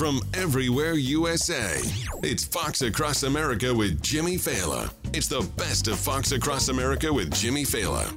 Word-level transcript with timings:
From 0.00 0.22
everywhere 0.32 0.94
USA, 0.94 1.78
it's 2.22 2.42
Fox 2.42 2.80
Across 2.80 3.24
America 3.24 3.74
with 3.74 4.00
Jimmy 4.00 4.38
Failla. 4.38 4.90
It's 5.12 5.28
the 5.28 5.42
best 5.58 5.88
of 5.88 5.98
Fox 5.98 6.32
Across 6.32 6.70
America 6.70 7.12
with 7.12 7.30
Jimmy 7.34 7.64
Failla. 7.64 8.10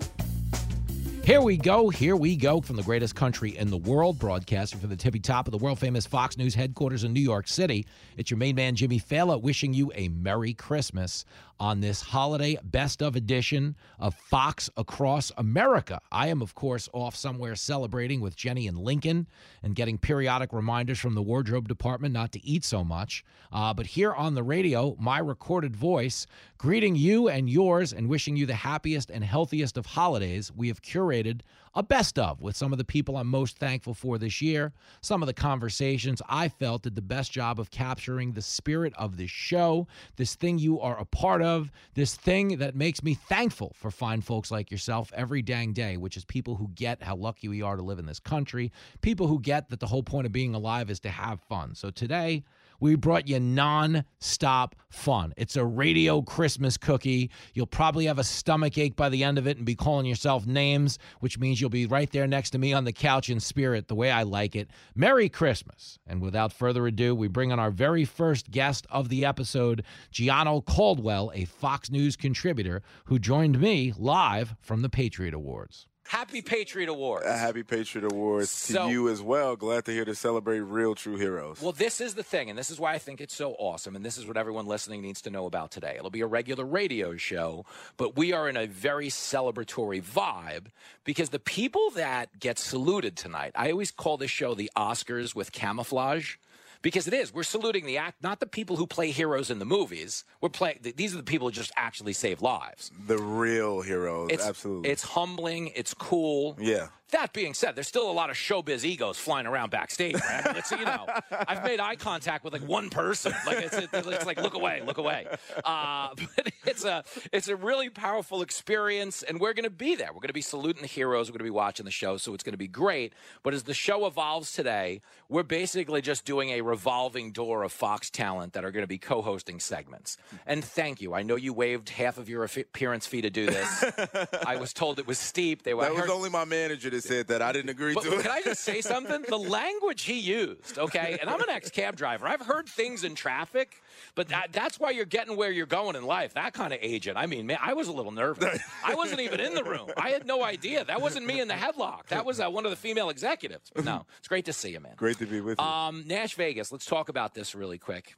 Here 1.26 1.42
we 1.42 1.58
go. 1.58 1.90
Here 1.90 2.16
we 2.16 2.38
go 2.38 2.62
from 2.62 2.78
the 2.78 2.84
greatest 2.84 3.16
country 3.16 3.58
in 3.58 3.70
the 3.70 3.78
world, 3.78 4.18
broadcasting 4.18 4.80
from 4.80 4.92
the 4.92 4.96
tippy 4.96 5.20
top 5.20 5.46
of 5.46 5.52
the 5.52 5.58
world 5.58 5.78
famous 5.78 6.06
Fox 6.06 6.38
News 6.38 6.56
headquarters 6.56 7.04
in 7.04 7.12
New 7.12 7.20
York 7.20 7.50
City. 7.50 7.86
It's 8.16 8.32
your 8.32 8.38
main 8.38 8.56
man, 8.56 8.76
Jimmy 8.76 9.00
Failla, 9.02 9.42
wishing 9.42 9.74
you 9.74 9.92
a 9.94 10.08
Merry 10.08 10.54
Christmas 10.54 11.26
on 11.60 11.82
this 11.82 12.02
holiday 12.02 12.58
best 12.64 13.02
of 13.02 13.16
edition 13.16 13.76
of 14.00 14.16
Fox 14.16 14.70
Across 14.78 15.32
America. 15.38 16.02
I 16.12 16.28
am, 16.28 16.42
of 16.42 16.56
course, 16.56 16.90
off 16.94 17.16
somewhere 17.16 17.56
celebrating 17.56 18.22
with 18.22 18.36
Jenny 18.36 18.68
and 18.68 18.78
Lincoln 18.78 19.28
and 19.62 19.76
getting 19.76 19.98
periodic 19.98 20.54
reminders 20.54 21.00
from 21.00 21.16
the 21.16 21.22
wardrobe 21.22 21.68
department 21.68 22.14
not 22.14 22.32
to 22.34 22.46
eat 22.46 22.64
so 22.64 22.84
much. 22.84 23.24
Uh, 23.52 23.74
but 23.74 23.86
here 23.86 24.14
on 24.14 24.36
the 24.36 24.44
radio, 24.44 24.96
my 25.00 25.20
recorded 25.20 25.76
voice, 25.76 26.28
greeting 26.58 26.96
you 26.96 27.30
and 27.30 27.50
yours 27.50 27.94
and 27.94 28.10
wishing 28.10 28.36
you 28.36 28.46
the 28.46 28.54
happiest 28.54 29.10
and 29.10 29.24
healthiest 29.24 29.78
of 29.78 29.86
holidays. 29.86 30.52
We 30.56 30.68
have 30.70 30.82
curated 30.82 31.42
a 31.76 31.84
best 31.84 32.20
of 32.20 32.42
with 32.42 32.56
some 32.56 32.72
of 32.72 32.78
the 32.78 32.84
people 32.84 33.18
I'm 33.18 33.28
most 33.28 33.58
thankful 33.58 33.94
for 33.94 34.18
this 34.18 34.42
year. 34.42 34.74
Some 35.02 35.24
of 35.24 35.28
the 35.28 35.34
conversations 35.34 36.22
I 36.30 36.50
felt 36.50 36.84
did 36.84 36.96
the 36.96 37.02
best 37.02 37.32
job 37.32 37.60
of 37.60 37.72
capturing 37.72 38.34
the 38.34 38.42
spirit 38.42 38.94
of 38.96 39.18
this 39.18 39.32
show, 39.32 39.88
this 40.16 40.36
thing 40.36 40.60
you 40.60 40.80
are 40.80 41.00
a 41.00 41.06
part 41.06 41.42
of, 41.42 41.72
this 41.96 42.16
thing 42.16 42.58
that 42.58 42.76
makes 42.76 43.02
me 43.02 43.16
thankful 43.16 43.74
for 43.76 43.90
fine 43.90 44.22
folks 44.22 44.52
like 44.52 44.72
yourself 44.72 45.12
every 45.16 45.42
dang 45.42 45.74
day, 45.74 45.98
which 45.98 46.18
is 46.18 46.26
people 46.26 46.56
who 46.56 46.70
get 46.76 47.02
how 47.02 47.16
lucky 47.16 47.48
we 47.48 47.62
are 47.62 47.76
to 47.76 47.84
live 47.84 48.00
in 48.00 48.06
this 48.06 48.20
country, 48.20 48.72
people 49.02 49.28
who 49.28 49.40
get 49.40 49.70
that 49.70 49.80
the 49.80 49.88
whole 49.88 50.04
point 50.04 50.26
of 50.26 50.32
being 50.32 50.54
alive 50.54 50.90
is 50.90 51.00
to 51.00 51.10
have 51.10 51.40
fun. 51.42 51.74
So 51.76 51.90
today, 51.90 52.44
we 52.80 52.96
brought 52.96 53.28
you 53.28 53.40
non-stop 53.40 54.76
fun. 54.90 55.34
It's 55.38 55.56
a 55.56 55.66
radio 55.66 56.22
Christmas 56.22 56.78
cookie. 56.78 57.32
You'll 57.54 57.66
probably 57.66 58.06
have 58.06 58.20
a 58.20 58.24
stomach 58.24 58.78
ache 58.78 58.96
by 58.96 59.10
the 59.10 59.24
end 59.24 59.38
of 59.38 59.48
it 59.48 59.58
and 59.58 59.66
be 59.66 59.76
calling 59.76 60.06
yourself 60.06 60.46
names, 60.46 61.00
which 61.20 61.40
means 61.40 61.60
you'll 61.60 61.70
be 61.70 61.86
right 61.86 62.12
there 62.12 62.28
next 62.28 62.52
to 62.52 62.58
me 62.58 62.74
on 62.74 62.84
the 62.84 62.94
couch 62.94 63.30
in 63.30 63.40
spirit, 63.40 63.88
the 63.88 63.96
way 63.96 64.12
I 64.12 64.24
like 64.24 64.56
it. 64.56 64.70
Merry 64.96 65.30
Christmas. 65.30 65.98
And 66.06 66.22
without 66.22 66.54
further 66.54 66.86
ado, 66.88 67.16
we 67.16 67.28
bring 67.28 67.52
on 67.52 67.60
our 67.60 67.72
very 67.72 68.06
first 68.06 68.52
guest 68.52 68.86
of 68.90 69.10
the 69.10 69.26
episode, 69.26 69.84
Gianno 70.12 70.66
Caldwell, 70.66 71.32
a 71.34 71.46
Fox 71.46 71.90
News 71.90 72.16
contributor 72.16 72.82
who 73.06 73.20
joined 73.20 73.60
me 73.60 73.94
live 73.98 74.56
from 74.62 74.82
the 74.82 74.90
Patriot 74.90 75.34
Awards. 75.34 75.88
Happy 76.06 76.42
Patriot 76.42 76.90
Awards. 76.90 77.26
A 77.26 77.36
happy 77.38 77.64
Patriot 77.64 78.12
Awards 78.12 78.50
So- 78.50 78.86
to 78.88 78.92
you 78.92 79.10
as 79.10 79.22
well. 79.22 79.56
Glad 79.56 79.86
to 79.86 79.92
hear 79.92 80.06
to 80.06 80.14
celebrate 80.14 80.60
real 80.60 80.96
true 80.96 81.16
heroes. 81.16 81.62
Well, 81.62 81.72
this 81.72 82.02
is 82.02 82.14
the 82.14 82.24
thing, 82.24 82.50
and 82.50 82.60
this 82.60 82.70
is 82.70 82.80
why 82.80 82.94
I 82.94 82.98
think 83.00 83.20
it's 83.22 83.34
so 83.36 83.54
awesome, 83.58 83.96
and 83.96 84.06
this 84.06 84.18
is 84.18 84.26
what 84.28 84.38
everyone 84.38 84.66
listening 84.68 85.02
needs 85.02 85.22
to 85.24 85.30
know 85.30 85.46
about 85.46 85.72
today. 85.72 85.96
It'll 85.98 86.10
be 86.12 86.22
a 86.22 86.28
regular 86.28 86.66
radio 86.66 87.16
show, 87.18 87.66
but 87.98 88.16
we 88.16 88.32
are 88.34 88.48
in 88.50 88.58
a 88.58 88.68
very 88.68 89.08
celebratory 89.08 90.04
vibe 90.04 90.68
because 91.04 91.30
the 91.30 91.40
people 91.40 91.90
that 91.92 92.40
get 92.40 92.60
saluted 92.60 93.16
tonight, 93.16 93.54
I 93.56 93.72
always 93.72 93.90
call 93.92 94.18
this 94.18 94.30
show 94.32 94.54
the 94.54 94.70
Oscars 94.78 95.34
with 95.34 95.52
camouflage. 95.52 96.36
Because 96.84 97.08
it 97.08 97.14
is. 97.14 97.34
We're 97.34 97.44
saluting 97.44 97.88
the 97.88 97.98
act, 97.98 98.22
not 98.22 98.40
the 98.40 98.46
people 98.46 98.76
who 98.76 98.86
play 98.86 99.10
heroes 99.10 99.50
in 99.50 99.58
the 99.58 99.66
movies. 99.66 100.26
We're 100.42 100.50
playing. 100.50 100.80
These 100.96 101.16
are 101.16 101.18
the 101.18 101.24
people 101.24 101.48
who 101.48 101.52
just 101.52 101.72
actually 101.76 102.14
save 102.14 102.42
lives. 102.44 102.92
the 103.08 103.18
real 103.18 103.82
heroes. 103.82 104.30
It's 104.32 104.46
Absolutely. 104.46 104.92
It's 104.92 105.04
humbling. 105.04 105.72
It's 105.76 105.96
cool. 105.96 106.56
Yeah. 106.60 106.90
That 107.14 107.32
being 107.32 107.54
said, 107.54 107.76
there's 107.76 107.88
still 107.88 108.10
a 108.10 108.12
lot 108.12 108.30
of 108.30 108.36
showbiz 108.36 108.84
egos 108.84 109.18
flying 109.18 109.46
around 109.48 109.70
backstage. 109.70 110.16
Right? 110.16 110.42
I 110.46 110.50
mean, 110.50 110.58
it's, 110.58 110.72
you 110.72 110.84
know, 110.84 111.06
I've 111.48 111.64
made 111.64 111.80
eye 111.80 111.96
contact 111.96 112.44
with 112.44 112.54
like 112.54 112.68
one 112.68 112.90
person. 112.90 113.34
Like 113.46 113.60
it's, 113.60 113.78
it's 113.94 114.26
like 114.26 114.42
look 114.42 114.56
away, 114.56 114.82
look 114.86 114.98
away. 114.98 115.28
Uh, 115.64 116.10
but 116.36 116.52
it's 116.66 116.84
a 116.86 117.04
it's 117.32 117.48
a 117.48 117.56
really 117.56 117.90
powerful 117.90 118.42
experience, 118.42 119.24
and 119.24 119.40
we're 119.40 119.54
going 119.54 119.64
to 119.64 119.70
be 119.70 119.96
there. 119.96 120.08
We're 120.08 120.22
going 120.22 120.28
to 120.28 120.34
be 120.34 120.42
saluting 120.42 120.82
the 120.82 120.88
heroes. 120.88 121.30
We're 121.30 121.34
going 121.34 121.40
to 121.40 121.44
be 121.46 121.50
watching 121.50 121.86
the 121.86 121.92
show, 121.92 122.18
so 122.18 122.34
it's 122.34 122.44
going 122.44 122.54
to 122.54 122.58
be 122.58 122.68
great. 122.68 123.14
But 123.44 123.54
as 123.54 123.64
the 123.64 123.74
show 123.74 124.06
evolves 124.06 124.52
today, 124.52 125.02
we're 125.30 125.44
basically 125.44 126.02
just 126.02 126.26
doing 126.26 126.50
a 126.50 126.62
revolving 126.62 127.32
door 127.32 127.64
of 127.64 127.72
Fox 127.72 128.10
talent 128.10 128.54
that 128.54 128.66
are 128.66 128.72
going 128.72 128.84
to 128.84 128.88
be 128.88 128.98
co-hosting 128.98 129.60
segments. 129.60 130.18
And 130.46 130.64
thank 130.64 131.02
you. 131.02 131.14
I 131.14 131.24
know 131.24 131.36
you 131.36 131.54
waived 131.54 131.90
half 131.90 132.18
of 132.18 132.28
your 132.28 132.44
appearance 132.44 133.06
fee 133.06 133.22
to 133.22 133.30
do 133.30 133.46
this. 133.46 133.86
I 134.48 134.56
was 134.56 134.74
told 134.74 135.00
it 135.00 135.08
was 135.08 135.20
steep. 135.20 135.64
They 135.64 135.74
were. 135.74 135.84
that 135.84 135.92
was 135.92 136.02
heard- 136.02 136.10
only 136.10 136.30
my 136.30 136.46
manager 136.46 136.90
said 137.04 137.28
that. 137.28 137.42
I 137.42 137.52
didn't 137.52 137.70
agree 137.70 137.94
but 137.94 138.04
to 138.04 138.14
it. 138.14 138.22
can 138.22 138.32
I 138.32 138.42
just 138.42 138.62
say 138.62 138.82
something? 138.94 139.24
The 139.28 139.38
language 139.38 140.04
he 140.04 140.20
used, 140.20 140.78
okay, 140.78 141.18
and 141.20 141.30
I'm 141.30 141.42
an 141.42 141.50
ex 141.50 141.70
cab 141.70 141.96
driver. 141.96 142.28
I've 142.28 142.42
heard 142.42 142.68
things 142.68 143.04
in 143.04 143.16
traffic, 143.16 143.82
but 144.16 144.30
that, 144.30 144.52
that's 144.52 144.80
why 144.80 144.92
you're 144.92 145.06
getting 145.06 145.36
where 145.36 145.52
you're 145.52 145.66
going 145.66 145.96
in 145.96 146.04
life. 146.04 146.34
That 146.34 146.54
kind 146.54 146.74
of 146.74 146.80
agent. 146.82 147.18
I 147.18 147.26
mean, 147.26 147.46
man, 147.46 147.60
I 147.62 147.74
was 147.74 147.88
a 147.88 147.92
little 147.92 148.12
nervous. 148.12 148.60
I 148.86 148.96
wasn't 148.96 149.22
even 149.22 149.40
in 149.40 149.54
the 149.54 149.64
room. 149.64 149.90
I 149.98 150.10
had 150.10 150.26
no 150.26 150.44
idea. 150.44 150.86
That 150.86 151.02
wasn't 151.02 151.26
me 151.26 151.40
in 151.40 151.48
the 151.48 151.54
headlock. 151.54 152.08
That 152.08 152.26
was 152.26 152.40
uh, 152.40 152.50
one 152.50 152.66
of 152.66 152.72
the 152.72 152.78
female 152.78 153.10
executives. 153.10 153.72
But 153.74 153.86
no, 153.86 154.06
it's 154.20 154.28
great 154.28 154.46
to 154.46 154.54
see 154.54 154.72
you, 154.72 154.80
man. 154.80 154.94
Great 154.96 155.18
to 155.20 155.26
be 155.26 155.42
with 155.42 155.60
you. 155.60 155.66
Um, 155.66 156.04
Nash 156.08 156.36
Vegas. 156.36 156.72
Let's 156.72 156.86
talk 156.86 157.10
about 157.10 157.34
this 157.34 157.56
really 157.56 157.78
quick, 157.78 158.16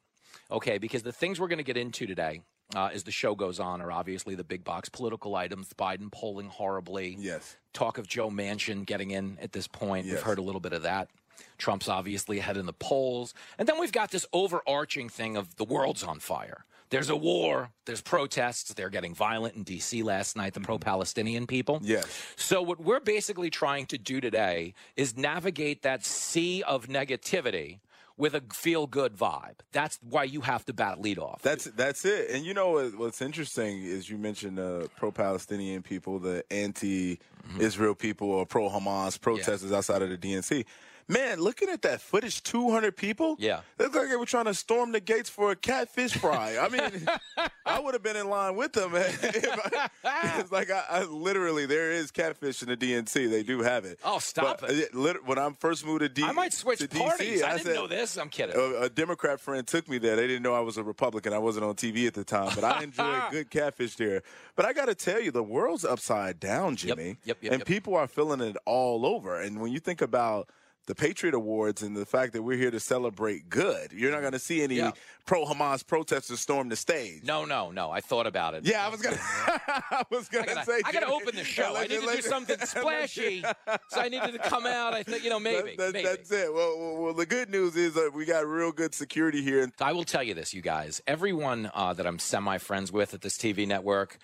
okay? 0.51 0.77
Because 0.77 1.03
the 1.03 1.11
things 1.11 1.39
we're 1.39 1.47
going 1.47 1.57
to 1.57 1.63
get 1.63 1.77
into 1.77 2.05
today, 2.05 2.41
uh, 2.75 2.89
as 2.93 3.03
the 3.03 3.11
show 3.11 3.35
goes 3.35 3.59
on, 3.59 3.81
are 3.81 3.91
obviously 3.91 4.35
the 4.35 4.43
big 4.43 4.63
box 4.63 4.89
political 4.89 5.35
items. 5.35 5.69
Biden 5.73 6.11
polling 6.11 6.47
horribly. 6.49 7.15
yes. 7.19 7.57
Talk 7.73 7.97
of 7.97 8.07
Joe 8.07 8.29
Manchin 8.29 8.85
getting 8.85 9.11
in 9.11 9.37
at 9.41 9.51
this 9.51 9.67
point. 9.67 10.05
We've 10.05 10.21
heard 10.21 10.37
a 10.37 10.41
little 10.41 10.61
bit 10.61 10.71
of 10.71 10.83
that. 10.83 11.09
Trump's 11.57 11.89
obviously 11.89 12.39
ahead 12.39 12.55
in 12.55 12.65
the 12.65 12.73
polls, 12.73 13.33
and 13.57 13.67
then 13.67 13.79
we've 13.79 13.91
got 13.91 14.11
this 14.11 14.25
overarching 14.31 15.09
thing 15.09 15.35
of 15.35 15.55
the 15.57 15.65
world's 15.65 16.03
on 16.03 16.19
fire. 16.19 16.63
There's 16.89 17.09
a 17.09 17.15
war. 17.15 17.71
There's 17.85 18.01
protests. 18.01 18.73
They're 18.73 18.89
getting 18.89 19.13
violent 19.15 19.55
in 19.55 19.63
D.C. 19.63 20.03
last 20.03 20.37
night. 20.37 20.53
The 20.53 20.61
pro-Palestinian 20.61 21.47
people. 21.47 21.79
Yes. 21.83 22.05
So 22.35 22.61
what 22.61 22.79
we're 22.79 22.99
basically 22.99 23.49
trying 23.49 23.87
to 23.87 23.97
do 23.97 24.21
today 24.21 24.73
is 24.95 25.17
navigate 25.17 25.81
that 25.81 26.05
sea 26.05 26.61
of 26.63 26.87
negativity 26.87 27.79
with 28.17 28.33
a 28.33 28.41
feel 28.53 28.87
good 28.87 29.15
vibe. 29.15 29.59
That's 29.71 29.99
why 30.01 30.23
you 30.23 30.41
have 30.41 30.65
to 30.65 30.73
bat 30.73 31.01
lead 31.01 31.19
off. 31.19 31.41
That's 31.41 31.65
that's 31.65 32.05
it. 32.05 32.29
And 32.31 32.45
you 32.45 32.53
know 32.53 32.71
what, 32.71 32.97
what's 32.97 33.21
interesting 33.21 33.83
is 33.83 34.09
you 34.09 34.17
mentioned 34.17 34.57
the 34.57 34.89
pro-Palestinian 34.97 35.81
people, 35.81 36.19
the 36.19 36.43
anti-Israel 36.51 37.93
mm-hmm. 37.93 37.99
people, 37.99 38.31
or 38.31 38.45
pro-Hamas 38.45 39.19
protesters 39.19 39.71
outside 39.71 40.01
of 40.01 40.09
the 40.09 40.17
DNC. 40.17 40.65
Man, 41.07 41.39
looking 41.39 41.69
at 41.69 41.83
that 41.83 42.01
footage, 42.01 42.41
200 42.41 42.97
people. 42.97 43.35
Yeah. 43.37 43.59
Looked 43.77 43.93
like 43.95 44.09
they 44.09 44.15
were 44.15 44.25
trying 44.25 44.45
to 44.45 44.55
storm 44.55 44.91
the 44.91 44.99
gates 44.99 45.29
for 45.29 45.51
a 45.51 45.55
catfish 45.55 46.13
fry. 46.13 46.57
I 46.59 46.67
mean, 46.69 47.07
I 47.65 47.79
would 47.79 47.93
have 47.93 48.01
been 48.01 48.15
in 48.15 48.27
line 48.27 48.55
with 48.55 48.73
them. 48.73 48.91
I- 48.95 50.39
it's 50.39 50.51
like 50.51 50.71
I, 50.71 50.83
I 50.89 51.03
literally, 51.03 51.65
there 51.67 51.91
is 51.91 52.09
catfish 52.11 52.63
in 52.63 52.69
the 52.69 52.77
DNC. 52.77 53.29
They 53.29 53.43
do 53.43 53.61
have 53.61 53.85
it. 53.85 53.99
Oh, 54.03 54.17
stop 54.19 54.61
But, 54.61 54.71
it. 54.71 54.89
uh, 54.95 54.97
lit- 54.99 55.25
When 55.27 55.37
I 55.37 55.49
first 55.59 55.85
moved 55.85 56.01
to 56.01 56.09
DNC, 56.09 56.27
I 56.27 56.31
might 56.31 56.53
switch 56.53 56.79
to 56.79 56.87
parties. 56.87 57.41
DC, 57.41 57.45
I, 57.45 57.51
didn't 57.51 57.65
said, 57.65 57.75
know 57.75 57.87
this. 57.87 58.17
I'm 58.17 58.29
kidding. 58.29 58.55
a, 58.55 58.81
a 58.85 58.89
Democrat 58.89 59.39
friend 59.39 59.65
took 59.67 59.87
me 59.87 59.97
there. 59.99 60.15
They 60.15 60.25
didn't 60.27 60.41
know 60.43 60.53
I 60.55 60.59
was 60.61 60.77
a 60.77 60.83
Republican. 60.83 61.33
I 61.33 61.37
wasn't 61.37 61.65
on 61.65 61.75
TV 61.75 62.07
at 62.07 62.15
the 62.15 62.23
time, 62.23 62.51
but 62.55 62.63
I 62.63 62.81
enjoyed 62.83 63.21
good 63.31 63.49
catfish 63.51 63.95
there. 63.95 64.23
But 64.55 64.65
I 64.65 64.73
got 64.73 64.85
to 64.85 64.95
tell 64.95 65.21
you, 65.21 65.29
the 65.31 65.43
world's 65.43 65.85
upside 65.85 66.39
down, 66.39 66.75
Jimmy. 66.77 67.17
yep, 67.25 67.37
yep, 67.41 67.51
and 67.53 67.59
yep. 67.59 67.67
people 67.67 67.95
are 67.95 68.07
feeling 68.07 68.41
it 68.41 68.57
all 68.65 69.05
over. 69.05 69.39
And 69.39 69.61
when 69.61 69.71
you 69.71 69.79
think 69.79 70.01
about 70.01 70.49
the 70.87 70.95
Patriot 70.95 71.33
Awards 71.33 71.81
and 71.81 71.95
the 71.97 72.05
fact 72.05 72.33
that 72.33 72.43
we're 72.43 72.57
here 72.57 72.69
to 72.71 72.79
celebrate 72.79 73.49
good. 73.49 73.91
You're 73.91 74.11
not 74.11 74.21
going 74.21 74.33
to 74.33 74.39
see 74.39 74.61
any 74.61 74.75
Yeah. 74.75 74.91
pro 75.25 75.43
Hamas 75.45 75.85
protesters 75.85 76.39
storm 76.39 76.69
the 76.69 76.75
stage. 76.75 77.23
No, 77.23 77.43
no, 77.45 77.71
no. 77.71 77.89
I 77.89 78.01
thought 78.01 78.27
about 78.27 78.53
it. 78.53 78.65
Yeah, 78.65 78.85
I 78.85 78.89
was 78.89 79.01
gonna. 79.01 79.17
I 79.49 80.03
was 80.11 80.29
gonna 80.29 80.63
say. 80.63 80.81
I 80.85 80.91
gotta 80.91 81.07
open 81.07 81.35
the 81.35 81.43
show. 81.57 81.69
I 81.69 81.71
let 81.71 81.89
need 81.89 82.01
you- 82.01 82.09
to 82.09 82.15
do 82.17 82.21
something 82.21 82.57
splashy. 82.65 83.43
so 83.89 83.99
I 83.99 84.09
needed 84.09 84.33
to 84.33 84.39
come 84.39 84.65
out. 84.67 84.93
I 84.93 85.01
think, 85.03 85.23
you 85.23 85.29
know, 85.31 85.39
maybe. 85.39 85.75
That- 85.75 85.77
that- 85.77 85.93
maybe. 85.93 86.05
That's 86.07 86.31
it. 86.31 86.53
Well, 86.53 86.77
well, 86.79 86.95
well, 87.03 87.13
the 87.13 87.25
good 87.25 87.49
news 87.49 87.75
is 87.75 87.95
that 87.95 88.11
we 88.13 88.25
got 88.25 88.45
real 88.45 88.71
good 88.71 88.93
security 88.93 89.41
here. 89.41 89.71
I 89.81 89.91
will 89.93 90.03
tell 90.03 90.21
you 90.23 90.33
this, 90.35 90.53
you 90.53 90.61
guys. 90.61 91.01
Everyone 91.07 91.71
uh, 91.73 91.93
that 91.93 92.05
I'm 92.05 92.19
semi 92.19 92.57
friends 92.59 92.91
with 92.91 93.13
at 93.15 93.21
this 93.21 93.37
TV 93.37 93.67
network, 93.67 94.17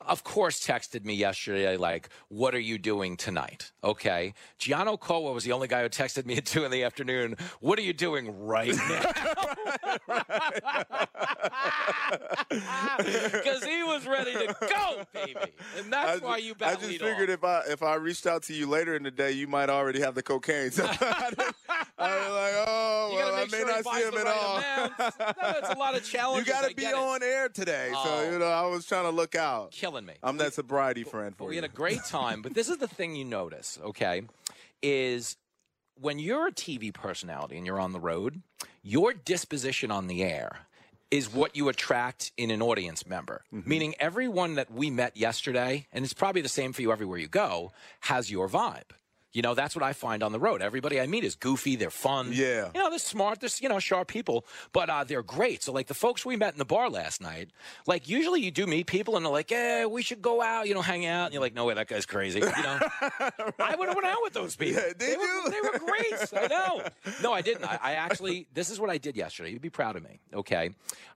of 0.00 0.24
course, 0.24 0.64
texted 0.64 1.04
me 1.04 1.14
yesterday, 1.14 1.76
like, 1.76 2.08
what 2.28 2.54
are 2.54 2.60
you 2.60 2.78
doing 2.78 3.16
tonight? 3.16 3.72
Okay. 3.82 4.34
Gianno 4.58 4.98
Caldwell 4.98 5.34
was 5.34 5.44
the 5.44 5.52
only 5.52 5.68
guy 5.68 5.82
who 5.82 5.88
texted 5.88 6.24
me 6.24 6.36
at 6.36 6.46
2 6.46 6.64
in 6.64 6.70
the 6.70 6.84
afternoon. 6.84 7.36
What 7.60 7.78
are 7.78 7.82
you 7.82 7.92
doing 7.92 8.46
right 8.46 8.74
now? 8.74 9.12
Because 12.98 13.64
he 13.64 13.82
was 13.82 14.06
ready 14.06 14.32
to 14.32 14.56
go, 14.60 15.02
baby. 15.12 15.52
And 15.78 15.92
that's 15.92 16.20
I, 16.22 16.24
why 16.24 16.36
you 16.38 16.54
I 16.60 16.74
just 16.74 16.98
figured 16.98 17.30
if 17.30 17.44
I 17.44 17.62
if 17.68 17.82
I 17.82 17.94
reached 17.94 18.26
out 18.26 18.42
to 18.44 18.54
you 18.54 18.66
later 18.68 18.96
in 18.96 19.02
the 19.02 19.10
day, 19.10 19.32
you 19.32 19.46
might 19.46 19.70
already 19.70 20.00
have 20.00 20.14
the 20.14 20.22
cocaine. 20.22 20.70
So 20.78 20.84
I, 20.86 21.30
didn't- 21.30 21.54
was 21.98 22.32
like, 22.32 22.66
oh, 22.68 23.10
well, 23.14 23.34
I 23.34 23.40
may 23.40 23.48
sure 23.48 23.66
not 23.66 23.84
see 23.84 24.02
him 24.02 24.14
at 24.14 24.24
right 24.24 24.36
all. 24.36 24.60
No, 24.60 25.10
That's 25.42 25.70
a 25.70 25.78
lot 25.78 25.96
of 25.96 26.04
challenges. 26.08 26.46
You 26.46 26.52
got 26.52 26.68
to 26.68 26.74
be 26.74 26.82
get 26.82 26.92
it. 26.92 26.98
on 26.98 27.22
air 27.22 27.48
today, 27.48 27.90
Oh. 27.94 28.04
so 28.04 28.30
you 28.30 28.36
oh. 28.36 28.38
know 28.38 28.46
I 28.46 28.66
was 28.66 28.86
trying 28.86 29.04
to 29.04 29.10
look 29.10 29.34
out. 29.34 29.72
Killing 29.88 30.04
me. 30.04 30.12
I'm 30.22 30.36
that 30.36 30.52
sobriety 30.52 31.02
friend 31.02 31.34
for 31.34 31.44
we 31.44 31.54
you. 31.54 31.60
We 31.60 31.62
had 31.62 31.64
a 31.64 31.74
great 31.74 32.04
time. 32.04 32.42
But 32.42 32.52
this 32.52 32.68
is 32.68 32.76
the 32.76 32.88
thing 32.88 33.16
you 33.16 33.24
notice, 33.24 33.78
okay, 33.82 34.20
is 34.82 35.38
when 35.98 36.18
you're 36.18 36.48
a 36.48 36.52
TV 36.52 36.92
personality 36.92 37.56
and 37.56 37.64
you're 37.64 37.80
on 37.80 37.92
the 37.92 38.00
road, 38.00 38.42
your 38.82 39.14
disposition 39.14 39.90
on 39.90 40.06
the 40.06 40.22
air 40.22 40.58
is 41.10 41.32
what 41.32 41.56
you 41.56 41.70
attract 41.70 42.32
in 42.36 42.50
an 42.50 42.60
audience 42.60 43.06
member. 43.06 43.42
Mm-hmm. 43.50 43.66
Meaning 43.66 43.94
everyone 43.98 44.56
that 44.56 44.70
we 44.70 44.90
met 44.90 45.16
yesterday, 45.16 45.86
and 45.90 46.04
it's 46.04 46.12
probably 46.12 46.42
the 46.42 46.50
same 46.50 46.74
for 46.74 46.82
you 46.82 46.92
everywhere 46.92 47.18
you 47.18 47.28
go, 47.28 47.72
has 48.00 48.30
your 48.30 48.46
vibe. 48.46 48.90
You 49.32 49.42
know, 49.42 49.54
that's 49.54 49.76
what 49.76 49.82
I 49.82 49.92
find 49.92 50.22
on 50.22 50.32
the 50.32 50.38
road. 50.38 50.62
Everybody 50.62 50.98
I 51.00 51.06
meet 51.06 51.22
is 51.22 51.34
goofy, 51.34 51.76
they're 51.76 51.90
fun. 51.90 52.30
Yeah. 52.32 52.70
You 52.74 52.80
know, 52.80 52.88
they're 52.88 52.98
smart, 52.98 53.40
they're, 53.40 53.50
you 53.60 53.68
know, 53.68 53.78
sharp 53.78 54.08
people, 54.08 54.46
but 54.72 54.88
uh, 54.88 55.04
they're 55.04 55.22
great. 55.22 55.62
So, 55.62 55.72
like 55.72 55.86
the 55.86 55.94
folks 55.94 56.24
we 56.24 56.36
met 56.36 56.54
in 56.54 56.58
the 56.58 56.64
bar 56.64 56.88
last 56.88 57.20
night, 57.20 57.50
like 57.86 58.08
usually 58.08 58.40
you 58.40 58.50
do 58.50 58.66
meet 58.66 58.86
people 58.86 59.16
and 59.16 59.26
they're 59.26 59.32
like, 59.32 59.50
yeah, 59.50 59.84
we 59.84 60.00
should 60.00 60.22
go 60.22 60.40
out, 60.40 60.66
you 60.66 60.72
know, 60.74 60.80
hang 60.80 61.04
out. 61.04 61.26
And 61.26 61.34
you're 61.34 61.42
like, 61.42 61.54
no 61.54 61.66
way, 61.66 61.74
that 61.74 61.88
guy's 61.88 62.06
crazy. 62.06 62.40
You 62.40 62.46
know, 62.46 62.78
I 63.58 63.76
would 63.78 63.88
have 63.88 63.96
went 63.96 64.06
out 64.06 64.18
with 64.22 64.32
those 64.32 64.56
people. 64.56 64.82
Yeah, 64.82 64.88
did 64.88 64.98
they. 64.98 65.16
Were, 65.16 65.50
they 65.50 65.60
were 65.60 65.78
great. 65.78 66.32
I 66.34 66.46
know. 66.46 66.82
No, 67.22 67.32
I 67.32 67.40
didn't. 67.40 67.64
I, 67.64 67.78
I 67.82 67.92
actually, 67.94 68.46
this 68.54 68.70
is 68.70 68.78
what 68.78 68.90
I 68.90 68.98
did 68.98 69.16
yesterday. 69.16 69.50
You'd 69.50 69.62
be 69.62 69.70
proud 69.70 69.96
of 69.96 70.04
me. 70.04 70.20
Okay. 70.32 70.70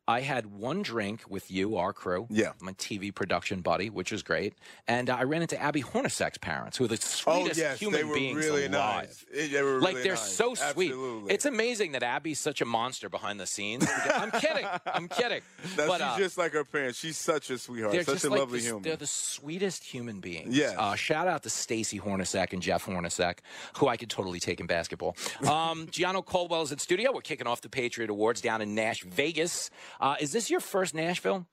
I 0.09 0.21
had 0.21 0.47
one 0.47 0.83
drink 0.83 1.23
with 1.29 1.51
you, 1.51 1.77
our 1.77 1.93
crew. 1.93 2.27
Yeah. 2.29 2.53
My 2.61 2.73
TV 2.73 3.15
production 3.15 3.61
buddy, 3.61 3.89
which 3.89 4.11
was 4.11 4.23
great. 4.25 4.55
And 4.89 5.09
uh, 5.09 5.15
I 5.17 5.23
ran 5.23 5.43
into 5.43 5.61
Abby 5.61 5.81
Hornacek's 5.83 6.39
parents, 6.39 6.77
who 6.77 6.85
are 6.85 6.89
the 6.89 6.97
sweetest 6.97 7.29
Oh 7.29 7.41
sweetest 7.43 7.61
yes, 7.61 7.79
human 7.79 8.01
they 8.01 8.05
were 8.05 8.15
beings 8.15 8.37
really 8.45 8.67
alive. 8.67 9.25
nice. 9.33 9.51
They 9.51 9.63
were 9.63 9.81
Like 9.81 9.93
really 9.95 10.03
they're 10.03 10.13
nice. 10.15 10.33
so 10.33 10.55
sweet. 10.55 10.89
Absolutely. 10.91 11.33
It's 11.35 11.45
amazing 11.45 11.93
that 11.93 12.03
Abby's 12.03 12.41
such 12.41 12.61
a 12.61 12.65
monster 12.65 13.09
behind 13.09 13.39
the 13.39 13.47
scenes. 13.47 13.87
I'm 14.13 14.33
kidding. 14.33 14.67
I'm 14.87 15.09
kidding. 15.09 15.41
Now, 15.79 15.87
but 15.87 15.99
she's 15.99 16.03
uh, 16.03 16.19
just 16.19 16.39
like 16.39 16.53
her 16.53 16.65
parents. 16.65 16.99
She's 16.99 17.17
such 17.17 17.49
a 17.51 17.57
sweetheart, 17.57 17.93
they're 17.93 18.03
such 18.05 18.25
a 18.25 18.31
like 18.31 18.41
lovely 18.41 18.59
the, 18.59 18.65
human. 18.67 18.83
They're 18.83 18.97
the 18.97 19.07
sweetest 19.07 19.85
human 19.85 20.19
beings. 20.21 20.55
Yes. 20.57 20.75
Uh, 20.77 20.95
shout 20.97 21.29
out 21.29 21.45
to 21.45 21.51
Stacy 21.51 21.99
Hornacek 22.01 22.53
and 22.53 22.61
Jeff 22.61 22.85
Hornacek, 22.85 23.39
who 23.77 23.87
I 23.89 23.97
could 23.97 24.11
totally 24.11 24.41
take 24.41 24.59
in 24.61 24.67
basketball. 24.67 25.17
Um, 25.43 25.87
Gianno 25.87 26.25
Caldwell 26.25 26.63
is 26.63 26.73
in 26.73 26.79
studio. 26.79 27.13
We're 27.13 27.21
kicking 27.21 27.47
off 27.47 27.61
the 27.61 27.69
Patriot 27.69 28.11
Awards 28.11 28.41
down 28.41 28.61
in 28.61 28.75
Nash 28.75 29.03
Vegas. 29.05 29.71
Uh, 30.03 30.17
is 30.21 30.33
this 30.33 30.51
your 30.51 30.61
first 30.61 30.95
Nashville? 30.95 31.47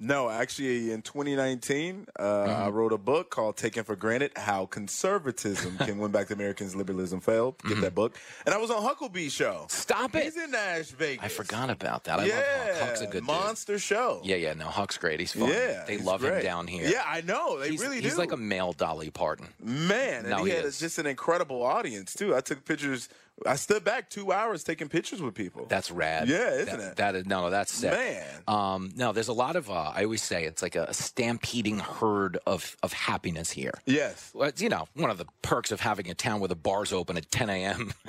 No, 0.00 0.30
actually, 0.30 0.92
in 0.92 1.02
2019, 1.02 2.06
uh, 2.16 2.22
Mm-hmm. 2.22 2.62
I 2.62 2.68
wrote 2.68 2.92
a 2.92 2.98
book 2.98 3.30
called 3.30 3.56
"Taken 3.56 3.82
for 3.82 3.96
Granted: 3.96 4.30
How 4.36 4.64
Conservatism 4.66 5.76
Can 5.84 5.98
Win 5.98 6.12
Back 6.12 6.28
the 6.28 6.34
Americans' 6.34 6.76
Liberalism 6.76 7.18
Failed." 7.20 7.58
Get 7.64 7.72
Mm-hmm. 7.72 7.80
that 7.80 7.94
book, 7.96 8.16
and 8.46 8.54
I 8.54 8.58
was 8.58 8.70
on 8.70 8.80
Huckabee's 8.80 9.32
show. 9.32 9.66
Stop 9.68 10.14
it. 10.14 10.22
He's 10.22 10.36
in 10.36 10.52
Nash 10.52 10.90
Vegas. 10.90 11.24
I 11.24 11.28
forgot 11.28 11.70
about 11.70 12.04
that. 12.04 12.20
I 12.20 12.26
yeah, 12.26 12.34
love 12.36 12.76
Huck. 12.78 12.88
Huck's 12.88 13.00
a 13.00 13.06
good 13.06 13.12
dude. 13.14 13.24
monster 13.24 13.78
show. 13.80 14.20
Yeah, 14.22 14.36
yeah. 14.36 14.54
No, 14.54 14.66
Huck's 14.66 14.98
great. 14.98 15.18
He's 15.18 15.32
fun. 15.32 15.48
yeah, 15.48 15.82
they 15.88 15.98
love 15.98 16.22
him 16.22 16.40
down 16.44 16.68
here. 16.68 16.88
Yeah, 16.88 17.02
I 17.04 17.22
know 17.22 17.58
they 17.58 17.70
he's, 17.70 17.80
really 17.82 17.96
he's 17.96 18.02
do. 18.04 18.08
He's 18.10 18.18
like 18.18 18.30
a 18.30 18.36
male 18.36 18.72
Dolly 18.74 19.10
Parton. 19.10 19.48
man, 19.60 20.20
and 20.20 20.28
No, 20.30 20.44
he, 20.44 20.50
he 20.50 20.56
had 20.56 20.64
is. 20.66 20.78
just 20.78 20.98
an 20.98 21.06
incredible 21.06 21.64
audience 21.64 22.14
too. 22.14 22.36
I 22.36 22.40
took 22.40 22.64
pictures. 22.64 23.08
I 23.46 23.56
stood 23.56 23.84
back 23.84 24.10
two 24.10 24.32
hours 24.32 24.64
taking 24.64 24.88
pictures 24.88 25.22
with 25.22 25.34
people. 25.34 25.66
That's 25.68 25.90
rad. 25.90 26.28
Yeah, 26.28 26.50
isn't 26.54 26.78
That- 26.78 26.90
it? 26.90 26.96
That 26.96 27.14
is 27.14 27.26
no, 27.26 27.42
no, 27.42 27.50
that's 27.50 27.72
sick. 27.72 27.92
Man. 27.92 28.26
Um, 28.48 28.90
no, 28.96 29.12
there's 29.12 29.28
a 29.28 29.32
lot 29.32 29.54
of. 29.56 29.70
Uh, 29.70 29.92
I 29.94 30.04
always 30.04 30.22
say 30.22 30.44
it's 30.44 30.60
like 30.62 30.74
a 30.76 30.92
stampeding 30.92 31.78
herd 31.78 32.38
of 32.46 32.76
of 32.82 32.92
happiness 32.92 33.50
here. 33.50 33.74
yes, 33.86 34.30
Well, 34.34 34.48
it's, 34.48 34.60
you 34.60 34.68
know, 34.68 34.88
one 34.94 35.10
of 35.10 35.18
the 35.18 35.26
perks 35.42 35.70
of 35.72 35.80
having 35.80 36.10
a 36.10 36.14
town 36.14 36.40
where 36.40 36.48
the 36.48 36.56
bars 36.56 36.92
open 36.92 37.16
at 37.16 37.30
10 37.30 37.50
a.m. 37.50 37.92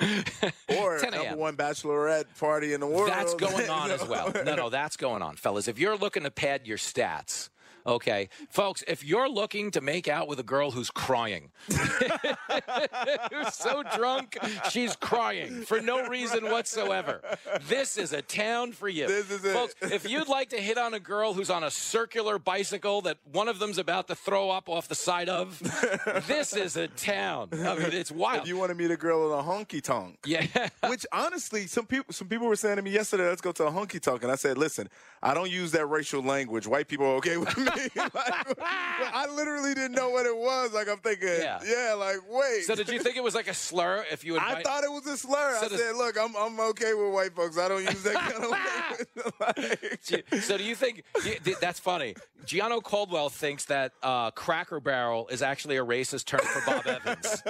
or 0.78 0.98
10 0.98 1.10
number 1.12 1.36
one 1.36 1.56
bachelorette 1.56 2.24
party 2.38 2.72
in 2.72 2.80
the 2.80 2.86
world. 2.86 3.08
That's 3.08 3.34
going 3.34 3.68
on 3.80 3.90
as 3.90 4.04
well. 4.06 4.32
No, 4.44 4.54
no, 4.56 4.70
that's 4.70 4.96
going 4.96 5.22
on, 5.22 5.36
fellas. 5.36 5.68
If 5.68 5.78
you're 5.78 5.96
looking 5.96 6.24
to 6.24 6.30
pad 6.30 6.66
your 6.66 6.78
stats, 6.78 7.50
okay, 7.86 8.28
folks, 8.50 8.82
if 8.88 9.04
you're 9.04 9.28
looking 9.28 9.70
to 9.72 9.80
make 9.80 10.08
out 10.08 10.28
with 10.28 10.38
a 10.40 10.42
girl 10.44 10.70
who's 10.70 10.90
crying, 10.90 11.50
who's 11.68 13.54
so 13.54 13.82
drunk 13.96 14.36
she's 14.70 14.96
crying 14.96 15.62
for 15.62 15.80
no 15.80 16.06
reason 16.08 16.44
whatsoever, 16.50 17.20
this 17.68 17.96
is 17.96 18.12
a 18.12 18.22
town 18.22 18.72
for 18.72 18.88
you, 18.88 19.06
This 19.06 19.30
is 19.30 19.44
it. 19.44 19.52
folks. 19.52 19.74
If 19.82 20.08
you'd 20.08 20.28
like 20.28 20.50
to 20.50 20.58
hit 20.60 20.78
on 20.78 20.94
a 20.94 21.00
girl 21.00 21.34
who's 21.34 21.50
on 21.50 21.64
a 21.64 21.70
circular 21.70 22.38
bicycle 22.38 23.02
that 23.02 23.18
one 23.32 23.48
of 23.48 23.58
them's 23.58 23.78
about 23.78 24.08
to 24.08 24.14
throw 24.14 24.50
up 24.50 24.68
off 24.68 24.88
the 24.88 24.94
side 24.94 25.28
of, 25.28 25.58
this 26.26 26.54
is 26.54 26.76
a 26.76 26.88
town. 26.88 27.48
I 27.52 27.76
mean, 27.76 27.92
it's 27.92 28.10
wild. 28.12 28.42
If 28.42 28.48
you 28.48 28.56
want 28.56 28.70
to 28.70 28.74
meet 28.74 28.90
a 28.90 28.96
girl 28.96 29.32
in 29.32 29.38
a 29.38 29.42
honky 29.42 29.82
tonk. 29.82 30.18
yeah. 30.26 30.46
Which 30.88 31.06
honestly, 31.12 31.66
some 31.66 31.86
people 31.86 32.12
some 32.12 32.28
people 32.28 32.46
were 32.46 32.56
saying 32.56 32.76
to 32.76 32.82
me 32.82 32.90
yesterday, 32.90 33.28
"Let's 33.28 33.40
go 33.40 33.52
to 33.52 33.64
a 33.66 33.70
honky 33.70 34.00
tonk," 34.00 34.22
and 34.22 34.32
I 34.32 34.34
said, 34.36 34.58
"Listen, 34.58 34.88
I 35.22 35.34
don't 35.34 35.50
use 35.50 35.72
that 35.72 35.86
racial 35.86 36.22
language. 36.22 36.66
White 36.66 36.88
people 36.88 37.06
are 37.06 37.14
okay 37.16 37.36
with 37.36 37.56
me." 37.56 37.66
like, 37.96 38.14
I 39.12 39.26
literally 39.34 39.74
didn't 39.74 39.92
know 39.92 40.10
what 40.10 40.26
it 40.26 40.36
was. 40.36 40.72
Like 40.72 40.88
I'm 40.88 40.98
thinking, 40.98 41.28
Yeah. 41.40 41.60
yeah, 41.64 41.94
like 41.94 42.16
wait. 42.28 42.64
So 42.64 42.74
did 42.74 42.88
you 42.88 43.00
think 43.00 43.16
it 43.16 43.22
was 43.22 43.34
like 43.34 43.48
a 43.48 43.54
slur 43.54 44.04
if 44.10 44.24
you 44.24 44.38
I 44.38 44.62
thought 44.62 44.84
it 44.84 44.90
was 44.90 45.06
a 45.06 45.16
slur. 45.16 45.56
So 45.60 45.66
I 45.66 45.68
does- 45.68 45.80
said, 45.80 45.96
"Look, 45.96 46.16
I'm 46.18 46.34
I'm 46.36 46.58
okay 46.70 46.94
with 46.94 47.12
white 47.12 47.34
folks. 47.34 47.58
I 47.58 47.68
don't 47.68 47.82
use 47.82 48.02
that 48.02 48.14
kind 48.14 48.44
of 48.44 48.50
language." 48.50 49.08
Like- 49.40 50.42
So 50.42 50.56
do 50.58 50.64
you 50.64 50.74
think 50.74 51.02
that's 51.60 51.78
funny? 51.80 52.14
Gianno 52.46 52.82
Caldwell 52.82 53.28
thinks 53.28 53.66
that 53.66 53.92
uh, 54.02 54.30
Cracker 54.30 54.80
Barrel 54.80 55.28
is 55.28 55.42
actually 55.42 55.76
a 55.76 55.84
racist 55.84 56.24
term 56.24 56.40
for 56.40 56.62
Bob 56.66 56.86
Evans. 57.06 57.42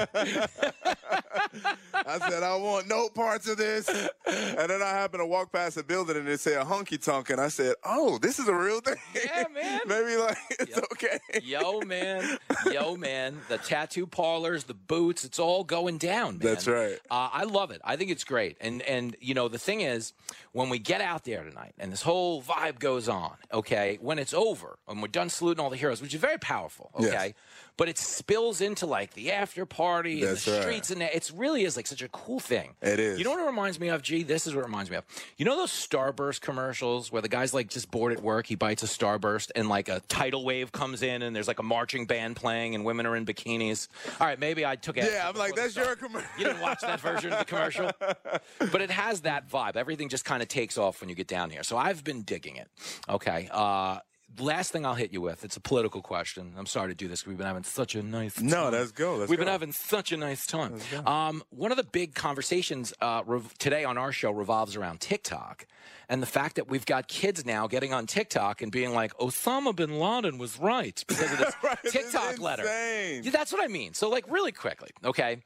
I 1.94 2.18
said, 2.28 2.42
I 2.42 2.56
want 2.56 2.88
no 2.88 3.08
parts 3.08 3.48
of 3.48 3.56
this. 3.56 3.88
And 3.88 4.70
then 4.70 4.82
I 4.82 4.90
happened 4.90 5.20
to 5.20 5.26
walk 5.26 5.52
past 5.52 5.76
a 5.76 5.82
building 5.84 6.16
and 6.16 6.28
it 6.28 6.40
said 6.40 6.60
a 6.60 6.64
honky 6.64 7.02
tonk. 7.02 7.30
And 7.30 7.40
I 7.40 7.48
said, 7.48 7.74
Oh, 7.84 8.18
this 8.18 8.38
is 8.38 8.48
a 8.48 8.54
real 8.54 8.80
thing. 8.80 8.96
Yeah, 9.14 9.44
man. 9.52 9.80
Maybe 9.86 10.09
like 10.16 10.36
it's 10.50 10.76
Yep. 10.76 10.84
okay. 10.92 11.18
Yo, 11.42 11.80
man. 11.80 12.38
Yo, 12.70 12.96
man. 12.96 13.38
The 13.48 13.58
tattoo 13.58 14.06
parlors, 14.06 14.64
the 14.64 14.74
boots, 14.74 15.24
it's 15.24 15.38
all 15.38 15.64
going 15.64 15.98
down, 15.98 16.38
man. 16.38 16.40
That's 16.40 16.66
right. 16.68 16.98
Uh, 17.10 17.28
I 17.32 17.44
love 17.44 17.70
it. 17.70 17.80
I 17.84 17.96
think 17.96 18.10
it's 18.10 18.24
great. 18.24 18.56
And, 18.60 18.82
and, 18.82 19.16
you 19.20 19.34
know, 19.34 19.48
the 19.48 19.58
thing 19.58 19.80
is, 19.80 20.12
when 20.52 20.68
we 20.68 20.78
get 20.78 21.00
out 21.00 21.24
there 21.24 21.42
tonight 21.44 21.74
and 21.78 21.92
this 21.92 22.02
whole 22.02 22.42
vibe 22.42 22.78
goes 22.78 23.08
on, 23.08 23.32
okay, 23.52 23.98
when 24.00 24.18
it's 24.18 24.34
over 24.34 24.78
and 24.88 25.00
we're 25.02 25.08
done 25.08 25.28
saluting 25.30 25.62
all 25.62 25.70
the 25.70 25.76
heroes, 25.76 26.02
which 26.02 26.14
is 26.14 26.20
very 26.20 26.38
powerful, 26.38 26.90
Yes. 26.98 27.12
But 27.76 27.88
it 27.88 27.98
spills 27.98 28.60
into 28.60 28.86
like 28.86 29.14
the 29.14 29.32
after 29.32 29.66
party 29.66 30.22
and 30.22 30.30
That's 30.30 30.44
the 30.44 30.52
right. 30.52 30.62
streets 30.62 30.90
and 30.90 31.02
it 31.02 31.30
really 31.34 31.64
is 31.64 31.76
like 31.76 31.86
such 31.86 32.02
a 32.02 32.08
cool 32.08 32.40
thing. 32.40 32.74
It 32.82 32.98
is. 32.98 33.18
You 33.18 33.24
know 33.24 33.30
what 33.30 33.40
it 33.40 33.46
reminds 33.46 33.78
me 33.80 33.88
of, 33.88 34.02
G? 34.02 34.22
This 34.22 34.46
is 34.46 34.54
what 34.54 34.60
it 34.62 34.66
reminds 34.66 34.90
me 34.90 34.96
of. 34.96 35.04
You 35.36 35.44
know 35.44 35.56
those 35.56 35.70
Starburst 35.70 36.40
commercials 36.40 37.10
where 37.12 37.22
the 37.22 37.28
guy's 37.28 37.54
like 37.54 37.68
just 37.68 37.90
bored 37.90 38.12
at 38.12 38.22
work, 38.22 38.46
he 38.46 38.54
bites 38.54 38.82
a 38.82 38.86
Starburst 38.86 39.50
and 39.54 39.68
like 39.68 39.88
a 39.88 40.00
tidal 40.08 40.44
wave 40.44 40.72
comes 40.72 41.02
in 41.02 41.22
and 41.22 41.34
there's 41.34 41.48
like 41.48 41.58
a 41.58 41.64
marching 41.64 42.06
band 42.06 42.36
playing 42.36 42.74
and 42.74 42.84
women 42.84 43.06
are 43.06 43.16
in 43.16 43.24
bikinis. 43.26 43.88
All 44.20 44.26
right, 44.26 44.38
maybe 44.38 44.64
I 44.66 44.76
took 44.76 44.96
it. 44.96 45.04
Yeah, 45.10 45.28
I'm 45.28 45.36
like, 45.36 45.54
that's 45.54 45.76
your 45.76 45.96
commercial. 45.96 46.28
You 46.38 46.44
didn't 46.46 46.60
watch 46.60 46.80
that 46.82 47.00
version 47.00 47.32
of 47.32 47.38
the 47.40 47.44
commercial, 47.44 47.90
but 48.72 48.80
it 48.80 48.90
has 48.90 49.22
that 49.22 49.48
vibe. 49.50 49.76
Everything 49.76 50.08
just 50.08 50.24
kind 50.24 50.42
of 50.42 50.48
takes 50.48 50.76
off 50.78 51.00
when 51.00 51.08
you 51.08 51.14
get 51.14 51.26
down 51.26 51.50
here. 51.50 51.62
So 51.62 51.76
I've 51.76 52.04
been 52.04 52.22
digging 52.22 52.56
it. 52.56 52.68
Okay. 53.08 53.48
Uh, 53.50 53.98
last 54.38 54.72
thing 54.72 54.86
I'll 54.86 54.94
hit 54.94 55.12
you 55.12 55.20
with. 55.20 55.44
It's 55.44 55.56
a 55.56 55.60
political 55.60 56.02
question. 56.02 56.54
I'm 56.56 56.66
sorry 56.66 56.90
to 56.90 56.94
do 56.94 57.08
this. 57.08 57.26
We've 57.26 57.36
been 57.36 57.46
having 57.46 57.64
such 57.64 57.94
a 57.94 58.02
nice. 58.02 58.40
No, 58.40 58.64
time. 58.64 58.72
let's 58.72 58.92
go. 58.92 59.16
Let's 59.16 59.30
We've 59.30 59.38
been 59.38 59.48
having 59.48 59.72
such 59.72 60.12
a 60.12 60.16
nice 60.16 60.46
time. 60.46 60.76
Um, 61.06 61.42
one 61.50 61.70
of 61.70 61.76
the 61.76 61.84
big 61.84 62.14
conversations 62.14 62.92
uh, 63.00 63.22
rev- 63.26 63.56
today 63.58 63.84
on 63.84 63.98
our 63.98 64.12
show 64.12 64.30
revolves 64.30 64.76
around 64.76 65.00
TikTok. 65.00 65.66
And 66.08 66.20
the 66.20 66.26
fact 66.26 66.56
that 66.56 66.68
we've 66.68 66.86
got 66.86 67.06
kids 67.06 67.46
now 67.46 67.68
getting 67.68 67.92
on 67.92 68.06
TikTok 68.06 68.62
and 68.62 68.72
being 68.72 68.92
like, 68.92 69.14
Osama 69.18 69.74
bin 69.74 69.98
Laden 69.98 70.38
was 70.38 70.58
right 70.58 71.02
because 71.06 71.32
of 71.32 71.38
this 71.38 71.54
Right, 71.62 71.78
TikTok 71.88 72.38
letter. 72.40 72.64
Yeah, 72.64 73.30
that's 73.30 73.52
what 73.52 73.62
I 73.62 73.68
mean. 73.68 73.94
So, 73.94 74.08
like, 74.08 74.24
really 74.30 74.52
quickly, 74.52 74.90
okay? 75.04 75.42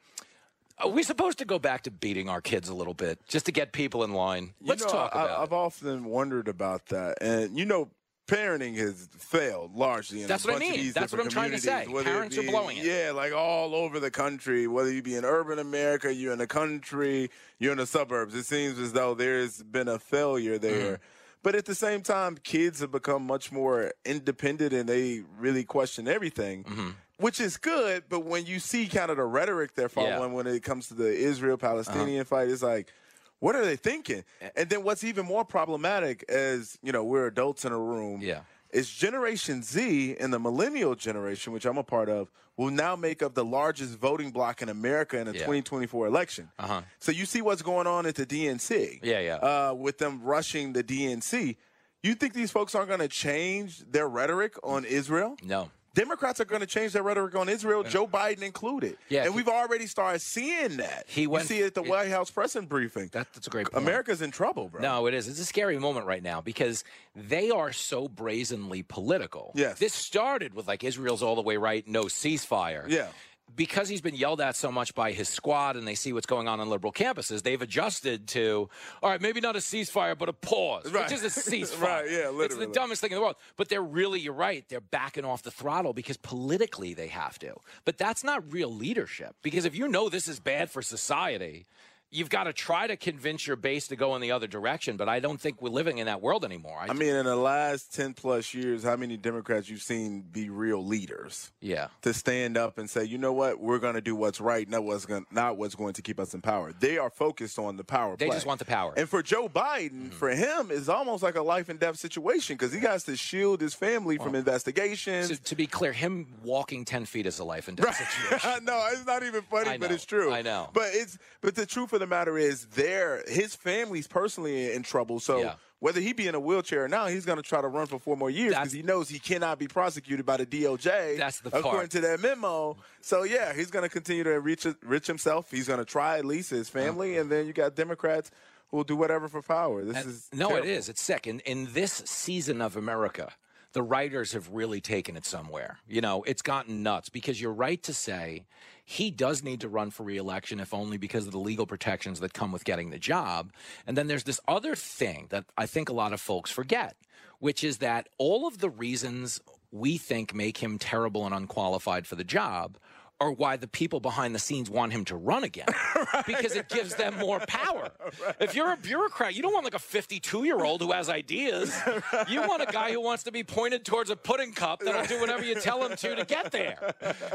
Are 0.79 0.89
we 0.89 1.03
supposed 1.03 1.37
to 1.37 1.45
go 1.45 1.57
back 1.57 1.83
to 1.83 1.91
beating 1.91 2.27
our 2.27 2.41
kids 2.41 2.67
a 2.67 2.73
little 2.73 2.93
bit 2.93 3.19
just 3.27 3.45
to 3.45 3.51
get 3.53 3.71
people 3.71 4.03
in 4.03 4.11
line? 4.13 4.55
Let's 4.59 4.83
know, 4.83 4.89
talk 4.89 5.15
I, 5.15 5.23
about 5.25 5.39
I've 5.39 5.51
it. 5.51 5.55
often 5.55 6.05
wondered 6.05 6.47
about 6.49 6.87
that, 6.87 7.19
and 7.21 7.57
you 7.57 7.63
know, 7.65 7.89
parenting 8.27 8.75
has 8.77 9.07
failed 9.17 9.75
largely. 9.75 10.21
In 10.21 10.27
That's 10.27 10.45
a 10.45 10.47
what 10.47 10.57
I 10.57 10.59
mean. 10.59 10.73
these 10.73 10.93
That's 10.93 11.11
what 11.11 11.21
I'm 11.21 11.29
trying 11.29 11.51
to 11.51 11.57
say. 11.59 11.83
communities, 11.85 11.93
whether 11.93 12.09
it 12.09 12.13
Parents 12.13 12.37
are 12.37 12.43
blowing 12.43 12.77
it. 12.77 12.85
Yeah, 12.85 13.11
like 13.11 13.33
all 13.33 13.75
over 13.75 13.99
the 13.99 14.11
country. 14.11 14.67
Whether 14.67 14.91
you 14.91 15.01
be 15.01 15.15
in 15.15 15.25
urban 15.25 15.59
America, 15.59 16.13
you're 16.13 16.33
in 16.33 16.39
the 16.39 16.47
country, 16.47 17.29
you're 17.59 17.71
in 17.71 17.77
the 17.77 17.85
suburbs. 17.85 18.33
It 18.35 18.45
seems 18.45 18.79
as 18.79 18.93
though 18.93 19.13
there's 19.13 19.61
been 19.63 19.87
a 19.87 19.99
failure 19.99 20.57
there. 20.57 20.93
Mm-hmm. 20.93 21.03
But 21.43 21.53
at 21.55 21.65
the 21.65 21.75
same 21.75 22.01
time, 22.01 22.37
kids 22.43 22.79
have 22.79 22.91
become 22.91 23.21
much 23.27 23.51
more 23.51 23.91
independent 24.03 24.73
and 24.73 24.89
they 24.89 25.21
really 25.37 25.63
question 25.63 26.07
everything. 26.07 26.63
Mm-hmm. 26.63 26.89
Which 27.17 27.39
is 27.39 27.55
good, 27.55 28.03
but 28.09 28.25
when 28.25 28.45
you 28.45 28.59
see 28.59 28.87
kind 28.87 29.09
of 29.09 29.15
the 29.17 29.23
rhetoric 29.23 29.73
they're 29.75 29.89
Yeah. 29.95 30.01
Uh-huh. 30.01 30.11
following 30.17 30.33
when 30.33 30.47
it 30.47 30.63
comes 30.63 30.87
to 30.89 30.95
the 30.95 31.07
Israel 31.15 31.57
Palestinian 31.57 32.25
fight, 32.25 32.49
it's 32.49 32.61
like, 32.63 32.91
what 33.39 33.55
are 33.55 33.65
they 33.65 33.75
thinking? 33.75 34.23
And 34.55 34.69
then 34.69 34.83
what's 34.83 35.03
even 35.03 35.25
more 35.25 35.45
problematic 35.45 36.23
as, 36.29 36.77
you 36.81 36.91
know, 36.91 37.03
we're 37.03 37.27
adults 37.27 37.65
in 37.65 37.71
a 37.71 37.79
room. 37.79 38.21
Yeah. 38.21 38.41
Is 38.71 38.89
Generation 38.89 39.63
Z 39.63 40.17
and 40.19 40.33
the 40.33 40.39
millennial 40.39 40.95
generation, 40.95 41.53
which 41.53 41.65
I'm 41.65 41.77
a 41.77 41.83
part 41.83 42.09
of, 42.09 42.29
will 42.57 42.71
now 42.71 42.95
make 42.95 43.21
up 43.23 43.33
the 43.33 43.45
largest 43.45 43.97
voting 43.97 44.31
bloc 44.31 44.61
in 44.61 44.69
America 44.69 45.17
in 45.17 45.27
the 45.27 45.33
Yeah. 45.33 45.39
2024 45.39 46.07
election. 46.07 46.49
Uh-huh. 46.59 46.81
So 46.99 47.11
you 47.11 47.25
see 47.25 47.41
what's 47.41 47.61
going 47.61 47.87
on 47.87 48.05
at 48.05 48.15
the 48.15 48.25
DNC. 48.25 48.99
Yeah, 49.03 49.19
yeah. 49.19 49.35
Uh, 49.35 49.73
with 49.73 49.97
them 49.97 50.21
rushing 50.23 50.73
the 50.73 50.83
DNC. 50.83 51.55
You 52.03 52.15
think 52.15 52.33
these 52.33 52.51
folks 52.51 52.75
aren't 52.75 52.89
going 52.89 52.99
to 52.99 53.07
change 53.07 53.79
their 53.89 54.07
rhetoric 54.07 54.55
on 54.63 54.83
Israel? 54.85 55.37
No. 55.43 55.69
Democrats 55.95 56.39
are 56.39 56.45
going 56.45 56.59
to 56.59 56.67
change 56.67 56.91
their 56.91 57.01
rhetoric 57.01 57.33
on 57.35 57.49
Israel, 57.49 57.81
Joe 57.83 58.05
Biden 58.05 58.43
included. 58.43 58.97
Yeah, 59.09 59.23
and 59.25 59.33
we've 59.33 59.47
already 59.47 59.87
started 59.87 60.19
seeing 60.19 60.77
that. 60.77 61.05
He 61.07 61.25
went- 61.25 61.49
you 61.49 61.55
see 61.55 61.61
it 61.63 61.67
at 61.67 61.73
the 61.73 61.83
it- 61.83 61.89
White 61.89 62.09
House 62.09 62.29
press 62.29 62.55
briefing. 62.55 63.09
That, 63.13 63.27
that's 63.33 63.47
a 63.47 63.49
great 63.49 63.71
point. 63.71 63.83
America's 63.83 64.21
in 64.21 64.29
trouble, 64.31 64.67
bro. 64.69 64.81
No, 64.81 65.07
it 65.07 65.13
is. 65.13 65.27
It's 65.27 65.39
a 65.39 65.45
scary 65.45 65.79
moment 65.79 66.05
right 66.05 66.21
now 66.21 66.41
because 66.41 66.83
they 67.15 67.49
are 67.49 67.71
so 67.71 68.07
brazenly 68.07 68.83
political. 68.83 69.51
Yes. 69.55 69.79
This 69.79 69.93
started 69.93 70.53
with 70.53 70.67
like 70.67 70.83
Israel's 70.83 71.23
all 71.23 71.35
the 71.35 71.41
way 71.41 71.57
right, 71.57 71.87
no 71.87 72.03
ceasefire. 72.03 72.87
Yeah. 72.89 73.07
Because 73.55 73.87
he's 73.87 74.01
been 74.01 74.15
yelled 74.15 74.41
at 74.41 74.55
so 74.55 74.71
much 74.71 74.93
by 74.95 75.11
his 75.11 75.29
squad 75.29 75.75
and 75.77 75.87
they 75.87 75.95
see 75.95 76.11
what's 76.11 76.25
going 76.25 76.47
on 76.47 76.59
on 76.59 76.69
liberal 76.69 76.91
campuses, 76.91 77.41
they've 77.43 77.61
adjusted 77.61 78.27
to, 78.29 78.69
all 79.01 79.09
right, 79.09 79.21
maybe 79.21 79.39
not 79.39 79.55
a 79.55 79.59
ceasefire, 79.59 80.17
but 80.17 80.27
a 80.27 80.33
pause, 80.33 80.91
Right. 80.91 81.03
which 81.03 81.13
is 81.13 81.23
a 81.23 81.27
ceasefire. 81.51 81.81
Right, 81.81 82.11
yeah, 82.11 82.31
It's 82.43 82.57
the 82.57 82.65
dumbest 82.67 83.01
thing 83.01 83.11
in 83.11 83.15
the 83.15 83.21
world. 83.21 83.35
But 83.55 83.69
they're 83.69 83.81
really, 83.83 84.19
you're 84.19 84.33
right, 84.33 84.65
they're 84.67 84.81
backing 84.81 85.23
off 85.25 85.43
the 85.43 85.51
throttle 85.51 85.93
because 85.93 86.17
politically 86.17 86.93
they 86.95 87.07
have 87.07 87.39
to. 87.39 87.53
But 87.85 87.97
that's 87.97 88.23
not 88.23 88.51
real 88.51 88.73
leadership 88.73 89.35
because 89.41 89.63
if 89.63 89.75
you 89.75 89.87
know 89.87 90.09
this 90.09 90.27
is 90.27 90.39
bad 90.39 90.69
for 90.69 90.81
society, 90.81 91.65
you've 92.11 92.29
got 92.29 92.45
to 92.45 92.53
try 92.53 92.87
to 92.87 92.95
convince 92.95 93.45
your 93.45 93.55
base 93.55 93.87
to 93.87 93.95
go 93.95 94.15
in 94.15 94.21
the 94.21 94.31
other 94.31 94.47
direction. 94.47 94.97
But 94.97 95.09
I 95.09 95.19
don't 95.19 95.39
think 95.39 95.61
we're 95.61 95.69
living 95.69 95.97
in 95.97 96.05
that 96.05 96.21
world 96.21 96.45
anymore. 96.45 96.77
I 96.79 96.93
mean, 96.93 97.15
in 97.15 97.25
the 97.25 97.35
last 97.35 97.93
10 97.93 98.13
plus 98.13 98.53
years, 98.53 98.83
how 98.83 98.95
many 98.95 99.17
Democrats 99.17 99.69
you've 99.69 99.81
seen 99.81 100.21
be 100.21 100.49
real 100.49 100.83
leaders? 100.85 101.51
yeah. 101.61 101.87
To 102.03 102.13
stand 102.13 102.57
up 102.57 102.77
and 102.77 102.89
say, 102.89 103.03
you 103.03 103.17
know 103.17 103.33
what, 103.33 103.59
we're 103.59 103.79
going 103.79 103.95
to 103.95 104.01
do 104.01 104.15
what's 104.15 104.39
right, 104.39 104.69
not 104.69 104.83
what's 104.83 105.05
going, 105.05 105.25
not 105.31 105.57
what's 105.57 105.75
going 105.75 105.93
to 105.93 106.01
keep 106.01 106.19
us 106.19 106.33
in 106.33 106.41
power. 106.41 106.73
They 106.79 106.97
are 106.97 107.09
focused 107.09 107.57
on 107.57 107.77
the 107.77 107.83
power. 107.83 108.15
They 108.15 108.27
play. 108.27 108.35
just 108.35 108.45
want 108.45 108.59
the 108.59 108.65
power. 108.65 108.93
And 108.95 109.09
for 109.09 109.23
Joe 109.23 109.49
Biden, 109.49 109.91
mm-hmm. 109.91 110.09
for 110.09 110.29
him, 110.29 110.69
it's 110.71 110.89
almost 110.89 111.23
like 111.23 111.35
a 111.35 111.41
life 111.41 111.69
and 111.69 111.79
death 111.79 111.97
situation 111.97 112.55
because 112.55 112.73
he 112.73 112.79
has 112.81 113.03
to 113.05 113.17
shield 113.17 113.61
his 113.61 113.73
family 113.73 114.17
from 114.17 114.35
investigations. 114.35 115.29
To, 115.29 115.41
to 115.41 115.55
be 115.55 115.67
clear, 115.67 115.91
him 115.91 116.27
walking 116.43 116.85
10 116.85 117.05
feet 117.05 117.25
is 117.25 117.39
a 117.39 117.43
life 117.43 117.67
and 117.67 117.77
death 117.77 117.95
situation. 118.29 118.65
no, 118.65 118.87
it's 118.91 119.05
not 119.05 119.23
even 119.23 119.41
funny, 119.43 119.77
but 119.77 119.91
it's 119.91 120.05
true. 120.05 120.31
I 120.31 120.41
know. 120.41 120.69
But 120.73 120.89
it's 120.93 121.17
but 121.41 121.55
the 121.55 121.65
truth 121.65 121.93
of 121.93 121.99
the 121.99 122.04
matter 122.07 122.37
is, 122.37 122.65
there 122.67 123.23
his 123.27 123.55
family's 123.55 124.07
personally 124.07 124.71
in 124.73 124.83
trouble. 124.83 125.19
So 125.19 125.39
Yeah. 125.39 125.55
whether 125.79 125.99
he 126.01 126.13
be 126.13 126.27
in 126.27 126.35
a 126.35 126.39
wheelchair 126.39 126.85
or 126.85 126.87
not, 126.87 127.09
he's 127.11 127.25
going 127.25 127.37
to 127.37 127.43
try 127.43 127.61
to 127.61 127.67
run 127.67 127.87
for 127.87 127.99
four 127.99 128.15
more 128.17 128.29
years 128.29 128.53
because 128.55 128.71
he 128.71 128.81
knows 128.81 129.09
he 129.09 129.19
cannot 129.19 129.59
be 129.59 129.67
prosecuted 129.67 130.25
by 130.25 130.37
the 130.37 130.45
DOJ. 130.45 131.17
That's 131.17 131.39
the 131.41 131.49
according 131.49 131.71
part. 131.79 131.91
to 131.91 132.01
that 132.01 132.19
memo. 132.21 132.77
So 133.01 133.23
yeah, 133.23 133.53
he's 133.53 133.71
going 133.71 133.83
to 133.83 133.89
continue 133.89 134.23
to 134.23 134.39
reach 134.39 134.65
rich 134.83 135.07
himself. 135.07 135.51
He's 135.51 135.67
going 135.67 135.79
to 135.79 135.85
try 135.85 136.17
at 136.17 136.25
least 136.25 136.49
his 136.49 136.69
family, 136.69 137.13
uh-huh. 137.13 137.21
and 137.21 137.31
then 137.31 137.45
you 137.47 137.53
got 137.53 137.75
Democrats 137.75 138.31
who 138.69 138.77
will 138.77 138.83
do 138.83 138.95
whatever 138.95 139.27
for 139.27 139.41
power. 139.41 139.83
This 139.83 139.97
And- 139.97 140.09
is 140.09 140.27
no, 140.33 140.47
terrible. 140.49 140.67
it 140.67 140.71
is. 140.71 140.89
It's 140.89 141.01
sick. 141.01 141.27
In 141.27 141.39
in 141.41 141.73
this 141.73 142.01
season 142.05 142.61
of 142.61 142.75
America, 142.75 143.31
the 143.73 143.83
writers 143.83 144.31
have 144.31 144.49
really 144.49 144.79
taken 144.81 145.15
it 145.17 145.25
somewhere. 145.25 145.77
You 145.87 146.01
know, 146.01 146.23
it's 146.23 146.41
gotten 146.41 146.81
nuts 146.81 147.09
because 147.09 147.39
you're 147.41 147.53
right 147.53 147.83
to 147.83 147.93
say 147.93 148.45
he 148.85 149.09
does 149.09 149.43
need 149.43 149.61
to 149.61 149.67
run 149.67 149.89
for 149.89 150.03
reelection, 150.03 150.59
if 150.59 150.73
only 150.73 150.97
because 150.97 151.25
of 151.25 151.31
the 151.31 151.39
legal 151.39 151.65
protections 151.65 152.19
that 152.19 152.33
come 152.33 152.51
with 152.51 152.63
getting 152.63 152.91
the 152.91 152.99
job. 152.99 153.51
And 153.87 153.97
then 153.97 154.05
there's 154.07 154.23
this 154.23 154.39
other 154.47 154.75
thing 154.75 155.25
that 155.31 155.45
I 155.57 155.65
think 155.65 155.89
a 155.89 155.93
lot 155.93 156.13
of 156.13 156.21
folks 156.21 156.51
forget, 156.51 156.95
which 157.39 157.63
is 157.63 157.79
that 157.79 158.07
all 158.19 158.47
of 158.47 158.59
the 158.59 158.69
reasons 158.69 159.41
we 159.71 159.97
think 159.97 160.35
make 160.35 160.59
him 160.59 160.77
terrible 160.77 161.25
and 161.25 161.33
unqualified 161.33 162.05
for 162.05 162.15
the 162.15 162.23
job 162.23 162.77
are 163.21 163.31
why 163.31 163.55
the 163.55 163.67
people 163.67 164.01
behind 164.01 164.35
the 164.35 164.39
scenes 164.39 164.69
want 164.69 164.91
him 164.91 165.05
to 165.05 165.15
run 165.15 165.43
again 165.45 165.67
because 166.27 166.53
it 166.55 166.67
gives 166.67 166.95
them 166.95 167.17
more 167.17 167.39
power. 167.47 167.89
If 168.41 168.55
you're 168.55 168.73
a 168.73 168.77
bureaucrat, 168.77 169.33
you 169.35 169.41
don't 169.41 169.53
want 169.53 169.63
like 169.63 169.73
a 169.73 169.79
52 169.79 170.43
year 170.43 170.63
old 170.63 170.81
who 170.81 170.91
has 170.91 171.09
ideas. 171.09 171.73
You 172.27 172.41
want 172.41 172.61
a 172.61 172.65
guy 172.65 172.91
who 172.91 173.01
wants 173.01 173.23
to 173.23 173.31
be 173.31 173.43
pointed 173.43 173.85
towards 173.85 174.09
a 174.09 174.15
pudding 174.15 174.51
cup 174.51 174.81
that'll 174.81 175.05
do 175.05 175.19
whatever 175.21 175.43
you 175.43 175.55
tell 175.55 175.83
him 175.85 175.95
to 175.95 176.15
to 176.15 176.25
get 176.25 176.51
there. 176.51 176.77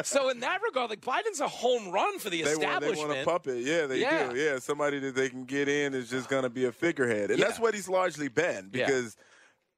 So 0.04 0.28
in 0.28 0.40
that 0.40 0.60
regard, 0.62 0.90
like 0.90 1.00
Biden's 1.00 1.40
a 1.40 1.48
home 1.48 1.90
run 1.90 2.18
for 2.18 2.28
the 2.30 2.42
They 2.42 2.56
want, 2.56 2.80
they 2.80 2.92
want 2.92 3.12
a 3.18 3.24
puppet. 3.24 3.58
Yeah, 3.58 3.86
they 3.86 4.00
Yeah. 4.00 4.32
do. 4.32 4.38
Yeah, 4.38 4.58
somebody 4.58 4.98
that 5.00 5.14
they 5.14 5.28
can 5.28 5.44
get 5.44 5.68
in 5.68 5.94
is 5.94 6.10
just 6.10 6.28
going 6.28 6.42
to 6.42 6.50
be 6.50 6.64
a 6.66 6.72
figurehead. 6.72 7.30
And 7.30 7.40
that's 7.40 7.58
what 7.58 7.74
he's 7.74 7.88
largely 7.88 8.28
been 8.28 8.70
Yeah. 8.72 8.86
because 8.86 9.16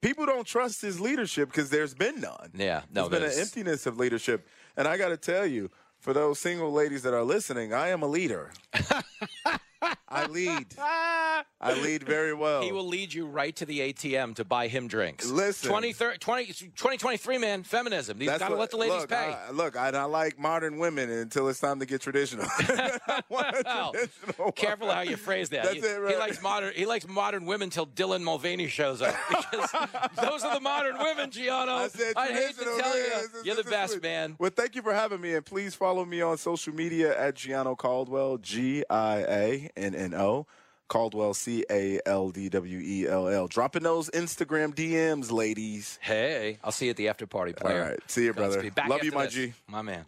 people 0.01 0.27
don't 0.27 0.47
trust 0.47 0.81
his 0.83 1.01
leadership 1.01 1.49
because 1.49 1.71
there's 1.71 1.95
been 1.95 2.21
none. 2.21 2.51
Yeah, 2.55 2.83
no, 2.91 3.09
There's 3.09 3.23
been 3.23 3.33
an 3.33 3.39
emptiness 3.41 3.87
of 3.87 3.99
leadership. 3.99 4.49
And 4.77 4.89
I 4.89 4.97
got 4.97 5.09
to 5.11 5.17
tell 5.17 5.47
you, 5.47 5.71
for 6.03 6.13
those 6.13 6.41
single 6.41 6.73
ladies 6.73 7.03
that 7.03 7.15
are 7.15 7.23
listening, 7.23 7.73
I 7.73 7.89
am 7.89 8.03
a 8.03 8.09
leader. 8.09 8.51
I 10.09 10.27
lead. 10.27 10.67
I 10.79 11.45
lead 11.83 12.03
very 12.03 12.35
well. 12.35 12.63
He 12.63 12.73
will 12.73 12.87
lead 12.87 13.13
you 13.13 13.27
right 13.27 13.55
to 13.57 13.65
the 13.67 13.81
ATM 13.93 14.35
to 14.37 14.45
buy 14.45 14.69
him 14.69 14.89
drinks. 14.89 15.27
Listen. 15.29 15.71
20, 15.71 15.93
20, 15.93 16.47
2023, 16.47 17.39
man, 17.39 17.63
feminism. 17.63 18.21
You've 18.21 18.39
got 18.39 18.47
to 18.49 18.53
what- 18.53 18.61
let 18.61 18.71
the 18.71 18.77
ladies 18.77 19.01
look, 19.01 19.09
pay. 19.11 19.17
I, 19.17 19.51
look, 19.51 19.77
I, 19.77 19.89
I 19.89 20.05
like 20.05 20.39
modern 20.39 20.79
women 20.79 21.11
until 21.11 21.49
it's 21.49 21.61
time 21.61 21.81
to 21.81 21.87
get 21.87 22.01
traditional. 22.01 22.45
I 22.49 23.23
Well, 23.29 23.93
traditional 23.93 24.53
Careful 24.53 24.91
how 24.91 25.01
you 25.01 25.17
phrase 25.17 25.49
that. 25.51 25.65
That's 25.65 25.77
He- 25.77 25.81
it, 25.81 26.01
right? 26.01 26.13
He 26.15 26.19
likes 26.19 26.43
modern. 26.43 26.73
He 26.75 26.87
likes 26.87 27.07
modern 27.09 27.47
women 27.47 27.71
till 27.71 27.87
Dylan 27.87 28.23
Mulvaney 28.23 28.69
shows 28.69 29.03
up 29.03 29.15
those 30.17 30.43
are 30.45 30.55
the 30.55 30.61
modern 30.61 30.99
women, 30.99 31.31
Gianno. 31.31 31.69
I 31.69 31.89
said 31.89 32.15
hate 32.17 32.57
to 32.59 32.65
tell 32.65 32.77
man. 32.77 32.97
you, 32.97 33.03
This 33.11 33.35
is- 33.35 33.47
you're 33.47 33.57
the 33.57 33.65
best, 33.65 34.03
man. 34.03 34.37
Well, 34.39 34.51
thank 34.55 34.75
you 34.75 34.83
for 34.83 34.93
having 34.95 35.21
me, 35.21 35.35
and 35.35 35.45
please 35.45 35.75
follow 35.75 36.05
me 36.05 36.21
on 36.23 36.37
social 36.39 36.75
media 36.75 37.19
at 37.19 37.35
Gianno 37.35 37.77
Caldwell, 37.77 38.39
G 38.39 38.85
I 38.91 39.19
A 39.19 39.71
N 39.77 39.95
N 39.95 40.15
O. 40.15 40.47
Caldwell, 40.93 41.33
C 41.33 41.65
A 41.71 42.01
L 42.05 42.29
D 42.29 42.51
W 42.51 42.79
E 42.79 43.09
L 43.09 43.27
L. 43.27 43.49
Dropping 43.49 43.83
those 43.83 44.11
Instagram 44.11 44.75
DMs, 44.75 45.33
ladies. 45.33 45.99
Hey, 46.03 46.59
I'll 46.63 46.71
see 46.71 46.85
you 46.87 46.91
at 46.91 46.99
the 46.99 47.09
after 47.09 47.27
party, 47.27 47.55
player. 47.55 47.83
All 47.83 47.89
right. 47.89 47.99
See 48.09 48.25
you, 48.25 48.35
brother. 48.35 48.63
Love 48.87 49.03
you, 49.03 49.11
my 49.11 49.25
this. 49.25 49.33
G. 49.33 49.53
My 49.69 49.81
man. 49.81 50.05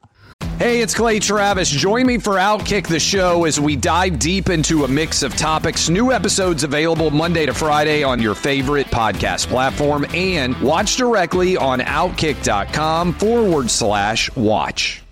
Hey, 0.58 0.82
it's 0.82 0.94
Clay 0.94 1.18
Travis. 1.18 1.70
Join 1.70 2.06
me 2.06 2.18
for 2.18 2.34
Outkick 2.34 2.86
the 2.86 3.00
Show 3.00 3.44
as 3.44 3.58
we 3.58 3.76
dive 3.76 4.18
deep 4.18 4.50
into 4.50 4.84
a 4.84 4.88
mix 4.88 5.22
of 5.22 5.34
topics. 5.36 5.88
New 5.88 6.12
episodes 6.12 6.64
available 6.64 7.10
Monday 7.10 7.46
to 7.46 7.54
Friday 7.54 8.04
on 8.04 8.20
your 8.20 8.34
favorite 8.34 8.86
podcast 8.88 9.48
platform 9.48 10.06
and 10.14 10.54
watch 10.60 10.96
directly 10.96 11.56
on 11.56 11.80
outkick.com 11.80 13.14
forward 13.14 13.70
slash 13.70 14.34
watch. 14.36 15.02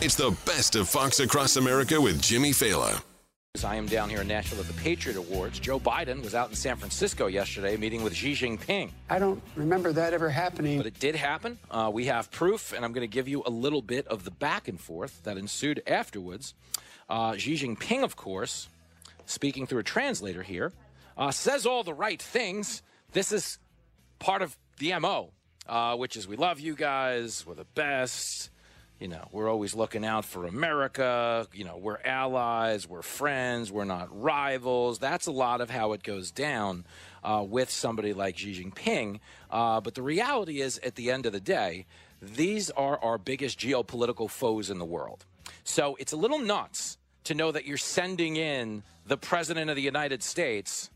It's 0.00 0.14
the 0.14 0.36
best 0.44 0.76
of 0.76 0.88
Fox 0.88 1.20
Across 1.20 1.56
America 1.56 2.00
with 2.00 2.20
Jimmy 2.20 2.50
Failla. 2.50 3.02
I 3.64 3.76
am 3.76 3.86
down 3.86 4.08
here 4.10 4.20
in 4.20 4.28
Nashville 4.28 4.60
at 4.60 4.66
the 4.66 4.72
Patriot 4.74 5.16
Awards, 5.16 5.58
Joe 5.58 5.78
Biden 5.78 6.22
was 6.22 6.34
out 6.34 6.50
in 6.50 6.56
San 6.56 6.76
Francisco 6.76 7.26
yesterday 7.26 7.76
meeting 7.76 8.02
with 8.02 8.14
Xi 8.14 8.32
Jinping. 8.32 8.90
I 9.08 9.18
don't 9.18 9.42
remember 9.54 9.92
that 9.92 10.12
ever 10.12 10.28
happening. 10.28 10.76
But 10.76 10.86
it 10.86 10.98
did 10.98 11.14
happen. 11.14 11.58
Uh, 11.70 11.90
we 11.92 12.06
have 12.06 12.30
proof, 12.30 12.72
and 12.72 12.84
I'm 12.84 12.92
going 12.92 13.08
to 13.08 13.12
give 13.12 13.28
you 13.28 13.42
a 13.46 13.50
little 13.50 13.82
bit 13.82 14.06
of 14.08 14.24
the 14.24 14.30
back 14.30 14.68
and 14.68 14.80
forth 14.80 15.22
that 15.24 15.36
ensued 15.36 15.82
afterwards. 15.86 16.54
Uh, 17.08 17.36
Xi 17.36 17.54
Jinping, 17.54 18.02
of 18.02 18.16
course, 18.16 18.68
speaking 19.26 19.66
through 19.66 19.80
a 19.80 19.84
translator 19.84 20.42
here, 20.42 20.72
uh, 21.16 21.30
says 21.30 21.66
all 21.66 21.82
the 21.82 21.94
right 21.94 22.20
things. 22.20 22.82
This 23.12 23.32
is 23.32 23.58
part 24.18 24.42
of 24.42 24.56
the 24.78 24.98
MO, 24.98 25.30
uh, 25.68 25.96
which 25.96 26.16
is 26.16 26.28
we 26.28 26.36
love 26.36 26.60
you 26.60 26.74
guys, 26.74 27.44
we're 27.46 27.54
the 27.54 27.64
best. 27.74 28.50
You 28.98 29.08
know, 29.08 29.28
we're 29.30 29.50
always 29.50 29.74
looking 29.74 30.06
out 30.06 30.24
for 30.24 30.46
America. 30.46 31.46
You 31.52 31.64
know, 31.64 31.76
we're 31.76 31.98
allies, 32.02 32.88
we're 32.88 33.02
friends, 33.02 33.70
we're 33.70 33.84
not 33.84 34.08
rivals. 34.10 34.98
That's 34.98 35.26
a 35.26 35.32
lot 35.32 35.60
of 35.60 35.68
how 35.68 35.92
it 35.92 36.02
goes 36.02 36.30
down 36.30 36.86
uh, 37.22 37.44
with 37.46 37.70
somebody 37.70 38.14
like 38.14 38.38
Xi 38.38 38.64
Jinping. 38.64 39.20
Uh, 39.50 39.82
but 39.82 39.94
the 39.94 40.02
reality 40.02 40.62
is, 40.62 40.78
at 40.78 40.94
the 40.94 41.10
end 41.10 41.26
of 41.26 41.32
the 41.32 41.40
day, 41.40 41.84
these 42.22 42.70
are 42.70 42.98
our 43.02 43.18
biggest 43.18 43.58
geopolitical 43.58 44.30
foes 44.30 44.70
in 44.70 44.78
the 44.78 44.84
world. 44.86 45.26
So 45.64 45.96
it's 46.00 46.12
a 46.12 46.16
little 46.16 46.38
nuts 46.38 46.96
to 47.24 47.34
know 47.34 47.52
that 47.52 47.66
you're 47.66 47.76
sending 47.76 48.36
in 48.36 48.82
the 49.06 49.18
President 49.18 49.68
of 49.68 49.76
the 49.76 49.82
United 49.82 50.22
States 50.22 50.90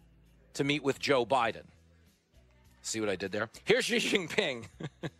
to 0.54 0.64
meet 0.64 0.82
with 0.82 0.98
Joe 0.98 1.26
Biden. 1.26 1.64
See 2.82 3.00
what 3.00 3.10
I 3.10 3.16
did 3.16 3.32
there? 3.32 3.50
Here's 3.64 3.84
Xi 3.84 3.96
Jinping, 3.96 4.66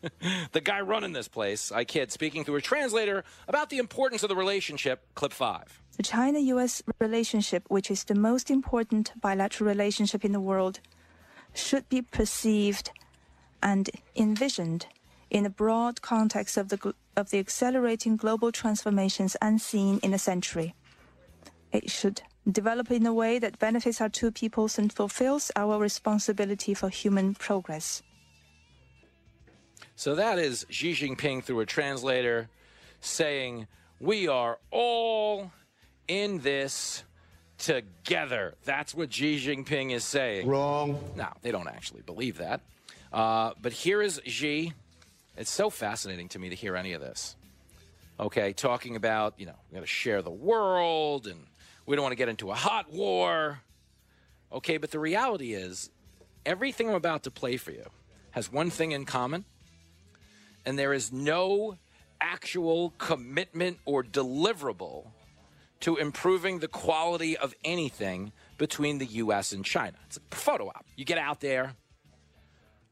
the 0.53 0.61
guy 0.61 0.81
running 0.81 1.13
this 1.13 1.29
place, 1.29 1.71
I 1.71 1.85
kid, 1.85 2.11
speaking 2.11 2.45
through 2.45 2.57
a 2.57 2.63
translator 2.63 3.23
about 3.49 3.69
the 3.71 3.79
importance 3.79 4.23
of 4.23 4.29
the 4.29 4.37
relationship. 4.37 5.03
Clip 5.15 5.33
five. 5.33 5.81
The 5.97 6.03
China 6.03 6.39
US 6.39 6.83
relationship, 6.99 7.65
which 7.69 7.91
is 7.91 8.05
the 8.05 8.15
most 8.15 8.51
important 8.51 9.13
bilateral 9.21 9.69
relationship 9.69 10.25
in 10.25 10.33
the 10.33 10.41
world, 10.41 10.81
should 11.53 11.89
be 11.89 12.01
perceived 12.01 12.91
and 13.63 13.91
envisioned 14.17 14.87
in 15.29 15.45
the 15.45 15.51
broad 15.51 16.01
context 16.01 16.57
of 16.57 16.71
the, 16.71 16.95
of 17.17 17.31
the 17.31 17.39
accelerating 17.39 18.17
global 18.17 18.51
transformations 18.51 19.37
unseen 19.43 20.01
in 20.03 20.15
a 20.15 20.19
century. 20.19 20.75
It 21.73 21.91
should 21.91 22.23
develop 22.51 22.91
in 22.91 23.07
a 23.07 23.15
way 23.15 23.39
that 23.39 23.59
benefits 23.59 24.01
our 24.01 24.09
two 24.09 24.31
peoples 24.31 24.79
and 24.79 24.93
fulfills 24.93 25.51
our 25.57 25.79
responsibility 25.79 26.75
for 26.75 26.89
human 26.89 27.35
progress. 27.35 28.03
So 29.97 30.15
that 30.15 30.39
is 30.39 30.65
Xi 30.71 30.93
Jinping 30.93 31.45
through 31.45 31.61
a 31.61 31.67
translator 31.67 32.49
saying, 33.01 33.67
We 34.01 34.29
are 34.29 34.59
all 34.71 35.53
in 36.09 36.41
this 36.41 37.05
together. 37.59 38.55
That's 38.65 38.95
what 38.95 39.13
Xi 39.13 39.37
Jinping 39.39 39.93
is 39.93 40.05
saying. 40.05 40.47
Wrong. 40.47 40.99
Now, 41.17 41.35
they 41.43 41.51
don't 41.51 41.69
actually 41.69 42.03
believe 42.03 42.39
that. 42.39 42.63
Uh, 43.13 43.53
but 43.61 43.73
here 43.73 44.01
is 44.01 44.21
Xi. 44.25 44.73
It's 45.37 45.51
so 45.51 45.71
fascinating 45.71 46.29
to 46.31 46.39
me 46.39 46.49
to 46.49 46.57
hear 46.57 46.77
any 46.77 46.95
of 46.95 47.01
this. 47.01 47.37
Okay, 48.19 48.53
talking 48.53 48.97
about, 48.97 49.35
you 49.39 49.47
know, 49.47 49.55
we 49.71 49.75
got 49.75 49.81
to 49.81 49.87
share 49.87 50.21
the 50.23 50.31
world 50.31 51.27
and 51.27 51.47
we 51.91 51.97
don't 51.97 52.05
want 52.05 52.13
to 52.13 52.17
get 52.17 52.29
into 52.29 52.53
a 52.53 52.55
hot 52.55 52.93
war. 52.93 53.59
Okay, 54.53 54.77
but 54.77 54.93
the 54.93 55.01
reality 55.01 55.55
is, 55.55 55.91
everything 56.47 56.89
I'm 56.89 56.95
about 56.95 57.25
to 57.25 57.33
play 57.33 57.57
for 57.57 57.73
you 57.73 57.85
has 58.31 58.51
one 58.51 58.71
thing 58.71 58.93
in 58.93 59.05
common, 59.05 59.45
and 60.65 60.79
there 60.79 60.93
is 60.93 61.13
no 61.13 61.79
actual 62.21 62.95
commitment 62.99 63.79
or 63.85 64.05
deliverable 64.05 65.09
to 65.81 65.97
improving 65.97 66.61
the 66.61 66.69
quality 66.69 67.37
of 67.37 67.55
anything 67.65 68.31
between 68.57 68.99
the 68.99 69.07
U.S. 69.07 69.51
and 69.51 69.65
China. 69.65 69.97
It's 70.07 70.19
a 70.19 70.37
photo 70.37 70.69
op. 70.69 70.85
You 70.95 71.05
get 71.05 71.19
out 71.19 71.41
there, 71.41 71.75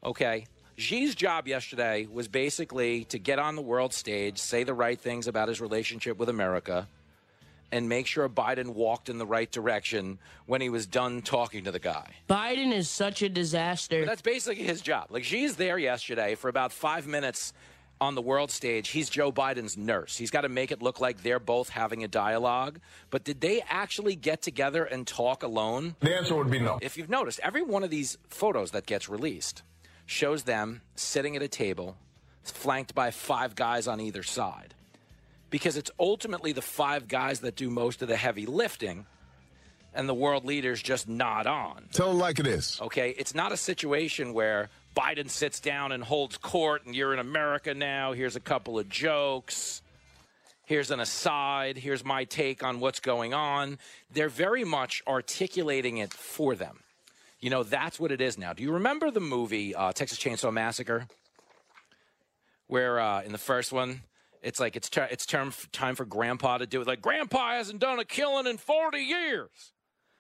okay? 0.03 0.47
Xi's 0.77 1.15
job 1.15 1.47
yesterday 1.47 2.09
was 2.11 2.27
basically 2.27 3.05
to 3.05 3.19
get 3.21 3.39
on 3.39 3.55
the 3.55 3.63
world 3.63 3.95
stage, 3.95 4.39
say 4.39 4.65
the 4.65 4.75
right 4.75 5.01
things 5.01 5.29
about 5.29 5.47
his 5.47 5.61
relationship 5.61 6.19
with 6.19 6.29
America, 6.29 6.89
and 7.71 7.89
make 7.89 8.07
sure 8.07 8.29
Biden 8.29 8.69
walked 8.69 9.09
in 9.09 9.19
the 9.19 9.27
right 9.27 9.51
direction 9.51 10.19
when 10.47 10.61
he 10.61 10.71
was 10.71 10.87
done 10.87 11.23
talking 11.23 11.65
to 11.65 11.71
the 11.71 11.79
guy. 11.79 12.15
Biden 12.29 12.73
is 12.73 12.89
such 12.89 13.23
a 13.23 13.29
disaster. 13.29 14.01
But 14.01 14.09
that's 14.09 14.23
basically 14.23 14.65
his 14.65 14.81
job. 14.81 15.09
Like 15.11 15.25
Xi's 15.25 15.57
there 15.57 15.79
yesterday 15.79 16.35
for 16.35 16.49
about 16.49 16.73
five 16.73 17.07
minutes 17.07 17.53
on 18.01 18.15
the 18.15 18.23
world 18.23 18.51
stage. 18.51 18.89
He's 18.89 19.11
Joe 19.11 19.33
Biden's 19.33 19.77
nurse. 19.77 20.17
He's 20.17 20.31
got 20.31 20.43
to 20.43 20.49
make 20.49 20.71
it 20.71 20.81
look 20.83 21.01
like 21.01 21.23
they're 21.23 21.41
both 21.41 21.69
having 21.69 22.05
a 22.05 22.09
dialogue. 22.09 22.81
But 23.11 23.25
did 23.25 23.41
they 23.41 23.63
actually 23.69 24.17
get 24.17 24.41
together 24.41 24.85
and 24.85 25.07
talk 25.07 25.43
alone? 25.43 25.97
The 26.01 26.17
answer 26.17 26.37
would 26.37 26.51
be 26.51 26.61
no. 26.61 26.79
If 26.81 26.97
you've 26.97 27.11
noticed, 27.11 27.41
every 27.43 27.63
one 27.63 27.83
of 27.83 27.91
these 27.91 28.17
photos 28.29 28.71
that 28.71 28.87
gets 28.87 29.09
released 29.09 29.63
shows 30.07 30.45
them 30.45 30.81
sitting 30.95 31.37
at 31.37 31.43
a 31.43 31.49
table, 31.49 31.97
flanked 32.43 32.95
by 32.95 33.11
five 33.11 33.55
guys 33.55 33.87
on 33.89 34.01
either 34.01 34.23
side 34.23 34.75
because 35.51 35.77
it's 35.77 35.91
ultimately 35.99 36.53
the 36.53 36.63
five 36.63 37.09
guys 37.09 37.41
that 37.41 37.57
do 37.57 37.71
most 37.71 38.03
of 38.03 38.09
the 38.09 38.17
heavy 38.17 38.47
lifting 38.47 39.07
and 39.95 40.09
the 40.09 40.15
world 40.15 40.45
leaders 40.45 40.83
just 40.83 41.09
nod 41.09 41.47
on. 41.47 41.89
Tell 41.93 42.11
it 42.11 42.15
like 42.15 42.39
it 42.39 42.47
is. 42.47 42.79
Okay, 42.81 43.15
it's 43.19 43.35
not 43.35 43.53
a 43.53 43.57
situation 43.57 44.33
where 44.35 44.69
Biden 44.97 45.29
sits 45.31 45.61
down 45.61 45.93
and 45.93 46.03
holds 46.05 46.37
court 46.37 46.85
and 46.87 46.95
you're 46.95 47.13
in 47.13 47.19
America 47.19 47.75
now, 47.75 48.13
here's 48.13 48.37
a 48.37 48.41
couple 48.41 48.79
of 48.79 48.89
jokes. 48.89 49.83
Here's 50.67 50.91
an 50.91 51.01
aside. 51.01 51.79
Here's 51.79 52.05
my 52.05 52.25
take 52.25 52.63
on 52.63 52.79
what's 52.79 53.01
going 53.01 53.33
on. 53.33 53.79
They're 54.13 54.29
very 54.29 54.65
much 54.65 55.03
articulating 55.09 55.97
it 55.97 56.13
for 56.13 56.55
them. 56.55 56.81
You 57.41 57.49
know, 57.49 57.63
that's 57.63 57.99
what 57.99 58.13
it 58.13 58.21
is 58.21 58.37
now. 58.37 58.53
Do 58.53 58.63
you 58.63 58.73
remember 58.73 59.11
the 59.11 59.21
movie 59.21 59.75
uh, 59.75 59.93
Texas 59.93 60.19
Chainsaw 60.19 60.53
Massacre? 60.53 61.07
Where 62.67 63.01
uh, 63.01 63.23
in 63.23 63.33
the 63.33 63.39
first 63.39 63.73
one, 63.73 64.03
it's 64.43 64.61
like 64.61 64.77
it's 64.77 64.89
ter- 64.89 65.09
it's 65.11 65.27
term 65.27 65.53
time 65.73 65.95
for 65.95 66.05
grandpa 66.05 66.59
to 66.59 66.67
do 66.67 66.81
it. 66.81 66.87
Like 66.87 67.01
grandpa 67.01 67.53
hasn't 67.53 67.81
done 67.81 67.99
a 67.99 68.05
killing 68.05 68.47
in 68.47 68.57
40 68.57 68.99
years. 68.99 69.73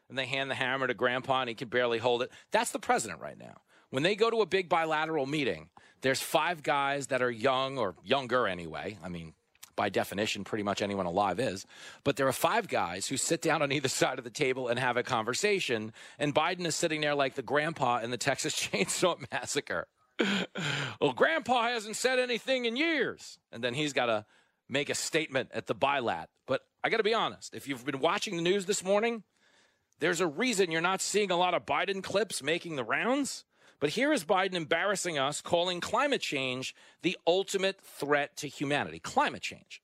And 0.08 0.16
they 0.16 0.26
hand 0.26 0.50
the 0.50 0.54
hammer 0.54 0.86
to 0.86 0.94
grandpa 0.94 1.40
and 1.40 1.48
he 1.48 1.54
can 1.54 1.68
barely 1.68 1.98
hold 1.98 2.22
it. 2.22 2.30
That's 2.50 2.70
the 2.70 2.78
president 2.78 3.20
right 3.20 3.38
now. 3.38 3.60
When 3.90 4.02
they 4.02 4.16
go 4.16 4.30
to 4.30 4.40
a 4.40 4.46
big 4.46 4.68
bilateral 4.68 5.26
meeting, 5.26 5.68
there's 6.00 6.20
five 6.20 6.62
guys 6.62 7.08
that 7.08 7.22
are 7.22 7.30
young 7.30 7.78
or 7.78 7.94
younger 8.04 8.46
anyway. 8.46 8.98
I 9.02 9.08
mean, 9.08 9.34
by 9.76 9.88
definition, 9.88 10.44
pretty 10.44 10.64
much 10.64 10.82
anyone 10.82 11.06
alive 11.06 11.38
is. 11.38 11.64
But 12.04 12.16
there 12.16 12.26
are 12.26 12.32
five 12.32 12.68
guys 12.68 13.06
who 13.06 13.16
sit 13.16 13.40
down 13.40 13.62
on 13.62 13.70
either 13.72 13.88
side 14.00 14.18
of 14.18 14.24
the 14.24 14.30
table 14.30 14.68
and 14.68 14.78
have 14.78 14.96
a 14.96 15.02
conversation. 15.02 15.92
And 16.18 16.34
Biden 16.34 16.66
is 16.66 16.74
sitting 16.74 17.00
there 17.00 17.14
like 17.14 17.34
the 17.34 17.42
grandpa 17.42 17.98
in 18.00 18.10
the 18.10 18.18
Texas 18.18 18.54
Chainsaw 18.60 19.24
Massacre. 19.32 19.86
well, 21.00 21.12
Grandpa 21.12 21.68
hasn't 21.68 21.96
said 21.96 22.18
anything 22.18 22.64
in 22.64 22.76
years. 22.76 23.38
And 23.52 23.62
then 23.62 23.74
he's 23.74 23.92
got 23.92 24.06
to 24.06 24.24
make 24.68 24.90
a 24.90 24.94
statement 24.94 25.50
at 25.54 25.66
the 25.66 25.74
bilat. 25.74 26.26
But 26.46 26.62
I 26.82 26.88
got 26.88 26.98
to 26.98 27.02
be 27.02 27.14
honest, 27.14 27.54
if 27.54 27.68
you've 27.68 27.84
been 27.84 28.00
watching 28.00 28.36
the 28.36 28.42
news 28.42 28.66
this 28.66 28.84
morning, 28.84 29.22
there's 30.00 30.20
a 30.20 30.26
reason 30.26 30.70
you're 30.70 30.80
not 30.80 31.00
seeing 31.00 31.30
a 31.30 31.36
lot 31.36 31.54
of 31.54 31.66
Biden 31.66 32.02
clips 32.02 32.42
making 32.42 32.76
the 32.76 32.84
rounds. 32.84 33.44
But 33.80 33.90
here 33.90 34.12
is 34.12 34.24
Biden 34.24 34.54
embarrassing 34.54 35.18
us, 35.18 35.40
calling 35.40 35.80
climate 35.80 36.20
change 36.20 36.74
the 37.02 37.16
ultimate 37.26 37.80
threat 37.80 38.36
to 38.38 38.48
humanity. 38.48 38.98
Climate 38.98 39.42
change. 39.42 39.82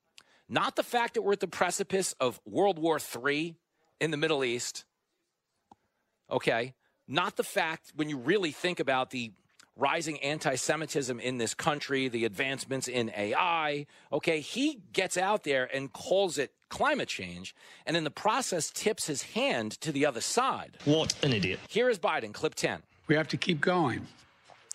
Not 0.48 0.76
the 0.76 0.82
fact 0.82 1.14
that 1.14 1.22
we're 1.22 1.32
at 1.32 1.40
the 1.40 1.46
precipice 1.46 2.12
of 2.20 2.40
World 2.44 2.78
War 2.78 2.98
III 2.98 3.56
in 4.00 4.10
the 4.10 4.16
Middle 4.16 4.44
East. 4.44 4.84
Okay. 6.30 6.74
Not 7.06 7.36
the 7.36 7.44
fact 7.44 7.92
when 7.94 8.08
you 8.08 8.18
really 8.18 8.50
think 8.50 8.80
about 8.80 9.10
the 9.10 9.32
rising 9.76 10.20
anti 10.20 10.54
Semitism 10.54 11.18
in 11.20 11.38
this 11.38 11.54
country, 11.54 12.08
the 12.08 12.24
advancements 12.24 12.88
in 12.88 13.10
AI. 13.16 13.86
Okay, 14.12 14.40
he 14.40 14.80
gets 14.92 15.16
out 15.16 15.44
there 15.44 15.68
and 15.74 15.92
calls 15.92 16.38
it 16.38 16.52
climate 16.68 17.08
change, 17.08 17.54
and 17.86 17.96
in 17.96 18.04
the 18.04 18.10
process 18.10 18.70
tips 18.70 19.06
his 19.06 19.22
hand 19.22 19.72
to 19.80 19.92
the 19.92 20.06
other 20.06 20.20
side. 20.20 20.78
What 20.84 21.14
an 21.24 21.32
idiot. 21.32 21.60
Here 21.68 21.88
is 21.88 21.98
Biden, 21.98 22.32
clip 22.32 22.54
10. 22.54 22.82
We 23.06 23.14
have 23.14 23.28
to 23.28 23.36
keep 23.36 23.60
going. 23.60 24.06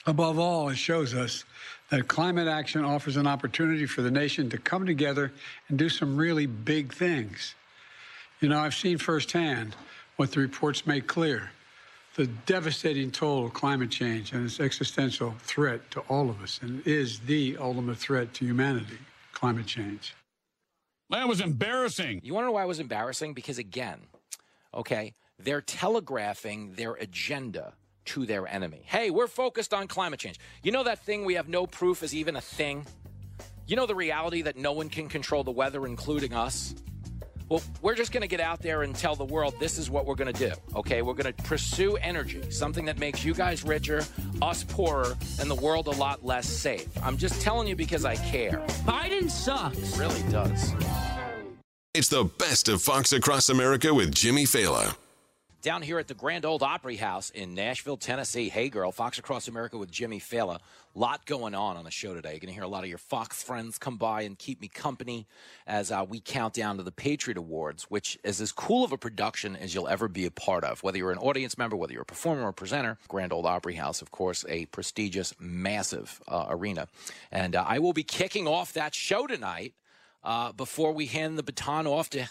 Above 0.06 0.40
all, 0.40 0.70
it 0.70 0.78
shows 0.78 1.14
us 1.14 1.44
that 1.90 2.08
climate 2.08 2.48
action 2.48 2.86
offers 2.86 3.18
an 3.18 3.28
opportunity 3.28 3.86
for 3.86 4.02
the 4.02 4.12
nation 4.12 4.50
to 4.50 4.58
come 4.58 4.86
together 4.86 5.32
and 5.68 5.78
do 5.78 5.90
some 5.90 6.16
really 6.16 6.46
big 6.46 6.94
things. 6.94 7.56
You 8.40 8.50
know, 8.50 8.60
I've 8.60 8.76
seen 8.76 8.98
firsthand 8.98 9.76
what 10.16 10.32
the 10.32 10.40
reports 10.40 10.88
make 10.88 11.08
clear 11.08 11.52
the 12.20 12.28
devastating 12.46 13.10
toll 13.10 13.46
of 13.46 13.54
climate 13.54 13.90
change 13.90 14.34
and 14.34 14.46
its 14.46 14.60
existential 14.60 15.34
threat 15.40 15.90
to 15.90 16.02
all 16.10 16.30
of 16.30 16.44
us, 16.44 16.60
and 16.62 16.86
is 16.86 17.20
the 17.20 17.56
ultimate 17.62 17.98
threat 17.98 18.34
to 18.34 18.44
humanity 18.44 18.98
climate 19.32 19.66
change. 19.66 20.14
That 21.12 21.30
was 21.30 21.40
embarrassing. 21.40 22.20
You 22.22 22.34
want 22.34 22.44
to 22.44 22.48
know 22.48 22.52
why 22.52 22.64
it 22.64 22.68
was 22.68 22.82
embarrassing? 22.82 23.34
Because, 23.34 23.58
again, 23.58 24.00
okay, 24.74 25.14
they're 25.42 25.62
telegraphing 25.62 26.74
their 26.74 26.96
agenda 26.96 27.72
to 28.08 28.26
their 28.26 28.46
enemy. 28.50 28.82
Hey, 28.84 29.12
we're 29.12 29.28
focused 29.28 29.74
on 29.74 29.88
climate 29.88 30.20
change. 30.20 30.42
You 30.62 30.74
know 30.74 30.84
that 30.84 31.00
thing 31.00 31.24
we 31.24 31.36
have 31.36 31.48
no 31.48 31.68
proof 31.68 32.04
is 32.04 32.14
even 32.14 32.36
a 32.36 32.42
thing? 32.42 32.86
You 33.66 33.78
know 33.78 33.86
the 33.86 33.96
reality 33.96 34.42
that 34.42 34.58
no 34.58 34.74
one 34.74 34.90
can 34.90 35.08
control 35.08 35.46
the 35.46 35.52
weather, 35.52 35.86
including 35.86 36.34
us? 36.34 36.76
Well, 37.50 37.62
we're 37.82 37.96
just 37.96 38.12
going 38.12 38.22
to 38.22 38.28
get 38.28 38.40
out 38.40 38.62
there 38.62 38.84
and 38.84 38.96
tell 38.96 39.16
the 39.16 39.26
world 39.26 39.56
this 39.60 39.78
is 39.78 39.90
what 39.90 40.06
we're 40.06 40.16
going 40.16 40.32
to 40.32 40.50
do. 40.50 40.54
Okay, 40.76 41.02
we're 41.02 41.16
going 41.16 41.34
to 41.34 41.44
pursue 41.44 41.96
energy, 41.98 42.50
something 42.52 42.86
that 42.86 43.00
makes 43.00 43.26
you 43.26 43.34
guys 43.34 43.64
richer, 43.64 44.06
us 44.42 44.64
poorer, 44.64 45.16
and 45.40 45.50
the 45.50 45.56
world 45.56 45.88
a 45.88 45.92
lot 45.92 46.24
less 46.24 46.48
safe. 46.48 46.88
I'm 47.04 47.18
just 47.18 47.42
telling 47.42 47.68
you 47.68 47.76
because 47.76 48.06
I 48.06 48.16
care. 48.16 48.64
Biden 48.86 49.30
sucks. 49.30 49.78
It 49.78 50.00
really 50.00 50.22
does. 50.32 50.74
It's 51.96 52.10
the 52.10 52.26
best 52.38 52.70
of 52.70 52.82
Fox 52.84 53.14
Across 53.14 53.50
America 53.50 53.94
with 53.94 54.14
Jimmy 54.14 54.46
Failla 54.46 54.96
down 55.62 55.82
here 55.82 56.00
at 56.00 56.08
the 56.08 56.14
Grand 56.14 56.46
Ole 56.46 56.64
Opry 56.64 56.96
House 56.96 57.30
in 57.32 57.54
Nashville, 57.54 57.98
Tennessee. 57.98 58.50
Hey, 58.50 58.70
girl, 58.70 58.92
Fox 58.92 59.18
Across 59.18 59.48
America 59.48 59.78
with 59.78 59.92
Jimmy 59.92 60.20
Failla. 60.20 60.60
Lot 60.96 61.26
going 61.26 61.54
on 61.54 61.76
on 61.76 61.84
the 61.84 61.92
show 61.92 62.14
today. 62.14 62.32
You're 62.32 62.40
going 62.40 62.48
to 62.48 62.54
hear 62.54 62.64
a 62.64 62.68
lot 62.68 62.84
of 62.84 62.90
your 62.90 62.98
Fox 62.98 63.44
friends 63.44 63.78
come 63.78 63.98
by 63.98 64.22
and 64.22 64.38
keep 64.38 64.62
me 64.62 64.68
company 64.68 65.28
as 65.68 65.92
uh, 65.92 66.06
we 66.08 66.20
count 66.20 66.54
down 66.54 66.78
to 66.78 66.84
the 66.84 66.92
Patriot 66.92 67.38
Awards, 67.38 67.84
which 67.84 68.18
is 68.24 68.40
as 68.40 68.52
cool 68.52 68.84
of 68.84 68.92
a 68.92 68.98
production 68.98 69.56
as 69.56 69.76
you'll 69.76 69.88
ever 69.88 70.08
be 70.08 70.26
a 70.26 70.32
part 70.32 70.64
of. 70.64 70.82
Whether 70.82 70.98
you're 70.98 71.12
an 71.12 71.18
audience 71.18 71.58
member, 71.58 71.76
whether 71.76 71.94
you're 71.94 72.04
a 72.04 72.06
performer 72.06 72.44
or 72.44 72.54
presenter, 72.54 72.98
Grand 73.08 73.34
Ole 73.34 73.46
Opry 73.46 73.76
House, 73.76 74.02
of 74.02 74.12
course, 74.12 74.46
a 74.48 74.66
prestigious, 74.68 75.34
massive 75.40 76.22
uh, 76.28 76.46
arena. 76.50 76.88
And 77.32 77.56
uh, 77.56 77.66
I 77.68 77.80
will 77.80 77.94
be 77.94 78.04
kicking 78.04 78.48
off 78.48 78.74
that 78.74 78.96
show 78.96 79.28
tonight 79.28 79.74
uh, 80.24 80.54
before 80.54 80.94
we 80.94 81.08
hand 81.08 81.38
the 81.38 81.44
baton 81.44 81.86
off 81.86 82.10
to 82.12 82.30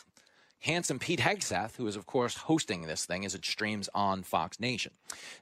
handsome 0.60 0.98
Pete 0.98 1.20
Hegseth, 1.20 1.76
who 1.76 1.86
is, 1.86 1.96
of 1.96 2.06
course, 2.06 2.36
hosting 2.36 2.82
this 2.82 3.04
thing 3.04 3.24
as 3.24 3.34
it 3.34 3.44
streams 3.44 3.88
on 3.94 4.22
Fox 4.22 4.58
Nation. 4.58 4.92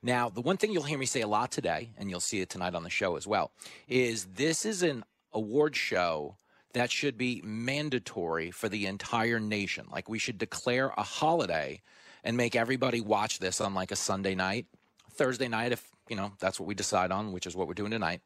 Now, 0.02 0.28
the 0.28 0.40
one 0.40 0.56
thing 0.56 0.72
you'll 0.72 0.82
hear 0.82 0.98
me 0.98 1.06
say 1.06 1.22
a 1.22 1.28
lot 1.28 1.50
today, 1.50 1.90
and 1.96 2.10
you'll 2.10 2.20
see 2.20 2.40
it 2.40 2.50
tonight 2.50 2.74
on 2.74 2.82
the 2.82 2.90
show 2.90 3.16
as 3.16 3.26
well, 3.26 3.50
is 3.88 4.26
this 4.34 4.66
is 4.66 4.82
an 4.82 5.04
award 5.32 5.76
show 5.76 6.36
that 6.72 6.90
should 6.90 7.16
be 7.16 7.40
mandatory 7.42 8.50
for 8.50 8.68
the 8.68 8.86
entire 8.86 9.40
nation. 9.40 9.86
Like 9.90 10.08
we 10.08 10.18
should 10.18 10.36
declare 10.36 10.92
a 10.96 11.02
holiday 11.02 11.80
and 12.22 12.36
make 12.36 12.54
everybody 12.54 13.00
watch 13.00 13.38
this 13.38 13.60
on 13.60 13.72
like 13.72 13.92
a 13.92 13.96
Sunday 13.96 14.34
night, 14.34 14.66
Thursday 15.10 15.48
night, 15.48 15.72
if 15.72 15.88
you 16.08 16.16
know 16.16 16.32
that's 16.38 16.60
what 16.60 16.66
we 16.66 16.74
decide 16.74 17.10
on, 17.10 17.32
which 17.32 17.46
is 17.46 17.56
what 17.56 17.66
we're 17.66 17.74
doing 17.74 17.92
tonight. 17.92 18.20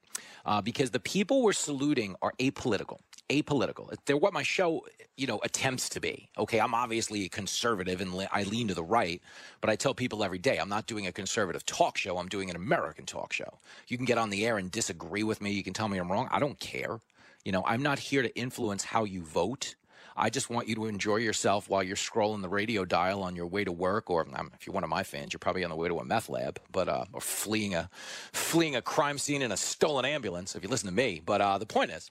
Uh, 0.44 0.60
because 0.60 0.90
the 0.90 1.00
people 1.00 1.42
we're 1.42 1.52
saluting 1.52 2.16
are 2.22 2.32
apolitical. 2.40 2.98
Apolitical. 3.30 3.94
They're 4.04 4.16
what 4.16 4.32
my 4.32 4.42
show, 4.42 4.84
you 5.16 5.26
know, 5.26 5.40
attempts 5.44 5.88
to 5.90 6.00
be. 6.00 6.28
Okay, 6.36 6.60
I'm 6.60 6.74
obviously 6.74 7.24
a 7.24 7.28
conservative 7.28 8.00
and 8.00 8.28
I 8.32 8.42
lean 8.42 8.68
to 8.68 8.74
the 8.74 8.82
right, 8.82 9.22
but 9.60 9.70
I 9.70 9.76
tell 9.76 9.94
people 9.94 10.24
every 10.24 10.38
day 10.38 10.58
I'm 10.58 10.68
not 10.68 10.86
doing 10.86 11.06
a 11.06 11.12
conservative 11.12 11.64
talk 11.64 11.96
show. 11.96 12.18
I'm 12.18 12.28
doing 12.28 12.50
an 12.50 12.56
American 12.56 13.06
talk 13.06 13.32
show. 13.32 13.58
You 13.88 13.96
can 13.96 14.04
get 14.04 14.18
on 14.18 14.30
the 14.30 14.44
air 14.44 14.58
and 14.58 14.70
disagree 14.70 15.22
with 15.22 15.40
me. 15.40 15.52
You 15.52 15.62
can 15.62 15.72
tell 15.72 15.88
me 15.88 15.98
I'm 15.98 16.10
wrong. 16.10 16.28
I 16.32 16.40
don't 16.40 16.58
care. 16.58 17.00
You 17.44 17.52
know, 17.52 17.62
I'm 17.64 17.82
not 17.82 17.98
here 18.00 18.22
to 18.22 18.36
influence 18.36 18.84
how 18.84 19.04
you 19.04 19.22
vote. 19.22 19.76
I 20.16 20.28
just 20.28 20.50
want 20.50 20.68
you 20.68 20.74
to 20.74 20.86
enjoy 20.86 21.16
yourself 21.16 21.70
while 21.70 21.82
you're 21.82 21.96
scrolling 21.96 22.42
the 22.42 22.48
radio 22.48 22.84
dial 22.84 23.22
on 23.22 23.36
your 23.36 23.46
way 23.46 23.64
to 23.64 23.72
work, 23.72 24.10
or 24.10 24.26
um, 24.34 24.50
if 24.54 24.66
you're 24.66 24.74
one 24.74 24.84
of 24.84 24.90
my 24.90 25.02
fans, 25.02 25.32
you're 25.32 25.38
probably 25.38 25.64
on 25.64 25.70
the 25.70 25.76
way 25.76 25.88
to 25.88 25.98
a 25.98 26.04
meth 26.04 26.28
lab, 26.28 26.60
but 26.70 26.88
uh, 26.88 27.04
or 27.12 27.20
fleeing 27.20 27.74
a 27.74 27.88
fleeing 28.32 28.76
a 28.76 28.82
crime 28.82 29.18
scene 29.18 29.40
in 29.40 29.52
a 29.52 29.56
stolen 29.56 30.04
ambulance. 30.04 30.54
If 30.54 30.62
you 30.62 30.68
listen 30.68 30.88
to 30.88 30.94
me, 30.94 31.22
but 31.24 31.40
uh, 31.40 31.58
the 31.58 31.66
point 31.66 31.90
is. 31.92 32.10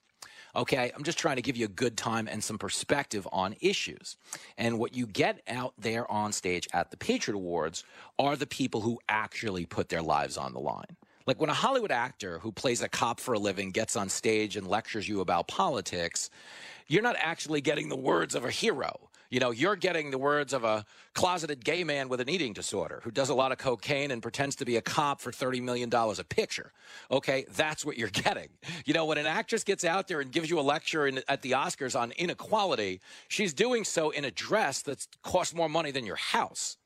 Okay, 0.56 0.92
I'm 0.96 1.04
just 1.04 1.20
trying 1.20 1.36
to 1.36 1.42
give 1.42 1.58
you 1.58 1.66
a 1.66 1.70
good 1.70 1.96
time 1.96 2.28
and 2.28 2.44
some 2.44 2.58
perspective 2.58 3.28
on 3.32 3.56
issues. 3.62 4.18
And 4.58 4.80
what 4.80 4.96
you 4.96 5.06
get 5.06 5.42
out 5.48 5.74
there 5.78 6.10
on 6.12 6.32
stage 6.32 6.68
at 6.74 6.90
the 6.90 6.98
Patriot 6.98 7.38
Awards 7.38 7.84
are 8.18 8.36
the 8.36 8.48
people 8.48 8.82
who 8.82 9.00
actually 9.08 9.66
put 9.66 9.90
their 9.90 10.02
lives 10.02 10.38
on 10.38 10.54
the 10.54 10.60
line. 10.60 10.98
Like 11.28 11.40
when 11.40 11.52
a 11.52 11.54
Hollywood 11.54 11.92
actor 11.92 12.40
who 12.40 12.52
plays 12.52 12.82
a 12.82 12.90
cop 12.90 13.20
for 13.20 13.36
a 13.36 13.40
living 13.40 13.70
gets 13.70 13.96
on 13.96 14.10
stage 14.10 14.56
and 14.56 14.68
lectures 14.68 15.08
you 15.08 15.22
about 15.22 15.48
politics, 15.48 16.32
you're 16.88 17.04
not 17.04 17.18
actually 17.20 17.62
getting 17.62 17.90
the 17.90 17.96
words 17.96 18.34
of 18.34 18.44
a 18.44 18.50
hero. 18.50 19.09
You 19.30 19.40
know, 19.40 19.52
you're 19.52 19.76
getting 19.76 20.10
the 20.10 20.18
words 20.18 20.54
of 20.54 20.64
a 20.64 20.86
closeted 21.14 21.64
gay 21.64 21.84
man 21.84 22.10
with 22.10 22.20
an 22.20 22.30
eating 22.30 22.52
disorder 22.52 23.02
who 23.04 23.12
does 23.12 23.30
a 23.30 23.36
lot 23.36 23.52
of 23.52 23.60
cocaine 23.60 24.10
and 24.10 24.24
pretends 24.24 24.56
to 24.58 24.66
be 24.66 24.76
a 24.76 24.82
cop 24.82 25.22
for 25.22 25.32
$30 25.32 25.62
million 25.62 25.94
a 25.94 26.24
picture. 26.24 26.72
Okay, 27.12 27.46
that's 27.56 27.86
what 27.86 27.98
you're 27.98 28.10
getting. 28.26 28.50
You 28.86 28.96
know, 28.96 29.06
when 29.06 29.20
an 29.20 29.28
actress 29.28 29.64
gets 29.64 29.86
out 29.86 30.08
there 30.08 30.20
and 30.20 30.32
gives 30.32 30.50
you 30.50 30.60
a 30.60 30.62
lecture 30.62 31.06
in, 31.06 31.22
at 31.28 31.44
the 31.44 31.52
Oscars 31.52 32.00
on 32.00 32.12
inequality, 32.14 33.02
she's 33.28 33.54
doing 33.54 33.84
so 33.84 34.10
in 34.10 34.26
a 34.26 34.32
dress 34.32 34.82
that 34.84 35.06
costs 35.22 35.54
more 35.54 35.70
money 35.70 35.92
than 35.92 36.06
your 36.06 36.16
house. 36.16 36.78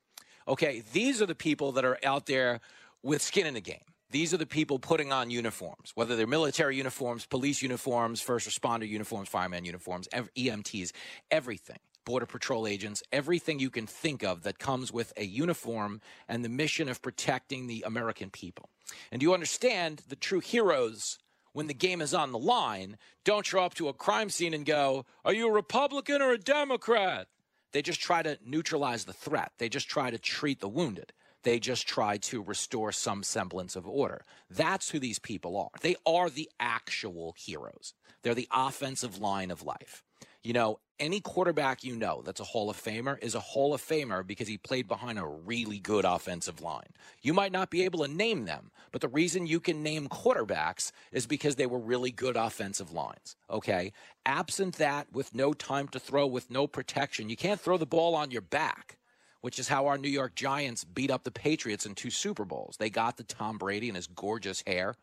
Okay, 0.45 0.84
these 0.91 1.21
are 1.21 1.25
the 1.25 1.36
people 1.36 1.71
that 1.73 1.86
are 1.86 1.97
out 2.03 2.25
there 2.25 2.60
with 3.01 3.21
skin 3.21 3.47
in 3.47 3.53
the 3.53 3.62
game. 3.62 3.79
These 4.12 4.34
are 4.34 4.38
the 4.38 4.45
people 4.45 4.77
putting 4.79 5.12
on 5.12 5.32
uniforms, 5.32 5.91
whether 5.95 6.15
they're 6.15 6.27
military 6.27 6.75
uniforms, 6.75 7.25
police 7.25 7.62
uniforms, 7.62 8.21
first 8.21 8.47
responder 8.47 8.88
uniforms, 8.88 9.29
fireman 9.29 9.65
uniforms, 9.65 10.08
EMTs, 10.13 10.91
everything. 11.32 11.79
Border 12.05 12.25
Patrol 12.25 12.67
agents, 12.67 13.03
everything 13.11 13.59
you 13.59 13.69
can 13.69 13.87
think 13.87 14.23
of 14.23 14.43
that 14.43 14.59
comes 14.59 14.91
with 14.91 15.13
a 15.17 15.23
uniform 15.23 16.01
and 16.27 16.43
the 16.43 16.49
mission 16.49 16.89
of 16.89 17.01
protecting 17.01 17.67
the 17.67 17.83
American 17.85 18.29
people. 18.29 18.69
And 19.11 19.21
you 19.21 19.33
understand 19.33 20.03
the 20.07 20.15
true 20.15 20.39
heroes 20.39 21.17
when 21.53 21.67
the 21.67 21.73
game 21.73 22.01
is 22.01 22.13
on 22.13 22.31
the 22.31 22.39
line 22.39 22.97
don't 23.23 23.45
show 23.45 23.63
up 23.63 23.75
to 23.75 23.87
a 23.87 23.93
crime 23.93 24.29
scene 24.29 24.53
and 24.53 24.65
go, 24.65 25.05
Are 25.23 25.33
you 25.33 25.47
a 25.47 25.51
Republican 25.51 26.21
or 26.21 26.31
a 26.31 26.37
Democrat? 26.37 27.27
They 27.71 27.81
just 27.81 28.01
try 28.01 28.21
to 28.21 28.37
neutralize 28.45 29.05
the 29.05 29.13
threat. 29.13 29.51
They 29.57 29.69
just 29.69 29.87
try 29.87 30.11
to 30.11 30.19
treat 30.19 30.59
the 30.59 30.69
wounded. 30.69 31.13
They 31.43 31.59
just 31.59 31.87
try 31.87 32.17
to 32.17 32.41
restore 32.41 32.91
some 32.91 33.23
semblance 33.23 33.75
of 33.75 33.87
order. 33.87 34.23
That's 34.49 34.89
who 34.89 34.99
these 34.99 35.19
people 35.19 35.57
are. 35.57 35.69
They 35.81 35.95
are 36.05 36.29
the 36.29 36.49
actual 36.59 37.35
heroes. 37.37 37.93
They're 38.21 38.33
the 38.33 38.47
offensive 38.51 39.19
line 39.19 39.51
of 39.51 39.63
life. 39.63 40.03
You 40.43 40.51
know, 40.51 40.79
any 40.99 41.21
quarterback 41.21 41.84
you 41.86 41.95
know 41.95 42.21
that's 42.23 42.41
a 42.41 42.45
Hall 42.45 42.69
of 42.69 42.75
Famer 42.75 43.17
is 43.23 43.34
a 43.34 43.39
Hall 43.39 43.73
of 43.73 43.82
Famer 43.82 44.27
because 44.27 44.47
he 44.47 44.58
played 44.58 44.89
behind 44.89 45.17
a 45.17 45.25
really 45.25 45.79
good 45.79 46.03
offensive 46.03 46.62
line. 46.62 46.89
You 47.21 47.34
might 47.34 47.53
not 47.53 47.69
be 47.69 47.84
able 47.84 48.03
to 48.06 48.12
name 48.12 48.43
them, 48.43 48.69
but 48.91 48.99
the 48.99 49.08
reason 49.08 49.47
you 49.47 49.62
can 49.62 49.82
name 49.82 50.10
quarterbacks 50.10 50.91
is 51.13 51.25
because 51.25 51.56
they 51.56 51.65
were 51.65 51.79
really 51.79 52.12
good 52.12 52.36
offensive 52.36 52.91
lines. 52.91 53.38
Okay? 53.49 53.93
Absent 54.25 54.75
that, 54.75 55.12
with 55.13 55.34
no 55.34 55.53
time 55.53 55.88
to 55.89 55.99
throw, 55.99 56.27
with 56.27 56.51
no 56.51 56.67
protection, 56.67 57.29
you 57.29 57.38
can't 57.38 57.60
throw 57.60 57.77
the 57.77 57.86
ball 57.86 58.15
on 58.15 58.32
your 58.32 58.41
back 58.41 58.97
which 59.41 59.60
is 59.60 59.67
how 59.67 59.88
our 59.88 59.97
New 59.97 60.08
York 60.08 60.36
Giants 60.36 60.86
beat 60.86 61.12
up 61.12 61.25
the 61.25 61.29
Patriots 61.29 61.86
in 61.86 61.95
two 61.95 62.10
Super 62.10 62.45
Bowls. 62.45 62.77
They 62.79 62.89
got 62.89 63.17
the 63.17 63.25
Tom 63.25 63.58
Brady 63.58 63.89
and 63.89 63.97
his 63.97 64.08
gorgeous 64.08 64.63
hair, 64.65 64.95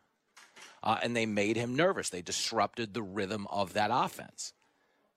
uh, 0.81 0.97
and 1.03 1.15
they 1.15 1.27
made 1.27 1.57
him 1.57 1.75
nervous. 1.75 2.09
They 2.09 2.23
disrupted 2.23 2.95
the 2.95 3.03
rhythm 3.03 3.45
of 3.51 3.73
that 3.73 3.91
offense. 3.93 4.53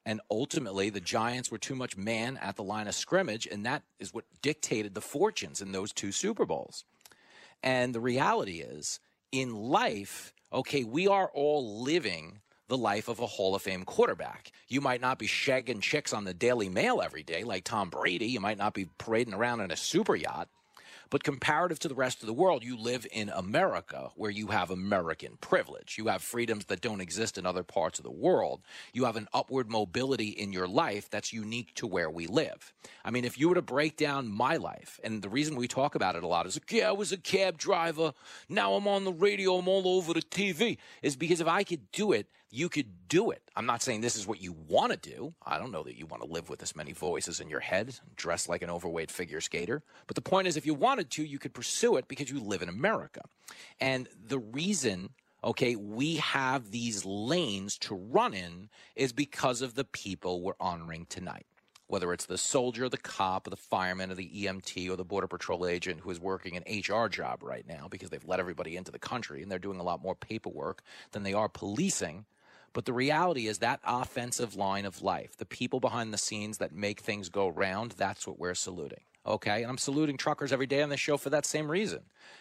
And 0.06 0.20
ultimately, 0.30 0.90
the 0.90 1.00
Giants 1.00 1.50
were 1.50 1.58
too 1.58 1.74
much 1.74 1.96
man 1.96 2.38
at 2.42 2.56
the 2.56 2.62
line 2.62 2.88
of 2.88 2.94
scrimmage, 2.94 3.46
and 3.46 3.64
that 3.64 3.82
is 3.98 4.12
what 4.12 4.24
dictated 4.42 4.94
the 4.94 5.00
fortunes 5.00 5.62
in 5.62 5.72
those 5.72 5.92
two 5.92 6.12
Super 6.12 6.44
Bowls. 6.44 6.84
And 7.62 7.94
the 7.94 8.00
reality 8.00 8.60
is, 8.60 9.00
in 9.32 9.54
life, 9.54 10.34
okay, 10.52 10.84
we 10.84 11.08
are 11.08 11.30
all 11.32 11.82
living 11.82 12.40
the 12.68 12.76
life 12.76 13.08
of 13.08 13.20
a 13.20 13.26
Hall 13.26 13.54
of 13.54 13.62
Fame 13.62 13.84
quarterback. 13.84 14.52
You 14.68 14.80
might 14.80 15.00
not 15.00 15.18
be 15.18 15.26
shagging 15.26 15.80
chicks 15.80 16.12
on 16.12 16.24
the 16.24 16.34
Daily 16.34 16.68
Mail 16.68 17.00
every 17.02 17.22
day 17.22 17.44
like 17.44 17.64
Tom 17.64 17.90
Brady. 17.90 18.26
You 18.26 18.40
might 18.40 18.58
not 18.58 18.74
be 18.74 18.86
parading 18.98 19.34
around 19.34 19.60
in 19.60 19.70
a 19.70 19.76
super 19.76 20.16
yacht. 20.16 20.48
But 21.14 21.22
comparative 21.22 21.78
to 21.78 21.86
the 21.86 21.94
rest 21.94 22.24
of 22.24 22.26
the 22.26 22.32
world, 22.32 22.64
you 22.64 22.76
live 22.76 23.06
in 23.12 23.28
America 23.28 24.10
where 24.16 24.32
you 24.32 24.48
have 24.48 24.72
American 24.72 25.38
privilege. 25.40 25.96
You 25.96 26.08
have 26.08 26.22
freedoms 26.24 26.64
that 26.64 26.80
don't 26.80 27.00
exist 27.00 27.38
in 27.38 27.46
other 27.46 27.62
parts 27.62 28.00
of 28.00 28.02
the 28.02 28.10
world. 28.10 28.62
You 28.92 29.04
have 29.04 29.14
an 29.14 29.28
upward 29.32 29.70
mobility 29.70 30.30
in 30.30 30.52
your 30.52 30.66
life 30.66 31.08
that's 31.08 31.32
unique 31.32 31.72
to 31.76 31.86
where 31.86 32.10
we 32.10 32.26
live. 32.26 32.72
I 33.04 33.12
mean, 33.12 33.24
if 33.24 33.38
you 33.38 33.48
were 33.48 33.54
to 33.54 33.62
break 33.62 33.96
down 33.96 34.26
my 34.26 34.56
life, 34.56 34.98
and 35.04 35.22
the 35.22 35.28
reason 35.28 35.54
we 35.54 35.68
talk 35.68 35.94
about 35.94 36.16
it 36.16 36.24
a 36.24 36.26
lot 36.26 36.48
is, 36.48 36.58
yeah, 36.68 36.88
I 36.88 36.92
was 36.92 37.12
a 37.12 37.16
cab 37.16 37.58
driver. 37.58 38.12
Now 38.48 38.74
I'm 38.74 38.88
on 38.88 39.04
the 39.04 39.12
radio. 39.12 39.58
I'm 39.58 39.68
all 39.68 39.86
over 39.86 40.14
the 40.14 40.20
TV. 40.20 40.78
Is 41.00 41.14
because 41.14 41.40
if 41.40 41.46
I 41.46 41.62
could 41.62 41.92
do 41.92 42.10
it, 42.10 42.26
you 42.54 42.68
could 42.68 43.08
do 43.08 43.30
it. 43.30 43.42
I'm 43.56 43.66
not 43.66 43.82
saying 43.82 44.00
this 44.00 44.16
is 44.16 44.26
what 44.26 44.40
you 44.40 44.54
want 44.68 44.92
to 44.92 45.10
do. 45.10 45.34
I 45.44 45.58
don't 45.58 45.72
know 45.72 45.82
that 45.82 45.98
you 45.98 46.06
want 46.06 46.22
to 46.22 46.28
live 46.28 46.48
with 46.48 46.60
this 46.60 46.76
many 46.76 46.92
voices 46.92 47.40
in 47.40 47.48
your 47.48 47.60
head, 47.60 47.98
dress 48.16 48.48
like 48.48 48.62
an 48.62 48.70
overweight 48.70 49.10
figure 49.10 49.40
skater. 49.40 49.82
But 50.06 50.14
the 50.14 50.22
point 50.22 50.46
is, 50.46 50.56
if 50.56 50.64
you 50.64 50.74
wanted 50.74 51.10
to, 51.12 51.24
you 51.24 51.38
could 51.38 51.52
pursue 51.52 51.96
it 51.96 52.06
because 52.06 52.30
you 52.30 52.40
live 52.40 52.62
in 52.62 52.68
America. 52.68 53.22
And 53.80 54.08
the 54.26 54.38
reason 54.38 55.10
okay, 55.44 55.76
we 55.76 56.16
have 56.16 56.70
these 56.70 57.04
lanes 57.04 57.76
to 57.76 57.94
run 57.94 58.32
in 58.32 58.70
is 58.96 59.12
because 59.12 59.60
of 59.60 59.74
the 59.74 59.84
people 59.84 60.40
we're 60.40 60.54
honoring 60.58 61.06
tonight. 61.08 61.46
Whether 61.86 62.14
it's 62.14 62.24
the 62.24 62.38
soldier, 62.38 62.88
the 62.88 62.96
cop, 62.96 63.44
the 63.44 63.56
fireman, 63.56 64.10
or 64.10 64.14
the 64.14 64.30
EMT, 64.44 64.88
or 64.88 64.96
the 64.96 65.04
Border 65.04 65.26
Patrol 65.26 65.66
agent 65.66 66.00
who 66.00 66.10
is 66.10 66.18
working 66.18 66.56
an 66.56 66.64
HR 66.66 67.08
job 67.08 67.42
right 67.42 67.66
now 67.68 67.88
because 67.90 68.08
they've 68.08 68.24
let 68.26 68.40
everybody 68.40 68.76
into 68.76 68.90
the 68.90 68.98
country 68.98 69.42
and 69.42 69.52
they're 69.52 69.58
doing 69.58 69.78
a 69.78 69.82
lot 69.84 70.02
more 70.02 70.14
paperwork 70.14 70.82
than 71.12 71.22
they 71.22 71.34
are 71.34 71.48
policing. 71.48 72.24
But 72.74 72.84
the 72.84 72.92
reality 72.92 73.46
is 73.46 73.58
that 73.58 73.80
offensive 73.86 74.56
line 74.56 74.84
of 74.84 75.00
life, 75.00 75.36
the 75.38 75.46
people 75.46 75.80
behind 75.80 76.12
the 76.12 76.18
scenes 76.18 76.58
that 76.58 76.72
make 76.72 77.00
things 77.00 77.30
go 77.30 77.48
round, 77.48 77.92
that's 77.92 78.26
what 78.26 78.38
we're 78.38 78.54
saluting. 78.54 79.00
Okay. 79.26 79.62
And 79.62 79.70
I'm 79.70 79.78
saluting 79.78 80.18
truckers 80.18 80.52
every 80.52 80.66
day 80.66 80.82
on 80.82 80.90
this 80.90 81.00
show 81.00 81.16
for 81.16 81.30
that 81.30 81.46
same 81.46 81.70
reason. 81.70 82.00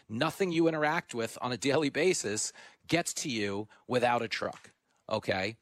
Nothing 0.10 0.52
you 0.52 0.68
interact 0.68 1.16
with 1.16 1.38
on 1.42 1.54
a 1.54 1.58
daily 1.58 1.90
basis 1.90 2.52
gets 2.88 3.14
to 3.14 3.30
you 3.30 3.70
without 3.88 4.22
a 4.22 4.28
truck. 4.28 4.72
Okay. 5.10 5.56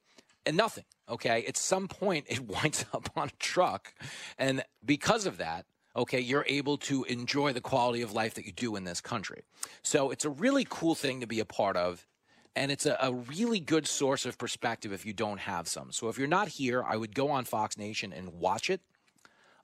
And 0.46 0.58
nothing. 0.58 0.86
Okay. 1.08 1.44
At 1.46 1.58
some 1.58 1.88
point, 1.88 2.26
it 2.28 2.42
winds 2.48 2.86
up 2.94 3.10
on 3.16 3.28
a 3.28 3.32
truck. 3.40 3.94
And 4.40 4.64
because 4.84 5.28
of 5.28 5.38
that, 5.38 5.66
okay, 5.96 6.22
you're 6.22 6.46
able 6.48 6.78
to 6.78 7.04
enjoy 7.04 7.52
the 7.52 7.62
quality 7.62 8.02
of 8.02 8.14
life 8.14 8.36
that 8.36 8.46
you 8.46 8.54
do 8.54 8.76
in 8.78 8.86
this 8.86 9.02
country. 9.02 9.44
So 9.84 10.10
it's 10.10 10.26
a 10.26 10.30
really 10.30 10.66
cool 10.68 10.96
thing 10.96 11.20
to 11.20 11.28
be 11.28 11.42
a 11.42 11.46
part 11.46 11.76
of 11.76 12.08
and 12.56 12.72
it's 12.72 12.86
a, 12.86 12.98
a, 13.02 13.14
really 13.14 13.60
good 13.60 13.88
source 13.88 14.26
of 14.26 14.38
perspective 14.38 14.92
if 14.92 15.06
you 15.06 15.14
don't 15.14 15.40
have 15.40 15.68
some. 15.68 15.92
So 15.92 16.10
if 16.10 16.18
you're 16.18 16.28
not 16.28 16.50
here, 16.50 16.84
I 16.84 16.98
would 16.98 17.16
go 17.16 17.30
on 17.30 17.46
Fox 17.46 17.78
Nation 17.78 18.12
and 18.12 18.34
watch 18.34 18.70
it. 18.70 18.82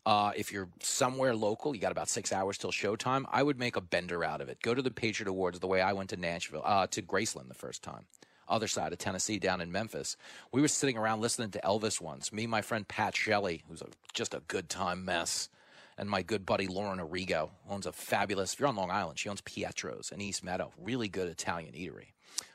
Uh, 0.06 0.32
if 0.38 0.54
you're 0.54 0.70
somewhere 0.82 1.36
local, 1.36 1.76
you 1.76 1.82
got 1.82 1.92
about 1.92 2.08
six 2.08 2.32
hours 2.32 2.58
till 2.58 2.72
showtime. 2.72 3.26
I 3.30 3.44
would 3.44 3.60
make 3.60 3.76
a 3.76 3.82
bender 3.82 4.24
out 4.24 4.40
of 4.40 4.48
it. 4.48 4.62
Go 4.62 4.74
to 4.74 4.82
the 4.82 4.90
Patriot 4.90 5.30
Awards 5.30 5.60
the 5.60 5.68
way 5.68 5.82
I 5.82 5.92
went 5.92 6.12
to 6.12 6.18
Nashville, 6.18 6.62
uh, 6.64 6.88
to 6.88 7.02
Graceland 7.02 7.50
the 7.50 7.54
first 7.54 7.84
time, 7.84 8.06
other 8.48 8.70
side 8.70 8.94
of 8.94 9.00
Tennessee, 9.00 9.38
down 9.38 9.60
in 9.60 9.70
Memphis. 9.70 10.16
We 10.54 10.62
were 10.62 10.70
sitting 10.70 10.98
around 10.98 11.20
listening 11.20 11.52
to 11.52 11.60
Elvis 11.60 12.00
once. 12.00 12.32
Me, 12.32 12.48
my 12.48 12.62
friend 12.62 12.88
Pat 12.88 13.18
Shelley, 13.18 13.64
who's 13.68 13.82
a, 13.82 13.88
just 14.14 14.34
a 14.34 14.44
good 14.48 14.70
time 14.70 15.04
mess, 15.04 15.50
and 15.98 16.10
my 16.10 16.22
good 16.22 16.46
buddy 16.46 16.68
Lauren 16.68 17.00
Arrigo 17.00 17.50
owns 17.70 17.86
a 17.86 17.92
fabulous. 17.92 18.54
If 18.54 18.62
you're 18.62 18.70
on 18.70 18.78
Long 18.78 18.92
Island, 18.92 19.20
she 19.20 19.28
owns 19.28 19.42
Pietro's 19.42 20.10
in 20.14 20.22
East 20.22 20.42
Meadow, 20.42 20.72
really 20.82 21.10
good 21.10 21.28
Italian 21.28 21.74
eatery. 21.74 22.14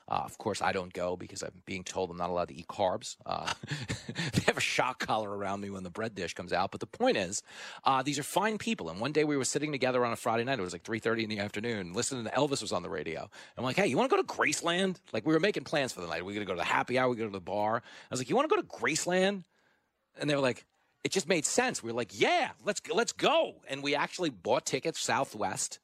Uh, 0.09 0.23
of 0.25 0.37
course, 0.39 0.61
I 0.61 0.73
don't 0.73 0.93
go 0.93 1.17
because 1.17 1.43
I'm 1.43 1.63
being 1.65 1.85
told 1.85 2.11
I'm 2.11 2.17
not 2.17 2.31
allowed 2.31 2.49
to 2.49 2.55
eat 2.55 2.67
carbs. 2.67 3.17
Uh, 3.25 3.53
they 4.33 4.43
have 4.43 4.57
a 4.57 4.61
shock 4.61 4.99
collar 4.99 5.35
around 5.35 5.61
me 5.61 5.71
when 5.71 5.83
the 5.83 5.91
bread 5.91 6.15
dish 6.15 6.35
comes 6.35 6.53
out. 6.53 6.71
But 6.71 6.81
the 6.81 6.87
point 6.87 7.17
is, 7.17 7.43
uh, 7.85 8.03
these 8.03 8.19
are 8.19 8.23
fine 8.23 8.59
people. 8.59 8.91
And 8.91 9.01
one 9.01 9.13
day 9.13 9.25
we 9.25 9.37
were 9.37 9.45
sitting 9.45 9.73
together 9.73 10.05
on 10.05 10.13
a 10.13 10.17
Friday 10.17 10.45
night. 10.45 10.59
It 10.59 10.63
was 10.63 10.73
like 10.73 10.85
3:30 10.85 11.25
in 11.25 11.29
the 11.31 11.39
afternoon, 11.39 11.93
listening 11.93 12.25
to 12.25 12.31
Elvis 12.31 12.63
was 12.63 12.73
on 12.73 12.83
the 12.83 12.91
radio. 12.91 13.29
I'm 13.57 13.65
like, 13.65 13.77
hey, 13.77 13.87
you 13.87 13.97
want 13.97 14.11
to 14.11 14.17
go 14.17 14.23
to 14.23 14.29
Graceland? 14.29 14.97
Like 15.13 15.27
we 15.27 15.33
were 15.33 15.41
making 15.41 15.65
plans 15.65 15.93
for 15.93 16.01
the 16.01 16.09
night. 16.09 16.25
We're 16.25 16.35
gonna 16.35 16.47
go 16.47 16.55
to 16.55 16.59
the 16.59 16.65
happy 16.65 16.99
hour. 16.99 17.09
We 17.09 17.17
go 17.17 17.25
to 17.25 17.31
the 17.31 17.41
bar. 17.41 17.77
I 17.77 18.07
was 18.11 18.21
like, 18.21 18.29
you 18.29 18.37
want 18.37 18.49
to 18.49 18.55
go 18.55 18.61
to 18.61 18.69
Graceland? 18.69 19.45
And 20.21 20.29
they 20.29 20.35
were 20.35 20.43
like, 20.43 20.67
it 21.05 21.11
just 21.11 21.29
made 21.29 21.45
sense. 21.45 21.83
We 21.83 21.91
were 21.91 21.97
like, 21.97 22.19
yeah, 22.19 22.51
let's 22.65 22.81
let's 22.93 23.13
go. 23.13 23.57
And 23.69 23.83
we 23.83 23.95
actually 23.95 24.31
bought 24.31 24.67
tickets 24.67 25.01
Southwest 25.01 25.79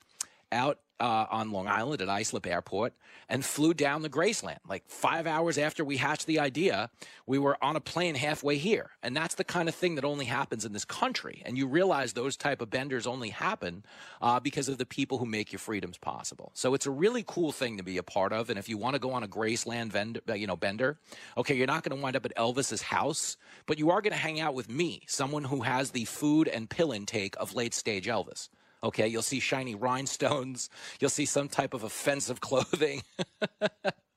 out 0.52 0.78
uh, 1.00 1.26
on 1.30 1.52
Long 1.52 1.68
Island 1.68 2.02
at 2.02 2.08
Islip 2.08 2.46
Airport 2.46 2.92
and 3.28 3.44
flew 3.44 3.74
down 3.74 4.02
to 4.02 4.08
Graceland. 4.08 4.58
Like 4.68 4.84
five 4.88 5.26
hours 5.26 5.58
after 5.58 5.84
we 5.84 5.96
hatched 5.96 6.26
the 6.26 6.40
idea, 6.40 6.90
we 7.26 7.38
were 7.38 7.62
on 7.62 7.76
a 7.76 7.80
plane 7.80 8.14
halfway 8.14 8.56
here. 8.56 8.90
And 9.02 9.16
that's 9.16 9.34
the 9.34 9.44
kind 9.44 9.68
of 9.68 9.74
thing 9.74 9.94
that 9.96 10.04
only 10.04 10.24
happens 10.24 10.64
in 10.64 10.72
this 10.72 10.84
country. 10.84 11.42
And 11.44 11.56
you 11.56 11.66
realize 11.66 12.12
those 12.12 12.36
type 12.36 12.60
of 12.60 12.70
benders 12.70 13.06
only 13.06 13.30
happen 13.30 13.84
uh, 14.20 14.40
because 14.40 14.68
of 14.68 14.78
the 14.78 14.86
people 14.86 15.18
who 15.18 15.26
make 15.26 15.52
your 15.52 15.58
freedoms 15.58 15.98
possible. 15.98 16.50
So 16.54 16.74
it's 16.74 16.86
a 16.86 16.90
really 16.90 17.24
cool 17.26 17.52
thing 17.52 17.76
to 17.76 17.82
be 17.82 17.98
a 17.98 18.02
part 18.02 18.32
of. 18.32 18.50
And 18.50 18.58
if 18.58 18.68
you 18.68 18.78
want 18.78 18.94
to 18.94 19.00
go 19.00 19.12
on 19.12 19.22
a 19.22 19.28
Graceland 19.28 19.92
vendor, 19.92 20.20
uh, 20.28 20.34
you 20.34 20.46
know, 20.46 20.56
bender, 20.56 20.98
okay, 21.36 21.54
you're 21.54 21.66
not 21.66 21.84
going 21.84 21.96
to 21.96 22.02
wind 22.02 22.16
up 22.16 22.24
at 22.24 22.34
Elvis's 22.36 22.82
house, 22.82 23.36
but 23.66 23.78
you 23.78 23.90
are 23.90 24.00
going 24.00 24.12
to 24.12 24.18
hang 24.18 24.40
out 24.40 24.54
with 24.54 24.68
me, 24.68 25.02
someone 25.06 25.44
who 25.44 25.62
has 25.62 25.90
the 25.90 26.04
food 26.04 26.48
and 26.48 26.68
pill 26.68 26.92
intake 26.92 27.36
of 27.38 27.54
late 27.54 27.74
stage 27.74 28.06
Elvis. 28.06 28.48
Okay, 28.82 29.08
you'll 29.08 29.22
see 29.22 29.40
shiny 29.40 29.74
rhinestones. 29.74 30.70
You'll 31.00 31.10
see 31.10 31.24
some 31.24 31.48
type 31.48 31.74
of 31.74 31.82
offensive 31.82 32.40
clothing. 32.48 33.02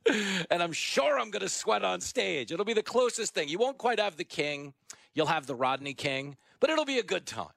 and 0.06 0.62
I'm 0.62 0.71
sure 0.71 1.19
I'm 1.19 1.32
going 1.32 1.41
to 1.41 1.50
sweat 1.50 1.84
on 1.84 2.02
stage. 2.02 2.52
It'll 2.52 2.65
be 2.65 2.74
the 2.74 2.84
closest 2.84 3.34
thing. 3.34 3.50
You 3.50 3.58
won't 3.58 3.78
quite 3.80 4.00
have 4.00 4.17
the 4.17 4.24
king, 4.24 4.74
you'll 5.15 5.28
have 5.28 5.47
the 5.47 5.56
Rodney 5.56 5.93
King, 5.93 6.38
but 6.60 6.69
it'll 6.69 6.86
be 6.86 7.00
a 7.00 7.04
good 7.04 7.26
time. 7.26 7.47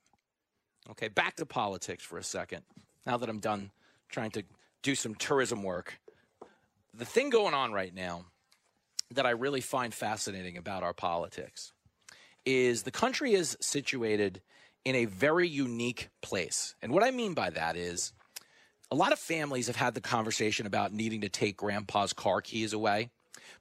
Okay, 0.91 1.09
back 1.09 1.37
to 1.37 1.47
politics 1.47 2.05
for 2.05 2.19
a 2.19 2.23
second. 2.23 2.63
Now 3.07 3.17
that 3.19 3.29
I'm 3.29 3.41
done 3.41 3.71
trying 4.09 4.31
to 4.33 4.45
do 4.83 4.95
some 4.95 5.15
tourism 5.15 5.63
work, 5.63 5.99
the 6.93 7.05
thing 7.05 7.31
going 7.31 7.55
on 7.55 7.73
right 7.73 7.95
now 7.95 8.27
that 9.11 9.27
I 9.27 9.31
really 9.31 9.61
find 9.61 9.93
fascinating 9.93 10.57
about 10.57 10.83
our 10.83 10.93
politics 10.93 11.73
is 12.45 12.83
the 12.83 12.91
country 12.91 13.35
is 13.35 13.57
situated 13.61 14.43
in 14.85 14.95
a 14.95 15.05
very 15.07 15.49
unique 15.49 16.11
place. 16.21 16.75
And 16.83 16.93
what 16.93 17.03
I 17.03 17.11
mean 17.11 17.35
by 17.35 17.51
that 17.51 17.77
is 17.77 18.13
a 18.91 18.95
lot 18.95 19.13
of 19.13 19.19
families 19.19 19.67
have 19.67 19.77
had 19.77 19.95
the 19.95 20.01
conversation 20.01 20.67
about 20.67 20.93
needing 20.93 21.23
to 21.23 21.29
take 21.29 21.57
grandpa's 21.57 22.13
car 22.13 22.41
keys 22.41 22.73
away. 22.73 23.11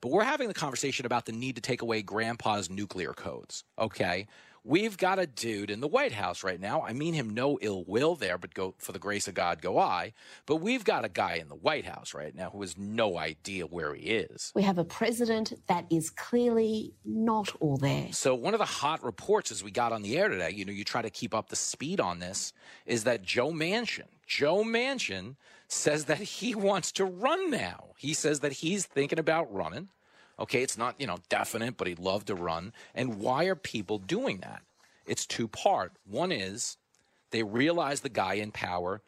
But 0.02 0.12
we're 0.12 0.24
having 0.24 0.48
the 0.50 0.54
conversation 0.54 1.06
about 1.06 1.26
the 1.26 1.32
need 1.32 1.56
to 1.56 1.62
take 1.62 1.82
away 1.82 2.02
grandpa's 2.02 2.70
nuclear 2.70 3.14
codes. 3.14 3.64
Okay. 3.80 4.28
We've 4.66 4.98
got 4.98 5.20
a 5.20 5.28
dude 5.28 5.70
in 5.70 5.82
the 5.82 5.90
White 5.90 6.14
House 6.14 6.42
right 6.42 6.60
now. 6.60 6.84
I 6.84 6.94
mean 6.94 7.14
him 7.14 7.30
no 7.32 7.60
ill 7.62 7.84
will 7.86 8.16
there, 8.16 8.38
but 8.38 8.54
go 8.54 8.76
for 8.78 8.94
the 8.94 9.00
grace 9.00 9.28
of 9.28 9.34
God 9.34 9.62
go 9.62 9.78
I. 9.78 10.14
But 10.46 10.58
we've 10.58 10.86
got 10.86 11.04
a 11.04 11.10
guy 11.10 11.36
in 11.36 11.50
the 11.50 11.56
White 11.56 11.86
House 11.86 12.14
right 12.14 12.34
now 12.34 12.50
who 12.52 12.62
has 12.62 12.78
no 12.78 13.18
idea 13.18 13.66
where 13.66 13.94
he 13.94 14.04
is. 14.04 14.54
We 14.56 14.62
have 14.64 14.78
a 14.78 14.86
president 14.86 15.54
that 15.68 15.86
is 15.90 16.10
clearly 16.10 16.94
not 17.04 17.54
all 17.60 17.76
there. 17.76 18.14
So 18.14 18.36
one 18.36 18.54
of 18.54 18.60
the 18.60 18.66
hot 18.66 19.04
reports 19.04 19.52
as 19.52 19.66
we 19.66 19.72
got 19.72 19.92
on 19.92 20.02
the 20.02 20.18
air 20.18 20.30
today, 20.30 20.52
you 20.52 20.64
know, 20.64 20.72
you 20.72 20.86
try 20.86 21.02
to 21.02 21.10
keep 21.10 21.36
up 21.36 21.50
the 21.50 21.58
speed 21.58 22.00
on 22.00 22.20
this, 22.20 22.54
is 22.86 23.04
that 23.04 23.22
Joe 23.22 23.52
Manchin, 23.52 24.08
Joe 24.26 24.64
Manchin 24.64 25.36
says 25.68 26.06
that 26.06 26.20
he 26.20 26.56
wants 26.56 26.94
to 26.94 27.04
run 27.04 27.50
now. 27.52 27.90
He 27.98 28.14
says 28.14 28.40
that 28.40 28.54
he's 28.54 28.86
thinking 28.86 29.20
about 29.20 29.54
running. 29.54 29.90
Okay, 30.40 30.64
it's 30.64 30.78
not, 30.78 31.00
you 31.00 31.08
know, 31.08 31.18
definite, 31.30 31.78
but 31.78 31.88
he'd 31.88 32.00
love 32.00 32.26
to 32.26 32.36
run. 32.36 32.74
And 32.96 33.20
why 33.20 33.46
are 33.46 33.56
people 33.56 34.00
doing 34.00 34.40
that? 34.40 34.64
It's 35.06 35.26
two 35.26 35.48
part. 35.48 35.94
One 36.10 36.32
is 36.32 36.78
they 37.32 37.44
realize 37.44 38.02
the 38.02 38.10
guy 38.10 38.36
in 38.36 38.52
power 38.52 39.02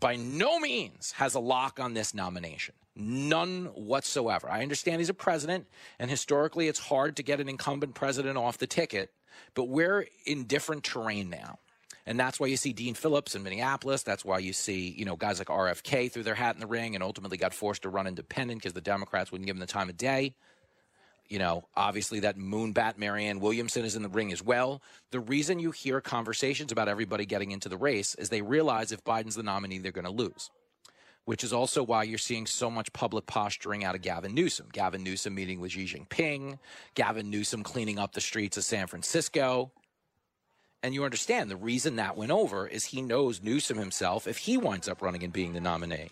by 0.00 0.16
no 0.16 0.58
means 0.58 1.12
has 1.12 1.34
a 1.34 1.40
lock 1.40 1.78
on 1.80 1.94
this 1.94 2.14
nomination. 2.14 2.74
None 2.94 3.66
whatsoever. 3.66 4.48
I 4.50 4.62
understand 4.62 5.00
he's 5.00 5.10
a 5.10 5.14
president, 5.14 5.66
and 5.98 6.10
historically 6.10 6.66
it's 6.68 6.78
hard 6.78 7.16
to 7.16 7.22
get 7.22 7.40
an 7.40 7.48
incumbent 7.48 7.94
president 7.94 8.38
off 8.38 8.58
the 8.58 8.66
ticket, 8.66 9.12
but 9.54 9.64
we're 9.64 10.06
in 10.24 10.44
different 10.44 10.82
terrain 10.82 11.28
now. 11.28 11.58
And 12.06 12.18
that's 12.18 12.38
why 12.38 12.46
you 12.46 12.56
see 12.56 12.72
Dean 12.72 12.94
Phillips 12.94 13.34
in 13.34 13.42
Minneapolis. 13.42 14.04
That's 14.04 14.24
why 14.24 14.38
you 14.38 14.52
see, 14.52 14.94
you 14.96 15.04
know, 15.04 15.16
guys 15.16 15.38
like 15.38 15.48
RFK 15.48 16.10
threw 16.10 16.22
their 16.22 16.36
hat 16.36 16.54
in 16.54 16.60
the 16.60 16.66
ring 16.66 16.94
and 16.94 17.02
ultimately 17.02 17.36
got 17.36 17.52
forced 17.52 17.82
to 17.82 17.88
run 17.88 18.06
independent 18.06 18.60
because 18.60 18.74
the 18.74 18.80
Democrats 18.80 19.32
wouldn't 19.32 19.46
give 19.46 19.56
them 19.56 19.60
the 19.60 19.66
time 19.66 19.88
of 19.88 19.96
day. 19.96 20.34
You 21.28 21.40
know, 21.40 21.64
obviously 21.76 22.20
that 22.20 22.38
moonbat 22.38 22.96
Marianne 22.96 23.40
Williamson 23.40 23.84
is 23.84 23.96
in 23.96 24.04
the 24.04 24.08
ring 24.08 24.30
as 24.30 24.40
well. 24.40 24.80
The 25.10 25.18
reason 25.18 25.58
you 25.58 25.72
hear 25.72 26.00
conversations 26.00 26.70
about 26.70 26.88
everybody 26.88 27.26
getting 27.26 27.50
into 27.50 27.68
the 27.68 27.76
race 27.76 28.14
is 28.14 28.28
they 28.28 28.42
realize 28.42 28.92
if 28.92 29.02
Biden's 29.02 29.34
the 29.34 29.42
nominee, 29.42 29.78
they're 29.78 29.90
going 29.90 30.04
to 30.04 30.10
lose. 30.10 30.50
Which 31.24 31.42
is 31.42 31.52
also 31.52 31.82
why 31.82 32.04
you're 32.04 32.18
seeing 32.18 32.46
so 32.46 32.70
much 32.70 32.92
public 32.92 33.26
posturing 33.26 33.82
out 33.82 33.96
of 33.96 34.02
Gavin 34.02 34.32
Newsom. 34.32 34.68
Gavin 34.72 35.02
Newsom 35.02 35.34
meeting 35.34 35.58
with 35.58 35.72
Xi 35.72 35.86
Jinping, 35.86 36.60
Gavin 36.94 37.30
Newsom 37.30 37.64
cleaning 37.64 37.98
up 37.98 38.12
the 38.12 38.20
streets 38.20 38.56
of 38.56 38.62
San 38.62 38.86
Francisco. 38.86 39.72
And 40.86 40.94
you 40.94 41.02
understand 41.02 41.50
the 41.50 41.56
reason 41.56 41.96
that 41.96 42.16
went 42.16 42.30
over 42.30 42.64
is 42.68 42.84
he 42.84 43.02
knows 43.02 43.42
Newsom 43.42 43.76
himself 43.76 44.28
if 44.28 44.38
he 44.38 44.56
winds 44.56 44.88
up 44.88 45.02
running 45.02 45.24
and 45.24 45.32
being 45.32 45.52
the 45.52 45.60
nominee. 45.60 46.10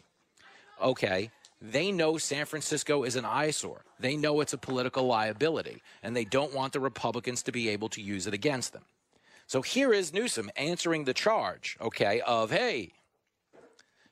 Okay, 0.83 1.31
they 1.63 1.93
know 1.93 2.19
San 2.19 2.45
Francisco 2.45 3.05
is 3.05 3.15
an 3.15 3.25
eyesore. 3.25 3.85
They 4.01 4.17
know 4.17 4.41
it's 4.41 4.53
a 4.53 4.59
political 4.59 5.05
liability, 5.07 5.81
and 6.03 6.17
they 6.17 6.25
don't 6.25 6.53
want 6.53 6.73
the 6.73 6.81
Republicans 6.81 7.45
to 7.45 7.53
be 7.53 7.69
able 7.69 7.89
to 7.91 8.03
use 8.03 8.27
it 8.27 8.35
against 8.35 8.73
them. 8.73 8.83
So 9.47 9.63
here 9.63 9.93
is 9.93 10.13
Newsom 10.13 10.51
answering 10.57 11.05
the 11.05 11.15
charge, 11.15 11.77
okay, 11.81 12.21
of, 12.23 12.51
hey, 12.51 12.91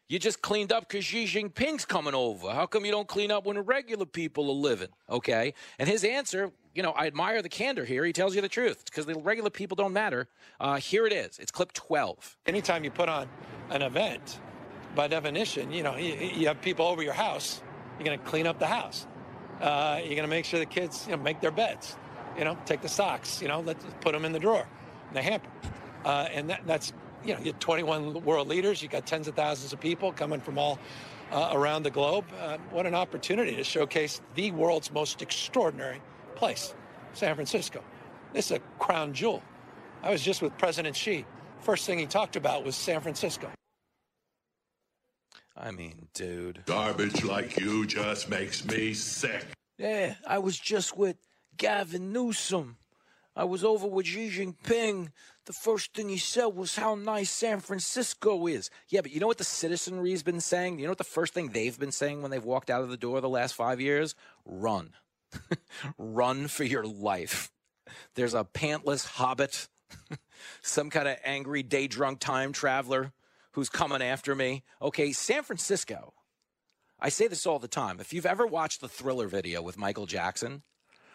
you 0.08 0.18
just 0.18 0.42
cleaned 0.42 0.72
up 0.72 0.88
because 0.88 1.04
Xi 1.04 1.24
Jinping's 1.24 1.84
coming 1.84 2.14
over. 2.14 2.50
How 2.50 2.66
come 2.66 2.84
you 2.84 2.90
don't 2.90 3.08
clean 3.08 3.30
up 3.30 3.46
when 3.46 3.58
regular 3.58 4.04
people 4.04 4.50
are 4.50 4.54
living? 4.54 4.88
Okay. 5.08 5.54
And 5.78 5.88
his 5.88 6.04
answer, 6.04 6.52
you 6.74 6.82
know, 6.82 6.92
I 6.92 7.06
admire 7.06 7.42
the 7.42 7.48
candor 7.48 7.84
here. 7.84 8.04
He 8.04 8.12
tells 8.12 8.34
you 8.34 8.40
the 8.40 8.48
truth 8.48 8.84
because 8.84 9.06
the 9.06 9.14
regular 9.14 9.50
people 9.50 9.74
don't 9.74 9.92
matter. 9.92 10.28
Uh, 10.60 10.76
here 10.76 11.06
it 11.06 11.12
is. 11.12 11.38
It's 11.38 11.50
clip 11.50 11.72
12. 11.72 12.36
Anytime 12.46 12.84
you 12.84 12.90
put 12.90 13.08
on 13.08 13.28
an 13.70 13.82
event, 13.82 14.40
by 14.94 15.08
definition, 15.08 15.72
you 15.72 15.82
know, 15.82 15.96
you, 15.96 16.14
you 16.14 16.46
have 16.46 16.60
people 16.60 16.86
over 16.86 17.02
your 17.02 17.12
house, 17.12 17.62
you're 17.98 18.04
going 18.04 18.18
to 18.18 18.24
clean 18.24 18.46
up 18.46 18.58
the 18.58 18.66
house. 18.66 19.06
Uh, 19.60 19.98
you're 19.98 20.16
going 20.16 20.22
to 20.22 20.28
make 20.28 20.44
sure 20.44 20.58
the 20.58 20.66
kids, 20.66 21.06
you 21.06 21.16
know, 21.16 21.22
make 21.22 21.40
their 21.40 21.50
beds. 21.50 21.96
You 22.36 22.44
know, 22.44 22.56
take 22.64 22.80
the 22.80 22.88
socks, 22.88 23.42
you 23.42 23.48
know, 23.48 23.60
let's 23.60 23.84
put 24.00 24.12
them 24.12 24.24
in 24.24 24.32
the 24.32 24.38
drawer, 24.38 24.66
in 25.08 25.14
the 25.14 25.22
hamper. 25.22 25.50
Uh, 26.04 26.28
and 26.32 26.48
that, 26.48 26.62
that's 26.66 26.92
you 27.24 27.34
know, 27.34 27.40
you 27.40 27.46
have 27.46 27.58
21 27.58 28.24
world 28.24 28.48
leaders, 28.48 28.82
you 28.82 28.88
got 28.88 29.06
tens 29.06 29.28
of 29.28 29.34
thousands 29.34 29.72
of 29.72 29.80
people 29.80 30.12
coming 30.12 30.40
from 30.40 30.58
all 30.58 30.78
uh, 31.30 31.50
around 31.52 31.82
the 31.82 31.90
globe. 31.90 32.24
Uh, 32.40 32.58
what 32.70 32.86
an 32.86 32.94
opportunity 32.94 33.56
to 33.56 33.64
showcase 33.64 34.20
the 34.34 34.50
world's 34.52 34.92
most 34.92 35.22
extraordinary 35.22 36.00
place, 36.34 36.74
San 37.12 37.34
Francisco. 37.34 37.82
This 38.32 38.46
is 38.46 38.58
a 38.58 38.60
crown 38.78 39.12
jewel. 39.12 39.42
I 40.02 40.10
was 40.10 40.22
just 40.22 40.42
with 40.42 40.56
President 40.58 40.96
Xi. 40.96 41.24
First 41.60 41.86
thing 41.86 41.98
he 41.98 42.06
talked 42.06 42.36
about 42.36 42.64
was 42.64 42.74
San 42.74 43.00
Francisco. 43.00 43.48
I 45.56 45.70
mean, 45.70 46.08
dude. 46.14 46.62
Garbage 46.66 47.24
like 47.24 47.58
you 47.60 47.86
just 47.86 48.28
makes 48.28 48.64
me 48.64 48.94
sick. 48.94 49.44
Yeah, 49.78 50.14
I 50.26 50.38
was 50.38 50.58
just 50.58 50.96
with 50.96 51.16
Gavin 51.56 52.12
Newsom. 52.12 52.78
I 53.36 53.44
was 53.44 53.64
over 53.64 53.86
with 53.86 54.06
Xi 54.06 54.30
Jinping. 54.30 55.10
The 55.44 55.52
first 55.52 55.92
thing 55.92 56.08
he 56.08 56.18
said 56.18 56.46
was 56.46 56.76
how 56.76 56.94
nice 56.94 57.30
San 57.30 57.58
Francisco 57.58 58.46
is. 58.46 58.70
Yeah, 58.88 59.00
but 59.00 59.10
you 59.10 59.18
know 59.18 59.26
what 59.26 59.38
the 59.38 59.44
citizenry's 59.44 60.22
been 60.22 60.40
saying? 60.40 60.78
You 60.78 60.84
know 60.84 60.92
what 60.92 60.98
the 60.98 61.04
first 61.04 61.34
thing 61.34 61.48
they've 61.48 61.78
been 61.78 61.90
saying 61.90 62.22
when 62.22 62.30
they've 62.30 62.44
walked 62.44 62.70
out 62.70 62.82
of 62.82 62.90
the 62.90 62.96
door 62.96 63.20
the 63.20 63.28
last 63.28 63.54
five 63.54 63.80
years? 63.80 64.14
Run. 64.44 64.92
Run 65.98 66.46
for 66.46 66.62
your 66.62 66.84
life. 66.84 67.50
There's 68.14 68.34
a 68.34 68.44
pantless 68.44 69.04
hobbit, 69.04 69.68
some 70.62 70.90
kind 70.90 71.08
of 71.08 71.16
angry 71.24 71.64
day 71.64 71.88
drunk 71.88 72.20
time 72.20 72.52
traveler 72.52 73.12
who's 73.52 73.68
coming 73.68 74.02
after 74.02 74.36
me. 74.36 74.62
Okay, 74.80 75.12
San 75.12 75.42
Francisco. 75.42 76.14
I 77.00 77.08
say 77.08 77.26
this 77.26 77.46
all 77.46 77.58
the 77.58 77.66
time. 77.66 77.98
If 77.98 78.12
you've 78.12 78.26
ever 78.26 78.46
watched 78.46 78.80
the 78.80 78.88
thriller 78.88 79.26
video 79.26 79.60
with 79.60 79.76
Michael 79.76 80.06
Jackson, 80.06 80.62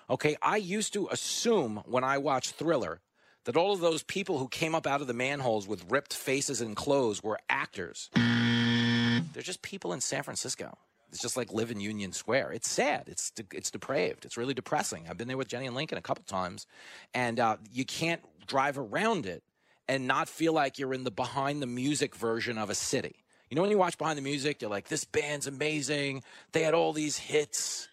okay, 0.09 0.35
I 0.41 0.57
used 0.57 0.91
to 0.93 1.07
assume 1.09 1.81
when 1.85 2.03
I 2.03 2.17
watched 2.17 2.55
Thriller 2.55 2.99
that 3.47 3.55
all 3.55 3.71
of 3.71 3.79
those 3.79 4.03
people 4.03 4.39
who 4.39 4.49
came 4.49 4.75
up 4.75 4.85
out 4.85 4.99
of 4.99 5.07
the 5.07 5.13
manholes 5.13 5.69
with 5.69 5.89
ripped 5.89 6.13
faces 6.13 6.59
and 6.59 6.75
clothes 6.75 7.23
were 7.23 7.39
actors. 7.49 8.09
They're 8.13 9.41
just 9.41 9.61
people 9.61 9.93
in 9.93 10.01
San 10.01 10.21
Francisco. 10.23 10.77
It's 11.11 11.21
just 11.21 11.37
like 11.37 11.53
live 11.53 11.71
in 11.71 11.79
Union 11.79 12.11
Square. 12.11 12.51
It's 12.51 12.69
sad. 12.69 13.05
It's 13.07 13.31
de- 13.31 13.45
it's 13.53 13.71
depraved. 13.71 14.25
It's 14.25 14.35
really 14.35 14.53
depressing. 14.53 15.05
I've 15.09 15.17
been 15.17 15.29
there 15.29 15.37
with 15.37 15.47
Jenny 15.47 15.65
and 15.65 15.77
Lincoln 15.77 15.97
a 15.97 16.01
couple 16.01 16.25
times, 16.25 16.67
and 17.13 17.39
uh, 17.39 17.55
you 17.71 17.85
can't 17.85 18.21
drive 18.47 18.77
around 18.77 19.25
it 19.25 19.43
and 19.87 20.07
not 20.07 20.27
feel 20.27 20.51
like 20.51 20.77
you're 20.77 20.93
in 20.93 21.05
the 21.05 21.11
behind 21.11 21.61
the 21.61 21.67
music 21.67 22.17
version 22.17 22.57
of 22.57 22.69
a 22.69 22.75
city. 22.75 23.15
You 23.49 23.55
know, 23.55 23.61
when 23.61 23.71
you 23.71 23.77
watch 23.77 23.97
behind 23.97 24.17
the 24.17 24.23
music, 24.23 24.61
you're 24.61 24.69
like, 24.69 24.89
this 24.89 25.05
band's 25.05 25.47
amazing. 25.47 26.21
They 26.51 26.63
had 26.63 26.73
all 26.73 26.91
these 26.91 27.15
hits. 27.15 27.87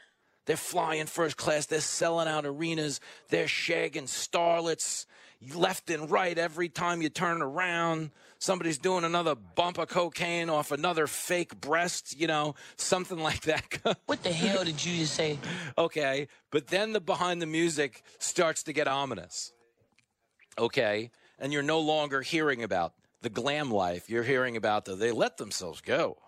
They're 0.46 0.56
flying 0.56 1.06
first 1.06 1.36
class. 1.36 1.66
They're 1.66 1.80
selling 1.80 2.26
out 2.26 2.44
arenas. 2.44 2.98
They're 3.28 3.46
shagging 3.46 4.08
starlets 4.08 5.06
left 5.52 5.90
and 5.90 6.10
right 6.10 6.36
every 6.36 6.68
time 6.68 7.02
you 7.02 7.08
turn 7.08 7.42
around. 7.42 8.10
Somebody's 8.38 8.78
doing 8.78 9.04
another 9.04 9.34
bump 9.34 9.78
of 9.78 9.88
cocaine 9.88 10.50
off 10.50 10.70
another 10.70 11.06
fake 11.06 11.60
breast, 11.60 12.18
you 12.18 12.26
know, 12.26 12.54
something 12.76 13.18
like 13.18 13.42
that. 13.42 13.64
what 14.06 14.22
the 14.22 14.32
hell 14.32 14.64
did 14.64 14.84
you 14.84 14.98
just 14.98 15.14
say? 15.14 15.38
Okay. 15.78 16.28
But 16.50 16.68
then 16.68 16.92
the 16.92 17.00
behind 17.00 17.40
the 17.40 17.46
music 17.46 18.02
starts 18.18 18.62
to 18.64 18.72
get 18.72 18.86
ominous. 18.86 19.52
Okay. 20.58 21.10
And 21.38 21.52
you're 21.52 21.62
no 21.62 21.80
longer 21.80 22.22
hearing 22.22 22.62
about 22.62 22.94
the 23.22 23.30
glam 23.30 23.70
life. 23.70 24.08
You're 24.10 24.22
hearing 24.22 24.56
about 24.56 24.84
the 24.84 24.94
they 24.94 25.10
let 25.10 25.36
themselves 25.36 25.80
go. 25.80 26.18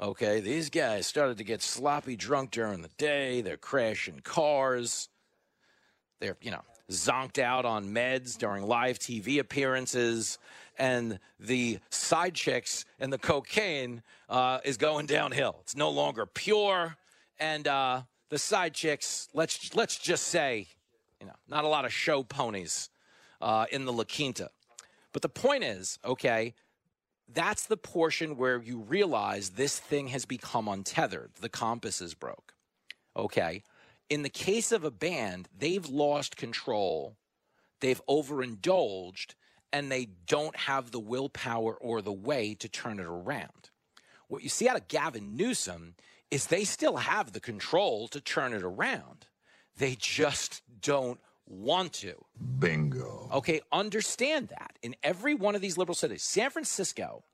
Okay. 0.00 0.40
These 0.40 0.70
guys 0.70 1.06
started 1.06 1.38
to 1.38 1.44
get 1.44 1.62
sloppy 1.62 2.16
drunk 2.16 2.50
during 2.50 2.82
the 2.82 2.90
day. 2.96 3.40
They're 3.42 3.56
crashing 3.56 4.20
cars. 4.20 5.08
They're, 6.20 6.36
you 6.40 6.50
know, 6.52 6.62
zonked 6.92 7.38
out 7.38 7.64
on 7.64 7.86
meds 7.86 8.36
during 8.36 8.66
live 8.66 8.98
TV 8.98 9.38
appearances, 9.38 10.38
and 10.78 11.18
the 11.38 11.78
side 11.90 12.34
chicks 12.34 12.84
and 12.98 13.12
the 13.12 13.18
cocaine 13.18 14.02
uh, 14.28 14.58
is 14.64 14.76
going 14.76 15.06
downhill. 15.06 15.56
It's 15.62 15.76
no 15.76 15.90
longer 15.90 16.26
pure, 16.26 16.96
and 17.38 17.66
uh, 17.68 18.02
the 18.28 18.38
side 18.38 18.74
chicks, 18.74 19.28
let's 19.34 19.74
let's 19.74 19.98
just 19.98 20.28
say, 20.28 20.68
you 21.20 21.26
know, 21.26 21.34
not 21.48 21.64
a 21.64 21.68
lot 21.68 21.84
of 21.84 21.92
show 21.92 22.22
ponies 22.22 22.90
uh, 23.40 23.66
in 23.70 23.84
the 23.84 23.92
La 23.92 24.04
Quinta. 24.04 24.50
But 25.12 25.22
the 25.22 25.28
point 25.28 25.64
is, 25.64 25.98
okay, 26.04 26.54
that's 27.32 27.66
the 27.66 27.76
portion 27.76 28.36
where 28.36 28.62
you 28.62 28.78
realize 28.78 29.50
this 29.50 29.78
thing 29.78 30.08
has 30.08 30.24
become 30.24 30.68
untethered. 30.68 31.32
The 31.40 31.48
compass 31.48 32.00
is 32.00 32.14
broke. 32.14 32.54
Okay 33.14 33.62
in 34.12 34.20
the 34.20 34.28
case 34.28 34.72
of 34.72 34.84
a 34.84 34.90
band, 34.90 35.48
they've 35.58 35.88
lost 35.88 36.36
control, 36.36 37.16
they've 37.80 38.02
overindulged, 38.06 39.34
and 39.72 39.90
they 39.90 40.06
don't 40.26 40.54
have 40.54 40.90
the 40.90 41.00
willpower 41.00 41.74
or 41.74 42.02
the 42.02 42.12
way 42.12 42.52
to 42.52 42.68
turn 42.68 43.00
it 43.00 43.06
around. 43.06 43.70
What 44.28 44.42
you 44.42 44.50
see 44.50 44.68
out 44.68 44.76
of 44.76 44.86
Gavin 44.88 45.34
Newsom 45.34 45.94
is 46.30 46.44
they 46.44 46.64
still 46.64 46.98
have 46.98 47.32
the 47.32 47.40
control 47.40 48.06
to 48.08 48.20
turn 48.20 48.52
it 48.52 48.62
around. 48.62 49.28
They 49.78 49.96
just 49.98 50.60
don't 50.82 51.18
want 51.46 51.94
to. 51.94 52.12
Bingo. 52.58 53.30
Okay, 53.32 53.62
understand 53.72 54.48
that. 54.48 54.76
In 54.82 54.94
every 55.02 55.34
one 55.34 55.54
of 55.54 55.62
these 55.62 55.78
liberal 55.78 55.94
cities, 55.94 56.22
San 56.22 56.50
Francisco, 56.50 57.24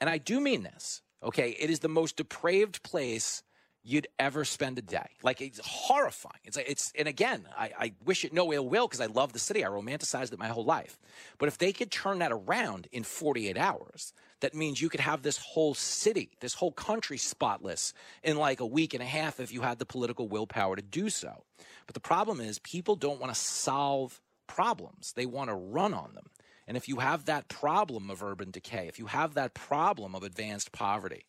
and 0.00 0.08
I 0.08 0.18
do 0.18 0.38
mean 0.38 0.62
this, 0.62 1.02
okay, 1.24 1.56
it 1.58 1.70
is 1.70 1.80
the 1.80 1.88
most 1.88 2.16
depraved 2.16 2.84
place 2.84 3.42
you'd 3.84 4.08
ever 4.18 4.44
spend 4.44 4.78
a 4.78 4.82
day. 4.82 5.06
Like 5.22 5.40
it's 5.40 5.60
horrifying. 5.62 6.40
It's 6.44 6.56
it's 6.56 6.92
and 6.98 7.06
again, 7.06 7.46
I, 7.56 7.70
I 7.78 7.92
wish 8.04 8.24
it 8.24 8.32
no 8.32 8.52
ill 8.52 8.68
will 8.68 8.88
because 8.88 9.00
I 9.00 9.06
love 9.06 9.32
the 9.32 9.38
city. 9.38 9.64
I 9.64 9.68
romanticized 9.68 10.32
it 10.32 10.38
my 10.38 10.48
whole 10.48 10.64
life. 10.64 10.98
But 11.38 11.48
if 11.48 11.58
they 11.58 11.72
could 11.72 11.90
turn 11.90 12.18
that 12.18 12.32
around 12.32 12.88
in 12.90 13.04
48 13.04 13.56
hours, 13.58 14.14
that 14.40 14.54
means 14.54 14.80
you 14.80 14.88
could 14.88 15.00
have 15.00 15.22
this 15.22 15.36
whole 15.36 15.74
city, 15.74 16.30
this 16.40 16.54
whole 16.54 16.72
country 16.72 17.18
spotless 17.18 17.92
in 18.22 18.38
like 18.38 18.60
a 18.60 18.66
week 18.66 18.94
and 18.94 19.02
a 19.02 19.06
half 19.06 19.38
if 19.38 19.52
you 19.52 19.60
had 19.60 19.78
the 19.78 19.86
political 19.86 20.28
willpower 20.28 20.76
to 20.76 20.82
do 20.82 21.10
so. 21.10 21.44
But 21.86 21.94
the 21.94 22.00
problem 22.00 22.40
is 22.40 22.58
people 22.58 22.96
don't 22.96 23.20
want 23.20 23.32
to 23.32 23.40
solve 23.40 24.20
problems. 24.46 25.12
They 25.12 25.26
want 25.26 25.50
to 25.50 25.54
run 25.54 25.92
on 25.92 26.14
them. 26.14 26.30
And 26.66 26.78
if 26.78 26.88
you 26.88 26.96
have 26.96 27.26
that 27.26 27.48
problem 27.48 28.10
of 28.10 28.22
urban 28.22 28.50
decay, 28.50 28.88
if 28.88 28.98
you 28.98 29.06
have 29.06 29.34
that 29.34 29.52
problem 29.52 30.14
of 30.14 30.22
advanced 30.22 30.72
poverty, 30.72 31.26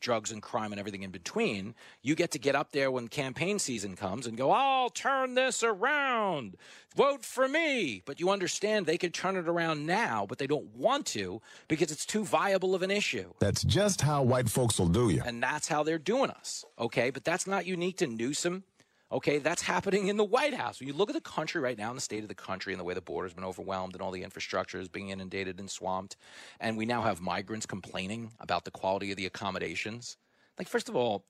drugs 0.00 0.32
and 0.32 0.42
crime 0.42 0.72
and 0.72 0.78
everything 0.78 1.02
in 1.02 1.10
between, 1.10 1.74
you 2.02 2.14
get 2.14 2.30
to 2.32 2.38
get 2.38 2.56
up 2.56 2.72
there 2.72 2.90
when 2.90 3.08
campaign 3.08 3.58
season 3.58 3.96
comes 3.96 4.26
and 4.26 4.36
go, 4.36 4.50
I'll 4.50 4.90
turn 4.90 5.34
this 5.34 5.62
around. 5.62 6.56
Vote 6.96 7.24
for 7.24 7.46
me. 7.48 8.02
But 8.04 8.18
you 8.18 8.30
understand 8.30 8.86
they 8.86 8.98
could 8.98 9.14
turn 9.14 9.36
it 9.36 9.48
around 9.48 9.86
now, 9.86 10.26
but 10.28 10.38
they 10.38 10.46
don't 10.46 10.74
want 10.74 11.06
to 11.06 11.40
because 11.68 11.92
it's 11.92 12.06
too 12.06 12.24
viable 12.24 12.74
of 12.74 12.82
an 12.82 12.90
issue. 12.90 13.32
That's 13.38 13.62
just 13.62 14.00
how 14.00 14.22
white 14.22 14.48
folks 14.48 14.78
will 14.78 14.88
do 14.88 15.10
you. 15.10 15.22
And 15.24 15.42
that's 15.42 15.68
how 15.68 15.82
they're 15.82 15.98
doing 15.98 16.30
us. 16.30 16.64
Okay. 16.78 17.10
But 17.10 17.24
that's 17.24 17.46
not 17.46 17.66
unique 17.66 17.98
to 17.98 18.06
Newsom. 18.06 18.64
Okay, 19.12 19.38
that's 19.38 19.62
happening 19.62 20.06
in 20.06 20.16
the 20.16 20.24
White 20.24 20.54
House. 20.54 20.78
When 20.78 20.86
you 20.86 20.94
look 20.94 21.10
at 21.10 21.16
the 21.16 21.20
country 21.20 21.60
right 21.60 21.76
now 21.76 21.88
and 21.88 21.96
the 21.96 22.02
state 22.02 22.22
of 22.22 22.28
the 22.28 22.34
country 22.34 22.72
and 22.72 22.78
the 22.78 22.84
way 22.84 22.94
the 22.94 23.00
border's 23.00 23.34
been 23.34 23.44
overwhelmed 23.44 23.94
and 23.94 24.02
all 24.02 24.12
the 24.12 24.22
infrastructure 24.22 24.78
is 24.78 24.88
being 24.88 25.08
inundated 25.08 25.58
and 25.58 25.68
swamped, 25.68 26.16
and 26.60 26.76
we 26.76 26.86
now 26.86 27.02
have 27.02 27.20
migrants 27.20 27.66
complaining 27.66 28.30
about 28.38 28.64
the 28.64 28.70
quality 28.70 29.10
of 29.10 29.16
the 29.16 29.26
accommodations. 29.26 30.16
Like, 30.58 30.68
first 30.68 30.88
of 30.88 30.94
all, 30.94 31.24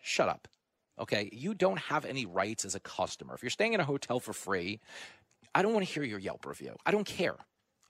shut 0.00 0.28
up. 0.28 0.46
Okay, 0.96 1.28
you 1.32 1.54
don't 1.54 1.80
have 1.80 2.04
any 2.04 2.24
rights 2.24 2.64
as 2.64 2.76
a 2.76 2.80
customer. 2.80 3.34
If 3.34 3.42
you're 3.42 3.50
staying 3.50 3.72
in 3.72 3.80
a 3.80 3.84
hotel 3.84 4.20
for 4.20 4.32
free, 4.32 4.78
I 5.56 5.62
don't 5.62 5.72
want 5.72 5.84
to 5.84 5.92
hear 5.92 6.04
your 6.04 6.20
Yelp 6.20 6.46
review. 6.46 6.76
I 6.86 6.92
don't 6.92 7.06
care. 7.06 7.34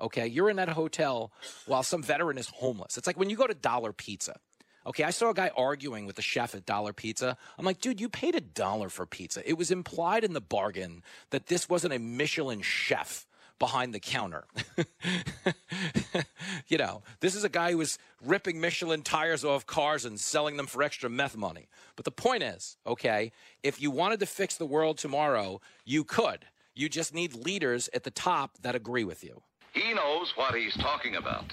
Okay, 0.00 0.26
you're 0.26 0.48
in 0.48 0.56
that 0.56 0.70
hotel 0.70 1.32
while 1.66 1.82
some 1.82 2.02
veteran 2.02 2.38
is 2.38 2.48
homeless. 2.48 2.96
It's 2.96 3.06
like 3.06 3.18
when 3.18 3.28
you 3.28 3.36
go 3.36 3.46
to 3.46 3.54
Dollar 3.54 3.92
Pizza 3.92 4.36
Okay, 4.86 5.04
I 5.04 5.10
saw 5.10 5.30
a 5.30 5.34
guy 5.34 5.50
arguing 5.56 6.04
with 6.04 6.16
the 6.16 6.22
chef 6.22 6.54
at 6.54 6.66
Dollar 6.66 6.92
Pizza. 6.92 7.36
I'm 7.58 7.64
like, 7.64 7.80
dude, 7.80 8.00
you 8.00 8.08
paid 8.08 8.34
a 8.34 8.40
dollar 8.40 8.88
for 8.90 9.06
pizza. 9.06 9.48
It 9.48 9.56
was 9.56 9.70
implied 9.70 10.24
in 10.24 10.34
the 10.34 10.40
bargain 10.40 11.02
that 11.30 11.46
this 11.46 11.68
wasn't 11.68 11.94
a 11.94 11.98
Michelin 11.98 12.60
chef 12.60 13.26
behind 13.58 13.94
the 13.94 14.00
counter. 14.00 14.44
you 16.68 16.76
know, 16.76 17.02
this 17.20 17.34
is 17.34 17.44
a 17.44 17.48
guy 17.48 17.70
who 17.70 17.78
was 17.78 17.98
ripping 18.22 18.60
Michelin 18.60 19.02
tires 19.02 19.44
off 19.44 19.64
cars 19.66 20.04
and 20.04 20.20
selling 20.20 20.56
them 20.56 20.66
for 20.66 20.82
extra 20.82 21.08
meth 21.08 21.36
money. 21.36 21.68
But 21.96 22.04
the 22.04 22.10
point 22.10 22.42
is, 22.42 22.76
okay, 22.86 23.32
if 23.62 23.80
you 23.80 23.90
wanted 23.90 24.20
to 24.20 24.26
fix 24.26 24.56
the 24.56 24.66
world 24.66 24.98
tomorrow, 24.98 25.60
you 25.84 26.04
could. 26.04 26.44
You 26.74 26.88
just 26.88 27.14
need 27.14 27.34
leaders 27.34 27.88
at 27.94 28.02
the 28.02 28.10
top 28.10 28.58
that 28.62 28.74
agree 28.74 29.04
with 29.04 29.22
you. 29.24 29.42
He 29.72 29.94
knows 29.94 30.32
what 30.36 30.54
he's 30.54 30.76
talking 30.76 31.16
about. 31.16 31.52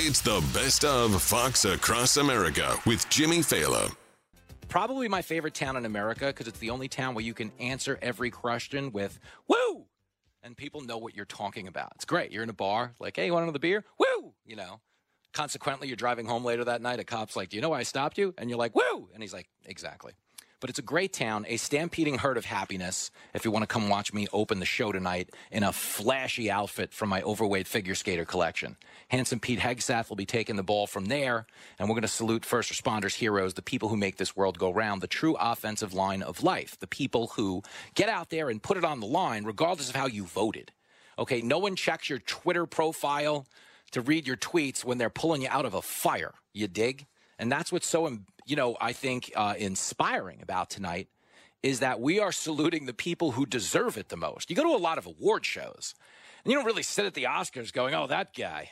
It's 0.00 0.20
the 0.20 0.40
best 0.54 0.84
of 0.84 1.20
Fox 1.20 1.64
Across 1.64 2.18
America 2.18 2.76
with 2.86 3.08
Jimmy 3.10 3.38
Failla. 3.38 3.92
Probably 4.68 5.08
my 5.08 5.22
favorite 5.22 5.54
town 5.54 5.76
in 5.76 5.84
America 5.84 6.26
because 6.26 6.46
it's 6.46 6.60
the 6.60 6.70
only 6.70 6.86
town 6.86 7.16
where 7.16 7.24
you 7.24 7.34
can 7.34 7.50
answer 7.58 7.98
every 8.00 8.30
question 8.30 8.92
with 8.92 9.18
"woo," 9.48 9.86
and 10.44 10.56
people 10.56 10.82
know 10.82 10.98
what 10.98 11.16
you're 11.16 11.24
talking 11.24 11.66
about. 11.66 11.90
It's 11.96 12.04
great. 12.04 12.30
You're 12.30 12.44
in 12.44 12.48
a 12.48 12.52
bar, 12.52 12.94
like, 13.00 13.16
"Hey, 13.16 13.26
you 13.26 13.32
want 13.32 13.42
another 13.42 13.58
beer?" 13.58 13.84
Woo, 13.98 14.34
you 14.46 14.54
know. 14.54 14.80
Consequently, 15.32 15.88
you're 15.88 15.96
driving 15.96 16.26
home 16.26 16.44
later 16.44 16.62
that 16.64 16.80
night. 16.80 17.00
A 17.00 17.04
cop's 17.04 17.34
like, 17.34 17.48
"Do 17.48 17.56
you 17.56 17.60
know 17.60 17.70
why 17.70 17.80
I 17.80 17.82
stopped 17.82 18.18
you?" 18.18 18.34
And 18.38 18.48
you're 18.48 18.58
like, 18.58 18.76
"Woo," 18.76 19.10
and 19.12 19.20
he's 19.20 19.34
like, 19.34 19.48
"Exactly." 19.64 20.12
But 20.60 20.70
it's 20.70 20.78
a 20.80 20.82
great 20.82 21.12
town, 21.12 21.46
a 21.48 21.56
stampeding 21.56 22.18
herd 22.18 22.36
of 22.36 22.44
happiness. 22.44 23.12
If 23.32 23.44
you 23.44 23.52
want 23.52 23.62
to 23.62 23.68
come 23.68 23.88
watch 23.88 24.12
me 24.12 24.26
open 24.32 24.58
the 24.58 24.66
show 24.66 24.90
tonight 24.90 25.30
in 25.52 25.62
a 25.62 25.72
flashy 25.72 26.50
outfit 26.50 26.92
from 26.92 27.10
my 27.10 27.22
overweight 27.22 27.68
figure 27.68 27.94
skater 27.94 28.24
collection. 28.24 28.76
Handsome 29.06 29.38
Pete 29.38 29.60
Hegseth 29.60 30.08
will 30.08 30.16
be 30.16 30.26
taking 30.26 30.56
the 30.56 30.64
ball 30.64 30.88
from 30.88 31.04
there, 31.04 31.46
and 31.78 31.88
we're 31.88 31.94
going 31.94 32.02
to 32.02 32.08
salute 32.08 32.44
first 32.44 32.72
responders, 32.72 33.14
heroes, 33.14 33.54
the 33.54 33.62
people 33.62 33.88
who 33.88 33.96
make 33.96 34.16
this 34.16 34.34
world 34.34 34.58
go 34.58 34.72
round, 34.72 35.00
the 35.00 35.06
true 35.06 35.36
offensive 35.38 35.94
line 35.94 36.22
of 36.22 36.42
life, 36.42 36.76
the 36.80 36.88
people 36.88 37.28
who 37.36 37.62
get 37.94 38.08
out 38.08 38.30
there 38.30 38.50
and 38.50 38.60
put 38.60 38.76
it 38.76 38.84
on 38.84 38.98
the 38.98 39.06
line 39.06 39.44
regardless 39.44 39.88
of 39.88 39.94
how 39.94 40.06
you 40.06 40.24
voted. 40.24 40.72
Okay, 41.20 41.40
no 41.40 41.58
one 41.58 41.76
checks 41.76 42.10
your 42.10 42.18
Twitter 42.18 42.66
profile 42.66 43.46
to 43.92 44.00
read 44.00 44.26
your 44.26 44.36
tweets 44.36 44.84
when 44.84 44.98
they're 44.98 45.08
pulling 45.08 45.42
you 45.42 45.48
out 45.50 45.64
of 45.64 45.74
a 45.74 45.82
fire. 45.82 46.34
You 46.52 46.66
dig? 46.66 47.06
And 47.38 47.50
that's 47.50 47.70
what's 47.70 47.86
so 47.86 48.18
you 48.48 48.56
know, 48.56 48.76
I 48.80 48.92
think 48.92 49.30
uh, 49.36 49.54
inspiring 49.58 50.40
about 50.42 50.70
tonight 50.70 51.08
is 51.62 51.80
that 51.80 52.00
we 52.00 52.18
are 52.18 52.32
saluting 52.32 52.86
the 52.86 52.94
people 52.94 53.32
who 53.32 53.44
deserve 53.44 53.98
it 53.98 54.08
the 54.08 54.16
most. 54.16 54.48
You 54.48 54.56
go 54.56 54.62
to 54.62 54.76
a 54.76 54.78
lot 54.78 54.96
of 54.98 55.06
award 55.06 55.44
shows, 55.44 55.94
and 56.44 56.50
you 56.50 56.56
don't 56.58 56.66
really 56.66 56.82
sit 56.82 57.04
at 57.04 57.14
the 57.14 57.24
Oscars 57.24 57.72
going, 57.72 57.94
"Oh, 57.94 58.06
that 58.06 58.34
guy." 58.34 58.70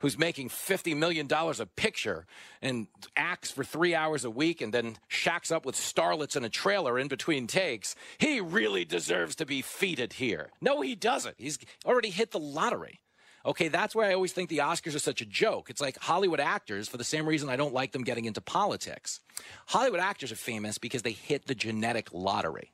Who's 0.00 0.18
making 0.18 0.50
$50 0.50 0.94
million 0.94 1.26
a 1.32 1.66
picture 1.76 2.26
and 2.60 2.88
acts 3.16 3.50
for 3.50 3.64
three 3.64 3.94
hours 3.94 4.26
a 4.26 4.30
week 4.30 4.60
and 4.60 4.74
then 4.74 4.98
shacks 5.08 5.50
up 5.50 5.64
with 5.64 5.76
starlets 5.76 6.36
in 6.36 6.44
a 6.44 6.50
trailer 6.50 6.98
in 6.98 7.08
between 7.08 7.46
takes. 7.46 7.94
He 8.18 8.38
really 8.38 8.84
deserves 8.84 9.34
to 9.36 9.46
be 9.46 9.62
feted 9.62 10.14
here. 10.14 10.50
No, 10.60 10.82
he 10.82 10.94
doesn't. 10.94 11.36
He's 11.38 11.58
already 11.86 12.10
hit 12.10 12.32
the 12.32 12.38
lottery. 12.38 13.00
Okay, 13.46 13.68
that's 13.68 13.94
why 13.94 14.08
I 14.08 14.14
always 14.14 14.32
think 14.32 14.48
the 14.48 14.58
Oscars 14.58 14.94
are 14.94 15.00
such 15.00 15.20
a 15.20 15.26
joke. 15.26 15.68
It's 15.68 15.80
like 15.80 15.98
Hollywood 15.98 16.40
actors, 16.40 16.88
for 16.88 16.96
the 16.96 17.04
same 17.04 17.26
reason 17.26 17.50
I 17.50 17.56
don't 17.56 17.74
like 17.74 17.92
them 17.92 18.02
getting 18.02 18.24
into 18.24 18.40
politics. 18.40 19.20
Hollywood 19.66 20.00
actors 20.00 20.32
are 20.32 20.36
famous 20.36 20.78
because 20.78 21.02
they 21.02 21.12
hit 21.12 21.46
the 21.46 21.54
genetic 21.54 22.08
lottery. 22.12 22.72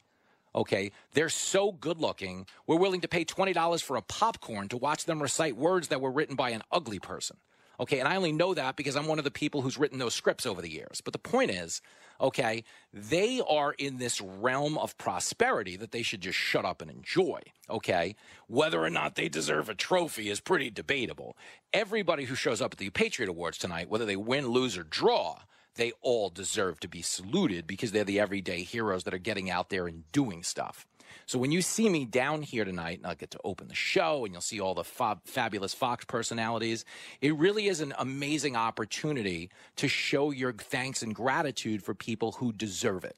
Okay, 0.54 0.90
they're 1.12 1.28
so 1.28 1.70
good 1.72 2.00
looking, 2.00 2.46
we're 2.66 2.76
willing 2.76 3.00
to 3.02 3.08
pay 3.08 3.24
$20 3.24 3.82
for 3.82 3.96
a 3.96 4.02
popcorn 4.02 4.68
to 4.68 4.76
watch 4.76 5.04
them 5.04 5.22
recite 5.22 5.56
words 5.56 5.88
that 5.88 6.00
were 6.00 6.10
written 6.10 6.34
by 6.34 6.50
an 6.50 6.62
ugly 6.72 6.98
person. 6.98 7.36
Okay, 7.80 7.98
and 7.98 8.06
I 8.06 8.16
only 8.16 8.32
know 8.32 8.52
that 8.52 8.76
because 8.76 8.94
I'm 8.94 9.06
one 9.06 9.18
of 9.18 9.24
the 9.24 9.30
people 9.30 9.62
who's 9.62 9.78
written 9.78 9.98
those 9.98 10.12
scripts 10.12 10.44
over 10.44 10.60
the 10.60 10.70
years. 10.70 11.00
But 11.00 11.14
the 11.14 11.18
point 11.18 11.50
is, 11.50 11.80
okay, 12.20 12.62
they 12.92 13.40
are 13.48 13.72
in 13.72 13.96
this 13.96 14.20
realm 14.20 14.76
of 14.76 14.98
prosperity 14.98 15.76
that 15.78 15.90
they 15.90 16.02
should 16.02 16.20
just 16.20 16.38
shut 16.38 16.66
up 16.66 16.82
and 16.82 16.90
enjoy. 16.90 17.40
Okay, 17.70 18.16
whether 18.48 18.84
or 18.84 18.90
not 18.90 19.14
they 19.14 19.30
deserve 19.30 19.70
a 19.70 19.74
trophy 19.74 20.28
is 20.28 20.40
pretty 20.40 20.70
debatable. 20.70 21.38
Everybody 21.72 22.24
who 22.24 22.34
shows 22.34 22.60
up 22.60 22.74
at 22.74 22.78
the 22.78 22.90
Patriot 22.90 23.30
Awards 23.30 23.56
tonight, 23.56 23.88
whether 23.88 24.04
they 24.04 24.16
win, 24.16 24.48
lose, 24.48 24.76
or 24.76 24.82
draw, 24.82 25.38
they 25.76 25.92
all 26.02 26.28
deserve 26.28 26.80
to 26.80 26.88
be 26.88 27.00
saluted 27.00 27.66
because 27.66 27.92
they're 27.92 28.04
the 28.04 28.20
everyday 28.20 28.62
heroes 28.62 29.04
that 29.04 29.14
are 29.14 29.18
getting 29.18 29.48
out 29.48 29.70
there 29.70 29.86
and 29.86 30.04
doing 30.12 30.42
stuff. 30.42 30.86
So 31.26 31.38
when 31.38 31.52
you 31.52 31.62
see 31.62 31.88
me 31.88 32.04
down 32.04 32.42
here 32.42 32.64
tonight, 32.64 32.98
and 32.98 33.06
I'll 33.06 33.14
get 33.14 33.30
to 33.32 33.40
open 33.44 33.68
the 33.68 33.74
show, 33.74 34.24
and 34.24 34.34
you'll 34.34 34.40
see 34.40 34.60
all 34.60 34.74
the 34.74 34.84
fab- 34.84 35.20
fabulous 35.24 35.74
Fox 35.74 36.04
personalities, 36.04 36.84
it 37.20 37.36
really 37.36 37.68
is 37.68 37.80
an 37.80 37.94
amazing 37.98 38.56
opportunity 38.56 39.50
to 39.76 39.88
show 39.88 40.30
your 40.30 40.52
thanks 40.52 41.02
and 41.02 41.14
gratitude 41.14 41.82
for 41.82 41.94
people 41.94 42.32
who 42.32 42.52
deserve 42.52 43.04
it. 43.04 43.16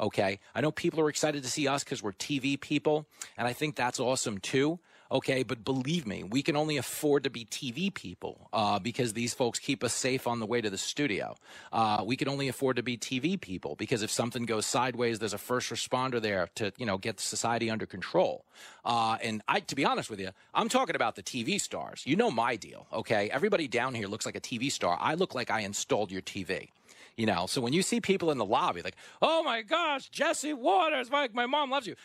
Okay. 0.00 0.38
I 0.54 0.60
know 0.60 0.70
people 0.70 1.00
are 1.00 1.08
excited 1.08 1.42
to 1.42 1.50
see 1.50 1.66
us 1.66 1.82
because 1.82 2.02
we're 2.02 2.12
TV 2.12 2.60
people, 2.60 3.06
and 3.36 3.48
I 3.48 3.52
think 3.52 3.74
that's 3.74 3.98
awesome 3.98 4.38
too. 4.38 4.78
Okay, 5.10 5.42
but 5.42 5.64
believe 5.64 6.06
me, 6.06 6.22
we 6.22 6.42
can 6.42 6.54
only 6.54 6.76
afford 6.76 7.24
to 7.24 7.30
be 7.30 7.46
TV 7.46 7.92
people 7.92 8.48
uh, 8.52 8.78
because 8.78 9.14
these 9.14 9.32
folks 9.32 9.58
keep 9.58 9.82
us 9.82 9.94
safe 9.94 10.26
on 10.26 10.38
the 10.38 10.44
way 10.44 10.60
to 10.60 10.68
the 10.68 10.76
studio. 10.76 11.34
Uh, 11.72 12.02
we 12.04 12.14
can 12.14 12.28
only 12.28 12.46
afford 12.48 12.76
to 12.76 12.82
be 12.82 12.98
TV 12.98 13.40
people 13.40 13.74
because 13.74 14.02
if 14.02 14.10
something 14.10 14.44
goes 14.44 14.66
sideways, 14.66 15.18
there's 15.18 15.32
a 15.32 15.38
first 15.38 15.70
responder 15.70 16.20
there 16.20 16.48
to 16.56 16.72
you 16.76 16.84
know 16.84 16.98
get 16.98 17.20
society 17.20 17.70
under 17.70 17.86
control. 17.86 18.44
Uh, 18.84 19.16
and 19.22 19.42
I, 19.48 19.60
to 19.60 19.74
be 19.74 19.84
honest 19.86 20.10
with 20.10 20.20
you, 20.20 20.30
I'm 20.52 20.68
talking 20.68 20.94
about 20.94 21.16
the 21.16 21.22
TV 21.22 21.58
stars. 21.58 22.02
You 22.04 22.16
know 22.16 22.30
my 22.30 22.56
deal. 22.56 22.86
Okay, 22.92 23.30
everybody 23.30 23.66
down 23.66 23.94
here 23.94 24.08
looks 24.08 24.26
like 24.26 24.36
a 24.36 24.40
TV 24.40 24.70
star. 24.70 24.98
I 25.00 25.14
look 25.14 25.34
like 25.34 25.50
I 25.50 25.60
installed 25.60 26.12
your 26.12 26.22
TV. 26.22 26.68
You 27.16 27.26
know, 27.26 27.46
so 27.46 27.60
when 27.60 27.72
you 27.72 27.82
see 27.82 28.00
people 28.00 28.30
in 28.30 28.38
the 28.38 28.44
lobby, 28.44 28.82
like, 28.82 28.94
oh 29.20 29.42
my 29.42 29.62
gosh, 29.62 30.08
Jesse 30.08 30.52
Watters, 30.52 31.10
my, 31.10 31.28
my 31.32 31.46
mom 31.46 31.68
loves 31.68 31.86
you. 31.86 31.96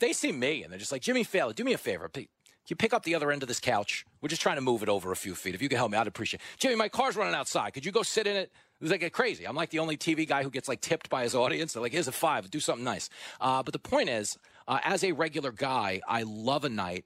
They 0.00 0.12
see 0.12 0.32
me 0.32 0.64
and 0.64 0.72
they're 0.72 0.80
just 0.80 0.90
like, 0.90 1.02
Jimmy 1.02 1.24
Failla, 1.24 1.54
do 1.54 1.62
me 1.62 1.74
a 1.74 1.78
favor. 1.78 2.08
Can 2.08 2.26
you 2.70 2.76
pick 2.76 2.92
up 2.92 3.04
the 3.04 3.14
other 3.14 3.30
end 3.30 3.42
of 3.42 3.48
this 3.48 3.60
couch? 3.60 4.04
We're 4.20 4.28
just 4.28 4.42
trying 4.42 4.56
to 4.56 4.62
move 4.62 4.82
it 4.82 4.88
over 4.88 5.12
a 5.12 5.16
few 5.16 5.34
feet. 5.34 5.54
If 5.54 5.62
you 5.62 5.68
could 5.68 5.78
help 5.78 5.90
me, 5.90 5.98
I'd 5.98 6.06
appreciate 6.06 6.40
it. 6.40 6.58
Jimmy, 6.58 6.74
my 6.74 6.88
car's 6.88 7.16
running 7.16 7.34
outside. 7.34 7.72
Could 7.72 7.84
you 7.84 7.92
go 7.92 8.02
sit 8.02 8.26
in 8.26 8.36
it? 8.36 8.52
It 8.80 8.84
was 8.84 8.90
like 8.90 9.12
crazy. 9.12 9.44
I'm 9.44 9.56
like 9.56 9.70
the 9.70 9.80
only 9.80 9.96
TV 9.96 10.26
guy 10.26 10.42
who 10.42 10.50
gets 10.50 10.68
like 10.68 10.80
tipped 10.80 11.10
by 11.10 11.24
his 11.24 11.34
audience. 11.34 11.72
They're 11.72 11.82
like, 11.82 11.92
here's 11.92 12.08
a 12.08 12.12
five, 12.12 12.50
do 12.50 12.60
something 12.60 12.84
nice. 12.84 13.10
Uh, 13.40 13.62
but 13.62 13.72
the 13.72 13.78
point 13.78 14.08
is, 14.08 14.38
uh, 14.68 14.78
as 14.84 15.02
a 15.02 15.12
regular 15.12 15.50
guy, 15.50 16.00
I 16.06 16.22
love 16.22 16.64
a 16.64 16.68
night 16.68 17.04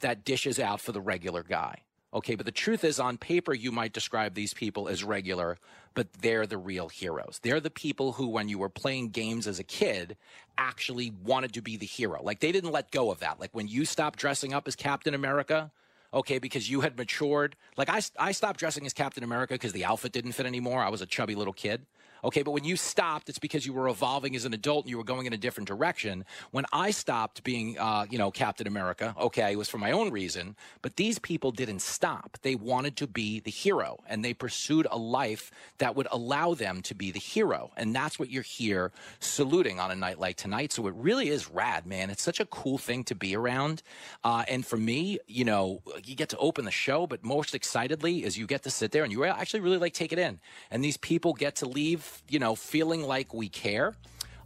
that 0.00 0.24
dishes 0.24 0.58
out 0.58 0.80
for 0.80 0.92
the 0.92 1.00
regular 1.00 1.42
guy. 1.42 1.82
Okay, 2.12 2.34
but 2.34 2.44
the 2.44 2.52
truth 2.52 2.82
is, 2.82 2.98
on 2.98 3.18
paper, 3.18 3.54
you 3.54 3.70
might 3.70 3.92
describe 3.92 4.34
these 4.34 4.52
people 4.52 4.88
as 4.88 5.04
regular, 5.04 5.58
but 5.94 6.12
they're 6.14 6.46
the 6.46 6.58
real 6.58 6.88
heroes. 6.88 7.38
They're 7.42 7.60
the 7.60 7.70
people 7.70 8.12
who, 8.12 8.26
when 8.26 8.48
you 8.48 8.58
were 8.58 8.68
playing 8.68 9.10
games 9.10 9.46
as 9.46 9.60
a 9.60 9.64
kid, 9.64 10.16
actually 10.58 11.12
wanted 11.24 11.52
to 11.54 11.62
be 11.62 11.76
the 11.76 11.86
hero. 11.86 12.20
Like 12.22 12.40
they 12.40 12.50
didn't 12.50 12.72
let 12.72 12.90
go 12.90 13.12
of 13.12 13.20
that. 13.20 13.38
Like 13.38 13.50
when 13.52 13.68
you 13.68 13.84
stopped 13.84 14.18
dressing 14.18 14.52
up 14.52 14.66
as 14.66 14.74
Captain 14.74 15.14
America, 15.14 15.70
okay, 16.12 16.38
because 16.38 16.68
you 16.68 16.80
had 16.80 16.98
matured. 16.98 17.54
Like 17.76 17.88
I, 17.88 18.00
I 18.18 18.32
stopped 18.32 18.58
dressing 18.58 18.84
as 18.86 18.92
Captain 18.92 19.22
America 19.22 19.54
because 19.54 19.72
the 19.72 19.84
outfit 19.84 20.10
didn't 20.10 20.32
fit 20.32 20.46
anymore. 20.46 20.82
I 20.82 20.88
was 20.88 21.02
a 21.02 21.06
chubby 21.06 21.36
little 21.36 21.52
kid. 21.52 21.86
Okay, 22.24 22.42
but 22.42 22.52
when 22.52 22.64
you 22.64 22.76
stopped, 22.76 23.28
it's 23.28 23.38
because 23.38 23.64
you 23.64 23.72
were 23.72 23.88
evolving 23.88 24.36
as 24.36 24.44
an 24.44 24.52
adult 24.52 24.84
and 24.84 24.90
you 24.90 24.98
were 24.98 25.04
going 25.04 25.26
in 25.26 25.32
a 25.32 25.38
different 25.38 25.68
direction. 25.68 26.24
When 26.50 26.66
I 26.72 26.90
stopped 26.90 27.42
being, 27.44 27.78
uh, 27.78 28.06
you 28.10 28.18
know, 28.18 28.30
Captain 28.30 28.66
America, 28.66 29.14
okay, 29.18 29.52
it 29.52 29.56
was 29.56 29.68
for 29.68 29.78
my 29.78 29.92
own 29.92 30.10
reason. 30.10 30.56
But 30.82 30.96
these 30.96 31.18
people 31.18 31.50
didn't 31.50 31.80
stop. 31.80 32.38
They 32.42 32.54
wanted 32.54 32.96
to 32.96 33.06
be 33.06 33.40
the 33.40 33.50
hero 33.50 34.02
and 34.06 34.24
they 34.24 34.34
pursued 34.34 34.86
a 34.90 34.98
life 34.98 35.50
that 35.78 35.96
would 35.96 36.08
allow 36.10 36.54
them 36.54 36.82
to 36.82 36.94
be 36.94 37.10
the 37.10 37.18
hero. 37.18 37.70
And 37.76 37.94
that's 37.94 38.18
what 38.18 38.30
you're 38.30 38.42
here 38.42 38.92
saluting 39.20 39.80
on 39.80 39.90
a 39.90 39.96
night 39.96 40.18
like 40.18 40.36
tonight. 40.36 40.72
So 40.72 40.86
it 40.86 40.94
really 40.96 41.28
is 41.28 41.50
rad, 41.50 41.86
man. 41.86 42.10
It's 42.10 42.22
such 42.22 42.40
a 42.40 42.46
cool 42.46 42.78
thing 42.78 43.04
to 43.04 43.14
be 43.14 43.34
around. 43.34 43.82
Uh, 44.24 44.44
and 44.48 44.66
for 44.66 44.76
me, 44.76 45.18
you 45.26 45.44
know, 45.44 45.82
you 46.04 46.14
get 46.14 46.28
to 46.30 46.38
open 46.38 46.64
the 46.64 46.70
show, 46.70 47.06
but 47.06 47.24
most 47.24 47.54
excitedly 47.54 48.24
is 48.24 48.36
you 48.36 48.46
get 48.46 48.62
to 48.64 48.70
sit 48.70 48.92
there 48.92 49.04
and 49.04 49.12
you 49.12 49.24
actually 49.24 49.60
really 49.60 49.78
like 49.78 49.94
take 49.94 50.12
it 50.12 50.18
in. 50.18 50.40
And 50.70 50.84
these 50.84 50.96
people 50.96 51.32
get 51.32 51.56
to 51.56 51.66
leave 51.66 52.09
you 52.28 52.38
know, 52.38 52.54
feeling 52.54 53.02
like 53.02 53.34
we 53.34 53.48
care. 53.48 53.94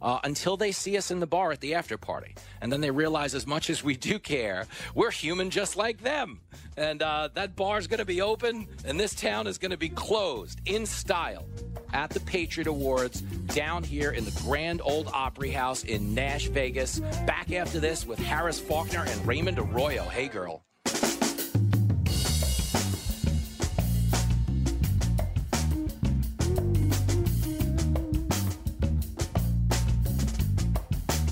Uh, 0.01 0.19
until 0.23 0.55
they 0.55 0.71
see 0.71 0.97
us 0.97 1.09
in 1.09 1.19
the 1.19 1.25
bar 1.25 1.51
at 1.51 1.61
the 1.61 1.73
after 1.73 1.97
party. 1.97 2.35
And 2.61 2.71
then 2.71 2.79
they 2.81 2.91
realize 2.91 3.33
as 3.33 3.47
much 3.47 3.71
as 3.71 3.83
we 3.83 3.95
do 3.95 4.19
care, 4.19 4.67
we're 4.93 5.09
human 5.09 5.49
just 5.49 5.77
like 5.77 6.01
them. 6.01 6.41
And 6.77 7.01
uh, 7.01 7.29
that 7.33 7.55
bar's 7.55 7.87
going 7.87 7.99
to 7.99 8.05
be 8.05 8.21
open, 8.21 8.67
and 8.85 8.99
this 8.99 9.15
town 9.15 9.47
is 9.47 9.57
going 9.57 9.71
to 9.71 9.77
be 9.77 9.89
closed 9.89 10.59
in 10.65 10.85
style 10.85 11.47
at 11.93 12.09
the 12.09 12.19
Patriot 12.19 12.67
Awards 12.67 13.21
down 13.21 13.83
here 13.83 14.11
in 14.11 14.25
the 14.25 14.41
Grand 14.43 14.81
Ole 14.83 15.07
Opry 15.13 15.49
House 15.49 15.83
in 15.85 16.13
Nash 16.13 16.47
Vegas. 16.47 16.99
Back 17.25 17.51
after 17.53 17.79
this 17.79 18.05
with 18.05 18.19
Harris 18.19 18.59
Faulkner 18.59 19.05
and 19.07 19.25
Raymond 19.25 19.57
Arroyo. 19.57 20.03
Hey, 20.03 20.27
girl. 20.27 20.65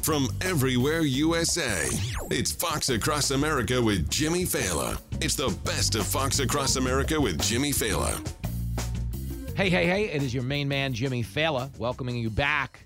From 0.03 0.27
everywhere 0.41 0.99
USA, 0.99 1.87
it's 2.29 2.51
Fox 2.51 2.89
Across 2.89 3.31
America 3.31 3.81
with 3.81 4.09
Jimmy 4.09 4.43
Failla. 4.43 4.99
It's 5.21 5.35
the 5.35 5.47
best 5.63 5.95
of 5.95 6.05
Fox 6.05 6.39
Across 6.39 6.75
America 6.75 7.21
with 7.21 7.41
Jimmy 7.41 7.71
Failla. 7.71 8.19
Hey, 9.55 9.69
hey, 9.69 9.85
hey, 9.85 10.09
it 10.09 10.21
is 10.21 10.33
your 10.33 10.43
main 10.43 10.67
man, 10.67 10.91
Jimmy 10.91 11.23
Failla, 11.23 11.71
welcoming 11.77 12.17
you 12.17 12.29
back 12.29 12.85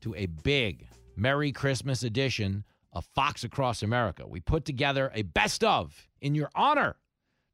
to 0.00 0.16
a 0.16 0.26
big 0.26 0.88
Merry 1.14 1.52
Christmas 1.52 2.02
edition 2.02 2.64
of 2.92 3.06
Fox 3.14 3.44
Across 3.44 3.84
America. 3.84 4.26
We 4.26 4.40
put 4.40 4.64
together 4.64 5.12
a 5.14 5.22
best 5.22 5.62
of 5.62 6.08
in 6.20 6.34
your 6.34 6.50
honor 6.56 6.96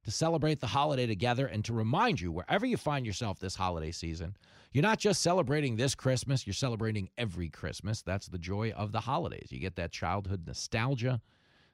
to 0.05 0.11
celebrate 0.11 0.61
the 0.61 0.67
holiday 0.67 1.07
together 1.07 1.47
and 1.47 1.63
to 1.67 1.75
remind 1.75 2.23
you, 2.23 2.33
wherever 2.33 2.65
you 2.65 2.79
find 2.79 3.05
yourself 3.05 3.39
this 3.39 3.55
holiday 3.55 3.91
season, 3.91 4.35
you're 4.75 4.83
not 4.83 4.99
just 4.99 5.23
celebrating 5.23 5.77
this 5.77 5.95
Christmas, 5.95 6.47
you're 6.49 6.53
celebrating 6.53 7.09
every 7.17 7.49
Christmas. 7.49 8.03
That's 8.03 8.27
the 8.27 8.39
joy 8.39 8.73
of 8.73 8.91
the 8.91 8.99
holidays. 8.99 9.47
You 9.51 9.61
get 9.61 9.77
that 9.77 9.93
childhood 9.93 10.43
nostalgia. 10.49 11.21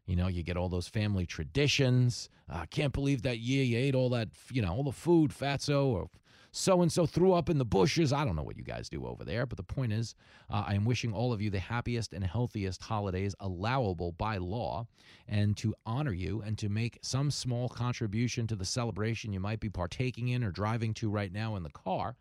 You 0.04 0.16
know, 0.16 0.28
you 0.28 0.42
get 0.42 0.58
all 0.58 0.68
those 0.68 0.86
family 0.86 1.24
traditions. 1.24 2.28
I 2.48 2.62
uh, 2.62 2.66
can't 2.66 2.92
believe 2.92 3.22
that 3.22 3.38
year 3.38 3.64
you 3.64 3.78
ate 3.78 3.94
all 3.94 4.10
that, 4.10 4.28
you 4.52 4.60
know, 4.60 4.74
all 4.74 4.82
the 4.82 4.92
food, 4.92 5.30
fatso, 5.30 5.86
or 5.86 6.08
so 6.52 6.82
and 6.82 6.92
so 6.92 7.06
threw 7.06 7.32
up 7.32 7.48
in 7.48 7.56
the 7.56 7.64
bushes. 7.64 8.12
I 8.12 8.24
don't 8.24 8.36
know 8.36 8.42
what 8.42 8.58
you 8.58 8.64
guys 8.64 8.88
do 8.88 9.06
over 9.06 9.24
there, 9.24 9.46
but 9.46 9.56
the 9.56 9.62
point 9.62 9.92
is, 9.92 10.14
uh, 10.50 10.64
I 10.66 10.74
am 10.74 10.84
wishing 10.84 11.12
all 11.12 11.32
of 11.32 11.40
you 11.40 11.48
the 11.48 11.60
happiest 11.60 12.12
and 12.12 12.24
healthiest 12.24 12.82
holidays 12.82 13.34
allowable 13.40 14.12
by 14.12 14.36
law, 14.36 14.86
and 15.28 15.56
to 15.58 15.74
honor 15.86 16.12
you 16.12 16.42
and 16.42 16.58
to 16.58 16.68
make 16.68 16.98
some 17.02 17.30
small 17.30 17.68
contribution 17.68 18.46
to 18.48 18.56
the 18.56 18.64
celebration 18.64 19.32
you 19.32 19.40
might 19.40 19.60
be 19.60 19.70
partaking 19.70 20.28
in 20.28 20.42
or 20.44 20.50
driving 20.50 20.92
to 20.94 21.08
right 21.08 21.32
now 21.32 21.56
in 21.56 21.62
the 21.62 21.70
car. 21.70 22.16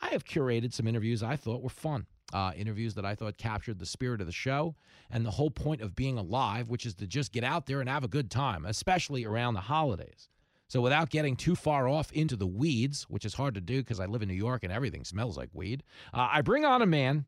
I 0.00 0.08
have 0.08 0.24
curated 0.24 0.72
some 0.72 0.86
interviews 0.86 1.22
I 1.22 1.36
thought 1.36 1.62
were 1.62 1.68
fun. 1.68 2.06
Uh, 2.32 2.52
interviews 2.56 2.94
that 2.94 3.04
I 3.04 3.14
thought 3.14 3.38
captured 3.38 3.78
the 3.78 3.86
spirit 3.86 4.20
of 4.20 4.26
the 4.26 4.32
show 4.32 4.74
and 5.10 5.24
the 5.24 5.30
whole 5.30 5.50
point 5.50 5.80
of 5.80 5.94
being 5.94 6.18
alive, 6.18 6.68
which 6.68 6.84
is 6.84 6.94
to 6.96 7.06
just 7.06 7.32
get 7.32 7.44
out 7.44 7.66
there 7.66 7.80
and 7.80 7.88
have 7.88 8.02
a 8.02 8.08
good 8.08 8.30
time, 8.30 8.64
especially 8.64 9.24
around 9.24 9.54
the 9.54 9.60
holidays. 9.60 10.28
So, 10.66 10.80
without 10.80 11.10
getting 11.10 11.36
too 11.36 11.54
far 11.54 11.86
off 11.86 12.10
into 12.12 12.34
the 12.34 12.46
weeds, 12.46 13.04
which 13.04 13.24
is 13.24 13.34
hard 13.34 13.54
to 13.54 13.60
do 13.60 13.80
because 13.80 14.00
I 14.00 14.06
live 14.06 14.22
in 14.22 14.28
New 14.28 14.34
York 14.34 14.64
and 14.64 14.72
everything 14.72 15.04
smells 15.04 15.36
like 15.36 15.50
weed, 15.52 15.84
uh, 16.12 16.28
I 16.32 16.40
bring 16.40 16.64
on 16.64 16.82
a 16.82 16.86
man 16.86 17.26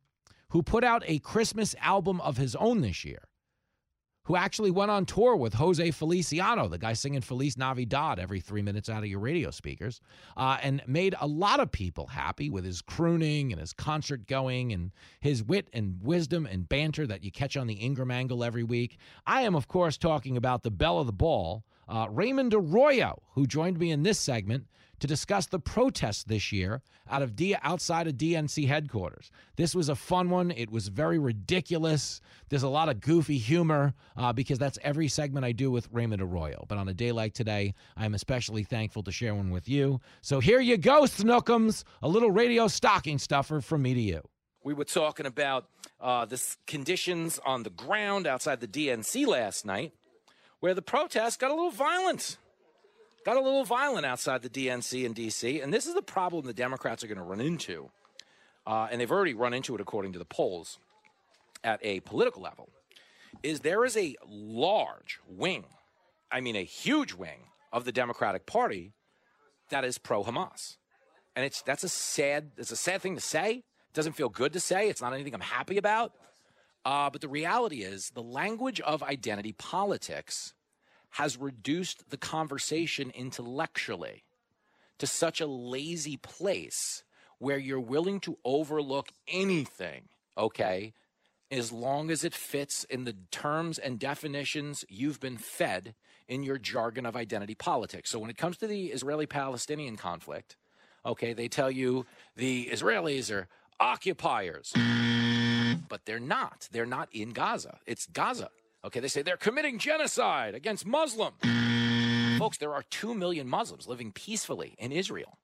who 0.48 0.62
put 0.62 0.82
out 0.82 1.04
a 1.06 1.18
Christmas 1.20 1.74
album 1.80 2.20
of 2.22 2.36
his 2.36 2.56
own 2.56 2.80
this 2.80 3.04
year 3.04 3.28
who 4.26 4.36
actually 4.36 4.72
went 4.72 4.90
on 4.90 5.06
tour 5.06 5.36
with 5.36 5.54
Jose 5.54 5.90
Feliciano, 5.92 6.68
the 6.68 6.78
guy 6.78 6.92
singing 6.92 7.20
Feliz 7.20 7.56
Navidad 7.56 8.18
every 8.18 8.40
three 8.40 8.62
minutes 8.62 8.88
out 8.88 9.04
of 9.04 9.08
your 9.08 9.20
radio 9.20 9.50
speakers, 9.52 10.00
uh, 10.36 10.58
and 10.62 10.82
made 10.86 11.14
a 11.20 11.26
lot 11.26 11.60
of 11.60 11.70
people 11.70 12.08
happy 12.08 12.50
with 12.50 12.64
his 12.64 12.82
crooning 12.82 13.52
and 13.52 13.60
his 13.60 13.72
concert 13.72 14.26
going 14.26 14.72
and 14.72 14.90
his 15.20 15.44
wit 15.44 15.68
and 15.72 16.00
wisdom 16.02 16.44
and 16.44 16.68
banter 16.68 17.06
that 17.06 17.22
you 17.22 17.30
catch 17.30 17.56
on 17.56 17.68
the 17.68 17.80
Ingraham 17.82 18.10
Angle 18.10 18.42
every 18.42 18.64
week. 18.64 18.98
I 19.26 19.42
am, 19.42 19.54
of 19.54 19.68
course, 19.68 19.96
talking 19.96 20.36
about 20.36 20.64
the 20.64 20.72
belle 20.72 20.98
of 20.98 21.06
the 21.06 21.12
ball, 21.12 21.64
uh, 21.88 22.08
Raymond 22.10 22.52
Arroyo, 22.52 23.22
who 23.34 23.46
joined 23.46 23.78
me 23.78 23.92
in 23.92 24.02
this 24.02 24.18
segment 24.18 24.66
to 25.00 25.06
discuss 25.06 25.46
the 25.46 25.58
protests 25.58 26.24
this 26.24 26.52
year 26.52 26.82
out 27.10 27.22
of 27.22 27.36
D- 27.36 27.56
outside 27.62 28.06
of 28.06 28.14
DNC 28.14 28.66
headquarters. 28.66 29.30
This 29.56 29.74
was 29.74 29.88
a 29.88 29.94
fun 29.94 30.30
one. 30.30 30.50
It 30.50 30.70
was 30.70 30.88
very 30.88 31.18
ridiculous. 31.18 32.20
There's 32.48 32.62
a 32.62 32.68
lot 32.68 32.88
of 32.88 33.00
goofy 33.00 33.38
humor 33.38 33.94
uh, 34.16 34.32
because 34.32 34.58
that's 34.58 34.78
every 34.82 35.08
segment 35.08 35.44
I 35.44 35.52
do 35.52 35.70
with 35.70 35.88
Raymond 35.92 36.22
Arroyo. 36.22 36.64
But 36.68 36.78
on 36.78 36.88
a 36.88 36.94
day 36.94 37.12
like 37.12 37.34
today, 37.34 37.74
I'm 37.96 38.14
especially 38.14 38.64
thankful 38.64 39.02
to 39.04 39.12
share 39.12 39.34
one 39.34 39.50
with 39.50 39.68
you. 39.68 40.00
So 40.20 40.40
here 40.40 40.60
you 40.60 40.76
go, 40.76 41.02
Snookums, 41.02 41.84
a 42.02 42.08
little 42.08 42.30
radio 42.30 42.68
stocking 42.68 43.18
stuffer 43.18 43.60
from 43.60 43.82
me 43.82 43.94
to 43.94 44.00
you. 44.00 44.22
We 44.64 44.74
were 44.74 44.84
talking 44.84 45.26
about 45.26 45.66
uh, 46.00 46.24
the 46.24 46.42
conditions 46.66 47.38
on 47.46 47.62
the 47.62 47.70
ground 47.70 48.26
outside 48.26 48.60
the 48.60 48.66
DNC 48.66 49.26
last 49.26 49.64
night, 49.64 49.92
where 50.58 50.74
the 50.74 50.82
protests 50.82 51.36
got 51.36 51.52
a 51.52 51.54
little 51.54 51.70
violent 51.70 52.36
got 53.26 53.36
a 53.36 53.40
little 53.40 53.64
violent 53.64 54.06
outside 54.06 54.40
the 54.40 54.48
DNC 54.48 55.04
in 55.04 55.12
D.C., 55.12 55.60
and 55.60 55.74
this 55.74 55.84
is 55.84 55.94
the 55.94 56.00
problem 56.00 56.46
the 56.46 56.54
Democrats 56.54 57.02
are 57.02 57.08
going 57.08 57.18
to 57.18 57.24
run 57.24 57.40
into. 57.40 57.90
Uh, 58.64 58.86
and 58.88 59.00
they've 59.00 59.10
already 59.10 59.34
run 59.34 59.52
into 59.52 59.74
it 59.74 59.80
according 59.80 60.12
to 60.12 60.18
the 60.20 60.24
polls 60.24 60.78
at 61.64 61.80
a 61.82 61.98
political 62.00 62.40
level, 62.40 62.68
is 63.42 63.60
there 63.60 63.84
is 63.84 63.96
a 63.96 64.14
large 64.28 65.18
wing, 65.28 65.64
I 66.30 66.40
mean 66.40 66.54
a 66.54 66.62
huge 66.62 67.14
wing 67.14 67.48
of 67.72 67.84
the 67.84 67.90
Democratic 67.90 68.46
Party 68.46 68.92
that 69.70 69.84
is 69.84 69.98
pro 69.98 70.22
Hamas. 70.22 70.76
And 71.34 71.44
it's 71.44 71.62
that's 71.62 71.82
a 71.82 71.88
sad 71.88 72.52
it's 72.56 72.70
a 72.70 72.76
sad 72.76 73.02
thing 73.02 73.16
to 73.16 73.20
say. 73.20 73.56
It 73.56 73.92
doesn't 73.92 74.12
feel 74.12 74.28
good 74.28 74.52
to 74.52 74.60
say. 74.60 74.88
It's 74.88 75.02
not 75.02 75.12
anything 75.12 75.34
I'm 75.34 75.40
happy 75.40 75.78
about. 75.78 76.12
Uh, 76.84 77.10
but 77.10 77.20
the 77.20 77.28
reality 77.28 77.82
is 77.82 78.10
the 78.14 78.22
language 78.22 78.80
of 78.80 79.02
identity 79.02 79.52
politics 79.52 80.54
has 81.16 81.38
reduced 81.38 82.10
the 82.10 82.16
conversation 82.18 83.10
intellectually 83.14 84.22
to 84.98 85.06
such 85.06 85.40
a 85.40 85.46
lazy 85.46 86.18
place 86.18 87.04
where 87.38 87.56
you're 87.56 87.80
willing 87.80 88.20
to 88.20 88.36
overlook 88.44 89.08
anything, 89.26 90.02
okay, 90.36 90.92
as 91.50 91.72
long 91.72 92.10
as 92.10 92.22
it 92.22 92.34
fits 92.34 92.84
in 92.84 93.04
the 93.04 93.14
terms 93.30 93.78
and 93.78 93.98
definitions 93.98 94.84
you've 94.90 95.18
been 95.18 95.38
fed 95.38 95.94
in 96.28 96.42
your 96.42 96.58
jargon 96.58 97.06
of 97.06 97.16
identity 97.16 97.54
politics. 97.54 98.10
So 98.10 98.18
when 98.18 98.28
it 98.28 98.36
comes 98.36 98.58
to 98.58 98.66
the 98.66 98.88
Israeli 98.88 99.26
Palestinian 99.26 99.96
conflict, 99.96 100.56
okay, 101.06 101.32
they 101.32 101.48
tell 101.48 101.70
you 101.70 102.04
the 102.36 102.66
Israelis 102.70 103.34
are 103.34 103.48
occupiers, 103.80 104.74
but 105.88 106.04
they're 106.04 106.20
not. 106.20 106.68
They're 106.72 106.84
not 106.84 107.08
in 107.12 107.30
Gaza. 107.30 107.78
It's 107.86 108.04
Gaza. 108.04 108.50
Okay, 108.86 109.00
they 109.00 109.08
say 109.08 109.22
they're 109.22 109.36
committing 109.36 109.78
genocide 109.78 110.54
against 110.54 110.86
Muslims. 110.86 111.36
Folks, 112.38 112.58
there 112.58 112.72
are 112.72 112.84
2 112.88 113.14
million 113.14 113.48
Muslims 113.48 113.88
living 113.88 114.12
peacefully 114.12 114.76
in 114.78 114.92
Israel. 114.92 115.38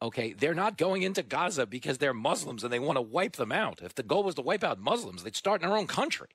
Okay, 0.00 0.32
they're 0.32 0.54
not 0.54 0.78
going 0.78 1.02
into 1.02 1.24
Gaza 1.24 1.66
because 1.66 1.98
they're 1.98 2.14
Muslims 2.14 2.62
and 2.62 2.72
they 2.72 2.78
want 2.78 2.96
to 2.96 3.02
wipe 3.02 3.34
them 3.34 3.50
out. 3.50 3.80
If 3.82 3.96
the 3.96 4.04
goal 4.04 4.22
was 4.22 4.36
to 4.36 4.42
wipe 4.42 4.62
out 4.62 4.78
Muslims, 4.78 5.24
they'd 5.24 5.34
start 5.34 5.62
in 5.62 5.68
their 5.68 5.76
own 5.76 5.88
country. 5.88 6.28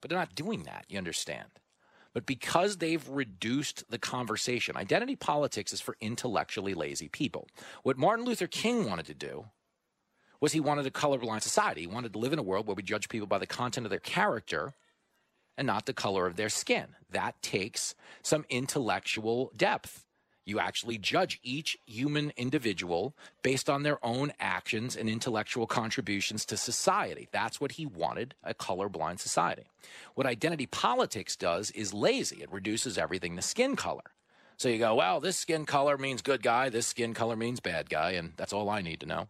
But 0.00 0.10
they're 0.10 0.18
not 0.18 0.34
doing 0.34 0.64
that, 0.64 0.84
you 0.88 0.98
understand? 0.98 1.48
But 2.12 2.26
because 2.26 2.76
they've 2.76 3.06
reduced 3.08 3.90
the 3.90 3.98
conversation, 3.98 4.76
identity 4.76 5.16
politics 5.16 5.72
is 5.72 5.80
for 5.80 5.96
intellectually 6.00 6.74
lazy 6.74 7.08
people. 7.08 7.48
What 7.82 7.96
Martin 7.96 8.26
Luther 8.26 8.46
King 8.46 8.86
wanted 8.86 9.06
to 9.06 9.14
do 9.14 9.46
was 10.40 10.52
he 10.52 10.60
wanted 10.60 10.86
a 10.86 10.90
colorblind 10.90 11.42
society. 11.42 11.82
He 11.82 11.86
wanted 11.86 12.12
to 12.12 12.18
live 12.18 12.32
in 12.32 12.38
a 12.38 12.42
world 12.42 12.66
where 12.66 12.76
we 12.76 12.82
judge 12.82 13.08
people 13.08 13.26
by 13.26 13.38
the 13.38 13.46
content 13.46 13.86
of 13.86 13.90
their 13.90 13.98
character 13.98 14.74
and 15.58 15.66
not 15.66 15.84
the 15.84 15.92
color 15.92 16.26
of 16.26 16.36
their 16.36 16.48
skin. 16.48 16.86
That 17.10 17.42
takes 17.42 17.94
some 18.22 18.46
intellectual 18.48 19.52
depth. 19.56 20.04
You 20.46 20.60
actually 20.60 20.96
judge 20.96 21.40
each 21.42 21.76
human 21.84 22.32
individual 22.38 23.14
based 23.42 23.68
on 23.68 23.82
their 23.82 24.02
own 24.02 24.32
actions 24.40 24.96
and 24.96 25.06
intellectual 25.06 25.66
contributions 25.66 26.46
to 26.46 26.56
society. 26.56 27.28
That's 27.32 27.60
what 27.60 27.72
he 27.72 27.84
wanted 27.84 28.34
a 28.42 28.54
colorblind 28.54 29.18
society. 29.18 29.64
What 30.14 30.26
identity 30.26 30.64
politics 30.64 31.36
does 31.36 31.70
is 31.72 31.92
lazy, 31.92 32.42
it 32.42 32.50
reduces 32.50 32.96
everything 32.96 33.36
to 33.36 33.42
skin 33.42 33.76
color. 33.76 34.14
So 34.56 34.70
you 34.70 34.78
go, 34.78 34.94
well, 34.94 35.20
this 35.20 35.36
skin 35.36 35.66
color 35.66 35.98
means 35.98 36.22
good 36.22 36.42
guy, 36.42 36.70
this 36.70 36.86
skin 36.86 37.12
color 37.12 37.36
means 37.36 37.60
bad 37.60 37.90
guy, 37.90 38.12
and 38.12 38.32
that's 38.36 38.52
all 38.52 38.70
I 38.70 38.80
need 38.80 39.00
to 39.00 39.06
know. 39.06 39.28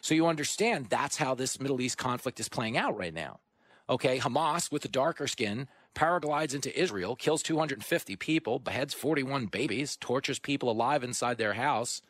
So 0.00 0.14
you 0.14 0.26
understand 0.26 0.86
that's 0.88 1.16
how 1.16 1.34
this 1.34 1.60
Middle 1.60 1.80
East 1.80 1.98
conflict 1.98 2.40
is 2.40 2.48
playing 2.48 2.76
out 2.76 2.96
right 2.96 3.14
now. 3.14 3.40
Okay, 3.88 4.18
Hamas 4.18 4.72
with 4.72 4.82
the 4.82 4.88
darker 4.88 5.26
skin 5.26 5.68
paraglides 5.94 6.54
into 6.54 6.76
Israel, 6.78 7.14
kills 7.16 7.42
250 7.42 8.16
people, 8.16 8.58
beheads 8.58 8.94
41 8.94 9.46
babies, 9.46 9.96
tortures 9.96 10.38
people 10.38 10.70
alive 10.70 11.04
inside 11.04 11.36
their 11.36 11.52
house, 11.52 12.00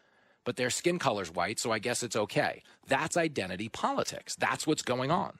but 0.44 0.56
their 0.56 0.70
skin 0.70 0.98
color's 0.98 1.32
white, 1.32 1.58
so 1.58 1.72
I 1.72 1.80
guess 1.80 2.02
it's 2.02 2.16
okay. 2.16 2.62
That's 2.86 3.16
identity 3.16 3.68
politics. 3.68 4.36
That's 4.36 4.66
what's 4.66 4.82
going 4.82 5.10
on. 5.10 5.38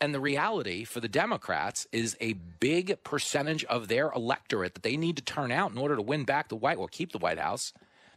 And 0.00 0.14
the 0.14 0.20
reality 0.20 0.84
for 0.84 1.00
the 1.00 1.08
Democrats 1.08 1.86
is 1.92 2.16
a 2.20 2.32
big 2.32 3.04
percentage 3.04 3.64
of 3.64 3.88
their 3.88 4.10
electorate 4.10 4.74
that 4.74 4.82
they 4.82 4.96
need 4.96 5.16
to 5.16 5.22
turn 5.22 5.52
out 5.52 5.70
in 5.70 5.78
order 5.78 5.96
to 5.96 6.02
win 6.02 6.24
back 6.24 6.48
the 6.48 6.56
White 6.56 6.78
or 6.78 6.88
keep 6.88 7.12
the 7.12 7.18
White 7.18 7.38
House 7.38 7.72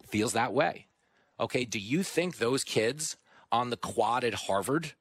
feels 0.08 0.34
that 0.34 0.54
way. 0.54 0.88
Okay, 1.40 1.66
do 1.66 1.80
you 1.80 2.02
think 2.02 2.38
those 2.38 2.64
kids 2.64 3.18
on 3.52 3.70
the 3.70 3.78
quad 3.78 4.24
at 4.24 4.34
Harvard 4.34 4.94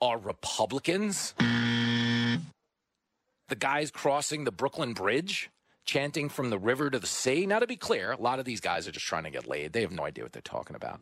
are 0.00 0.18
Republicans? 0.18 1.34
The 3.48 3.56
guys 3.56 3.90
crossing 3.90 4.44
the 4.44 4.52
Brooklyn 4.52 4.92
Bridge 4.92 5.50
chanting 5.84 6.28
from 6.28 6.50
the 6.50 6.58
river 6.58 6.90
to 6.90 6.98
the 6.98 7.06
sea. 7.06 7.46
Now, 7.46 7.58
to 7.58 7.66
be 7.66 7.76
clear, 7.76 8.12
a 8.12 8.20
lot 8.20 8.38
of 8.38 8.44
these 8.44 8.60
guys 8.60 8.86
are 8.86 8.92
just 8.92 9.06
trying 9.06 9.24
to 9.24 9.30
get 9.30 9.48
laid. 9.48 9.72
They 9.72 9.80
have 9.80 9.90
no 9.90 10.04
idea 10.04 10.24
what 10.24 10.32
they're 10.32 10.42
talking 10.42 10.76
about. 10.76 11.00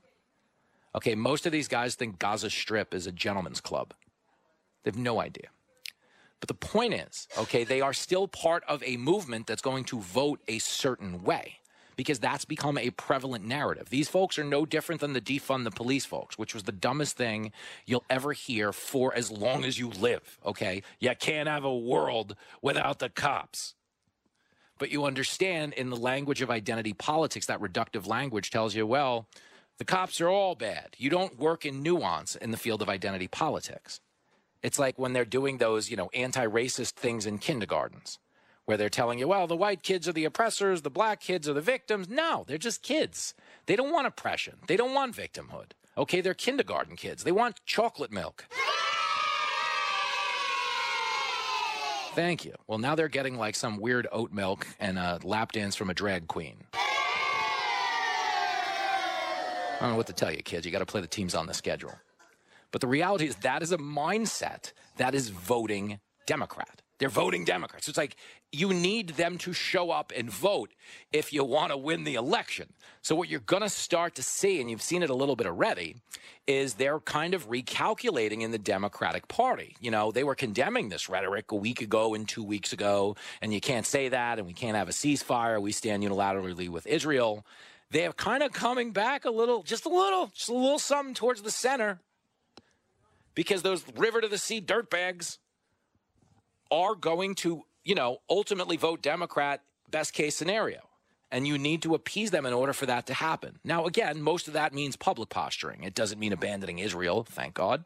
Okay, 0.94 1.14
most 1.14 1.44
of 1.44 1.52
these 1.52 1.68
guys 1.68 1.94
think 1.94 2.18
Gaza 2.18 2.48
Strip 2.48 2.94
is 2.94 3.06
a 3.06 3.12
gentleman's 3.12 3.60
club. 3.60 3.92
They 4.82 4.90
have 4.90 4.96
no 4.98 5.20
idea. 5.20 5.48
But 6.40 6.48
the 6.48 6.54
point 6.54 6.94
is, 6.94 7.26
okay, 7.36 7.64
they 7.64 7.80
are 7.80 7.92
still 7.92 8.28
part 8.28 8.62
of 8.68 8.82
a 8.84 8.96
movement 8.96 9.46
that's 9.46 9.62
going 9.62 9.84
to 9.84 10.00
vote 10.00 10.40
a 10.46 10.58
certain 10.58 11.22
way 11.22 11.58
because 11.96 12.18
that's 12.18 12.44
become 12.44 12.78
a 12.78 12.90
prevalent 12.90 13.44
narrative. 13.44 13.88
These 13.88 14.08
folks 14.08 14.38
are 14.38 14.44
no 14.44 14.66
different 14.66 15.00
than 15.00 15.14
the 15.14 15.20
defund 15.20 15.64
the 15.64 15.70
police 15.70 16.04
folks, 16.04 16.38
which 16.38 16.54
was 16.54 16.64
the 16.64 16.72
dumbest 16.72 17.16
thing 17.16 17.52
you'll 17.86 18.04
ever 18.10 18.32
hear 18.32 18.72
for 18.72 19.14
as 19.14 19.30
long 19.30 19.64
as 19.64 19.78
you 19.78 19.88
live. 19.88 20.38
Okay. 20.44 20.82
You 21.00 21.14
can't 21.18 21.48
have 21.48 21.64
a 21.64 21.74
world 21.74 22.36
without 22.62 22.98
the 22.98 23.08
cops. 23.08 23.74
But 24.78 24.90
you 24.90 25.06
understand 25.06 25.72
in 25.72 25.88
the 25.88 25.96
language 25.96 26.42
of 26.42 26.50
identity 26.50 26.92
politics, 26.92 27.46
that 27.46 27.60
reductive 27.60 28.06
language 28.06 28.50
tells 28.50 28.74
you, 28.74 28.86
well, 28.86 29.26
the 29.78 29.86
cops 29.86 30.20
are 30.20 30.28
all 30.28 30.54
bad. 30.54 30.94
You 30.98 31.08
don't 31.08 31.38
work 31.38 31.64
in 31.64 31.82
nuance 31.82 32.36
in 32.36 32.50
the 32.50 32.58
field 32.58 32.82
of 32.82 32.88
identity 32.88 33.26
politics. 33.26 34.00
It's 34.62 34.78
like 34.78 34.98
when 34.98 35.14
they're 35.14 35.24
doing 35.24 35.58
those, 35.58 35.90
you 35.90 35.96
know, 35.96 36.10
anti 36.12 36.46
racist 36.46 36.92
things 36.92 37.24
in 37.24 37.38
kindergartens 37.38 38.18
where 38.66 38.76
they're 38.76 38.88
telling 38.88 39.18
you, 39.18 39.28
well, 39.28 39.46
the 39.46 39.56
white 39.56 39.82
kids 39.82 40.06
are 40.06 40.12
the 40.12 40.24
oppressors, 40.24 40.82
the 40.82 40.90
black 40.90 41.20
kids 41.20 41.48
are 41.48 41.54
the 41.54 41.60
victims. 41.60 42.08
No, 42.08 42.44
they're 42.46 42.58
just 42.58 42.82
kids. 42.82 43.32
They 43.66 43.76
don't 43.76 43.92
want 43.92 44.06
oppression. 44.06 44.56
They 44.66 44.76
don't 44.76 44.92
want 44.92 45.16
victimhood. 45.16 45.70
Okay, 45.96 46.20
they're 46.20 46.34
kindergarten 46.34 46.96
kids. 46.96 47.24
They 47.24 47.32
want 47.32 47.64
chocolate 47.64 48.12
milk. 48.12 48.44
Thank 52.14 52.44
you. 52.44 52.54
Well, 52.66 52.78
now 52.78 52.94
they're 52.94 53.08
getting 53.08 53.38
like 53.38 53.54
some 53.54 53.78
weird 53.78 54.08
oat 54.10 54.32
milk 54.32 54.66
and 54.80 54.98
a 54.98 55.20
lap 55.22 55.52
dance 55.52 55.76
from 55.76 55.90
a 55.90 55.94
drag 55.94 56.26
queen. 56.26 56.56
I 59.74 59.80
don't 59.80 59.90
know 59.90 59.96
what 59.96 60.06
to 60.06 60.14
tell 60.14 60.32
you, 60.32 60.42
kids. 60.42 60.64
You 60.64 60.72
got 60.72 60.78
to 60.78 60.86
play 60.86 61.02
the 61.02 61.06
teams 61.06 61.34
on 61.34 61.46
the 61.46 61.54
schedule. 61.54 61.92
But 62.72 62.80
the 62.80 62.88
reality 62.88 63.26
is 63.26 63.36
that 63.36 63.62
is 63.62 63.70
a 63.72 63.78
mindset 63.78 64.72
that 64.96 65.14
is 65.14 65.28
voting 65.28 66.00
Democrat. 66.26 66.80
They're 66.98 67.08
voting 67.10 67.44
Democrats. 67.44 67.88
It's 67.88 67.98
like 67.98 68.16
you 68.52 68.72
need 68.72 69.10
them 69.10 69.36
to 69.38 69.52
show 69.52 69.90
up 69.90 70.12
and 70.16 70.30
vote 70.30 70.72
if 71.12 71.32
you 71.32 71.44
want 71.44 71.70
to 71.72 71.76
win 71.76 72.04
the 72.04 72.14
election. 72.14 72.72
So, 73.02 73.14
what 73.14 73.28
you're 73.28 73.40
going 73.40 73.62
to 73.62 73.68
start 73.68 74.14
to 74.14 74.22
see, 74.22 74.60
and 74.60 74.70
you've 74.70 74.82
seen 74.82 75.02
it 75.02 75.10
a 75.10 75.14
little 75.14 75.36
bit 75.36 75.46
already, 75.46 75.96
is 76.46 76.74
they're 76.74 77.00
kind 77.00 77.34
of 77.34 77.50
recalculating 77.50 78.40
in 78.40 78.50
the 78.50 78.58
Democratic 78.58 79.28
Party. 79.28 79.76
You 79.78 79.90
know, 79.90 80.10
they 80.10 80.24
were 80.24 80.34
condemning 80.34 80.88
this 80.88 81.08
rhetoric 81.08 81.52
a 81.52 81.56
week 81.56 81.82
ago 81.82 82.14
and 82.14 82.26
two 82.26 82.44
weeks 82.44 82.72
ago, 82.72 83.16
and 83.42 83.52
you 83.52 83.60
can't 83.60 83.84
say 83.84 84.08
that, 84.08 84.38
and 84.38 84.46
we 84.46 84.54
can't 84.54 84.76
have 84.76 84.88
a 84.88 84.92
ceasefire. 84.92 85.60
We 85.60 85.72
stand 85.72 86.02
unilaterally 86.02 86.68
with 86.70 86.86
Israel. 86.86 87.44
They're 87.90 88.12
kind 88.12 88.42
of 88.42 88.52
coming 88.52 88.92
back 88.92 89.26
a 89.26 89.30
little, 89.30 89.62
just 89.62 89.84
a 89.84 89.90
little, 89.90 90.28
just 90.34 90.48
a 90.48 90.54
little 90.54 90.78
something 90.78 91.14
towards 91.14 91.42
the 91.42 91.50
center 91.50 92.00
because 93.34 93.62
those 93.62 93.84
river 93.96 94.20
to 94.20 94.28
the 94.28 94.38
sea 94.38 94.60
dirtbags 94.60 95.38
are 96.70 96.94
going 96.94 97.34
to, 97.36 97.64
you 97.84 97.94
know, 97.94 98.18
ultimately 98.28 98.76
vote 98.76 99.02
Democrat, 99.02 99.62
best 99.90 100.12
case 100.12 100.36
scenario. 100.36 100.80
And 101.30 101.46
you 101.46 101.58
need 101.58 101.82
to 101.82 101.94
appease 101.94 102.30
them 102.30 102.46
in 102.46 102.52
order 102.52 102.72
for 102.72 102.86
that 102.86 103.06
to 103.06 103.14
happen. 103.14 103.58
Now, 103.64 103.86
again, 103.86 104.22
most 104.22 104.46
of 104.46 104.54
that 104.54 104.72
means 104.72 104.94
public 104.94 105.28
posturing. 105.28 105.82
It 105.82 105.94
doesn't 105.94 106.20
mean 106.20 106.32
abandoning 106.32 106.78
Israel, 106.78 107.24
thank 107.28 107.54
God. 107.54 107.84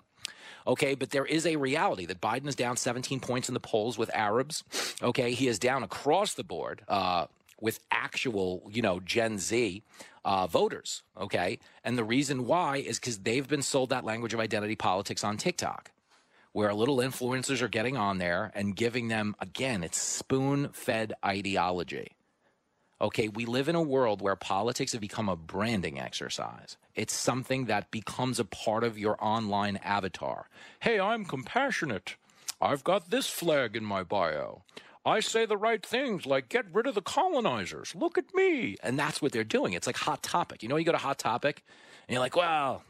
Okay, 0.66 0.95
but 0.95 1.11
there 1.11 1.24
is 1.24 1.47
a 1.47 1.57
reality 1.57 2.05
that 2.07 2.20
Biden 2.20 2.47
is 2.47 2.55
down 2.55 2.76
17 2.76 3.18
points 3.20 3.49
in 3.49 3.55
the 3.55 3.61
polls 3.61 3.97
with 3.97 4.11
Arabs. 4.14 4.62
Okay, 5.03 5.33
he 5.33 5.49
is 5.49 5.59
down 5.59 5.83
across 5.83 6.35
the 6.35 6.45
board 6.45 6.83
uh, 6.87 7.26
with 7.61 7.81
actual, 7.91 8.68
you 8.70 8.83
know, 8.83 9.01
Gen 9.01 9.39
Z 9.39 9.83
uh, 10.24 10.47
voters. 10.47 11.03
Okay, 11.18 11.59
and 11.83 11.97
the 11.97 12.05
reason 12.05 12.47
why 12.47 12.76
is 12.76 12.99
because 12.99 13.20
they've 13.20 13.49
been 13.49 13.62
sold 13.62 13.89
that 13.89 14.05
language 14.05 14.35
of 14.35 14.41
identity 14.41 14.76
politics 14.76 15.24
on 15.24 15.39
TikTok 15.39 15.91
where 16.53 16.74
little 16.74 16.98
influencers 16.98 17.62
are 17.62 17.68
getting 17.68 17.96
on 17.96 18.18
there 18.18 18.51
and 18.55 18.76
giving 18.76 19.09
them, 19.09 19.36
again, 19.40 19.82
it's 19.82 20.01
spoon 20.01 20.68
fed 20.72 21.12
ideology. 21.24 22.12
Okay, 23.03 23.28
we 23.28 23.46
live 23.46 23.68
in 23.68 23.74
a 23.74 23.82
world 23.82 24.20
where 24.20 24.36
politics 24.36 24.92
have 24.92 25.01
become 25.01 25.28
a 25.28 25.36
branding 25.36 25.98
exercise. 25.98 26.76
It's 26.94 27.14
something 27.14 27.64
that 27.64 27.90
becomes 27.90 28.38
a 28.38 28.44
part 28.44 28.84
of 28.84 28.98
your 28.98 29.16
online 29.24 29.78
avatar. 29.78 30.48
Hey, 30.80 31.01
I'm 31.01 31.24
compassionate. 31.24 32.16
I've 32.61 32.84
got 32.84 33.11
this 33.11 33.26
flag 33.28 33.74
in 33.74 33.84
my 33.86 34.03
bio. 34.03 34.64
I 35.07 35.20
say 35.20 35.46
the 35.46 35.57
right 35.57 35.84
things, 35.84 36.26
like 36.26 36.51
get 36.51 36.66
rid 36.74 36.86
of 36.86 36.94
the 36.94 37.01
colonizers. 37.01 37.94
Look 37.94 38.18
at 38.18 38.34
me. 38.34 38.76
And 38.82 38.98
that's 38.98 39.22
what 39.22 39.32
they're 39.32 39.44
doing. 39.44 39.72
It's 39.72 39.86
like 39.86 39.96
Hot 39.96 40.22
Topic. 40.22 40.62
You 40.62 40.68
know, 40.68 40.76
you 40.76 40.84
go 40.84 40.92
to 40.92 40.98
Hot 40.98 41.18
Topic 41.18 41.64
and 42.07 42.12
you're 42.12 42.20
like, 42.20 42.36
wow, 42.36 42.82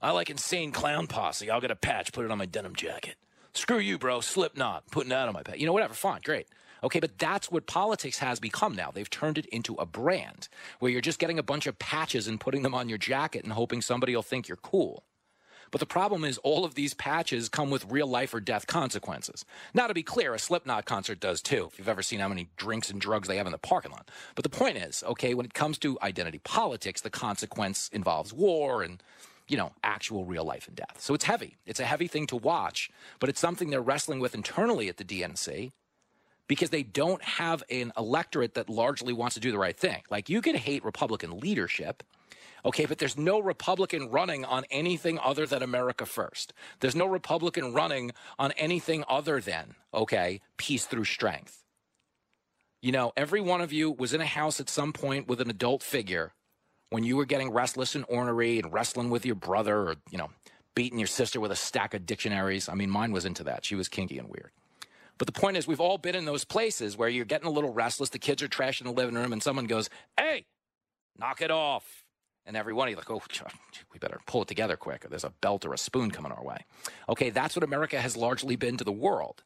I 0.00 0.12
like 0.12 0.30
Insane 0.30 0.70
Clown 0.70 1.08
Posse. 1.08 1.50
I'll 1.50 1.60
get 1.60 1.72
a 1.72 1.76
patch, 1.76 2.12
put 2.12 2.24
it 2.24 2.30
on 2.30 2.38
my 2.38 2.46
denim 2.46 2.76
jacket. 2.76 3.16
Screw 3.52 3.80
you, 3.80 3.98
bro. 3.98 4.20
Slipknot, 4.20 4.88
putting 4.92 5.10
that 5.10 5.26
on 5.26 5.34
my 5.34 5.42
patch. 5.42 5.58
You 5.58 5.66
know, 5.66 5.72
whatever. 5.72 5.94
Fine, 5.94 6.20
great. 6.24 6.46
Okay, 6.84 7.00
but 7.00 7.18
that's 7.18 7.50
what 7.50 7.66
politics 7.66 8.18
has 8.18 8.38
become 8.38 8.76
now. 8.76 8.92
They've 8.92 9.10
turned 9.10 9.38
it 9.38 9.46
into 9.46 9.74
a 9.74 9.86
brand 9.86 10.48
where 10.78 10.92
you're 10.92 11.00
just 11.00 11.18
getting 11.18 11.40
a 11.40 11.42
bunch 11.42 11.66
of 11.66 11.80
patches 11.80 12.28
and 12.28 12.38
putting 12.38 12.62
them 12.62 12.74
on 12.74 12.88
your 12.88 12.98
jacket 12.98 13.42
and 13.42 13.52
hoping 13.52 13.82
somebody 13.82 14.14
will 14.14 14.22
think 14.22 14.46
you're 14.46 14.56
cool. 14.56 15.02
But 15.72 15.80
the 15.80 15.86
problem 15.86 16.24
is, 16.24 16.38
all 16.38 16.64
of 16.64 16.76
these 16.76 16.94
patches 16.94 17.48
come 17.48 17.68
with 17.68 17.84
real 17.90 18.06
life 18.06 18.32
or 18.32 18.40
death 18.40 18.66
consequences. 18.68 19.44
Now, 19.74 19.88
to 19.88 19.94
be 19.94 20.04
clear, 20.04 20.32
a 20.32 20.38
Slipknot 20.38 20.84
concert 20.84 21.18
does 21.20 21.42
too, 21.42 21.68
if 21.72 21.78
you've 21.78 21.88
ever 21.88 22.02
seen 22.02 22.20
how 22.20 22.28
many 22.28 22.48
drinks 22.56 22.88
and 22.88 23.00
drugs 23.00 23.26
they 23.26 23.36
have 23.36 23.46
in 23.46 23.52
the 23.52 23.58
parking 23.58 23.90
lot. 23.90 24.08
But 24.36 24.44
the 24.44 24.48
point 24.48 24.78
is, 24.78 25.02
okay, 25.06 25.34
when 25.34 25.44
it 25.44 25.54
comes 25.54 25.76
to 25.78 25.98
identity 26.00 26.38
politics, 26.38 27.00
the 27.00 27.10
consequence 27.10 27.90
involves 27.92 28.32
war 28.32 28.82
and 28.82 29.02
you 29.48 29.56
know, 29.56 29.72
actual 29.82 30.24
real 30.24 30.44
life 30.44 30.68
and 30.68 30.76
death. 30.76 30.96
So 30.98 31.14
it's 31.14 31.24
heavy. 31.24 31.56
It's 31.66 31.80
a 31.80 31.84
heavy 31.84 32.06
thing 32.06 32.26
to 32.28 32.36
watch, 32.36 32.90
but 33.18 33.28
it's 33.28 33.40
something 33.40 33.70
they're 33.70 33.80
wrestling 33.80 34.20
with 34.20 34.34
internally 34.34 34.88
at 34.88 34.98
the 34.98 35.04
DNC 35.04 35.72
because 36.46 36.70
they 36.70 36.82
don't 36.82 37.22
have 37.22 37.62
an 37.70 37.92
electorate 37.96 38.54
that 38.54 38.68
largely 38.68 39.12
wants 39.12 39.34
to 39.34 39.40
do 39.40 39.50
the 39.52 39.58
right 39.58 39.76
thing. 39.76 40.02
Like 40.10 40.28
you 40.28 40.40
can 40.42 40.56
hate 40.56 40.84
Republican 40.84 41.38
leadership, 41.38 42.02
okay, 42.64 42.86
but 42.86 42.98
there's 42.98 43.16
no 43.16 43.40
Republican 43.40 44.10
running 44.10 44.44
on 44.44 44.64
anything 44.70 45.18
other 45.18 45.46
than 45.46 45.62
America 45.62 46.06
first. 46.06 46.52
There's 46.80 46.96
no 46.96 47.06
Republican 47.06 47.72
running 47.72 48.12
on 48.38 48.52
anything 48.52 49.04
other 49.08 49.40
than, 49.40 49.74
okay, 49.94 50.40
peace 50.56 50.86
through 50.86 51.04
strength. 51.04 51.64
You 52.80 52.92
know, 52.92 53.12
every 53.16 53.40
one 53.40 53.60
of 53.60 53.72
you 53.72 53.90
was 53.90 54.14
in 54.14 54.20
a 54.20 54.26
house 54.26 54.60
at 54.60 54.70
some 54.70 54.92
point 54.92 55.26
with 55.26 55.40
an 55.40 55.50
adult 55.50 55.82
figure 55.82 56.32
when 56.90 57.04
you 57.04 57.16
were 57.16 57.26
getting 57.26 57.50
restless 57.50 57.94
and 57.94 58.04
ornery 58.08 58.58
and 58.58 58.72
wrestling 58.72 59.10
with 59.10 59.26
your 59.26 59.34
brother 59.34 59.76
or, 59.76 59.96
you 60.10 60.18
know, 60.18 60.30
beating 60.74 60.98
your 60.98 61.08
sister 61.08 61.40
with 61.40 61.50
a 61.50 61.56
stack 61.56 61.94
of 61.94 62.06
dictionaries. 62.06 62.68
I 62.68 62.74
mean, 62.74 62.90
mine 62.90 63.12
was 63.12 63.24
into 63.24 63.44
that. 63.44 63.64
She 63.64 63.74
was 63.74 63.88
kinky 63.88 64.18
and 64.18 64.28
weird. 64.28 64.52
But 65.18 65.26
the 65.26 65.32
point 65.32 65.56
is, 65.56 65.66
we've 65.66 65.80
all 65.80 65.98
been 65.98 66.14
in 66.14 66.24
those 66.24 66.44
places 66.44 66.96
where 66.96 67.08
you're 67.08 67.24
getting 67.24 67.48
a 67.48 67.50
little 67.50 67.72
restless. 67.72 68.10
The 68.10 68.20
kids 68.20 68.42
are 68.42 68.48
trashing 68.48 68.84
the 68.84 68.92
living 68.92 69.16
room, 69.16 69.32
and 69.32 69.42
someone 69.42 69.66
goes, 69.66 69.90
Hey, 70.16 70.46
knock 71.18 71.42
it 71.42 71.50
off. 71.50 72.04
And 72.46 72.56
every 72.56 72.72
one 72.72 72.88
of 72.88 72.92
you 72.92 72.96
like, 72.96 73.10
oh, 73.10 73.20
we 73.92 73.98
better 73.98 74.20
pull 74.26 74.42
it 74.42 74.48
together 74.48 74.76
quick. 74.76 75.04
or 75.04 75.08
There's 75.08 75.24
a 75.24 75.34
belt 75.42 75.66
or 75.66 75.74
a 75.74 75.78
spoon 75.78 76.10
coming 76.10 76.32
our 76.32 76.42
way. 76.42 76.64
Okay, 77.08 77.28
that's 77.28 77.54
what 77.54 77.62
America 77.62 78.00
has 78.00 78.16
largely 78.16 78.56
been 78.56 78.78
to 78.78 78.84
the 78.84 78.92
world. 78.92 79.42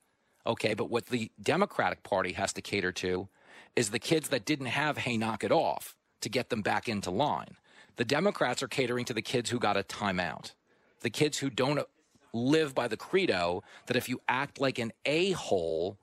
Okay, 0.47 0.75
but 0.75 0.89
what 0.89 1.07
the 1.07 1.33
Democratic 1.43 2.05
Party 2.05 2.35
has 2.35 2.53
to 2.53 2.63
cater 2.63 2.93
to 2.93 3.29
is 3.75 3.91
the 3.91 3.99
kids 3.99 4.29
that 4.29 4.45
didn't 4.45 4.67
have 4.67 4.99
hey, 4.99 5.17
knock 5.17 5.43
it 5.43 5.51
off 5.51 5.97
to 6.23 6.29
get 6.29 6.49
them 6.49 6.63
back 6.63 6.89
into 6.89 7.11
line. 7.11 7.57
The 7.97 8.05
Democrats 8.05 8.63
are 8.63 8.69
catering 8.69 9.05
to 9.07 9.15
the 9.15 9.23
kids 9.23 9.51
who 9.51 9.59
got 9.59 9.77
a 9.77 9.83
timeout, 9.83 10.53
the 11.01 11.11
kids 11.11 11.39
who 11.39 11.51
don't 11.51 11.87
live 12.33 12.75
by 12.75 12.89
the 12.89 12.97
credo 12.97 13.63
that 13.87 13.97
if 13.97 14.09
you 14.09 14.21
act 14.29 14.61
like 14.61 14.79
an 14.79 14.93
a 15.05 15.33
hole, 15.33 15.99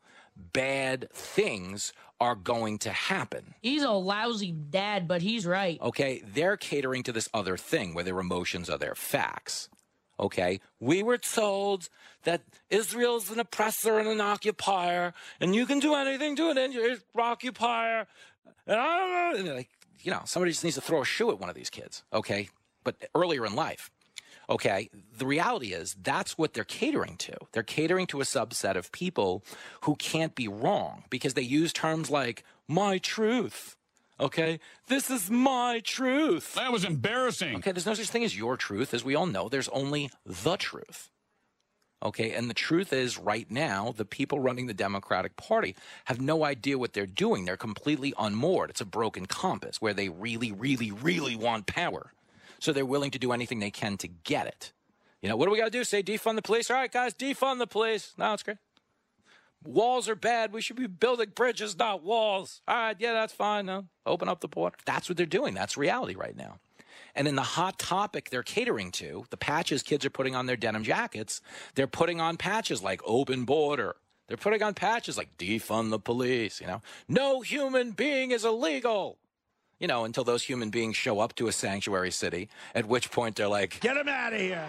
bad 0.53 1.09
things 1.11 1.91
are 2.21 2.35
going 2.35 2.77
to 2.79 2.91
happen. 2.91 3.55
He's 3.61 3.83
a 3.83 3.91
lousy 3.91 4.51
dad, 4.51 5.07
but 5.07 5.21
he's 5.21 5.45
right. 5.45 5.81
Okay, 5.81 6.21
they're 6.25 6.57
catering 6.57 7.03
to 7.03 7.11
this 7.11 7.29
other 7.33 7.57
thing 7.57 7.93
where 7.93 8.03
their 8.03 8.19
emotions 8.19 8.69
are 8.69 8.77
their 8.77 8.95
facts. 8.95 9.69
Okay, 10.19 10.59
we 10.81 11.01
were 11.01 11.17
told 11.17 11.87
that 12.23 12.41
Israel's 12.69 13.31
an 13.31 13.39
oppressor 13.39 13.99
and 13.99 14.07
an 14.09 14.19
occupier, 14.19 15.13
and 15.39 15.55
you 15.55 15.65
can 15.65 15.79
do 15.79 15.95
anything 15.95 16.35
to 16.35 16.49
an 16.49 16.99
occupier. 17.15 18.05
And 18.67 18.79
I 18.79 18.97
don't 18.97 19.11
know. 19.11 19.39
And 19.39 19.57
like, 19.57 19.69
you 20.01 20.11
know, 20.11 20.21
somebody 20.25 20.51
just 20.51 20.63
needs 20.63 20.75
to 20.75 20.81
throw 20.81 21.01
a 21.01 21.05
shoe 21.05 21.31
at 21.31 21.39
one 21.39 21.49
of 21.49 21.55
these 21.55 21.69
kids. 21.69 22.03
Okay, 22.13 22.49
but 22.83 22.95
earlier 23.15 23.45
in 23.45 23.55
life. 23.55 23.91
Okay, 24.49 24.89
the 25.15 25.27
reality 25.27 25.73
is 25.73 25.95
that's 26.01 26.37
what 26.37 26.53
they're 26.53 26.63
catering 26.63 27.17
to. 27.17 27.35
They're 27.51 27.61
catering 27.61 28.07
to 28.07 28.21
a 28.21 28.23
subset 28.23 28.75
of 28.75 28.91
people 28.91 29.43
who 29.81 29.95
can't 29.95 30.33
be 30.33 30.47
wrong 30.47 31.03
because 31.11 31.35
they 31.35 31.43
use 31.43 31.71
terms 31.71 32.09
like 32.09 32.43
my 32.67 32.97
truth. 32.97 33.75
Okay, 34.19 34.59
this 34.87 35.09
is 35.09 35.29
my 35.29 35.81
truth. 35.83 36.55
That 36.55 36.71
was 36.71 36.83
embarrassing. 36.83 37.57
Okay, 37.57 37.71
there's 37.71 37.85
no 37.85 37.93
such 37.93 38.09
thing 38.09 38.23
as 38.23 38.37
your 38.37 38.57
truth. 38.57 38.93
As 38.93 39.03
we 39.03 39.15
all 39.15 39.27
know, 39.27 39.49
there's 39.49 39.69
only 39.69 40.09
the 40.25 40.57
truth. 40.57 41.09
Okay, 42.01 42.31
and 42.31 42.49
the 42.49 42.53
truth 42.53 42.93
is, 42.93 43.17
right 43.17 43.49
now, 43.51 43.93
the 43.95 44.05
people 44.05 44.39
running 44.39 44.67
the 44.67 44.73
Democratic 44.73 45.35
Party 45.35 45.75
have 46.05 46.21
no 46.21 46.45
idea 46.45 46.77
what 46.77 46.93
they're 46.93 47.05
doing. 47.05 47.43
They're 47.43 47.57
completely 47.57 48.13
unmoored. 48.17 48.69
It's 48.69 48.79
a 48.79 48.85
broken 48.85 49.25
compass 49.25 49.81
where 49.81 49.93
they 49.93 50.07
really, 50.07 50.53
really, 50.53 50.91
really 50.91 51.35
want 51.35 51.65
power. 51.65 52.13
So 52.59 52.71
they're 52.71 52.85
willing 52.85 53.11
to 53.11 53.19
do 53.19 53.33
anything 53.33 53.59
they 53.59 53.71
can 53.71 53.97
to 53.97 54.07
get 54.07 54.47
it. 54.47 54.71
You 55.21 55.27
know, 55.27 55.35
what 55.35 55.45
do 55.45 55.51
we 55.51 55.57
got 55.57 55.65
to 55.65 55.71
do? 55.71 55.83
Say 55.83 56.01
defund 56.01 56.35
the 56.35 56.41
police? 56.41 56.71
All 56.71 56.77
right, 56.77 56.91
guys, 56.91 57.13
defund 57.13 57.59
the 57.59 57.67
police. 57.67 58.13
No, 58.17 58.33
it's 58.33 58.43
great. 58.43 58.57
Walls 59.65 60.07
are 60.07 60.15
bad. 60.15 60.53
We 60.53 60.61
should 60.61 60.77
be 60.77 60.87
building 60.87 61.33
bridges, 61.35 61.77
not 61.77 62.01
walls. 62.01 62.61
All 62.65 62.75
right, 62.75 62.95
yeah, 62.97 63.11
that's 63.11 63.33
fine. 63.33 63.65
No, 63.65 63.87
open 64.05 64.29
up 64.29 64.39
the 64.39 64.47
border. 64.47 64.77
That's 64.85 65.09
what 65.09 65.17
they're 65.17 65.25
doing. 65.25 65.53
That's 65.53 65.75
reality 65.75 66.15
right 66.15 66.35
now. 66.35 66.59
And 67.15 67.27
in 67.27 67.35
the 67.35 67.41
hot 67.41 67.79
topic 67.79 68.29
they're 68.29 68.43
catering 68.43 68.91
to, 68.93 69.25
the 69.29 69.37
patches 69.37 69.83
kids 69.83 70.05
are 70.05 70.09
putting 70.09 70.35
on 70.35 70.45
their 70.45 70.55
denim 70.55 70.83
jackets, 70.83 71.41
they're 71.75 71.87
putting 71.87 72.21
on 72.21 72.37
patches 72.37 72.81
like 72.81 73.01
open 73.05 73.45
border. 73.45 73.95
They're 74.27 74.37
putting 74.37 74.61
on 74.61 74.75
patches 74.75 75.17
like 75.17 75.37
defund 75.37 75.89
the 75.89 75.99
police, 75.99 76.61
you 76.61 76.67
know. 76.67 76.81
No 77.07 77.41
human 77.41 77.91
being 77.91 78.29
is 78.31 78.45
illegal 78.45 79.17
you 79.79 79.87
know, 79.87 80.03
until 80.03 80.23
those 80.23 80.43
human 80.43 80.69
beings 80.69 80.95
show 80.95 81.19
up 81.19 81.33
to 81.35 81.47
a 81.47 81.51
sanctuary 81.51 82.11
city, 82.11 82.49
at 82.75 82.85
which 82.85 83.11
point 83.11 83.35
they're 83.37 83.47
like, 83.47 83.79
Get 83.79 83.95
them 83.95 84.09
out 84.09 84.33
of 84.33 84.39
here. 84.39 84.67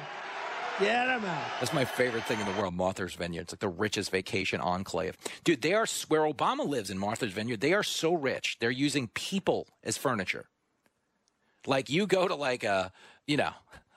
Get 0.78 1.06
them 1.06 1.24
out. 1.24 1.46
That's 1.58 1.74
my 1.74 1.84
favorite 1.84 2.24
thing 2.24 2.40
in 2.40 2.46
the 2.46 2.58
world, 2.58 2.74
Martha's 2.74 3.14
Vineyard. 3.14 3.42
It's 3.42 3.52
like 3.52 3.60
the 3.60 3.68
richest 3.68 4.10
vacation 4.10 4.60
enclave. 4.60 5.16
Dude, 5.44 5.60
they 5.60 5.74
are 5.74 5.86
where 6.08 6.22
Obama 6.22 6.66
lives 6.66 6.88
in 6.88 6.98
Martha's 6.98 7.32
Vineyard. 7.32 7.60
They 7.60 7.74
are 7.74 7.82
so 7.82 8.14
rich. 8.14 8.56
They're 8.60 8.70
using 8.70 9.08
people 9.08 9.68
as 9.84 9.98
furniture. 9.98 10.46
Like 11.66 11.90
you 11.90 12.06
go 12.06 12.26
to 12.28 12.34
like 12.34 12.64
a, 12.64 12.92
you 13.26 13.36
know, 13.36 13.52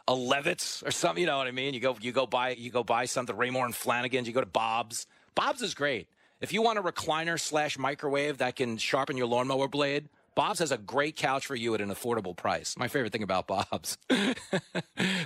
a 0.07 0.13
Levitz 0.13 0.85
or 0.85 0.91
something, 0.91 1.21
you 1.21 1.27
know 1.27 1.37
what 1.37 1.47
I 1.47 1.51
mean? 1.51 1.73
You 1.73 1.79
go 1.79 1.97
you 2.01 2.11
go 2.11 2.25
buy 2.25 2.49
you 2.51 2.69
go 2.71 2.83
buy 2.83 3.05
something, 3.05 3.35
Raymour 3.35 3.65
and 3.65 3.73
Flanigan's. 3.73 4.27
you 4.27 4.33
go 4.33 4.41
to 4.41 4.45
Bob's. 4.45 5.07
Bob's 5.35 5.61
is 5.61 5.73
great. 5.73 6.07
If 6.41 6.51
you 6.51 6.61
want 6.61 6.77
a 6.77 6.83
recliner 6.83 7.39
slash 7.39 7.77
microwave 7.77 8.39
that 8.39 8.57
can 8.57 8.77
sharpen 8.77 9.15
your 9.15 9.27
lawnmower 9.27 9.69
blade, 9.69 10.09
Bob's 10.35 10.59
has 10.59 10.71
a 10.71 10.77
great 10.77 11.15
couch 11.15 11.45
for 11.45 11.55
you 11.55 11.73
at 11.73 11.81
an 11.81 11.89
affordable 11.89 12.35
price. 12.35 12.75
My 12.77 12.87
favorite 12.87 13.11
thing 13.11 13.23
about 13.23 13.47
Bob's. 13.47 13.97
this 14.09 14.35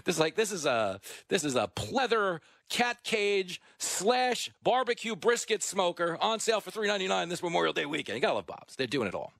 is 0.06 0.20
like 0.20 0.36
this 0.36 0.52
is 0.52 0.66
a 0.66 1.00
this 1.30 1.44
is 1.44 1.56
a 1.56 1.70
pleather 1.76 2.40
cat 2.70 3.04
cage 3.04 3.62
slash 3.78 4.52
barbecue 4.64 5.16
brisket 5.16 5.64
smoker 5.64 6.18
on 6.22 6.40
sale 6.40 6.60
for 6.60 6.72
three 6.72 6.88
ninety 6.88 7.08
nine 7.08 7.30
this 7.30 7.42
Memorial 7.42 7.74
Day 7.74 7.86
weekend. 7.86 8.18
You 8.18 8.22
gotta 8.22 8.36
love 8.36 8.46
Bob's. 8.46 8.76
They're 8.76 8.86
doing 8.86 9.08
it 9.08 9.16
all. 9.16 9.34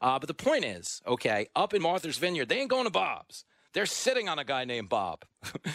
Uh, 0.00 0.18
but 0.18 0.26
the 0.26 0.34
point 0.34 0.64
is, 0.64 1.02
okay, 1.06 1.48
up 1.54 1.74
in 1.74 1.82
Martha's 1.82 2.18
Vineyard, 2.18 2.48
they 2.48 2.60
ain't 2.60 2.70
going 2.70 2.84
to 2.84 2.90
Bob's. 2.90 3.44
They're 3.72 3.86
sitting 3.86 4.28
on 4.28 4.38
a 4.38 4.44
guy 4.44 4.64
named 4.64 4.88
Bob. 4.88 5.24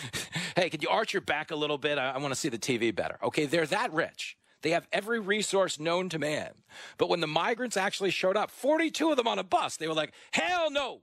hey, 0.55 0.69
could 0.69 0.83
you 0.83 0.89
arch 0.89 1.13
your 1.13 1.21
back 1.21 1.51
a 1.51 1.55
little 1.55 1.77
bit? 1.77 1.97
I, 1.97 2.11
I 2.11 2.17
want 2.17 2.33
to 2.33 2.39
see 2.39 2.49
the 2.49 2.57
TV 2.57 2.93
better. 2.93 3.17
Okay, 3.23 3.45
they're 3.45 3.65
that 3.67 3.93
rich. 3.93 4.37
They 4.61 4.71
have 4.71 4.87
every 4.91 5.19
resource 5.19 5.79
known 5.79 6.09
to 6.09 6.19
man. 6.19 6.51
But 6.97 7.07
when 7.07 7.19
the 7.19 7.27
migrants 7.27 7.77
actually 7.77 8.09
showed 8.09 8.35
up, 8.35 8.49
42 8.49 9.11
of 9.11 9.17
them 9.17 9.27
on 9.27 9.39
a 9.39 9.43
bus, 9.43 9.77
they 9.77 9.87
were 9.87 9.93
like, 9.93 10.13
hell 10.31 10.71
no, 10.71 11.01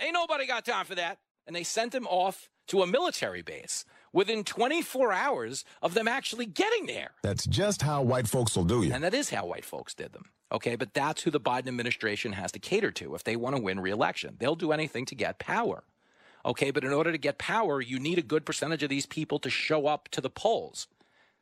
ain't 0.00 0.14
nobody 0.14 0.46
got 0.46 0.64
time 0.64 0.86
for 0.86 0.94
that. 0.94 1.18
And 1.46 1.54
they 1.54 1.64
sent 1.64 1.92
them 1.92 2.06
off 2.06 2.48
to 2.68 2.82
a 2.82 2.86
military 2.86 3.42
base 3.42 3.84
within 4.14 4.44
24 4.44 5.12
hours 5.12 5.64
of 5.82 5.92
them 5.92 6.08
actually 6.08 6.46
getting 6.46 6.86
there. 6.86 7.10
That's 7.22 7.46
just 7.46 7.82
how 7.82 8.00
white 8.00 8.28
folks 8.28 8.56
will 8.56 8.64
do 8.64 8.82
you. 8.82 8.94
And 8.94 9.04
that 9.04 9.12
is 9.12 9.28
how 9.28 9.44
white 9.44 9.66
folks 9.66 9.92
did 9.92 10.14
them. 10.14 10.30
Okay, 10.50 10.76
but 10.76 10.94
that's 10.94 11.22
who 11.22 11.30
the 11.30 11.40
Biden 11.40 11.68
administration 11.68 12.32
has 12.32 12.52
to 12.52 12.58
cater 12.58 12.92
to 12.92 13.14
if 13.14 13.24
they 13.24 13.36
want 13.36 13.56
to 13.56 13.62
win 13.62 13.80
re-election. 13.80 14.36
They'll 14.38 14.54
do 14.54 14.72
anything 14.72 15.04
to 15.06 15.14
get 15.14 15.38
power. 15.38 15.82
Okay, 16.46 16.70
but 16.70 16.84
in 16.84 16.92
order 16.92 17.10
to 17.10 17.18
get 17.18 17.38
power, 17.38 17.80
you 17.80 17.98
need 17.98 18.18
a 18.18 18.22
good 18.22 18.46
percentage 18.46 18.82
of 18.82 18.90
these 18.90 19.06
people 19.06 19.38
to 19.40 19.50
show 19.50 19.86
up 19.86 20.08
to 20.10 20.20
the 20.20 20.30
polls. 20.30 20.86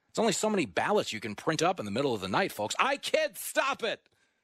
It's 0.08 0.18
only 0.18 0.32
so 0.32 0.48
many 0.48 0.64
ballots 0.64 1.12
you 1.12 1.20
can 1.20 1.34
print 1.34 1.62
up 1.62 1.78
in 1.78 1.84
the 1.84 1.90
middle 1.90 2.14
of 2.14 2.20
the 2.20 2.28
night, 2.28 2.52
folks. 2.52 2.74
I 2.78 2.96
kid, 2.96 3.36
stop 3.36 3.82
it. 3.82 4.00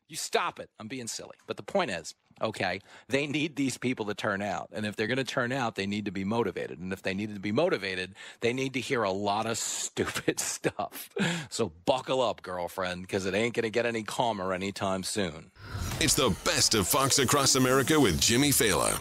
You 0.08 0.16
stop 0.16 0.58
it. 0.58 0.70
I'm 0.78 0.88
being 0.88 1.06
silly. 1.06 1.36
But 1.46 1.56
the 1.56 1.62
point 1.62 1.90
is, 1.90 2.14
okay, 2.40 2.80
they 3.08 3.26
need 3.26 3.56
these 3.56 3.78
people 3.78 4.06
to 4.06 4.14
turn 4.14 4.42
out. 4.42 4.68
And 4.72 4.86
if 4.86 4.96
they're 4.96 5.06
going 5.06 5.18
to 5.18 5.24
turn 5.24 5.52
out, 5.52 5.74
they 5.74 5.86
need 5.86 6.04
to 6.04 6.10
be 6.10 6.24
motivated. 6.24 6.78
And 6.78 6.92
if 6.92 7.02
they 7.02 7.14
need 7.14 7.34
to 7.34 7.40
be 7.40 7.52
motivated, 7.52 8.14
they 8.40 8.52
need 8.52 8.74
to 8.74 8.80
hear 8.80 9.02
a 9.02 9.10
lot 9.10 9.46
of 9.46 9.58
stupid 9.58 10.40
stuff. 10.40 11.10
So 11.50 11.72
buckle 11.84 12.20
up, 12.20 12.42
girlfriend, 12.42 13.02
because 13.02 13.26
it 13.26 13.34
ain't 13.34 13.54
going 13.54 13.64
to 13.64 13.70
get 13.70 13.86
any 13.86 14.02
calmer 14.02 14.52
anytime 14.52 15.02
soon. 15.02 15.50
It's 16.00 16.14
the 16.14 16.34
best 16.44 16.74
of 16.74 16.86
Fox 16.86 17.18
Across 17.18 17.56
America 17.56 17.98
with 17.98 18.20
Jimmy 18.20 18.50
Failla. 18.50 19.00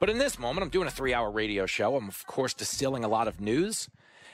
But 0.00 0.10
in 0.10 0.18
this 0.18 0.38
moment, 0.38 0.62
I'm 0.64 0.70
doing 0.70 0.88
a 0.88 0.90
three 0.90 1.14
hour 1.14 1.30
radio 1.30 1.66
show. 1.66 1.96
I'm, 1.96 2.08
of 2.08 2.26
course, 2.26 2.52
distilling 2.54 3.04
a 3.04 3.08
lot 3.08 3.28
of 3.28 3.40
news. 3.40 3.88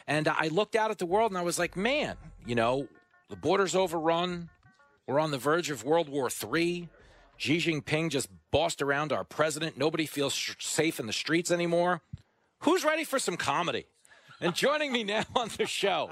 And 0.06 0.26
I 0.26 0.48
looked 0.48 0.74
out 0.74 0.90
at 0.90 0.98
the 0.98 1.06
world 1.06 1.30
and 1.30 1.38
I 1.38 1.42
was 1.42 1.58
like, 1.58 1.76
man, 1.76 2.16
you 2.44 2.54
know, 2.54 2.88
the 3.28 3.36
border's 3.36 3.76
overrun. 3.76 4.50
We're 5.06 5.20
on 5.20 5.30
the 5.30 5.38
verge 5.38 5.70
of 5.70 5.84
World 5.84 6.08
War 6.08 6.28
III. 6.28 6.88
Xi 7.40 7.56
Jinping 7.56 8.10
just 8.10 8.28
bossed 8.50 8.82
around 8.82 9.14
our 9.14 9.24
president. 9.24 9.78
Nobody 9.78 10.04
feels 10.04 10.34
sh- 10.34 10.56
safe 10.58 11.00
in 11.00 11.06
the 11.06 11.12
streets 11.12 11.50
anymore. 11.50 12.02
Who's 12.64 12.84
ready 12.84 13.02
for 13.02 13.18
some 13.18 13.38
comedy? 13.38 13.86
And 14.42 14.54
joining 14.54 14.92
me 14.92 15.04
now 15.04 15.24
on 15.34 15.48
the 15.56 15.64
show, 15.64 16.10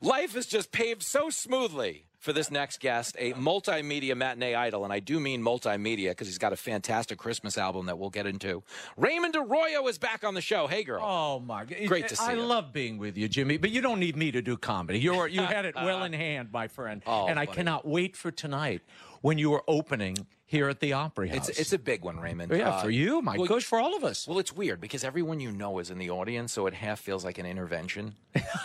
life 0.00 0.36
is 0.36 0.46
just 0.46 0.70
paved 0.70 1.02
so 1.02 1.30
smoothly 1.30 2.06
for 2.20 2.32
this 2.32 2.48
next 2.48 2.78
guest, 2.78 3.16
a 3.18 3.32
multimedia 3.32 4.16
matinee 4.16 4.54
idol, 4.54 4.84
and 4.84 4.92
I 4.92 5.00
do 5.00 5.18
mean 5.18 5.42
multimedia 5.42 6.10
because 6.10 6.28
he's 6.28 6.38
got 6.38 6.52
a 6.52 6.56
fantastic 6.56 7.18
Christmas 7.18 7.58
album 7.58 7.86
that 7.86 7.98
we'll 7.98 8.10
get 8.10 8.26
into. 8.26 8.62
Raymond 8.96 9.34
Arroyo 9.34 9.88
is 9.88 9.98
back 9.98 10.22
on 10.22 10.34
the 10.34 10.40
show. 10.40 10.68
Hey, 10.68 10.84
girl. 10.84 11.02
Oh 11.02 11.40
my 11.40 11.64
God! 11.64 11.78
Great 11.86 12.08
to 12.08 12.16
see 12.16 12.24
I 12.24 12.34
you. 12.34 12.42
I 12.42 12.44
love 12.44 12.72
being 12.72 12.98
with 12.98 13.16
you, 13.16 13.26
Jimmy. 13.28 13.56
But 13.56 13.70
you 13.70 13.80
don't 13.80 13.98
need 13.98 14.16
me 14.16 14.30
to 14.32 14.42
do 14.42 14.56
comedy. 14.56 15.00
You're 15.00 15.26
you 15.26 15.40
had 15.40 15.64
it 15.64 15.74
well 15.76 16.04
in 16.04 16.12
hand, 16.12 16.50
my 16.52 16.68
friend. 16.68 17.02
Oh, 17.06 17.26
and 17.26 17.38
I 17.38 17.46
buddy. 17.46 17.56
cannot 17.56 17.88
wait 17.88 18.16
for 18.16 18.30
tonight 18.30 18.82
when 19.20 19.38
you 19.38 19.52
are 19.52 19.62
opening 19.68 20.16
here 20.50 20.68
at 20.68 20.80
the 20.80 20.92
Opry 20.94 21.28
House. 21.28 21.48
It's 21.48 21.60
it's 21.60 21.72
a 21.72 21.78
big 21.78 22.02
one, 22.02 22.18
Raymond. 22.18 22.50
Yeah, 22.52 22.70
Uh, 22.70 22.82
for 22.82 22.90
you, 22.90 23.22
my 23.22 23.36
well, 23.38 23.46
gosh, 23.46 23.64
for 23.64 23.78
all 23.78 23.94
of 23.96 24.02
us. 24.02 24.26
Well, 24.26 24.40
it's 24.40 24.52
weird 24.52 24.80
because 24.80 25.04
everyone 25.04 25.38
you 25.38 25.52
know 25.52 25.78
is 25.78 25.90
in 25.90 25.98
the 25.98 26.10
audience, 26.10 26.52
so 26.52 26.66
it 26.66 26.74
half 26.74 26.98
feels 26.98 27.24
like 27.24 27.38
an 27.38 27.46
intervention. 27.46 28.16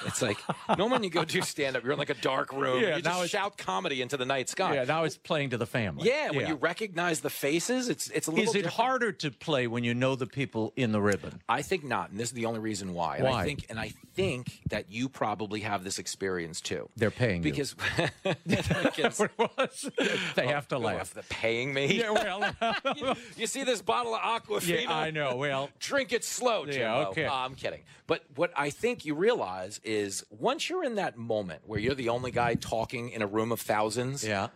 It's 0.07 0.19
like 0.23 0.37
normally 0.77 0.89
when 0.95 1.03
you 1.03 1.09
go 1.11 1.23
do 1.25 1.41
stand 1.43 1.75
up, 1.75 1.83
you're 1.83 1.93
in 1.93 1.99
like 1.99 2.09
a 2.09 2.15
dark 2.15 2.51
room. 2.53 2.81
Yeah, 2.81 2.97
you 2.97 3.03
now 3.03 3.19
just 3.21 3.31
shout 3.31 3.57
comedy 3.59 4.01
into 4.01 4.17
the 4.17 4.25
night 4.25 4.49
sky. 4.49 4.73
Yeah, 4.73 4.85
now 4.85 5.03
it's 5.03 5.15
playing 5.17 5.51
to 5.51 5.57
the 5.57 5.67
family. 5.67 6.07
Yeah, 6.09 6.31
when 6.31 6.47
you 6.47 6.55
recognize 6.55 7.21
the 7.21 7.29
faces, 7.29 7.87
it's 7.87 8.09
it's 8.09 8.25
a 8.25 8.31
little. 8.31 8.45
Is 8.45 8.55
it 8.55 8.63
different. 8.63 8.75
harder 8.77 9.11
to 9.11 9.29
play 9.29 9.67
when 9.67 9.83
you 9.83 9.93
know 9.93 10.15
the 10.15 10.25
people 10.27 10.73
in 10.75 10.91
the 10.91 11.01
ribbon? 11.01 11.39
I 11.47 11.61
think 11.61 11.83
not, 11.83 12.09
and 12.09 12.19
this 12.19 12.29
is 12.29 12.33
the 12.33 12.45
only 12.47 12.59
reason 12.61 12.95
why. 12.95 13.17
And 13.17 13.27
I 13.27 13.43
think, 13.45 13.65
and 13.69 13.79
I 13.79 13.93
think 14.15 14.61
that 14.69 14.89
you 14.89 15.07
probably 15.07 15.59
have 15.59 15.83
this 15.83 15.99
experience 15.99 16.61
too. 16.61 16.89
They're 16.97 17.11
paying 17.11 17.43
you. 17.43 17.51
because 17.51 17.75
because 18.23 19.17
They 20.35 20.47
have 20.47 20.67
to 20.69 20.75
Oh, 20.75 20.79
laugh. 20.79 21.13
They're 21.13 21.23
paying 21.29 21.73
me. 21.75 21.99
Yeah, 21.99 22.11
well, 22.11 22.55
you, 22.95 23.13
you 23.37 23.47
see 23.47 23.63
this 23.63 23.81
bottle 23.81 24.15
of 24.15 24.21
Aquafina? 24.21 24.83
Yeah, 24.83 24.95
I 24.95 25.11
know. 25.11 25.35
Well, 25.35 25.69
drink 25.79 26.11
it 26.13 26.23
slow, 26.23 26.65
Yeah, 26.65 27.07
okay. 27.09 27.25
Uh, 27.25 27.33
I'm 27.33 27.53
kidding. 27.53 27.81
But 28.07 28.23
what 28.35 28.51
I 28.55 28.71
think 28.71 29.05
you 29.05 29.13
realize 29.13 29.79
is 29.83 30.23
once 30.29 30.69
you're 30.69 30.83
in 30.83 30.95
that 30.95 31.17
moment 31.17 31.61
where 31.65 31.79
you're 31.79 31.95
the 31.95 32.09
only 32.09 32.31
guy 32.31 32.55
talking 32.55 33.09
in 33.09 33.21
a 33.21 33.27
room 33.27 33.51
of 33.51 33.61
thousands, 33.61 34.25
yeah. 34.25 34.47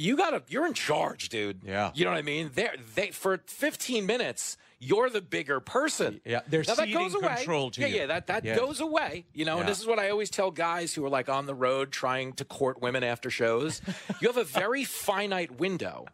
You 0.00 0.16
gotta 0.16 0.42
you're 0.48 0.66
in 0.66 0.74
charge, 0.74 1.28
dude. 1.28 1.60
Yeah. 1.64 1.90
You 1.94 2.04
know 2.04 2.10
what 2.10 2.18
I 2.18 2.22
mean? 2.22 2.50
They're, 2.54 2.74
they 2.94 3.10
for 3.10 3.38
15 3.46 4.06
minutes, 4.06 4.56
you're 4.78 5.10
the 5.10 5.20
bigger 5.20 5.60
person. 5.60 6.20
Yeah, 6.24 6.40
they're 6.48 6.64
now, 6.66 6.74
that 6.74 6.90
goes 6.92 7.14
away. 7.14 7.34
control 7.36 7.70
to 7.72 7.80
yeah, 7.82 7.86
you. 7.86 7.96
yeah, 7.96 8.06
that 8.06 8.26
that 8.28 8.44
Yeah. 8.44 8.56
goes 8.56 8.80
away. 8.80 9.26
You 9.34 9.44
know, 9.44 9.58
and 9.58 9.68
this 9.68 9.78
is 9.80 9.86
what 9.86 9.98
I 9.98 10.08
always 10.10 10.30
tell 10.30 10.50
guys 10.50 10.94
who 10.94 11.04
are 11.04 11.10
like 11.10 11.28
on 11.28 11.46
the 11.46 11.54
road 11.54 11.92
trying 11.92 12.32
to 12.34 12.44
court 12.44 12.80
women 12.80 13.04
after 13.04 13.28
shows. 13.30 13.82
you 14.20 14.28
have 14.28 14.38
a 14.38 14.44
very 14.44 14.84
finite 15.06 15.58
window, 15.58 16.06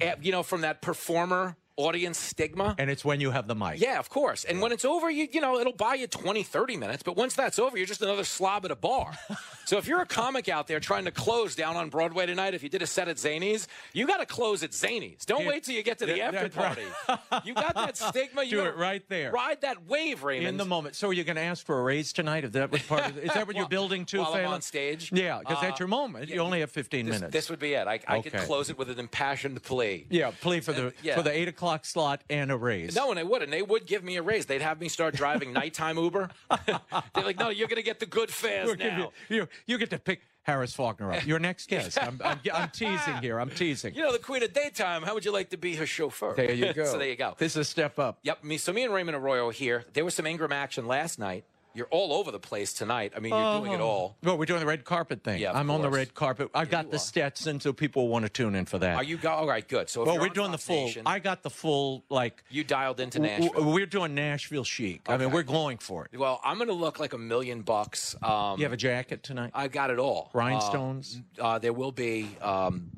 eh, 0.00 0.14
you 0.22 0.30
know, 0.32 0.42
from 0.44 0.60
that 0.60 0.80
performer 0.80 1.56
audience 1.76 2.18
stigma. 2.18 2.74
And 2.78 2.90
it's 2.90 3.04
when 3.04 3.20
you 3.20 3.30
have 3.30 3.46
the 3.46 3.54
mic. 3.54 3.80
Yeah, 3.80 3.98
of 3.98 4.08
course. 4.10 4.44
And 4.44 4.60
when 4.60 4.72
it's 4.72 4.84
over, 4.84 5.10
you 5.10 5.28
you 5.32 5.40
know, 5.40 5.58
it'll 5.58 5.72
buy 5.72 5.94
you 5.94 6.06
20, 6.06 6.42
30 6.42 6.76
minutes. 6.76 7.02
But 7.02 7.16
once 7.16 7.34
that's 7.34 7.58
over, 7.58 7.76
you're 7.76 7.86
just 7.86 8.02
another 8.02 8.24
slob 8.24 8.64
at 8.64 8.70
a 8.70 8.76
bar. 8.76 9.12
so 9.64 9.78
if 9.78 9.86
you're 9.86 10.00
a 10.02 10.06
comic 10.06 10.48
out 10.48 10.66
there 10.66 10.80
trying 10.80 11.04
to 11.06 11.10
close 11.10 11.54
down 11.54 11.76
on 11.76 11.88
Broadway 11.88 12.26
tonight, 12.26 12.54
if 12.54 12.62
you 12.62 12.68
did 12.68 12.82
a 12.82 12.86
set 12.86 13.08
at 13.08 13.16
Zanies, 13.16 13.66
you 13.92 14.06
got 14.06 14.18
to 14.18 14.26
close 14.26 14.62
at 14.62 14.70
Zanies. 14.72 15.24
Don't 15.24 15.42
Yeah. 15.42 15.48
wait 15.48 15.64
till 15.64 15.74
you 15.74 15.82
get 15.82 15.98
to 16.00 16.06
the 16.06 16.16
Yeah, 16.18 16.26
after 16.28 16.48
that's 16.48 16.56
right. 16.56 16.78
party. 17.08 17.48
you 17.48 17.54
got 17.54 17.74
that 17.74 17.96
stigma. 18.08 18.42
You 18.44 18.58
Do 18.58 18.64
it 18.66 18.76
right 18.76 19.02
there. 19.08 19.32
Ride 19.32 19.62
that 19.62 19.86
wave, 19.86 20.22
Raymond. 20.24 20.48
In 20.48 20.56
the 20.58 20.64
moment. 20.66 20.94
So 20.96 21.08
are 21.08 21.12
you 21.12 21.24
going 21.24 21.36
to 21.36 21.42
ask 21.42 21.64
for 21.64 21.80
a 21.80 21.82
raise 21.82 22.12
tonight? 22.12 22.44
If 22.44 22.52
that 22.52 22.70
was 22.70 22.82
part 22.82 23.06
of, 23.06 23.18
is 23.18 23.32
that 23.32 23.46
what 23.46 23.56
you're 23.56 23.68
building 23.78 24.04
to, 24.06 24.18
while 24.20 24.34
I'm 24.34 24.46
on 24.48 24.60
stage? 24.62 25.10
Yeah, 25.12 25.38
because 25.38 25.56
Uh, 25.58 25.62
that's 25.62 25.78
your 25.80 25.88
moment. 25.88 26.28
yeah, 26.28 26.34
you 26.36 26.40
only 26.42 26.60
have 26.60 26.70
15 26.70 27.06
This, 27.06 27.14
minutes. 27.14 27.32
this 27.32 27.48
would 27.48 27.58
be 27.60 27.72
it. 27.74 27.86
I, 27.86 27.98
I 28.06 28.20
could 28.20 28.34
close 28.34 28.68
it 28.68 28.76
with 28.76 28.90
an 28.90 28.98
impassioned 28.98 29.62
plea. 29.62 30.06
yeah, 30.10 30.32
plea 30.40 30.60
for 30.60 30.72
the 30.74 30.92
yeah. 31.02 31.14
for 31.16 31.22
the 31.22 31.30
eight 31.32 31.48
o'clock 31.48 31.61
slot 31.84 32.22
and 32.28 32.50
a 32.50 32.56
raise. 32.56 32.94
No, 32.94 33.10
and 33.10 33.18
they 33.18 33.24
would, 33.24 33.42
and 33.42 33.52
they 33.52 33.62
would 33.62 33.86
give 33.86 34.02
me 34.04 34.16
a 34.16 34.22
raise. 34.22 34.46
They'd 34.46 34.62
have 34.62 34.80
me 34.80 34.88
start 34.88 35.14
driving 35.14 35.52
nighttime 35.52 35.96
Uber. 35.96 36.30
They're 36.66 37.24
like, 37.24 37.38
"No, 37.38 37.48
you're 37.50 37.68
going 37.68 37.76
to 37.76 37.82
get 37.82 38.00
the 38.00 38.06
good 38.06 38.30
fares 38.30 38.68
give 38.70 38.78
now." 38.78 39.12
you, 39.28 39.36
you, 39.36 39.48
you 39.66 39.78
get 39.78 39.90
to 39.90 39.98
pick 39.98 40.22
Harris 40.42 40.74
Faulkner 40.74 41.12
up. 41.12 41.26
Your 41.26 41.38
next 41.38 41.68
guest. 41.68 41.98
I'm, 42.00 42.20
I'm, 42.24 42.40
I'm 42.52 42.68
teasing 42.70 43.16
here. 43.20 43.38
I'm 43.38 43.50
teasing. 43.50 43.94
You 43.94 44.02
know, 44.02 44.12
the 44.12 44.18
queen 44.18 44.42
of 44.42 44.52
daytime. 44.52 45.02
How 45.02 45.14
would 45.14 45.24
you 45.24 45.32
like 45.32 45.50
to 45.50 45.56
be 45.56 45.76
her 45.76 45.86
chauffeur? 45.86 46.34
There 46.34 46.52
you 46.52 46.72
go. 46.72 46.84
so 46.84 46.98
there 46.98 47.08
you 47.08 47.16
go. 47.16 47.34
This 47.38 47.52
is 47.52 47.58
a 47.58 47.64
step 47.64 47.98
up. 47.98 48.18
Yep. 48.22 48.44
Me. 48.44 48.56
So 48.58 48.72
me 48.72 48.84
and 48.84 48.92
Raymond 48.92 49.16
Arroyo 49.16 49.50
here. 49.50 49.84
There 49.92 50.04
was 50.04 50.14
some 50.14 50.26
Ingraham 50.26 50.52
action 50.52 50.86
last 50.86 51.18
night. 51.18 51.44
You're 51.74 51.86
all 51.86 52.12
over 52.12 52.30
the 52.30 52.38
place 52.38 52.72
tonight. 52.72 53.12
I 53.16 53.20
mean, 53.20 53.32
you're 53.32 53.60
doing 53.60 53.72
it 53.72 53.80
Oh. 53.80 53.86
all. 53.88 54.16
Well, 54.22 54.36
we're 54.38 54.44
doing 54.46 54.60
the 54.60 54.66
red 54.66 54.84
carpet 54.84 55.22
thing. 55.24 55.40
Yeah, 55.40 55.50
of 55.50 55.56
I'm 55.56 55.70
on 55.70 55.80
the 55.80 55.88
course. 55.88 55.96
red 55.96 56.14
carpet. 56.14 56.50
I've 56.54 56.70
got 56.70 56.90
the 56.90 56.98
Stetson, 56.98 57.60
so 57.60 57.72
people 57.72 58.08
want 58.08 58.24
to 58.24 58.28
tune 58.28 58.54
in 58.54 58.66
for 58.66 58.78
that. 58.78 58.96
Are 58.96 59.02
you 59.02 59.16
go? 59.16 59.30
All 59.30 59.46
right, 59.48 59.66
good. 59.66 59.88
So 59.88 60.02
if 60.02 60.06
well, 60.06 60.14
you're 60.16 60.22
we're 60.22 60.28
on 60.28 60.34
doing 60.34 60.50
the 60.52 60.58
Fox 60.58 60.64
full. 60.66 60.84
Nation, 60.86 61.02
I 61.06 61.18
got 61.18 61.42
the 61.42 61.50
full 61.50 62.04
like. 62.10 62.42
you 62.50 62.64
dialed 62.64 63.00
into 63.00 63.18
w- 63.18 63.34
w- 63.36 63.50
Nashville. 63.54 63.72
We're 63.72 63.86
doing 63.86 64.14
Nashville 64.14 64.64
chic. 64.64 65.02
I 65.08 65.16
mean, 65.16 65.26
Okay. 65.28 65.34
we're 65.34 65.42
going 65.42 65.78
for 65.78 66.04
it. 66.12 66.18
well, 66.18 66.40
I'm 66.44 66.56
going 66.58 66.68
to 66.68 66.74
look 66.74 67.00
like 67.00 67.12
a 67.14 67.18
million 67.18 67.62
bucks. 67.62 68.14
Um, 68.22 68.58
You 68.58 68.64
have 68.64 68.72
a 68.72 68.76
jacket 68.76 69.22
tonight? 69.22 69.52
I 69.54 69.68
got 69.68 69.90
it 69.90 69.98
all. 69.98 70.30
Rhinestones? 70.34 71.20
Uh, 71.38 71.42
uh, 71.42 71.58
there 71.58 71.72
will 71.72 71.92
be. 71.92 72.28
Um, 72.40 72.90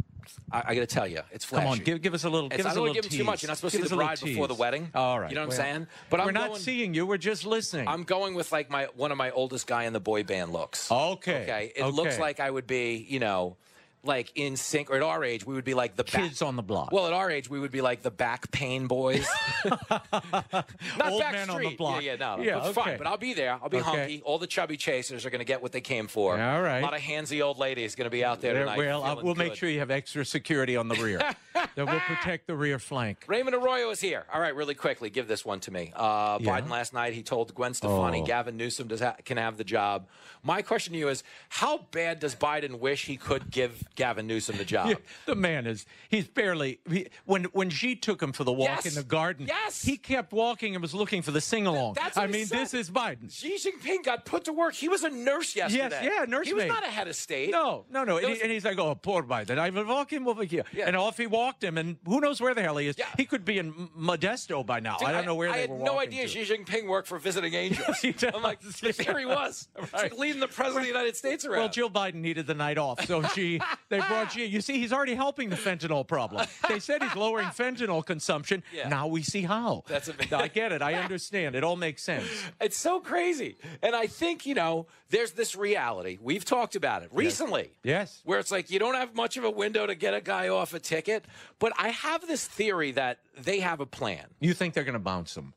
I, 0.51 0.62
I 0.66 0.75
got 0.75 0.81
to 0.81 0.87
tell 0.87 1.07
you, 1.07 1.20
it's 1.33 1.45
flashy. 1.45 1.64
Come 1.64 1.72
on, 1.72 1.79
give, 1.79 2.03
give 2.03 2.14
us 2.14 2.25
a 2.25 2.31
little. 2.31 2.47
It's- 2.47 2.59
Give 2.59 2.66
I 2.66 2.70
don't 2.70 2.79
a 2.79 2.81
want 2.83 2.95
to 2.95 3.03
give 3.03 3.12
him 3.12 3.18
too 3.18 3.25
much. 3.25 3.43
You're 3.43 3.49
not 3.49 3.57
supposed 3.57 3.72
Give 3.72 3.83
to 3.83 3.89
see 3.89 3.95
the 3.95 3.97
bride 3.97 4.20
before 4.20 4.49
the 4.49 4.55
wedding. 4.55 4.91
All 4.95 5.18
right. 5.20 5.31
You 5.31 5.35
know 5.35 5.43
what 5.43 5.51
well, 5.51 5.61
I'm 5.61 5.64
saying? 5.75 5.87
But 6.11 6.20
I'm 6.20 6.27
we're 6.27 6.33
not 6.33 6.49
going- 6.49 6.61
seeing 6.61 6.95
you. 6.95 7.07
We're 7.07 7.16
just 7.16 7.45
listening. 7.47 7.89
I'm 7.89 8.05
going 8.05 8.35
with 8.35 8.53
like 8.53 8.70
my 8.70 8.85
one 8.97 9.12
of 9.12 9.18
my 9.18 9.31
oldest 9.31 9.66
guy 9.66 9.85
in 9.85 9.93
the 9.93 10.01
boy 10.01 10.22
band 10.25 10.53
looks. 10.53 10.91
Okay. 10.91 11.43
Okay. 11.43 11.72
It 11.77 11.85
looks 11.87 12.18
like 12.18 12.41
I 12.41 12.51
would 12.51 12.66
be, 12.66 13.07
you 13.09 13.20
know, 13.20 13.57
like 14.05 14.32
NSYNC, 14.34 14.90
or 14.90 14.96
at 14.96 15.02
our 15.02 15.24
age, 15.24 15.46
we 15.46 15.55
would 15.55 15.64
be 15.64 15.74
like 15.74 15.96
the 15.96 16.05
back, 16.05 16.22
Kids 16.22 16.42
on 16.42 16.57
the 16.57 16.62
block. 16.62 16.92
Well, 16.92 17.07
at 17.07 17.12
our 17.12 17.30
age, 17.30 17.48
we 17.48 17.59
would 17.59 17.70
be 17.70 17.80
like 17.80 18.02
the 18.02 18.11
back 18.11 18.50
pain 18.50 18.86
boys. 18.86 19.26
Not 19.64 21.11
Old 21.11 21.20
back 21.20 21.32
man 21.32 21.50
on 21.50 21.62
the 21.62 21.74
block. 21.76 22.02
Yeah, 22.02 22.12
yeah, 22.12 22.16
no, 22.16 22.36
no. 22.36 22.42
Yeah, 22.42 22.57
okay. 22.59 22.72
fine. 22.72 22.98
But 22.98 23.07
I'll 23.07 23.16
be 23.16 23.34
there. 23.34 23.59
I'll 23.62 23.68
be 23.68 23.78
Okay. 23.78 23.84
hunky. 23.90 24.22
All 24.24 24.38
the 24.38 24.46
chubby 24.46 24.76
chasers 24.76 25.24
are 25.26 25.30
going 25.30 25.40
to 25.40 25.44
get 25.44 25.62
what 25.62 25.72
they 25.72 25.80
came 25.80 26.07
for. 26.07 26.32
All 26.40 26.62
right. 26.62 26.78
A 26.78 26.82
lot 26.82 26.94
of 26.94 27.00
handsy 27.00 27.42
old 27.42 27.59
ladies 27.59 27.94
going 27.94 28.07
to 28.07 28.11
be 28.11 28.24
out 28.24 28.40
there 28.40 28.55
There- 28.55 28.64
tonight. 28.64 28.78
well, 28.78 29.02
feeling 29.05 29.24
we'll 29.24 29.34
make 29.34 29.55
sure 29.55 29.68
you 29.68 29.78
have 29.80 29.90
extra 29.90 30.24
security 30.24 30.76
on 30.76 30.88
the 30.88 30.96
rear. 30.96 31.18
that 31.55 31.76
will 31.76 32.00
protect 32.00 32.46
the 32.46 32.55
rear 32.57 32.78
flank. 32.78 33.24
Raymond 33.26 33.55
Arroyo 33.57 33.90
is 33.90 34.00
here. 34.00 34.24
All 34.32 34.40
right, 34.40 34.55
really 34.55 34.74
quickly, 34.74 35.11
give 35.11 35.28
this 35.28 35.44
one 35.44 35.61
to 35.61 35.70
me. 35.70 35.92
Uh, 35.94 36.38
Yeah. 36.40 36.61
Biden 36.61 36.68
last 36.70 36.92
night, 36.92 37.14
he 37.14 37.22
told 37.22 37.55
Gwen 37.55 37.74
Stefani 37.74 38.22
Oh. 38.22 38.26
Gavin 38.26 38.57
Newsom 38.57 38.88
does 38.88 39.00
ha- 39.00 39.16
can 39.24 39.36
have 39.36 39.57
the 39.57 39.64
job. 39.64 40.07
My 40.42 40.62
question 40.62 40.92
to 40.92 40.98
you 40.98 41.09
is, 41.09 41.22
how 41.48 41.86
bad 41.90 42.20
does 42.20 42.34
Biden 42.34 42.78
wish 42.78 43.07
he 43.07 43.16
could 43.16 43.50
give 43.50 43.82
Gavin 43.95 44.26
Newsom 44.26 44.57
the 44.57 44.64
job? 44.64 44.88
Yeah, 44.88 44.95
the 45.26 45.34
man 45.34 45.66
is 45.66 45.86
he's 46.09 46.26
barely 46.28 46.80
he, 46.90 47.09
when 47.24 47.45
when 47.45 47.70
she 47.70 47.97
took 47.97 48.20
him 48.22 48.32
for 48.32 48.45
the 48.45 48.53
walk 48.53 48.68
Yes. 48.84 48.86
in 48.86 48.95
the 48.95 49.03
garden 49.03 49.47
Yes. 49.47 49.82
he 49.82 49.97
kept 49.97 50.32
walking 50.32 50.74
and 50.74 50.82
was 50.82 50.95
looking 50.95 51.22
for 51.22 51.30
the 51.30 51.40
sing-along 51.40 51.95
That's 51.95 52.16
i 52.16 52.26
mean 52.26 52.47
said. 52.47 52.59
this 52.61 52.74
is 52.74 52.90
biden 52.90 53.30
Xi 53.32 53.57
Jinping 53.57 54.05
got 54.05 54.24
put 54.24 54.45
to 54.45 54.53
work. 54.53 54.74
He 54.74 54.88
was 54.88 55.05
a 55.05 55.11
nurse 55.11 55.55
yesterday. 55.57 55.88
Yes, 56.03 56.12
yeah, 56.18 56.24
nurse. 56.26 56.47
He 56.47 56.55
was 56.55 56.66
not 56.66 56.82
a 56.84 56.90
head 56.90 57.09
of 57.09 57.16
state. 57.16 57.51
no 57.51 57.84
no 57.90 58.05
no 58.05 58.16
and, 58.18 58.26
Those- 58.26 58.36
he, 58.38 58.42
and 58.42 58.53
he's 58.53 58.64
like 58.64 58.78
oh 58.78 58.95
poor 58.95 59.22
biden 59.22 59.59
i 59.59 59.70
will 59.70 59.84
walk 59.86 60.12
him 60.12 60.26
over 60.28 60.45
here 60.45 60.64
Yeah. 60.72 60.86
and 60.86 60.97
off 60.97 61.16
he 61.16 61.26
walked 61.26 61.62
him 61.64 61.78
and 61.78 61.97
who 62.07 62.20
knows 62.20 62.40
where 62.40 62.55
the 62.55 62.62
hell 62.62 62.76
he 62.76 62.86
is 62.88 62.97
Yeah. 62.99 63.07
he 63.16 63.24
could 63.24 63.45
be 63.45 63.59
in 63.59 63.72
modesto 63.99 64.64
by 64.64 64.80
now 64.80 64.97
Dude, 64.99 65.09
i 65.09 65.12
don't 65.12 65.24
know 65.26 65.34
where 65.34 65.49
I 65.51 65.53
they 65.55 65.61
had 65.62 65.70
were 65.70 65.78
no 65.78 65.99
idea 66.01 66.22
to. 66.22 66.28
Xi 66.28 66.42
Jinping 66.55 66.86
worked 66.88 67.09
for 67.09 67.18
Visiting 67.18 67.55
Angels. 67.55 67.99
He 68.03 68.14
I'm 68.34 68.42
like, 68.42 68.61
there 68.80 69.18
he 69.18 69.24
was. 69.26 69.68
Like 69.92 70.16
leading 70.18 70.40
the 70.40 70.49
president 70.49 70.78
of 70.78 70.82
the 70.82 70.88
United 70.88 71.16
States 71.16 71.45
around. 71.45 71.59
Well, 71.61 71.68
Jill 71.68 71.90
Biden 71.90 72.16
needed 72.16 72.47
the 72.47 72.55
night 72.55 72.76
off, 72.78 73.05
so 73.07 73.22
she 73.34 73.61
they 73.89 73.99
ah. 73.99 74.09
brought 74.09 74.37
you. 74.37 74.45
You 74.45 74.61
see, 74.61 74.78
he's 74.78 74.93
already 74.93 75.14
helping 75.14 75.51
the 75.51 75.57
fentanyl 75.57 76.07
problem. 76.07 76.47
They 76.68 76.80
said 76.80 77.03
he's 77.03 77.14
lowering 77.14 77.47
fentanyl 77.49 78.05
consumption. 78.05 78.62
Yeah. 78.72 78.89
Now 78.89 79.07
we 79.07 79.22
see 79.22 79.43
how. 79.43 79.85
That's 79.87 80.09
a- 80.09 80.37
I 80.37 80.49
get 80.49 80.72
it. 80.72 80.82
I 80.82 80.95
understand. 80.95 81.55
It 81.55 81.64
all 81.64 81.76
makes 81.76 82.03
sense. 82.03 82.26
It's 82.61 82.76
so 82.76 83.01
crazy. 83.01 83.57
And 83.82 83.95
I 83.95 84.07
think, 84.07 84.47
you 84.47 84.55
know, 84.55 84.87
there's 85.11 85.32
this 85.32 85.55
reality. 85.55 86.18
We've 86.20 86.45
talked 86.45 86.76
about 86.76 87.03
it 87.03 87.11
recently. 87.12 87.72
Yes. 87.82 88.20
Where 88.24 88.39
it's 88.39 88.51
like 88.51 88.70
you 88.70 88.78
don't 88.78 88.95
have 88.95 89.14
much 89.14 89.37
of 89.37 89.45
a 89.45 89.51
window 89.51 89.87
to 89.87 89.95
get 89.95 90.14
a 90.14 90.20
guy 90.20 90.49
off 90.49 90.74
a 90.74 90.80
ticket. 90.80 91.24
But 91.59 91.72
I 91.78 91.91
have 91.91 92.26
this 92.26 92.47
theory 92.47 92.93
that 92.93 93.18
they 93.37 93.61
have 93.61 93.80
a 93.80 93.87
plan. 93.87 94.26
You 94.41 94.55
think 94.55 94.74
they're 94.74 94.85
going 94.85 94.95
to 94.95 94.99
bounce 94.99 95.37
him? 95.37 95.55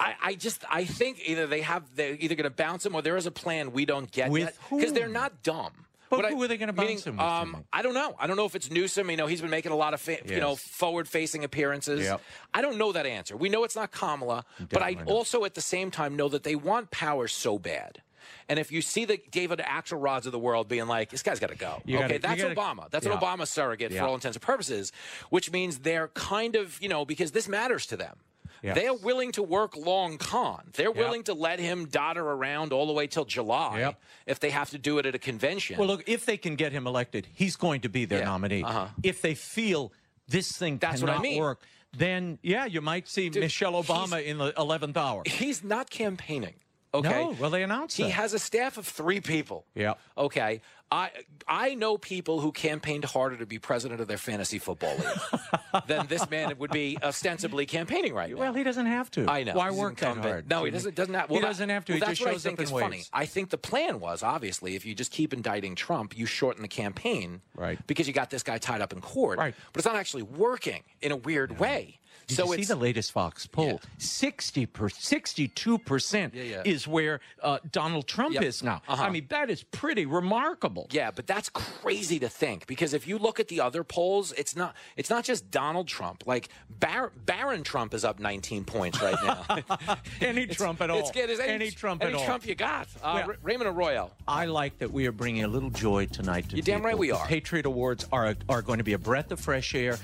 I, 0.00 0.14
I 0.22 0.34
just 0.34 0.64
I 0.68 0.84
think 0.84 1.20
either 1.26 1.46
they 1.46 1.60
have 1.60 1.84
they're 1.94 2.16
either 2.18 2.34
going 2.34 2.44
to 2.44 2.50
bounce 2.50 2.84
him 2.84 2.94
or 2.94 3.02
there 3.02 3.16
is 3.16 3.26
a 3.26 3.30
plan 3.30 3.72
we 3.72 3.84
don't 3.84 4.10
get 4.10 4.30
With 4.30 4.58
because 4.68 4.92
they're 4.92 5.06
not 5.06 5.42
dumb. 5.42 5.72
But 6.12 6.24
What 6.24 6.32
who 6.32 6.42
are 6.42 6.48
they 6.48 6.58
gonna 6.58 6.72
meaning, 6.74 6.96
bounce 6.96 7.06
him 7.06 7.16
with, 7.16 7.24
Um, 7.26 7.64
I 7.72 7.80
don't 7.80 7.94
know. 7.94 8.14
I 8.18 8.26
don't 8.26 8.36
know 8.36 8.44
if 8.44 8.54
it's 8.54 8.70
Newsom. 8.70 9.10
You 9.10 9.16
know, 9.16 9.26
he's 9.26 9.40
been 9.40 9.48
making 9.48 9.72
a 9.72 9.76
lot 9.76 9.94
of 9.94 10.00
fa- 10.00 10.18
you 10.26 10.40
know 10.40 10.56
forward-facing 10.56 11.42
appearances. 11.42 12.02
Yep. 12.04 12.20
I 12.52 12.60
don't 12.60 12.76
know 12.76 12.92
that 12.92 13.06
answer. 13.06 13.34
We 13.34 13.48
know 13.48 13.64
it's 13.64 13.74
not 13.76 13.92
Kamala, 13.92 14.44
but 14.58 14.82
I 14.82 14.90
Definitely 14.92 15.12
not. 15.12 15.16
also 15.18 15.44
at 15.46 15.54
the 15.54 15.62
same 15.62 15.90
time 15.90 16.14
know 16.14 16.28
that 16.28 16.42
they 16.42 16.54
want 16.54 16.90
power 16.90 17.28
so 17.28 17.58
bad. 17.58 18.02
And 18.48 18.58
if 18.58 18.70
you 18.70 18.82
see 18.82 19.04
the 19.06 19.18
David 19.30 19.60
Axelrods 19.60 20.26
of 20.26 20.32
the 20.32 20.38
world 20.38 20.68
being 20.68 20.86
like, 20.86 21.08
this 21.10 21.22
guy's 21.22 21.40
got 21.40 21.48
to 21.48 21.56
go. 21.56 21.80
You 21.86 21.96
okay, 21.98 22.08
gotta- 22.08 22.18
that's 22.20 22.42
gotta- 22.42 22.54
Obama. 22.54 22.90
That's 22.90 23.06
Yeah. 23.06 23.12
an 23.14 23.18
Obama 23.18 23.46
surrogate 23.46 23.90
Yeah. 23.92 24.02
for 24.02 24.08
all 24.08 24.14
intents 24.14 24.36
and 24.36 24.42
purposes, 24.42 24.92
which 25.30 25.50
means 25.50 25.78
they're 25.78 26.08
kind 26.08 26.56
of, 26.56 26.80
you 26.82 26.88
know, 26.90 27.04
because 27.06 27.32
this 27.32 27.48
matters 27.48 27.86
to 27.86 27.96
them. 27.96 28.18
They're 28.62 28.94
willing 28.94 29.32
to 29.32 29.42
work 29.42 29.76
long 29.76 30.18
con. 30.18 30.62
They're 30.74 30.86
Yep. 30.88 30.96
willing 30.96 31.22
to 31.24 31.34
let 31.34 31.58
him 31.58 31.86
dodder 31.86 32.24
around 32.24 32.72
all 32.72 32.86
the 32.86 32.92
way 32.92 33.06
till 33.08 33.24
July 33.24 33.80
Yep. 33.80 34.00
if 34.26 34.40
they 34.40 34.50
have 34.50 34.70
to 34.70 34.78
do 34.78 34.98
it 34.98 35.06
at 35.06 35.14
a 35.14 35.18
convention. 35.18 35.76
Well, 35.78 35.88
look, 35.88 36.04
if 36.06 36.24
they 36.26 36.36
can 36.36 36.54
get 36.56 36.72
him 36.72 36.86
elected, 36.86 37.26
he's 37.34 37.56
going 37.56 37.80
to 37.82 37.88
be 37.88 38.04
their 38.04 38.20
Yeah. 38.20 38.24
nominee. 38.26 38.62
Uh-huh. 38.62 38.86
If 39.02 39.20
they 39.20 39.34
feel 39.34 39.92
this 40.28 40.52
thing 40.56 40.78
That's 40.78 41.00
what 41.00 41.10
I 41.10 41.14
cannot 41.14 41.22
mean. 41.22 41.38
work, 41.40 41.60
then 41.96 42.38
yeah, 42.42 42.64
you 42.64 42.80
might 42.80 43.08
see 43.08 43.28
Michelle 43.30 43.72
Obama 43.82 44.24
in 44.24 44.38
the 44.38 44.54
eleventh 44.56 44.96
hour. 44.96 45.22
He's 45.26 45.62
not 45.64 45.90
campaigning. 45.90 46.54
Okay. 46.94 47.08
No, 47.08 47.30
well, 47.40 47.48
they 47.50 47.62
announced 47.62 47.96
He 47.96 48.02
that. 48.04 48.10
has 48.10 48.34
a 48.34 48.38
staff 48.38 48.76
of 48.76 48.86
three 48.86 49.20
people. 49.20 49.64
Yeah. 49.74 49.94
Okay. 50.16 50.60
I 50.92 51.10
I 51.48 51.74
know 51.74 51.96
people 51.96 52.40
who 52.40 52.52
campaigned 52.52 53.04
harder 53.04 53.36
to 53.38 53.46
be 53.46 53.58
president 53.58 54.00
of 54.00 54.08
their 54.08 54.18
fantasy 54.18 54.58
football 54.58 54.94
league 54.96 55.40
than 55.86 56.06
this 56.06 56.28
man 56.30 56.56
would 56.58 56.70
be 56.70 56.98
ostensibly 57.02 57.66
campaigning 57.66 58.14
right 58.14 58.30
now. 58.30 58.36
Well, 58.36 58.52
he 58.52 58.62
doesn't 58.62 58.86
have 58.86 59.10
to. 59.12 59.28
I 59.28 59.42
know. 59.44 59.54
Why 59.54 59.70
He's 59.70 59.78
work 59.78 59.96
that 59.96 60.18
hard? 60.18 60.50
No, 60.50 60.64
he 60.64 60.70
doesn't. 60.70 60.94
Doesn't 60.94 61.14
have. 61.14 61.30
Well, 61.30 61.40
he 61.40 61.46
doesn't 61.46 61.68
have 61.68 61.84
to. 61.86 61.92
well, 61.92 62.00
he 62.00 62.06
just 62.14 62.20
shows 62.20 62.46
up 62.46 62.60
in 62.60 62.66
funny. 62.66 63.02
I 63.12 63.26
think 63.26 63.50
the 63.50 63.58
plan 63.58 64.00
was 64.00 64.22
obviously 64.22 64.76
if 64.76 64.84
you 64.84 64.94
just 64.94 65.10
keep 65.10 65.32
indicting 65.32 65.74
Trump, 65.74 66.16
you 66.16 66.26
shorten 66.26 66.62
the 66.62 66.68
campaign, 66.68 67.40
right? 67.54 67.78
Because 67.86 68.06
you 68.06 68.12
got 68.12 68.30
this 68.30 68.42
guy 68.42 68.58
tied 68.58 68.82
up 68.82 68.92
in 68.92 69.00
court, 69.00 69.38
right? 69.38 69.54
But 69.72 69.78
it's 69.78 69.86
not 69.86 69.96
actually 69.96 70.22
working 70.22 70.82
in 71.00 71.10
a 71.10 71.16
weird 71.16 71.58
way. 71.58 71.98
Did 72.26 72.36
so 72.36 72.52
you 72.52 72.58
see 72.62 72.64
the 72.72 72.76
latest 72.76 73.12
Fox 73.12 73.46
poll? 73.46 73.80
Sixty 73.98 74.66
per 74.66 74.88
sixty-two 74.88 75.78
percent 75.78 76.34
is 76.34 76.86
where 76.88 77.20
uh, 77.42 77.58
Donald 77.70 78.06
Trump 78.06 78.34
Yep. 78.34 78.42
is 78.44 78.62
now. 78.62 78.80
Uh-huh. 78.88 79.02
I 79.02 79.10
mean, 79.10 79.26
that 79.30 79.50
is 79.50 79.62
pretty 79.64 80.06
remarkable. 80.06 80.86
Yeah, 80.90 81.10
but 81.10 81.26
that's 81.26 81.48
crazy 81.48 82.18
to 82.20 82.28
think 82.28 82.66
because 82.66 82.94
if 82.94 83.06
you 83.06 83.18
look 83.18 83.40
at 83.40 83.48
the 83.48 83.60
other 83.60 83.84
polls, 83.84 84.32
it's 84.38 84.56
not 84.56 84.74
it's 84.96 85.10
not 85.10 85.24
just 85.24 85.50
Donald 85.50 85.88
Trump. 85.88 86.24
Like 86.26 86.48
Bar- 86.80 87.12
Barron 87.26 87.62
Trump 87.62 87.92
is 87.94 88.04
up 88.04 88.18
19 88.20 88.64
points 88.64 89.00
right 89.02 89.16
now. 89.24 89.96
Any 90.20 90.46
Trump 90.46 90.80
at 90.80 90.90
all. 90.90 90.98
It's 90.98 91.10
as 91.16 91.40
any, 91.40 91.52
Any 91.52 91.70
Trump 91.70 92.02
any 92.02 92.12
at 92.14 92.18
all. 92.18 92.24
Trump 92.24 92.46
you 92.46 92.54
got. 92.54 92.88
Uh, 93.02 93.26
Raymond 93.42 93.68
Arroyo. 93.68 94.10
I 94.26 94.46
like 94.46 94.78
that 94.78 94.90
we 94.90 95.06
are 95.06 95.12
bringing 95.12 95.44
a 95.44 95.48
little 95.48 95.70
joy 95.70 96.06
tonight 96.06 96.48
to 96.50 96.56
You're 96.56 96.62
damn 96.62 96.82
right 96.82 96.90
people. 96.92 97.00
we 97.00 97.08
The 97.10 97.16
are. 97.18 97.26
Patriot 97.26 97.66
Awards 97.66 98.06
are 98.12 98.34
are 98.48 98.62
going 98.62 98.78
to 98.78 98.84
be 98.84 98.92
a 98.94 98.98
breath 98.98 99.30
of 99.32 99.40
fresh 99.40 99.74
air. 99.74 99.98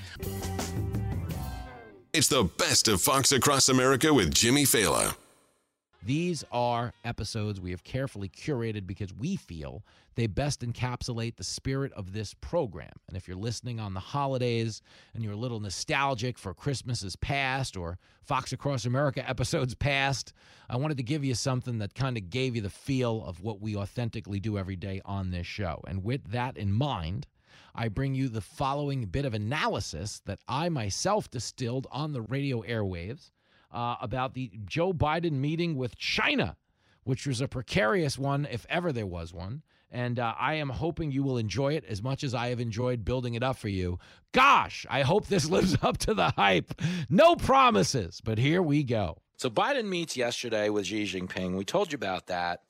It's 2.15 2.29
the 2.29 2.45
best 2.45 2.89
of 2.89 3.03
Fox 3.03 3.33
Across 3.33 3.69
America 3.69 4.15
with 4.15 4.33
Jimmy 4.33 4.65
Failla. 4.65 5.15
These 6.03 6.43
are 6.51 6.95
episodes 7.05 7.61
we 7.61 7.71
have 7.71 7.85
carefully 7.85 8.31
curated 8.31 8.87
because 8.87 9.13
we 9.13 9.37
feel 9.37 9.83
they 10.15 10.27
best 10.27 10.63
encapsulate 10.63 11.37
the 11.37 11.45
spirit 11.45 11.93
of 11.93 12.15
this 12.15 12.33
program. 12.33 12.93
And 13.09 13.17
if 13.17 13.29
you're 13.29 13.37
listening 13.37 13.79
on 13.79 13.93
the 13.93 14.01
holidays 14.01 14.81
and 15.13 15.23
you're 15.23 15.35
a 15.35 15.37
little 15.37 15.61
nostalgic 15.61 16.39
for 16.39 16.55
Christmases 16.55 17.15
past 17.15 17.77
or 17.77 17.99
Fox 18.23 18.55
Across 18.55 18.87
America 18.87 19.29
episodes 19.29 19.75
past, 19.75 20.33
I 20.71 20.79
wanted 20.79 20.97
to 20.97 21.03
give 21.03 21.27
you 21.27 21.35
something 21.35 21.77
that 21.79 21.95
kind 21.95 22.17
of 22.17 22.31
gave 22.31 22.57
you 22.57 22.63
the 22.63 22.71
feel 22.71 23.23
of 23.27 23.43
what 23.43 23.61
we 23.61 23.77
authentically 23.77 24.41
do 24.41 24.57
every 24.57 24.77
day 24.77 25.03
on 25.05 25.31
this 25.31 25.47
show. 25.47 25.83
And 25.87 26.03
with 26.03 26.31
that 26.31 26.57
in 26.57 26.73
mind, 26.73 27.27
I 27.75 27.89
bring 27.89 28.15
you 28.15 28.29
the 28.29 28.41
following 28.41 29.05
bit 29.07 29.25
of 29.25 29.35
analysis 29.35 30.21
that 30.27 30.41
I 30.49 30.69
myself 30.69 31.31
distilled 31.31 31.87
on 31.91 32.13
the 32.13 32.23
radio 32.23 32.63
airwaves 32.63 33.31
uh, 33.73 33.97
about 34.01 34.35
the 34.35 34.51
Joe 34.65 34.93
Biden 34.93 35.33
meeting 35.33 35.77
with 35.77 35.97
China, 35.97 36.57
which 37.05 37.27
was 37.27 37.41
a 37.41 37.49
precarious 37.49 38.19
one, 38.19 38.47
if 38.51 38.67
ever 38.69 38.93
there 38.93 39.07
was 39.07 39.33
one. 39.33 39.63
And 39.91 40.19
uh, 40.19 40.35
I 40.39 40.55
am 40.55 40.69
hoping 40.69 41.11
you 41.11 41.23
will 41.23 41.39
enjoy 41.39 41.75
it 41.75 41.85
as 41.89 42.03
much 42.03 42.23
as 42.23 42.35
I 42.35 42.49
have 42.49 42.61
enjoyed 42.61 43.05
building 43.05 43.35
it 43.35 43.43
up 43.43 43.57
for 43.57 43.69
you. 43.69 43.99
Gosh, 44.33 44.85
I 44.91 45.03
hope 45.03 45.27
this 45.27 45.49
lives 45.51 45.77
up 45.83 45.99
to 45.99 46.15
the 46.15 46.31
hype. 46.31 46.81
No 47.09 47.37
promises, 47.37 48.21
but 48.23 48.39
here 48.39 48.63
we 48.63 48.85
go. 48.85 49.19
So 49.37 49.49
Biden 49.49 49.87
meets 49.87 50.17
yesterday 50.17 50.69
with 50.69 50.87
Xi 50.87 51.05
Jinping. 51.05 51.57
We 51.57 51.65
told 51.65 51.93
you 51.93 51.97
about 51.97 52.27
that. 52.27 52.63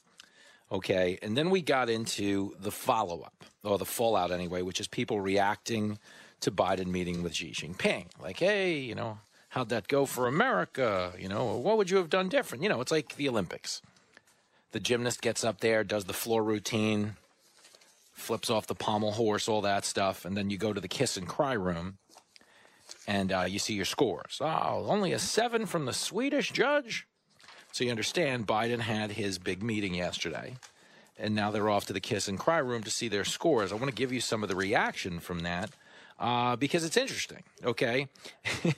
Okay. 0.70 1.18
And 1.22 1.36
then 1.36 1.50
we 1.50 1.62
got 1.62 1.88
into 1.88 2.54
the 2.60 2.70
follow 2.70 3.22
up, 3.22 3.44
or 3.64 3.78
the 3.78 3.84
fallout 3.84 4.30
anyway, 4.30 4.62
which 4.62 4.80
is 4.80 4.88
people 4.88 5.20
reacting 5.20 5.98
to 6.40 6.50
Biden 6.50 6.86
meeting 6.86 7.22
with 7.22 7.34
Xi 7.34 7.50
Jinping. 7.50 8.06
Like, 8.20 8.38
hey, 8.38 8.78
you 8.78 8.94
know, 8.94 9.18
how'd 9.50 9.68
that 9.70 9.88
go 9.88 10.06
for 10.06 10.26
America? 10.26 11.12
You 11.18 11.28
know, 11.28 11.56
what 11.56 11.76
would 11.76 11.90
you 11.90 11.96
have 11.96 12.10
done 12.10 12.28
different? 12.28 12.62
You 12.62 12.68
know, 12.68 12.80
it's 12.80 12.92
like 12.92 13.16
the 13.16 13.28
Olympics. 13.28 13.82
The 14.72 14.80
gymnast 14.80 15.22
gets 15.22 15.44
up 15.44 15.60
there, 15.60 15.82
does 15.82 16.04
the 16.04 16.12
floor 16.12 16.44
routine, 16.44 17.16
flips 18.12 18.50
off 18.50 18.66
the 18.66 18.74
pommel 18.74 19.12
horse, 19.12 19.48
all 19.48 19.62
that 19.62 19.84
stuff. 19.84 20.24
And 20.24 20.36
then 20.36 20.50
you 20.50 20.58
go 20.58 20.72
to 20.72 20.80
the 20.80 20.88
kiss 20.88 21.16
and 21.16 21.26
cry 21.26 21.54
room 21.54 21.98
and 23.06 23.32
uh, 23.32 23.46
you 23.48 23.58
see 23.58 23.74
your 23.74 23.84
scores. 23.84 24.38
Oh, 24.40 24.86
only 24.88 25.12
a 25.12 25.18
seven 25.18 25.66
from 25.66 25.86
the 25.86 25.92
Swedish 25.92 26.52
judge. 26.52 27.06
So 27.72 27.84
you 27.84 27.90
understand 27.90 28.46
Biden 28.46 28.80
had 28.80 29.12
his 29.12 29.38
big 29.38 29.62
meeting 29.62 29.94
yesterday, 29.94 30.56
and 31.18 31.34
now 31.34 31.50
they're 31.50 31.68
off 31.68 31.86
to 31.86 31.92
the 31.92 32.00
kiss 32.00 32.28
and 32.28 32.38
cry 32.38 32.58
room 32.58 32.82
to 32.84 32.90
see 32.90 33.08
their 33.08 33.24
scores. 33.24 33.72
I 33.72 33.74
want 33.74 33.88
to 33.88 33.94
give 33.94 34.12
you 34.12 34.20
some 34.20 34.42
of 34.42 34.48
the 34.48 34.56
reaction 34.56 35.20
from 35.20 35.40
that 35.40 35.70
uh, 36.18 36.56
because 36.56 36.84
it's 36.84 36.96
interesting. 36.96 37.42
Okay. 37.64 38.08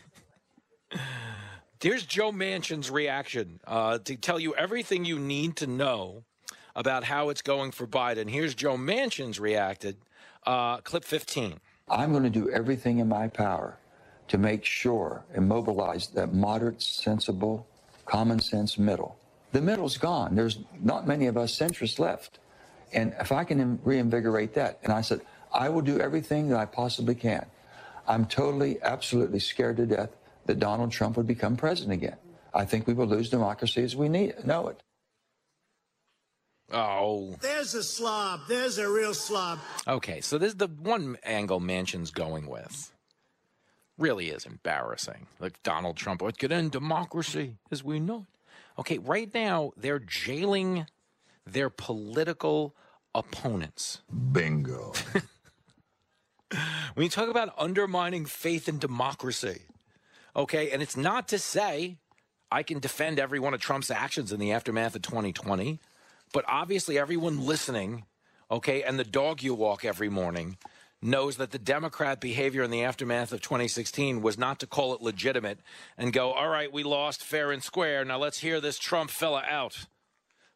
Here's 1.81 2.05
Joe 2.05 2.33
Manchin's 2.33 2.91
reaction 2.91 3.61
uh, 3.67 3.99
to 3.99 4.17
tell 4.17 4.39
you 4.39 4.55
everything 4.55 5.05
you 5.05 5.19
need 5.19 5.57
to 5.57 5.67
know 5.67 6.25
about 6.77 7.05
how 7.05 7.31
it's 7.31 7.43
going 7.43 7.71
for 7.71 7.87
Biden. 7.87 8.29
Here's 8.29 8.55
Joe 8.55 8.77
Manchin's 8.77 9.41
reacted. 9.41 9.97
Uh, 10.47 10.79
clip 10.79 11.05
15. 11.05 11.61
I'm 11.89 12.13
going 12.13 12.25
to 12.25 12.31
do 12.31 12.51
everything 12.51 12.99
in 12.99 13.09
my 13.09 13.29
power 13.29 13.79
to 14.29 14.39
make 14.39 14.65
sure 14.65 15.25
and 15.35 15.49
mobilize 15.49 16.09
that 16.09 16.33
moderate, 16.33 16.81
sensible, 16.81 17.67
common 18.07 18.39
sense 18.41 18.79
middle. 18.79 19.20
The 19.53 19.61
middle's 19.61 19.99
gone. 19.99 20.37
There's 20.37 20.59
not 20.81 21.07
many 21.07 21.27
of 21.27 21.37
us 21.37 21.57
centrists 21.57 21.99
left. 21.99 22.39
And 22.93 23.15
if 23.21 23.33
I 23.33 23.45
can 23.45 23.81
reinvigorate 23.85 24.55
that, 24.55 24.81
and 24.83 24.93
I 24.93 25.01
said, 25.01 25.21
I 25.53 25.69
will 25.69 25.83
do 25.83 25.99
everything 26.01 26.49
that 26.49 26.59
I 26.59 26.67
possibly 26.67 27.15
can. 27.15 27.47
I'm 28.07 28.27
totally, 28.27 28.81
absolutely 28.83 29.41
scared 29.41 29.77
to 29.79 29.87
death 29.87 30.11
that 30.47 30.59
Donald 30.59 30.91
Trump 30.91 31.17
would 31.17 31.27
become 31.27 31.57
president 31.57 31.93
again. 31.93 32.17
I 32.53 32.65
think 32.65 32.87
we 32.87 32.95
will 32.95 33.07
lose 33.07 33.31
democracy 33.31 33.83
as 33.83 33.95
we 33.95 34.09
need, 34.09 34.45
know 34.45 34.69
it. 34.69 34.83
Oh. 36.73 37.35
There's 37.41 37.75
a 37.75 37.83
slob. 37.83 38.41
There's 38.49 38.79
a 38.79 38.89
real 38.89 39.15
slob. 39.15 39.59
Okay, 39.87 40.21
so 40.21 40.39
this 40.39 40.51
is 40.51 40.57
the 40.57 40.69
one 40.69 41.19
angle 41.25 41.61
Manchin's 41.61 42.11
going 42.11 42.47
with. 42.47 42.93
Really 43.99 44.31
is 44.31 44.47
embarrassing. 44.47 45.27
Like 45.41 45.63
Donald 45.63 45.97
Trump, 45.97 46.23
it 46.23 46.39
could 46.39 46.53
end 46.53 46.71
democracy 46.71 47.57
as 47.71 47.85
we 47.85 48.01
know 48.01 48.27
it. 48.29 48.40
Okay, 48.81 48.97
right 48.97 49.33
now 49.35 49.73
they're 49.77 49.99
jailing 49.99 50.87
their 51.45 51.69
political 51.69 52.75
opponents. 53.15 54.01
Bingo. 54.33 54.95
when 56.95 57.05
you 57.05 57.11
talk 57.11 57.29
about 57.29 57.53
undermining 57.59 58.25
faith 58.25 58.71
in 58.71 58.79
democracy, 58.79 59.63
okay, 60.35 60.71
and 60.71 60.81
it's 60.81 60.97
not 60.97 61.29
to 61.29 61.39
say 61.39 61.99
I 62.51 62.63
can 62.63 62.79
defend 62.79 63.19
every 63.19 63.39
one 63.39 63.53
of 63.53 63.61
Trump's 63.61 63.91
actions 63.91 64.33
in 64.33 64.41
the 64.41 64.53
aftermath 64.53 64.97
of 64.97 65.03
2020, 65.03 65.79
but 66.33 66.47
obviously 66.49 66.99
everyone 66.99 67.45
listening, 67.45 68.07
okay, 68.51 68.83
and 68.83 68.99
the 68.99 69.05
dog 69.05 69.43
you 69.43 69.55
walk 69.55 69.85
every 69.85 70.09
morning 70.09 70.57
knows 71.03 71.37
that 71.37 71.51
the 71.51 71.59
Democrat 71.59 72.21
behavior 72.21 72.63
in 72.63 72.71
the 72.71 72.83
aftermath 72.83 73.33
of 73.33 73.41
2016 73.41 74.21
was 74.23 74.37
not 74.37 74.61
to 74.61 74.67
call 74.67 74.95
it 74.95 75.01
legitimate 75.01 75.61
and 75.97 76.13
go, 76.13 76.33
all 76.33 76.49
right, 76.49 76.73
we 76.73 76.83
lost 76.83 77.23
fair 77.23 77.51
and 77.51 77.63
square. 77.63 78.05
Now 78.05 78.19
let's 78.19 78.41
hear 78.41 78.61
this 78.61 78.79
Trump 78.79 79.11
fella 79.11 79.43
out. 79.49 79.87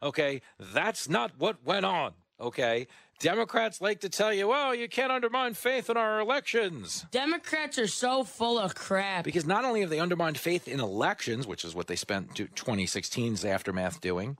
Okay, 0.03 0.43
that's 0.59 1.09
not 1.09 1.33
what 1.39 1.65
went 1.65 1.87
on. 1.87 2.13
Okay, 2.39 2.89
Democrats 3.21 3.81
like 3.81 4.01
to 4.01 4.09
tell 4.09 4.35
you, 4.35 4.49
well, 4.49 4.75
you 4.75 4.89
can't 4.89 5.13
undermine 5.13 5.55
faith 5.55 5.89
in 5.89 5.97
our 5.97 6.21
elections. 6.21 7.07
Democrats 7.11 7.79
are 7.79 7.87
so 7.87 8.25
full 8.25 8.59
of 8.59 8.75
crap. 8.75 9.25
Because 9.25 9.47
not 9.47 9.65
only 9.65 9.81
have 9.81 9.91
they 9.91 10.01
undermined 10.01 10.37
faith 10.37 10.69
in 10.69 10.81
elections, 10.81 11.47
which 11.47 11.65
is 11.65 11.75
what 11.75 11.87
they 11.87 11.97
spent 11.97 12.35
2016's 12.35 13.45
aftermath 13.45 14.01
doing, 14.01 14.37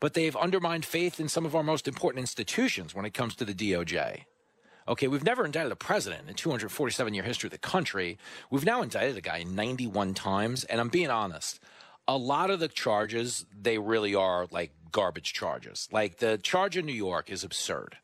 but 0.00 0.14
they've 0.14 0.36
undermined 0.36 0.84
faith 0.84 1.20
in 1.20 1.28
some 1.28 1.46
of 1.46 1.54
our 1.54 1.62
most 1.62 1.86
important 1.86 2.20
institutions 2.20 2.94
when 2.94 3.04
it 3.04 3.14
comes 3.14 3.36
to 3.36 3.44
the 3.44 3.54
DOJ. 3.54 4.24
Okay, 4.88 5.08
we've 5.08 5.24
never 5.24 5.44
indicted 5.44 5.72
a 5.72 5.76
president 5.76 6.28
in 6.28 6.34
247 6.34 7.12
year 7.12 7.24
history 7.24 7.48
of 7.48 7.52
the 7.52 7.58
country. 7.58 8.18
We've 8.50 8.64
now 8.64 8.82
indicted 8.82 9.16
a 9.16 9.20
guy 9.20 9.42
91 9.42 10.14
times, 10.14 10.64
and 10.64 10.80
I'm 10.80 10.88
being 10.88 11.10
honest. 11.10 11.58
A 12.06 12.16
lot 12.16 12.50
of 12.50 12.60
the 12.60 12.68
charges, 12.68 13.46
they 13.52 13.78
really 13.78 14.14
are 14.14 14.46
like 14.52 14.70
garbage 14.92 15.32
charges. 15.32 15.88
Like 15.90 16.18
the 16.18 16.38
charge 16.38 16.76
in 16.76 16.86
New 16.86 16.92
York 16.92 17.30
is 17.30 17.42
absurd. 17.42 17.96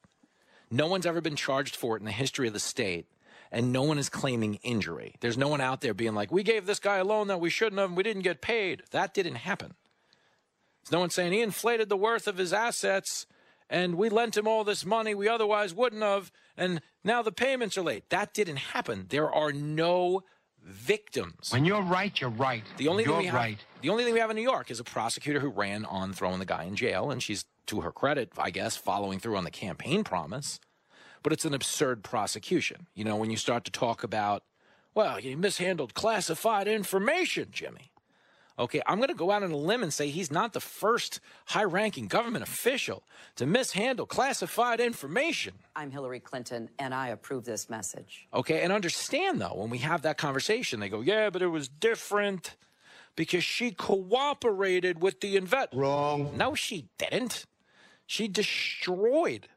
No 0.73 0.89
one's 0.89 1.07
ever 1.07 1.21
been 1.21 1.37
charged 1.37 1.77
for 1.77 1.97
it 1.97 2.01
in 2.01 2.07
the 2.07 2.13
history 2.13 2.49
of 2.49 2.53
the 2.53 2.59
state, 2.59 3.07
and 3.53 3.73
no 3.73 3.83
one 3.83 3.99
is 3.99 4.09
claiming 4.09 4.57
injury. 4.65 5.15
There's 5.21 5.39
no 5.39 5.49
one 5.49 5.61
out 5.61 5.83
there 5.83 5.95
being 5.95 6.15
like, 6.15 6.33
we 6.33 6.43
gave 6.43 6.67
this 6.67 6.81
guy 6.81 6.97
a 6.97 7.05
loan 7.05 7.29
that 7.29 7.41
we 7.41 7.51
shouldn't 7.51 7.79
have, 7.79 7.91
and 7.91 7.97
we 7.97 8.03
didn't 8.03 8.23
get 8.23 8.41
paid. 8.41 8.83
That 8.91 9.15
didn't 9.15 9.37
happen. 9.37 9.75
There's 10.83 10.93
no 10.93 11.01
one 11.01 11.11
saying 11.11 11.33
he 11.33 11.43
inflated 11.43 11.89
the 11.89 11.97
worth 11.97 12.27
of 12.27 12.39
his 12.39 12.53
assets 12.53 13.27
and 13.71 13.95
we 13.95 14.09
lent 14.09 14.37
him 14.37 14.47
all 14.47 14.65
this 14.65 14.85
money 14.85 15.15
we 15.15 15.29
otherwise 15.29 15.75
wouldn't 15.75 16.03
have, 16.03 16.31
and 16.57 16.81
now 17.05 17.23
the 17.23 17.33
payments 17.33 17.77
are 17.79 17.83
late. 17.83 18.11
That 18.11 18.35
didn't 18.35 18.57
happen. 18.57 19.07
There 19.09 19.33
are 19.33 19.53
no 19.53 20.23
victims. 20.65 21.51
When 21.53 21.65
you're 21.65 21.83
right, 21.83 22.19
you're 22.21 22.31
right. 22.31 22.65
The 22.77 22.89
only 22.89 23.05
you're 23.05 23.15
thing 23.15 23.21
we 23.21 23.27
have, 23.27 23.35
right. 23.35 23.59
the 23.81 23.89
only 23.89 24.05
thing 24.05 24.15
we 24.15 24.21
have 24.21 24.31
in 24.31 24.37
New 24.37 24.43
York 24.43 24.71
is 24.71 24.81
a 24.81 24.85
prosecutor 24.85 25.41
who 25.41 25.49
ran 25.49 25.85
on 25.85 26.13
throwing 26.13 26.39
the 26.39 26.45
guy 26.45 26.65
in 26.65 26.77
jail, 26.77 27.11
and 27.11 27.23
she's, 27.23 27.45
to 27.67 27.81
her 27.81 27.93
credit, 27.93 28.33
I 28.39 28.51
guess, 28.51 28.77
following 28.77 29.19
through 29.19 29.37
on 29.37 29.45
the 29.45 29.51
campaign 29.51 30.05
promise. 30.05 30.61
But 31.23 31.33
it's 31.33 31.45
an 31.45 31.55
absurd 31.55 32.03
prosecution. 32.03 32.89
You 32.95 33.05
know, 33.05 33.17
when 33.17 33.31
you 33.31 33.37
start 33.37 33.65
to 33.65 33.71
talk 33.71 34.03
about, 34.03 34.43
well, 34.95 35.21
you 35.21 35.37
mishandled 35.37 35.95
classified 35.95 36.67
information, 36.67 37.49
Jimmy. 37.53 37.92
Okay, 38.59 38.83
I'm 38.87 38.99
going 38.99 39.09
to 39.09 39.15
go 39.15 39.31
out 39.31 39.43
on 39.43 39.51
a 39.51 39.57
limb 39.57 39.83
and 39.83 39.93
say 39.93 40.09
he's 40.09 40.31
not 40.31 40.53
the 40.53 40.61
first 40.61 41.21
high 41.47 41.65
ranking 41.65 42.07
government 42.07 42.43
official 42.43 43.03
to 43.37 43.47
mishandle 43.47 44.07
classified 44.07 44.81
information. 44.81 45.55
I'm 45.75 45.91
Hillary 45.91 46.21
Clinton, 46.21 46.69
and 46.79 46.95
I 46.95 47.09
approve 47.09 47.45
this 47.45 47.71
message. 47.71 48.29
Okay, 48.35 48.61
and 48.63 48.73
understand 48.73 49.41
though, 49.41 49.55
when 49.55 49.71
we 49.71 49.79
have 49.79 50.03
that 50.03 50.19
conversation, 50.19 50.81
they 50.81 50.89
go, 50.89 51.01
yeah, 51.01 51.31
but 51.31 51.43
it 51.43 51.47
was 51.47 51.69
different 51.69 52.57
because 53.17 53.45
she 53.45 53.71
cooperated 53.71 55.03
with 55.03 55.21
the 55.21 55.37
invent. 55.37 55.71
Wrong. 55.73 56.37
No, 56.37 56.55
she 56.55 56.89
didn't. 56.99 57.47
She 58.07 58.29
destroyed 58.29 59.49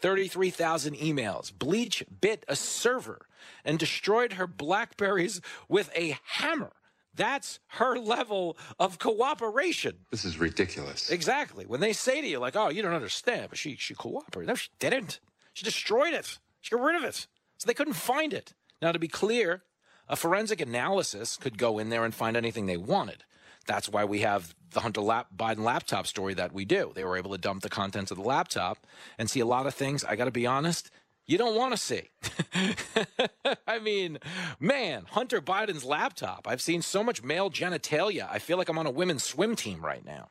33,000 0.00 0.96
emails. 0.96 1.56
Bleach 1.56 2.04
bit 2.20 2.44
a 2.48 2.56
server 2.56 3.26
and 3.64 3.78
destroyed 3.78 4.34
her 4.34 4.46
Blackberries 4.46 5.40
with 5.68 5.90
a 5.96 6.18
hammer. 6.24 6.72
That's 7.14 7.60
her 7.68 7.98
level 7.98 8.56
of 8.78 8.98
cooperation. 8.98 9.98
This 10.10 10.24
is 10.24 10.38
ridiculous. 10.38 11.10
Exactly. 11.10 11.66
When 11.66 11.80
they 11.80 11.92
say 11.92 12.20
to 12.20 12.26
you, 12.26 12.38
like, 12.38 12.56
oh, 12.56 12.70
you 12.70 12.82
don't 12.82 12.94
understand, 12.94 13.46
but 13.50 13.58
she, 13.58 13.76
she 13.76 13.94
cooperated. 13.94 14.48
No, 14.48 14.54
she 14.54 14.70
didn't. 14.78 15.20
She 15.52 15.64
destroyed 15.64 16.14
it. 16.14 16.38
She 16.62 16.74
got 16.74 16.82
rid 16.82 16.96
of 16.96 17.04
it. 17.04 17.26
So 17.58 17.66
they 17.66 17.74
couldn't 17.74 17.94
find 17.94 18.32
it. 18.32 18.54
Now, 18.80 18.92
to 18.92 18.98
be 18.98 19.08
clear, 19.08 19.62
a 20.08 20.16
forensic 20.16 20.60
analysis 20.60 21.36
could 21.36 21.58
go 21.58 21.78
in 21.78 21.90
there 21.90 22.04
and 22.04 22.14
find 22.14 22.36
anything 22.36 22.66
they 22.66 22.76
wanted. 22.78 23.24
That's 23.66 23.88
why 23.88 24.04
we 24.04 24.20
have 24.20 24.54
the 24.72 24.80
Hunter 24.80 25.02
lap- 25.02 25.28
Biden 25.36 25.60
laptop 25.60 26.06
story 26.06 26.34
that 26.34 26.52
we 26.52 26.64
do. 26.64 26.92
They 26.94 27.04
were 27.04 27.16
able 27.16 27.30
to 27.32 27.38
dump 27.38 27.62
the 27.62 27.68
contents 27.68 28.10
of 28.10 28.16
the 28.16 28.24
laptop 28.24 28.78
and 29.18 29.30
see 29.30 29.40
a 29.40 29.46
lot 29.46 29.66
of 29.66 29.74
things. 29.74 30.02
I 30.02 30.16
got 30.16 30.24
to 30.24 30.30
be 30.32 30.46
honest, 30.46 30.90
you 31.26 31.38
don't 31.38 31.56
want 31.56 31.72
to 31.72 31.76
see. 31.76 32.10
I 33.66 33.78
mean, 33.78 34.18
man, 34.58 35.04
Hunter 35.10 35.40
Biden's 35.40 35.84
laptop. 35.84 36.46
I've 36.48 36.60
seen 36.60 36.82
so 36.82 37.04
much 37.04 37.22
male 37.22 37.50
genitalia. 37.50 38.28
I 38.30 38.38
feel 38.38 38.58
like 38.58 38.68
I'm 38.68 38.78
on 38.78 38.86
a 38.86 38.90
women's 38.90 39.24
swim 39.24 39.56
team 39.56 39.84
right 39.84 40.04
now. 40.04 40.30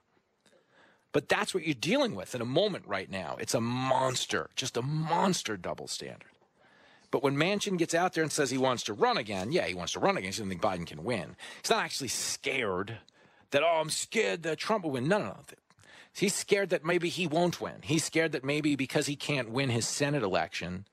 But 1.14 1.28
that's 1.28 1.54
what 1.54 1.66
you're 1.66 1.74
dealing 1.74 2.16
with 2.16 2.36
in 2.36 2.42
a 2.42 2.46
moment 2.46 2.86
right 2.88 3.10
now. 3.10 3.36
It's 3.39 3.54
a 3.54 3.62
monster, 3.62 4.50
just 4.56 4.78
a 4.78 4.82
monster 4.82 5.58
double 5.58 5.88
standard. 5.88 6.30
But 7.10 7.24
when 7.24 7.36
Manchin 7.36 7.78
gets 7.78 7.94
out 7.94 8.14
there 8.14 8.24
and 8.24 8.32
says 8.32 8.50
he 8.50 8.58
wants 8.58 8.84
to 8.84 8.94
run 8.94 9.18
again, 9.18 9.52
yeah, 9.52 9.68
he 9.68 9.74
wants 9.74 9.94
to 9.94 10.00
run 10.00 10.16
again. 10.16 10.32
He 10.32 10.38
doesn't 10.38 10.48
think 10.48 10.62
Biden 10.62 10.88
can 10.88 11.04
win. 11.04 11.36
He's 11.62 11.70
not 11.70 11.84
actually 11.84 12.08
scared 12.08 13.00
that, 13.52 13.64
oh, 13.64 13.80
I'm 13.82 13.89
scared 13.89 14.44
that 14.44 14.58
Trump 14.58 14.86
will 14.86 14.92
win. 14.92 15.10
No, 15.10 15.20
no, 15.20 15.26
no. 15.26 15.36
He's 16.14 16.36
scared 16.36 16.70
that 16.70 16.86
maybe 16.86 17.09
he 17.09 17.28
won't 17.28 17.62
win. 17.62 17.82
He's 17.82 18.03
scared 18.03 18.34
that 18.34 18.43
maybe 18.43 18.76
because 18.76 19.07
he 19.07 19.16
can't 19.16 19.49
win 19.49 19.70
his 19.70 19.88
Senate 19.88 20.24
election, 20.24 20.86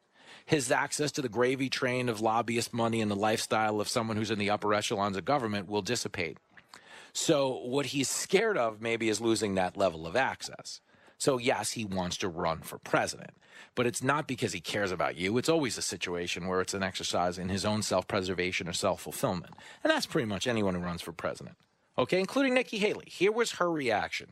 his 0.46 0.70
access 0.70 1.12
to 1.12 1.22
the 1.22 1.28
gravy 1.28 1.68
train 1.68 2.08
of 2.08 2.20
lobbyist 2.20 2.72
money 2.72 3.00
and 3.00 3.10
the 3.10 3.16
lifestyle 3.16 3.80
of 3.80 3.88
someone 3.88 4.16
who's 4.16 4.30
in 4.30 4.38
the 4.38 4.50
upper 4.50 4.72
echelons 4.72 5.16
of 5.16 5.24
government 5.24 5.68
will 5.68 5.82
dissipate. 5.82 6.38
So, 7.12 7.58
what 7.64 7.86
he's 7.86 8.08
scared 8.08 8.56
of 8.56 8.80
maybe 8.80 9.08
is 9.08 9.20
losing 9.20 9.54
that 9.54 9.76
level 9.76 10.06
of 10.06 10.14
access. 10.14 10.80
So, 11.18 11.36
yes, 11.36 11.72
he 11.72 11.84
wants 11.84 12.16
to 12.18 12.28
run 12.28 12.60
for 12.60 12.78
president, 12.78 13.30
but 13.74 13.86
it's 13.86 14.02
not 14.02 14.28
because 14.28 14.52
he 14.52 14.60
cares 14.60 14.92
about 14.92 15.16
you. 15.16 15.36
It's 15.36 15.48
always 15.48 15.76
a 15.76 15.82
situation 15.82 16.46
where 16.46 16.60
it's 16.60 16.74
an 16.74 16.84
exercise 16.84 17.38
in 17.38 17.48
his 17.48 17.64
own 17.64 17.82
self 17.82 18.06
preservation 18.06 18.68
or 18.68 18.72
self 18.72 19.00
fulfillment. 19.00 19.54
And 19.82 19.90
that's 19.90 20.06
pretty 20.06 20.26
much 20.26 20.46
anyone 20.46 20.74
who 20.74 20.80
runs 20.80 21.02
for 21.02 21.12
president. 21.12 21.56
Okay, 21.96 22.20
including 22.20 22.54
Nikki 22.54 22.78
Haley. 22.78 23.06
Here 23.08 23.32
was 23.32 23.52
her 23.52 23.70
reaction, 23.70 24.30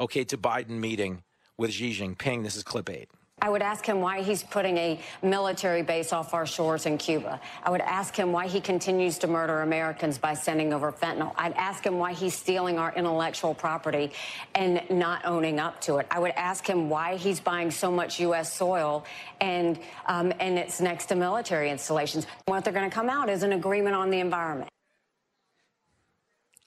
okay, 0.00 0.24
to 0.24 0.38
Biden 0.38 0.80
meeting 0.80 1.22
with 1.58 1.72
Xi 1.72 1.92
Jinping. 1.92 2.42
This 2.42 2.56
is 2.56 2.62
clip 2.62 2.90
eight. 2.90 3.08
I 3.42 3.48
would 3.48 3.62
ask 3.62 3.86
him 3.86 4.02
why 4.02 4.20
he's 4.20 4.42
putting 4.42 4.76
a 4.76 5.00
military 5.22 5.80
base 5.82 6.12
off 6.12 6.34
our 6.34 6.46
shores 6.46 6.84
in 6.84 6.98
Cuba. 6.98 7.40
I 7.62 7.70
would 7.70 7.80
ask 7.80 8.14
him 8.14 8.32
why 8.32 8.48
he 8.48 8.60
continues 8.60 9.16
to 9.18 9.26
murder 9.26 9.62
Americans 9.62 10.18
by 10.18 10.34
sending 10.34 10.74
over 10.74 10.92
fentanyl. 10.92 11.32
I'd 11.36 11.54
ask 11.54 11.84
him 11.84 11.98
why 11.98 12.12
he's 12.12 12.34
stealing 12.34 12.78
our 12.78 12.92
intellectual 12.94 13.54
property 13.54 14.12
and 14.54 14.82
not 14.90 15.24
owning 15.24 15.58
up 15.58 15.80
to 15.82 15.96
it. 15.96 16.06
I 16.10 16.18
would 16.18 16.32
ask 16.32 16.66
him 16.66 16.90
why 16.90 17.16
he's 17.16 17.40
buying 17.40 17.70
so 17.70 17.90
much 17.90 18.20
U.S. 18.20 18.52
soil 18.52 19.06
and 19.40 19.78
um, 20.04 20.34
and 20.38 20.58
it's 20.58 20.80
next 20.80 21.06
to 21.06 21.14
military 21.14 21.70
installations. 21.70 22.26
What 22.44 22.64
they're 22.64 22.74
going 22.74 22.90
to 22.90 22.94
come 22.94 23.08
out 23.08 23.30
is 23.30 23.42
an 23.42 23.52
agreement 23.52 23.96
on 23.96 24.10
the 24.10 24.20
environment. 24.20 24.68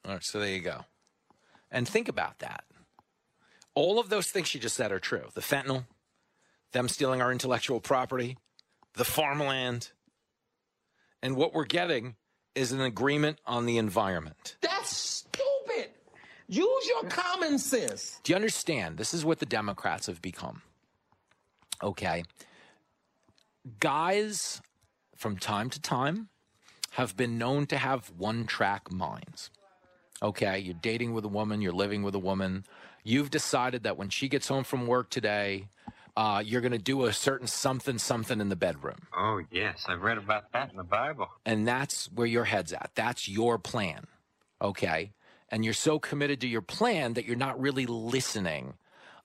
All 0.06 0.14
right, 0.14 0.24
so 0.24 0.40
there 0.40 0.50
you 0.50 0.60
go. 0.60 0.86
And 1.70 1.88
think 1.88 2.10
about 2.10 2.40
that. 2.40 2.64
All 3.76 4.00
of 4.00 4.10
those 4.10 4.30
things 4.30 4.48
she 4.48 4.60
just 4.60 4.76
said 4.76 4.92
are 4.92 5.00
true. 5.00 5.30
The 5.34 5.42
fentanyl, 5.42 5.86
them 6.74 6.88
stealing 6.88 7.22
our 7.22 7.32
intellectual 7.32 7.80
property, 7.80 8.38
the 8.94 9.06
farmland. 9.06 9.92
And 11.22 11.36
what 11.36 11.54
we're 11.54 11.66
getting 11.66 12.16
is 12.56 12.72
an 12.72 12.82
agreement 12.82 13.40
on 13.46 13.66
the 13.66 13.78
environment. 13.78 14.58
That's 14.62 14.96
stupid. 14.96 15.90
Use 16.48 16.88
your 16.88 17.10
common 17.10 17.58
sense. 17.58 18.20
Do 18.24 18.32
you 18.32 18.36
understand? 18.36 18.98
This 18.98 19.14
is 19.14 19.26
what 19.26 19.40
the 19.40 19.46
Democrats 19.46 20.08
have 20.08 20.22
become. 20.22 20.62
Okay. 21.82 22.24
Guys, 23.80 24.62
from 25.16 25.38
time 25.38 25.70
to 25.70 25.82
time, 25.82 26.30
have 26.92 27.18
been 27.18 27.38
known 27.38 27.66
to 27.68 27.78
have 27.78 28.12
one 28.18 28.46
track 28.46 28.92
minds. 28.92 29.50
Okay. 30.22 30.60
You're 30.60 30.76
dating 30.76 31.14
with 31.14 31.26
a 31.26 31.30
woman, 31.30 31.62
you're 31.62 31.72
living 31.72 32.04
with 32.04 32.14
a 32.14 32.20
woman. 32.20 32.66
You've 33.04 33.30
decided 33.30 33.84
that 33.84 33.98
when 33.98 34.10
she 34.10 34.30
gets 34.30 34.48
home 34.48 34.64
from 34.64 34.88
work 34.88 35.10
today, 35.10 35.68
uh, 36.16 36.42
you're 36.46 36.62
going 36.62 36.72
to 36.72 36.78
do 36.78 37.06
a 37.06 37.14
certain 37.14 37.48
something, 37.48 37.98
something 37.98 38.40
in 38.40 38.50
the 38.50 38.56
bedroom. 38.56 39.08
Oh, 39.16 39.42
yes. 39.52 39.86
I've 39.88 40.02
read 40.02 40.18
about 40.18 40.52
that 40.54 40.72
in 40.72 40.78
the 40.78 40.84
Bible. 40.84 41.30
And 41.46 41.68
that's 41.68 42.12
where 42.12 42.28
your 42.28 42.46
head's 42.46 42.72
at. 42.72 42.92
That's 42.96 43.28
your 43.28 43.58
plan. 43.58 44.06
Okay. 44.62 45.14
And 45.50 45.66
you're 45.66 45.74
so 45.74 46.00
committed 46.00 46.40
to 46.42 46.48
your 46.48 46.62
plan 46.62 47.14
that 47.14 47.26
you're 47.26 47.36
not 47.36 47.60
really 47.60 47.86
listening 47.86 48.76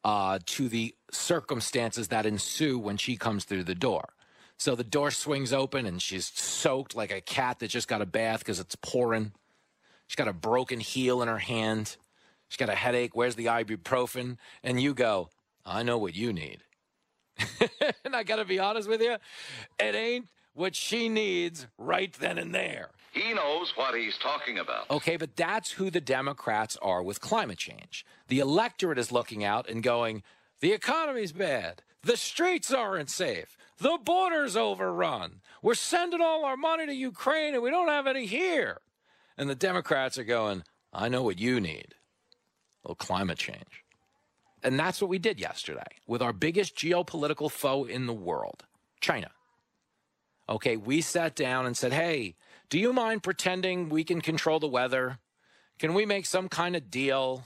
uh, 0.04 0.38
to 0.46 0.68
the 0.68 0.94
circumstances 1.10 2.08
that 2.08 2.26
ensue 2.26 2.78
when 2.78 2.96
she 2.96 3.16
comes 3.16 3.44
through 3.44 3.64
the 3.64 3.74
door. 3.74 4.10
So 4.56 4.74
the 4.74 4.84
door 4.84 5.10
swings 5.10 5.52
open 5.52 5.86
and 5.86 6.02
she's 6.02 6.26
soaked 6.26 6.96
like 6.96 7.12
a 7.12 7.20
cat 7.20 7.60
that 7.60 7.68
just 7.68 7.86
got 7.86 8.02
a 8.02 8.06
bath 8.06 8.40
because 8.40 8.58
it's 8.58 8.76
pouring. 8.76 9.32
She's 10.06 10.16
got 10.16 10.28
a 10.28 10.32
broken 10.32 10.80
heel 10.80 11.22
in 11.22 11.28
her 11.28 11.38
hand. 11.38 11.96
She's 12.48 12.56
got 12.56 12.68
a 12.68 12.74
headache. 12.74 13.14
Where's 13.14 13.36
the 13.36 13.46
ibuprofen? 13.46 14.38
And 14.62 14.80
you 14.80 14.94
go, 14.94 15.30
I 15.64 15.82
know 15.82 15.98
what 15.98 16.14
you 16.14 16.32
need. 16.32 16.64
and 18.04 18.16
I 18.16 18.22
got 18.24 18.36
to 18.36 18.44
be 18.44 18.58
honest 18.58 18.88
with 18.88 19.00
you, 19.00 19.16
it 19.78 19.94
ain't 19.94 20.28
what 20.54 20.74
she 20.74 21.08
needs 21.08 21.66
right 21.78 22.12
then 22.14 22.38
and 22.38 22.54
there. 22.54 22.90
He 23.12 23.32
knows 23.32 23.72
what 23.76 23.94
he's 23.94 24.18
talking 24.18 24.58
about. 24.58 24.90
Okay, 24.90 25.16
but 25.16 25.36
that's 25.36 25.72
who 25.72 25.90
the 25.90 26.00
Democrats 26.00 26.76
are 26.82 27.02
with 27.02 27.20
climate 27.20 27.58
change. 27.58 28.04
The 28.28 28.40
electorate 28.40 28.98
is 28.98 29.12
looking 29.12 29.44
out 29.44 29.68
and 29.68 29.82
going, 29.82 30.22
the 30.60 30.72
economy's 30.72 31.32
bad. 31.32 31.82
The 32.02 32.16
streets 32.16 32.72
aren't 32.72 33.10
safe. 33.10 33.56
The 33.78 33.98
border's 34.02 34.56
overrun. 34.56 35.40
We're 35.62 35.74
sending 35.74 36.20
all 36.20 36.44
our 36.44 36.56
money 36.56 36.86
to 36.86 36.92
Ukraine 36.92 37.54
and 37.54 37.62
we 37.62 37.70
don't 37.70 37.88
have 37.88 38.06
any 38.06 38.26
here. 38.26 38.78
And 39.36 39.48
the 39.48 39.54
Democrats 39.54 40.18
are 40.18 40.24
going, 40.24 40.64
I 40.92 41.08
know 41.08 41.22
what 41.22 41.38
you 41.38 41.60
need. 41.60 41.94
Little 42.84 42.96
climate 42.96 43.38
change. 43.38 43.84
And 44.62 44.78
that's 44.78 45.00
what 45.00 45.10
we 45.10 45.18
did 45.18 45.38
yesterday 45.38 45.86
with 46.06 46.22
our 46.22 46.32
biggest 46.32 46.76
geopolitical 46.76 47.50
foe 47.50 47.84
in 47.84 48.06
the 48.06 48.12
world, 48.12 48.64
China. 49.00 49.30
Okay, 50.48 50.76
we 50.76 51.00
sat 51.00 51.36
down 51.36 51.66
and 51.66 51.76
said, 51.76 51.92
hey, 51.92 52.34
do 52.70 52.78
you 52.78 52.92
mind 52.92 53.22
pretending 53.22 53.88
we 53.88 54.02
can 54.02 54.20
control 54.20 54.58
the 54.58 54.66
weather? 54.66 55.18
Can 55.78 55.94
we 55.94 56.06
make 56.06 56.26
some 56.26 56.48
kind 56.48 56.74
of 56.74 56.90
deal? 56.90 57.44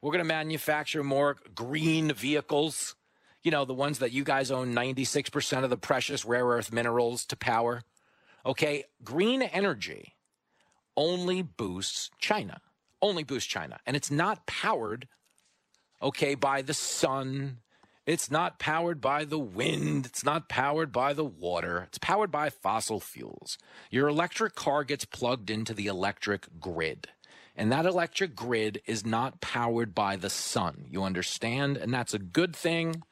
We're 0.00 0.12
going 0.12 0.24
to 0.24 0.28
manufacture 0.28 1.04
more 1.04 1.36
green 1.54 2.12
vehicles, 2.12 2.96
you 3.42 3.50
know, 3.50 3.64
the 3.64 3.74
ones 3.74 3.98
that 3.98 4.12
you 4.12 4.24
guys 4.24 4.50
own 4.50 4.74
96% 4.74 5.64
of 5.64 5.70
the 5.70 5.76
precious 5.76 6.24
rare 6.24 6.46
earth 6.46 6.72
minerals 6.72 7.24
to 7.26 7.36
power. 7.36 7.82
Okay, 8.46 8.84
green 9.04 9.42
energy 9.42 10.14
only 10.96 11.42
boosts 11.42 12.10
China, 12.18 12.60
only 13.00 13.24
boost 13.24 13.48
China. 13.48 13.78
And 13.86 13.96
it's 13.96 14.10
not 14.10 14.46
powered 14.46 15.08
okay, 16.00 16.34
by 16.34 16.62
the 16.62 16.74
sun. 16.74 17.58
It's 18.06 18.30
not 18.30 18.58
powered 18.58 19.00
by 19.00 19.24
the 19.24 19.38
wind. 19.38 20.06
It's 20.06 20.24
not 20.24 20.48
powered 20.48 20.92
by 20.92 21.12
the 21.12 21.24
water. 21.24 21.84
It's 21.88 21.98
powered 21.98 22.30
by 22.30 22.48
fossil 22.50 23.00
fuels. 23.00 23.58
Your 23.90 24.08
electric 24.08 24.54
car 24.54 24.84
gets 24.84 25.04
plugged 25.04 25.50
into 25.50 25.74
the 25.74 25.86
electric 25.86 26.46
grid. 26.60 27.08
And 27.54 27.72
that 27.72 27.86
electric 27.86 28.34
grid 28.36 28.80
is 28.86 29.04
not 29.04 29.40
powered 29.40 29.94
by 29.94 30.16
the 30.16 30.30
sun. 30.30 30.86
You 30.88 31.02
understand? 31.02 31.76
And 31.76 31.92
that's 31.92 32.14
a 32.14 32.18
good 32.18 32.54
thing 32.54 33.02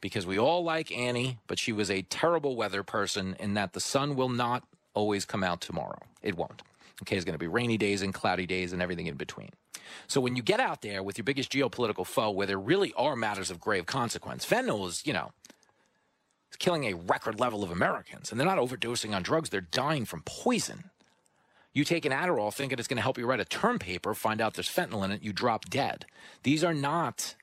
because 0.00 0.26
we 0.26 0.38
all 0.38 0.64
like 0.64 0.90
Annie, 0.90 1.38
but 1.46 1.60
she 1.60 1.72
was 1.72 1.90
a 1.90 2.02
terrible 2.02 2.56
weather 2.56 2.82
person 2.82 3.36
in 3.38 3.54
that 3.54 3.72
the 3.72 3.80
sun 3.80 4.16
will 4.16 4.28
not 4.28 4.64
always 4.92 5.24
come 5.24 5.44
out 5.44 5.60
tomorrow. 5.60 6.00
It 6.20 6.36
won't. 6.36 6.62
Okay, 7.02 7.16
it's 7.16 7.24
going 7.24 7.34
to 7.34 7.38
be 7.38 7.48
rainy 7.48 7.76
days 7.76 8.02
and 8.02 8.14
cloudy 8.14 8.46
days 8.46 8.72
and 8.72 8.80
everything 8.80 9.06
in 9.06 9.16
between. 9.16 9.50
So 10.06 10.20
when 10.20 10.36
you 10.36 10.42
get 10.42 10.60
out 10.60 10.82
there 10.82 11.02
with 11.02 11.18
your 11.18 11.24
biggest 11.24 11.52
geopolitical 11.52 12.06
foe, 12.06 12.30
where 12.30 12.46
there 12.46 12.58
really 12.58 12.92
are 12.96 13.16
matters 13.16 13.50
of 13.50 13.60
grave 13.60 13.86
consequence, 13.86 14.46
fentanyl 14.46 14.88
is, 14.88 15.02
you 15.04 15.12
know, 15.12 15.32
it's 16.48 16.56
killing 16.56 16.84
a 16.84 16.94
record 16.94 17.40
level 17.40 17.62
of 17.64 17.70
Americans, 17.70 18.30
and 18.30 18.38
they're 18.38 18.46
not 18.46 18.58
overdosing 18.58 19.14
on 19.14 19.22
drugs; 19.22 19.50
they're 19.50 19.60
dying 19.60 20.04
from 20.04 20.22
poison. 20.24 20.90
You 21.72 21.84
take 21.84 22.04
an 22.04 22.12
Adderall 22.12 22.52
thinking 22.52 22.78
it's 22.78 22.88
going 22.88 22.98
to 22.98 23.02
help 23.02 23.16
you 23.16 23.26
write 23.26 23.40
a 23.40 23.46
term 23.46 23.78
paper, 23.78 24.12
find 24.12 24.40
out 24.40 24.54
there's 24.54 24.68
fentanyl 24.68 25.04
in 25.04 25.10
it, 25.10 25.22
you 25.22 25.32
drop 25.32 25.70
dead. 25.70 26.04
These 26.42 26.62
are 26.62 26.74
not 26.74 27.34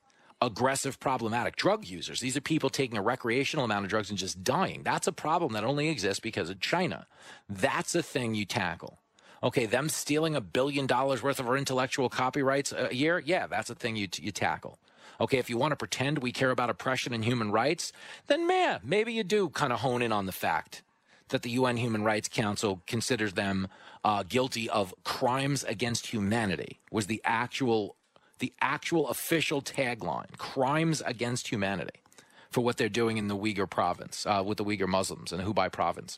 aggressive, 0.42 1.00
problematic 1.00 1.56
drug 1.56 1.86
users. 1.88 2.20
These 2.20 2.38
are 2.38 2.42
people 2.42 2.70
taking 2.70 2.98
a 2.98 3.02
recreational 3.02 3.66
amount 3.66 3.86
of 3.86 3.90
drugs 3.90 4.10
and 4.10 4.20
just 4.20 4.44
dying. 4.44 4.84
That's 4.84 5.08
a 5.08 5.12
problem 5.12 5.54
that 5.54 5.64
only 5.64 5.90
exists 5.90 6.20
because 6.20 6.50
of 6.50 6.60
China. 6.60 7.08
That's 7.50 7.96
a 7.96 8.04
thing 8.04 8.36
you 8.36 8.46
tackle. 8.46 9.00
Okay, 9.42 9.66
them 9.66 9.90
stealing 9.90 10.36
a 10.36 10.42
billion 10.42 10.86
dollars 10.86 11.24
worth 11.24 11.40
of 11.40 11.48
our 11.48 11.58
intellectual 11.58 12.10
copyrights 12.10 12.74
a 12.76 12.94
year, 12.94 13.20
yeah, 13.20 13.48
that's 13.48 13.70
a 13.70 13.76
thing 13.76 13.96
you, 13.96 14.08
you 14.20 14.32
tackle. 14.32 14.78
Okay, 15.22 15.38
if 15.38 15.50
you 15.50 15.58
want 15.58 15.72
to 15.72 15.76
pretend 15.76 16.20
we 16.20 16.32
care 16.32 16.52
about 16.52 16.70
oppression 16.70 17.14
and 17.14 17.24
human 17.26 17.52
rights, 17.52 17.92
then 18.28 18.48
man, 18.48 18.80
maybe 18.84 19.14
you 19.14 19.24
do 19.24 19.50
kind 19.50 19.74
of 19.74 19.80
hone 19.80 20.02
in 20.02 20.12
on 20.12 20.26
the 20.26 20.32
fact 20.32 20.82
that 21.30 21.42
the 21.42 21.52
UN 21.52 21.78
Human 21.78 22.04
Rights 22.04 22.28
Council 22.28 22.82
considers 22.88 23.34
them 23.34 23.68
uh, 24.04 24.24
guilty 24.24 24.70
of 24.70 24.94
crimes 25.04 25.64
against 25.64 26.08
humanity. 26.08 26.80
Was 26.92 27.08
the 27.08 27.22
actual 27.24 27.96
the 28.40 28.54
actual 28.62 29.10
official 29.10 29.62
tagline: 29.62 30.38
crimes 30.38 31.02
against 31.06 31.50
humanity 31.50 32.02
for 32.50 32.62
what 32.62 32.78
they're 32.78 32.90
doing 32.90 33.18
in 33.18 33.28
the 33.28 33.38
Uyghur 33.38 33.70
province 33.70 34.26
uh, 34.26 34.44
with 34.46 34.58
the 34.58 34.66
Uyghur 34.66 34.88
Muslims 34.88 35.32
in 35.32 35.38
the 35.38 35.44
Hubei 35.44 35.72
province. 35.72 36.18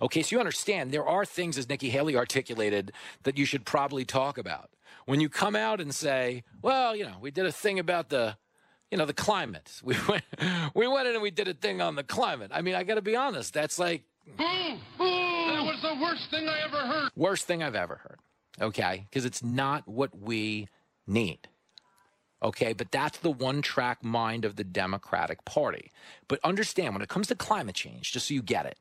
Okay, 0.00 0.22
so 0.22 0.36
you 0.36 0.40
understand 0.40 0.92
there 0.92 1.06
are 1.06 1.24
things, 1.24 1.58
as 1.58 1.68
Nikki 1.68 1.90
Haley 1.90 2.16
articulated, 2.16 2.92
that 3.24 3.36
you 3.36 3.44
should 3.44 3.64
probably 3.66 4.04
talk 4.04 4.38
about. 4.38 4.70
When 5.06 5.20
you 5.20 5.28
come 5.28 5.56
out 5.56 5.80
and 5.80 5.92
say, 5.94 6.44
well, 6.62 6.94
you 6.94 7.04
know, 7.04 7.16
we 7.20 7.32
did 7.32 7.46
a 7.46 7.52
thing 7.52 7.80
about 7.80 8.10
the, 8.10 8.36
you 8.90 8.96
know, 8.98 9.06
the 9.06 9.12
climate. 9.14 9.80
We 9.84 9.96
went, 10.08 10.22
we 10.74 10.86
went 10.86 11.08
in 11.08 11.14
and 11.14 11.22
we 11.22 11.32
did 11.32 11.48
a 11.48 11.54
thing 11.54 11.80
on 11.80 11.96
the 11.96 12.04
climate. 12.04 12.52
I 12.54 12.62
mean, 12.62 12.76
I 12.76 12.84
got 12.84 12.94
to 12.94 13.02
be 13.02 13.16
honest. 13.16 13.52
That's 13.52 13.78
like 13.80 14.02
That 14.38 14.78
was 14.98 15.80
the 15.82 15.96
worst 16.00 16.30
thing 16.30 16.48
I 16.48 16.60
ever 16.64 16.76
heard. 16.78 17.10
worst 17.16 17.46
thing 17.46 17.62
I've 17.62 17.74
ever 17.74 17.96
heard. 17.96 18.18
Okay, 18.60 19.06
because 19.08 19.24
it's 19.24 19.42
not 19.42 19.88
what 19.88 20.16
we 20.16 20.68
need. 21.06 21.48
Okay, 22.42 22.72
but 22.72 22.90
that's 22.90 23.18
the 23.18 23.30
one 23.30 23.62
track 23.62 24.02
mind 24.02 24.44
of 24.44 24.56
the 24.56 24.64
Democratic 24.64 25.44
Party. 25.44 25.92
But 26.26 26.40
understand 26.42 26.94
when 26.94 27.02
it 27.02 27.08
comes 27.08 27.28
to 27.28 27.36
climate 27.36 27.76
change, 27.76 28.12
just 28.12 28.28
so 28.28 28.34
you 28.34 28.42
get 28.42 28.66
it, 28.66 28.78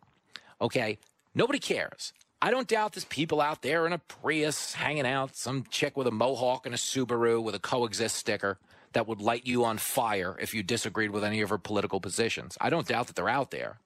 okay, 0.60 0.98
nobody 1.36 1.60
cares. 1.60 2.12
I 2.42 2.50
don't 2.50 2.68
doubt 2.68 2.94
there's 2.94 3.06
people 3.06 3.40
out 3.40 3.62
there 3.62 3.86
in 3.86 3.94
a 3.94 4.00
Prius 4.00 4.74
hanging 4.74 5.06
out, 5.06 5.36
some 5.36 5.66
chick 5.70 5.96
with 5.96 6.08
a 6.08 6.12
mohawk 6.12 6.66
and 6.66 6.74
a 6.74 6.78
Subaru 6.78 7.42
with 7.42 7.54
a 7.54 7.60
coexist 7.60 8.16
sticker 8.16 8.58
that 8.94 9.08
would 9.08 9.22
light 9.22 9.46
you 9.46 9.64
on 9.64 9.78
fire 9.78 10.36
if 10.42 10.54
you 10.56 10.64
disagreed 10.64 11.12
with 11.12 11.24
any 11.24 11.42
of 11.42 11.50
her 11.50 11.60
political 11.60 12.02
positions. 12.02 12.58
I 12.60 12.72
don't 12.72 12.88
doubt 12.88 13.08
that 13.08 13.16
they're 13.16 13.30
out 13.30 13.52
there. 13.52 13.78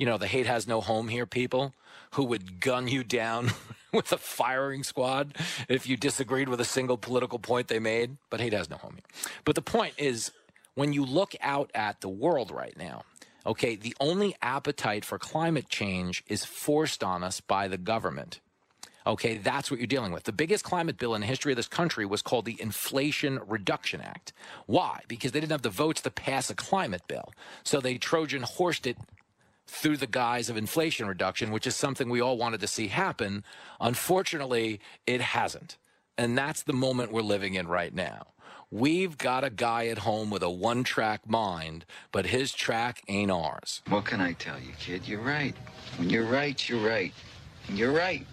You 0.00 0.06
know, 0.06 0.16
the 0.16 0.26
hate 0.26 0.46
has 0.46 0.66
no 0.66 0.80
home 0.80 1.08
here 1.08 1.26
people 1.26 1.74
who 2.12 2.24
would 2.24 2.58
gun 2.58 2.88
you 2.88 3.04
down 3.04 3.50
with 3.92 4.10
a 4.12 4.16
firing 4.16 4.82
squad 4.82 5.36
if 5.68 5.86
you 5.86 5.98
disagreed 5.98 6.48
with 6.48 6.58
a 6.58 6.64
single 6.64 6.96
political 6.96 7.38
point 7.38 7.68
they 7.68 7.80
made. 7.80 8.16
But 8.30 8.40
hate 8.40 8.54
has 8.54 8.70
no 8.70 8.76
home 8.78 8.94
here. 8.94 9.30
But 9.44 9.56
the 9.56 9.62
point 9.62 9.92
is, 9.98 10.32
when 10.74 10.94
you 10.94 11.04
look 11.04 11.34
out 11.42 11.70
at 11.74 12.00
the 12.00 12.08
world 12.08 12.50
right 12.50 12.74
now, 12.78 13.02
okay, 13.44 13.76
the 13.76 13.94
only 14.00 14.34
appetite 14.40 15.04
for 15.04 15.18
climate 15.18 15.68
change 15.68 16.24
is 16.28 16.46
forced 16.46 17.04
on 17.04 17.22
us 17.22 17.42
by 17.42 17.68
the 17.68 17.76
government. 17.76 18.40
Okay, 19.06 19.36
that's 19.36 19.70
what 19.70 19.80
you're 19.80 19.86
dealing 19.86 20.12
with. 20.12 20.24
The 20.24 20.32
biggest 20.32 20.64
climate 20.64 20.96
bill 20.96 21.14
in 21.14 21.20
the 21.20 21.26
history 21.26 21.52
of 21.52 21.56
this 21.56 21.68
country 21.68 22.06
was 22.06 22.22
called 22.22 22.46
the 22.46 22.60
Inflation 22.60 23.38
Reduction 23.46 24.00
Act. 24.00 24.32
Why? 24.64 25.02
Because 25.08 25.32
they 25.32 25.40
didn't 25.40 25.52
have 25.52 25.60
the 25.62 25.68
votes 25.68 26.00
to 26.02 26.10
pass 26.10 26.48
a 26.48 26.54
climate 26.54 27.02
bill. 27.06 27.34
So 27.64 27.80
they 27.80 27.98
Trojan 27.98 28.42
horsed 28.42 28.86
it 28.86 28.96
through 29.70 29.96
the 29.96 30.06
guise 30.06 30.50
of 30.50 30.56
inflation 30.56 31.06
reduction, 31.06 31.50
which 31.50 31.66
is 31.66 31.76
something 31.76 32.10
we 32.10 32.20
all 32.20 32.36
wanted 32.36 32.60
to 32.60 32.66
see 32.66 32.88
happen. 32.88 33.44
Unfortunately, 33.80 34.80
it 35.06 35.20
hasn't. 35.20 35.78
And 36.18 36.36
that's 36.36 36.62
the 36.62 36.72
moment 36.72 37.12
we're 37.12 37.22
living 37.22 37.54
in 37.54 37.68
right 37.68 37.94
now. 37.94 38.26
We've 38.72 39.16
got 39.16 39.42
a 39.42 39.50
guy 39.50 39.86
at 39.86 39.98
home 39.98 40.30
with 40.30 40.42
a 40.42 40.50
one 40.50 40.84
track 40.84 41.28
mind, 41.28 41.86
but 42.12 42.26
his 42.26 42.52
track 42.52 43.02
ain't 43.08 43.30
ours. 43.30 43.82
What 43.88 44.04
can 44.04 44.20
I 44.20 44.32
tell 44.34 44.58
you, 44.58 44.72
kid? 44.78 45.08
You're 45.08 45.22
right. 45.22 45.54
When 45.96 46.10
you're 46.10 46.26
right, 46.26 46.68
you're 46.68 46.86
right. 46.86 47.12
And 47.68 47.78
you're 47.78 47.92
right. 47.92 48.26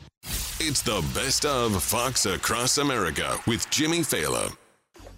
It's 0.59 0.81
the 0.81 1.03
best 1.13 1.45
of 1.45 1.81
Fox 1.83 2.25
Across 2.25 2.79
America 2.79 3.37
with 3.47 3.69
Jimmy 3.69 3.99
Failla. 3.99 4.55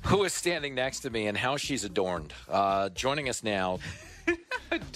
Who 0.04 0.24
is 0.24 0.34
standing 0.34 0.76
next 0.76 1.00
to 1.02 1.10
me 1.10 1.28
and 1.28 1.38
how 1.38 1.58
she's 1.58 1.84
adorned? 1.84 2.34
Uh, 2.50 2.90
joining 2.90 3.28
us 3.30 3.44
now. 3.44 3.80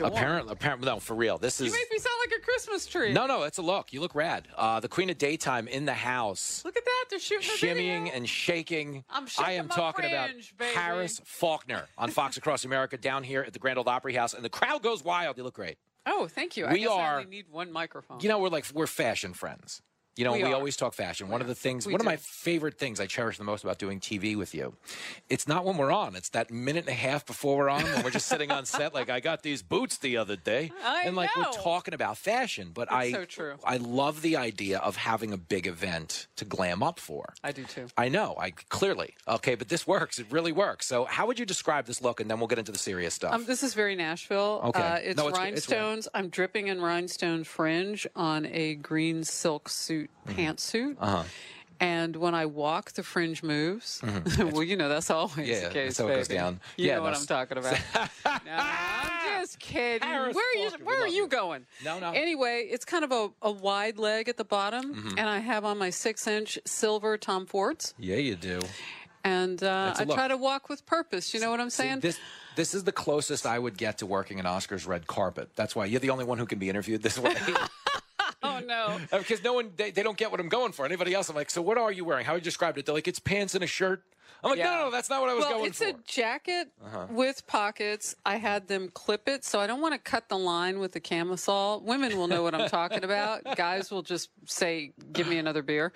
Apparently, 0.01 0.51
apparently, 0.51 0.85
no, 0.85 0.99
for 0.99 1.15
real. 1.15 1.37
This 1.37 1.59
is. 1.59 1.67
You 1.67 1.71
make 1.71 1.91
me 1.91 1.97
sound 1.97 2.15
like 2.23 2.39
a 2.39 2.41
Christmas 2.43 2.85
tree. 2.85 3.11
no, 3.11 3.25
no. 3.25 3.43
It's 3.43 3.57
a 3.57 3.61
look. 3.61 3.91
You 3.91 4.01
look 4.01 4.13
rad. 4.15 4.47
Uh, 4.55 4.79
the 4.79 4.87
Queen 4.87 5.09
of 5.09 5.17
Daytime 5.17 5.67
in 5.67 5.85
the 5.85 5.93
house, 5.93 6.61
Look 6.63 6.77
at 6.77 6.85
that. 6.85 7.05
They're 7.09 7.19
shooting 7.19 7.49
shimmying 7.49 8.11
and 8.13 8.27
shaking. 8.29 9.03
I'm 9.09 9.25
I 9.39 9.53
am 9.53 9.67
talking 9.69 10.05
about 10.05 10.29
fringe, 10.29 10.55
baby. 10.57 10.75
Harris 10.75 11.21
Faulkner 11.25 11.87
on 11.97 12.09
Fox 12.11 12.37
Across 12.43 12.65
America 12.65 12.97
down 12.97 13.23
here 13.23 13.41
at 13.41 13.53
the 13.53 13.59
Grand 13.59 13.77
Ole 13.79 13.89
Opry 13.89 14.13
House, 14.13 14.33
and 14.33 14.43
the 14.45 14.49
crowd 14.49 14.83
goes 14.83 15.03
wild. 15.03 15.37
You 15.37 15.43
look 15.43 15.55
great. 15.55 15.77
Oh, 16.05 16.27
thank 16.27 16.55
you. 16.57 16.65
We 16.67 16.73
I 16.73 16.77
guess 16.79 16.89
are- 16.89 17.19
only 17.19 17.29
need 17.29 17.45
one 17.49 17.71
microphone. 17.71 18.19
You 18.19 18.29
know, 18.29 18.39
we're 18.39 18.49
like 18.49 18.65
we're 18.73 18.87
fashion 18.87 19.33
friends. 19.33 19.81
You 20.15 20.25
know, 20.25 20.33
We 20.33 20.43
we, 20.43 20.53
always 20.53 20.77
talk 20.77 20.93
fashion. 20.93 21.29
One 21.29 21.41
of 21.41 21.47
the 21.47 21.55
things, 21.55 21.87
We 21.87 21.93
one 21.93 21.99
of 22.01 22.05
my 22.05 22.17
favorite 22.17 22.77
things 22.77 22.99
I 22.99 23.07
cherish 23.07 23.37
the 23.39 23.43
most 23.43 23.63
about 23.63 23.79
doing 23.79 23.99
TV 23.99 24.35
with 24.35 24.53
you, 24.53 24.75
it's 25.27 25.47
not 25.47 25.65
when 25.65 25.77
we're 25.77 25.91
on. 25.91 26.15
It's 26.15 26.29
that 26.29 26.51
minute 26.51 26.81
and 26.81 26.89
a 26.89 26.93
half 26.93 27.25
before 27.25 27.57
we're 27.57 27.69
on 27.69 27.83
when 27.83 28.03
we're 28.03 28.11
just 28.11 28.27
sitting 28.27 28.51
on 28.51 28.65
set. 28.65 28.93
Like 28.93 29.09
I 29.09 29.19
got 29.19 29.41
these 29.41 29.63
boots 29.63 29.97
the 29.97 30.17
other 30.17 30.35
day, 30.35 30.71
I 30.83 31.03
and 31.05 31.15
like 31.15 31.31
know. 31.35 31.43
we're 31.47 31.63
talking 31.63 31.95
about 31.95 32.17
fashion. 32.17 32.71
But 32.73 32.91
I, 32.91 33.11
so 33.11 33.25
true. 33.25 33.55
I 33.65 33.77
love 33.77 34.21
the 34.21 34.37
idea 34.37 34.77
of 34.79 34.97
having 34.97 35.33
a 35.33 35.37
big 35.37 35.65
event 35.65 36.27
to 36.35 36.45
glam 36.45 36.83
up 36.83 36.99
for. 36.99 37.33
I 37.43 37.51
do 37.51 37.63
too. 37.63 37.87
I 37.97 38.09
know, 38.09 38.35
I 38.39 38.51
clearly 38.51 39.15
okay, 39.27 39.55
but 39.55 39.69
this 39.69 39.87
works. 39.87 40.19
It 40.19 40.27
really 40.29 40.51
works. 40.51 40.85
So, 40.85 41.05
how 41.05 41.25
would 41.25 41.39
you 41.39 41.45
describe 41.47 41.85
this 41.87 42.01
look, 42.03 42.19
and 42.19 42.29
then 42.29 42.37
we'll 42.39 42.47
get 42.47 42.59
into 42.59 42.71
the 42.71 42.77
serious 42.77 43.15
stuff. 43.15 43.33
Um, 43.33 43.45
this 43.45 43.63
is 43.63 43.73
very 43.73 43.95
Nashville. 43.95 44.61
Okay. 44.65 44.79
Uh, 44.81 44.95
it's 44.97 45.17
No, 45.17 45.27
it's- 45.29 45.29
it's 45.29 45.69
rhinestones. 45.69 46.07
I'm 46.13 46.29
dripping 46.29 46.67
in 46.67 46.81
rhinestone 46.81 47.43
fringe 47.43 48.05
on 48.15 48.45
a 48.45 48.75
green 48.75 49.23
silk 49.23 49.69
suit 49.69 50.02
pantsuit. 50.27 50.95
Uh 50.99 51.05
huh. 51.07 51.23
And 51.79 52.15
when 52.15 52.33
I 52.33 52.45
walk, 52.45 52.93
the 52.93 53.03
fringe 53.03 53.43
moves. 53.43 53.99
Mhm. 54.03 54.53
well, 54.53 54.63
you 54.63 54.77
know 54.77 54.87
that's 54.87 55.09
always 55.09 55.47
Yeah, 55.47 55.67
the 55.67 55.73
case. 55.73 55.97
how 55.97 56.07
it 56.07 56.15
goes 56.15 56.27
down. 56.29 56.61
You 56.77 56.87
Yeah, 56.87 56.95
know 56.95 57.01
what 57.03 57.15
I'm 57.17 57.25
talking 57.25 57.57
about. 57.57 57.77
no, 58.25 58.31
I'm 58.47 59.41
just 59.41 59.59
kidding. 59.59 60.07
Harris 60.07 60.33
where 60.35 60.45
are 60.49 60.55
you? 60.63 60.69
Where 60.85 61.01
are 61.03 61.07
you 61.07 61.27
going? 61.27 61.65
No, 61.83 61.99
no. 61.99 62.11
Anyway, 62.11 62.67
it's 62.71 62.85
kind 62.85 63.03
of 63.03 63.11
a, 63.11 63.29
a 63.41 63.51
wide 63.51 63.97
leg 63.97 64.29
at 64.29 64.37
the 64.37 64.45
bottom, 64.45 64.93
Mhm. 64.95 65.09
and 65.17 65.27
I 65.29 65.39
have 65.39 65.65
on 65.65 65.77
my 65.77 65.89
six-inch 65.89 66.59
silver 66.65 67.17
Tom 67.17 67.45
Fords, 67.45 67.93
Yeah, 67.97 68.15
you 68.17 68.35
do. 68.35 68.61
and 69.25 69.61
uh, 69.61 69.93
I 69.97 70.03
look. 70.05 70.15
try 70.15 70.27
to 70.29 70.37
walk 70.37 70.69
with 70.69 70.85
purpose. 70.85 71.33
You 71.33 71.39
know 71.41 71.49
what 71.51 71.59
I'm 71.59 71.69
See, 71.69 71.83
saying? 71.83 71.99
this 71.99 72.17
this 72.55 72.73
is 72.73 72.83
the 72.85 72.91
closest 72.93 73.45
I 73.45 73.57
would 73.59 73.77
get 73.77 73.97
to 73.97 74.05
working 74.05 74.39
an 74.39 74.45
Oscars 74.45 74.87
red 74.87 75.07
carpet. 75.07 75.49
That's 75.55 75.75
why 75.75 75.85
you're 75.85 75.99
the 75.99 76.11
only 76.11 76.23
one 76.23 76.37
who 76.37 76.45
can 76.45 76.59
be 76.59 76.69
interviewed 76.69 77.01
this 77.01 77.17
way. 77.19 77.35
oh 78.47 78.59
no. 78.65 78.99
Because 79.11 79.43
no 79.43 79.53
one 79.53 79.71
they, 79.75 79.91
they 79.91 80.03
don't 80.03 80.17
get 80.17 80.31
what 80.31 80.39
I'm 80.39 80.49
going 80.49 80.71
for. 80.71 80.85
Anybody 80.85 81.13
else, 81.13 81.29
I'm 81.29 81.35
like, 81.35 81.49
so 81.49 81.61
what 81.61 81.77
are 81.77 81.91
you 81.91 82.05
wearing? 82.05 82.25
How 82.25 82.35
you 82.35 82.41
describe 82.41 82.77
it? 82.77 82.85
They're 82.85 82.95
like, 82.95 83.07
it's 83.07 83.19
pants 83.19 83.55
and 83.55 83.63
a 83.63 83.67
shirt. 83.67 84.03
I'm 84.45 84.49
like, 84.49 84.59
no, 84.59 84.65
no, 84.65 84.85
no, 84.85 84.91
that's 84.91 85.09
not 85.09 85.21
what 85.21 85.29
I 85.29 85.35
was 85.35 85.45
well, 85.45 85.53
going 85.53 85.67
it's 85.67 85.77
for. 85.77 85.85
It's 85.85 85.99
a 85.99 86.01
jacket 86.05 86.67
Uh-huh. 86.85 87.07
with 87.09 87.47
pockets. 87.47 88.13
I 88.25 88.35
had 88.35 88.67
them 88.67 88.89
clip 88.93 89.29
it, 89.29 89.45
so 89.45 89.61
I 89.61 89.67
don't 89.67 89.79
want 89.79 89.93
to 89.93 89.97
cut 89.97 90.27
the 90.27 90.37
line 90.37 90.79
with 90.79 90.91
the 90.91 90.99
camisole. 90.99 91.79
Women 91.79 92.17
will 92.17 92.27
know 92.27 92.43
what 92.43 92.53
I'm 92.53 92.67
talking 92.67 93.05
about. 93.05 93.43
Guys 93.55 93.89
will 93.89 94.01
just 94.01 94.31
say, 94.45 94.91
"Give 95.13 95.27
me 95.29 95.37
another 95.37 95.61
beer." 95.61 95.93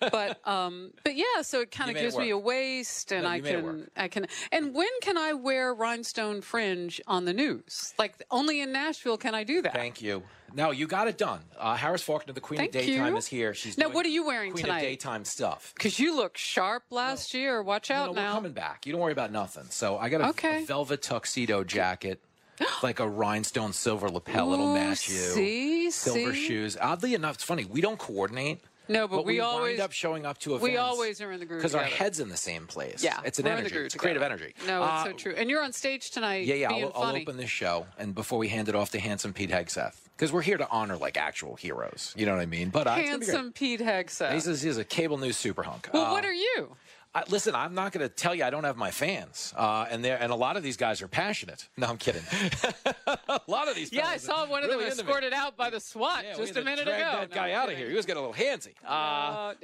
But 0.00 0.44
um, 0.44 0.90
but 1.04 1.14
yeah, 1.14 1.42
so 1.42 1.60
it 1.60 1.70
kind 1.70 1.88
of 1.88 1.94
gives 1.96 2.16
me 2.16 2.30
a 2.30 2.38
waist, 2.38 3.12
and 3.12 3.22
No, 3.22 3.28
I 3.30 3.36
you 3.36 3.42
made 3.44 3.54
it 3.54 3.62
can. 3.62 3.90
I 3.96 4.08
can. 4.08 4.26
And 4.50 4.74
when 4.74 4.88
can 5.00 5.16
I 5.16 5.34
wear 5.34 5.72
rhinestone 5.72 6.40
fringe 6.40 7.00
on 7.06 7.26
the 7.26 7.32
news? 7.32 7.94
Like 7.96 8.20
only 8.28 8.60
in 8.60 8.72
Nashville 8.72 9.18
can 9.18 9.36
I 9.36 9.44
do 9.44 9.62
that. 9.62 9.72
Thank 9.72 10.02
you. 10.02 10.24
No, 10.54 10.70
you 10.70 10.86
got 10.86 11.08
it 11.08 11.18
done. 11.18 11.40
Uh, 11.58 11.74
Harris 11.74 12.02
Faulkner, 12.02 12.32
the 12.32 12.40
Queen 12.40 12.58
Thank 12.58 12.74
of 12.74 12.80
Daytime, 12.82 13.12
you. 13.12 13.16
is 13.16 13.26
here. 13.26 13.54
She's 13.54 13.76
Now, 13.76 13.88
what 13.88 14.06
are 14.06 14.10
you 14.10 14.24
wearing 14.24 14.52
Queen 14.52 14.64
tonight? 14.64 14.78
of 14.78 14.82
Daytime 14.84 15.24
stuff. 15.24 15.72
Because 15.76 15.98
you 15.98 16.14
look 16.16 16.36
sharp 16.36 16.84
last 16.90 17.34
year. 17.34 17.62
Watch 17.62 17.90
No, 17.90 17.96
out 17.96 18.06
no, 18.06 18.12
we're 18.12 18.16
now. 18.28 18.34
coming 18.34 18.52
back. 18.52 18.86
You 18.86 18.92
don't 18.92 19.00
worry 19.00 19.12
about 19.12 19.32
nothing. 19.32 19.64
So 19.70 19.98
I 19.98 20.08
got 20.08 20.20
a, 20.20 20.28
Okay. 20.28 20.64
velvet 20.64 21.02
tuxedo 21.02 21.64
jacket, 21.64 22.20
like 22.84 23.00
a 23.00 23.08
rhinestone 23.08 23.72
silver 23.72 24.08
lapel. 24.08 24.52
It'll 24.52 24.74
match 24.74 25.08
you. 25.08 25.16
see, 25.16 25.90
silver 25.90 26.32
see? 26.32 26.46
shoes. 26.46 26.76
Oddly 26.80 27.14
enough, 27.14 27.34
it's 27.36 27.44
funny. 27.44 27.64
We 27.64 27.80
don't 27.80 27.98
coordinate. 27.98 28.60
No, 28.86 29.08
but 29.08 29.24
we 29.24 29.34
we 29.34 29.40
always- 29.40 29.70
wind 29.72 29.80
up 29.80 29.92
showing 29.92 30.26
up 30.26 30.36
to 30.40 30.50
events. 30.56 30.62
We 30.70 30.76
always 30.76 31.20
are 31.22 31.32
in 31.32 31.40
the 31.40 31.46
group 31.46 31.60
because 31.60 31.74
our 31.74 31.82
heads 31.84 32.20
in 32.20 32.28
the 32.28 32.36
same 32.36 32.66
place. 32.66 33.02
Yeah, 33.02 33.18
it's 33.24 33.38
an 33.38 33.46
we're 33.46 33.52
energy. 33.52 33.76
It's 33.76 33.94
a 33.94 33.98
creative 33.98 34.22
energy. 34.22 34.54
No, 34.66 34.82
it's 34.84 34.92
Uh, 34.92 35.04
so 35.06 35.12
true. 35.14 35.34
And 35.36 35.48
you're 35.48 35.62
on 35.64 35.72
stage 35.72 36.10
tonight. 36.10 36.44
Yeah, 36.46 36.54
yeah. 36.56 36.70
I'll, 36.70 36.92
I'll 36.94 37.16
open 37.16 37.38
this 37.38 37.48
show, 37.48 37.86
and 37.98 38.14
before 38.14 38.38
we 38.38 38.48
hand 38.48 38.68
it 38.68 38.74
off 38.74 38.90
to 38.90 39.00
handsome 39.00 39.32
Pete 39.32 39.48
Hegseth, 39.50 39.96
because 40.16 40.32
we're 40.32 40.42
here 40.42 40.56
to 40.58 40.68
honor 40.70 40.96
like 40.96 41.16
actual 41.16 41.56
heroes. 41.56 42.12
You 42.16 42.26
know 42.26 42.32
what 42.34 42.40
I 42.42 42.46
mean? 42.46 42.70
But 42.70 42.86
uh, 42.86 42.96
it's 42.98 43.08
gonna 43.08 43.18
be 43.18 43.24
great. 43.26 43.34
Handsome 43.34 43.52
Pete 43.52 43.80
Hegseth. 43.80 44.32
He's 44.32 44.46
a, 44.46 44.50
he's 44.66 44.78
a 44.78 44.84
cable 44.84 45.18
news 45.18 45.36
super 45.36 45.62
hunk. 45.62 45.88
well, 45.92 46.06
Uh, 46.06 46.12
what 46.12 46.24
are 46.24 46.32
you? 46.32 46.76
I, 47.16 47.22
listen, 47.28 47.54
I'm 47.54 47.74
not 47.74 47.92
going 47.92 48.02
to 48.04 48.12
tell 48.12 48.34
you 48.34 48.42
I 48.42 48.50
don't 48.50 48.64
have 48.64 48.76
my 48.76 48.90
fans, 48.90 49.54
uh, 49.56 49.86
and 49.88 50.04
they 50.04 50.10
and 50.10 50.32
a 50.32 50.34
lot 50.34 50.56
of 50.56 50.64
these 50.64 50.76
guys 50.76 51.00
are 51.00 51.06
passionate. 51.06 51.68
No, 51.76 51.86
I'm 51.86 51.96
kidding. 51.96 52.22
a 53.28 53.40
lot 53.46 53.68
of 53.68 53.76
these. 53.76 53.90
Guys 53.90 53.98
yeah, 53.98 54.08
I 54.08 54.16
saw 54.16 54.46
one 54.48 54.64
of 54.64 54.68
really 54.68 54.82
them 54.84 54.92
into 54.92 55.04
me. 55.04 55.08
escorted 55.10 55.32
out 55.32 55.56
by 55.56 55.70
the 55.70 55.78
SWAT 55.78 56.24
Yeah, 56.24 56.34
just 56.36 56.50
a 56.52 56.54
to 56.54 56.62
minute 56.64 56.86
drag 56.86 57.00
ago. 57.00 57.20
That 57.20 57.30
No, 57.30 57.34
guy 57.36 57.52
out 57.52 57.70
of 57.70 57.76
here. 57.78 57.88
He 57.88 57.94
was 57.94 58.04
getting 58.04 58.20
a 58.22 58.26
little 58.28 58.44
handsy. 58.44 58.72
Uh, 58.84 58.88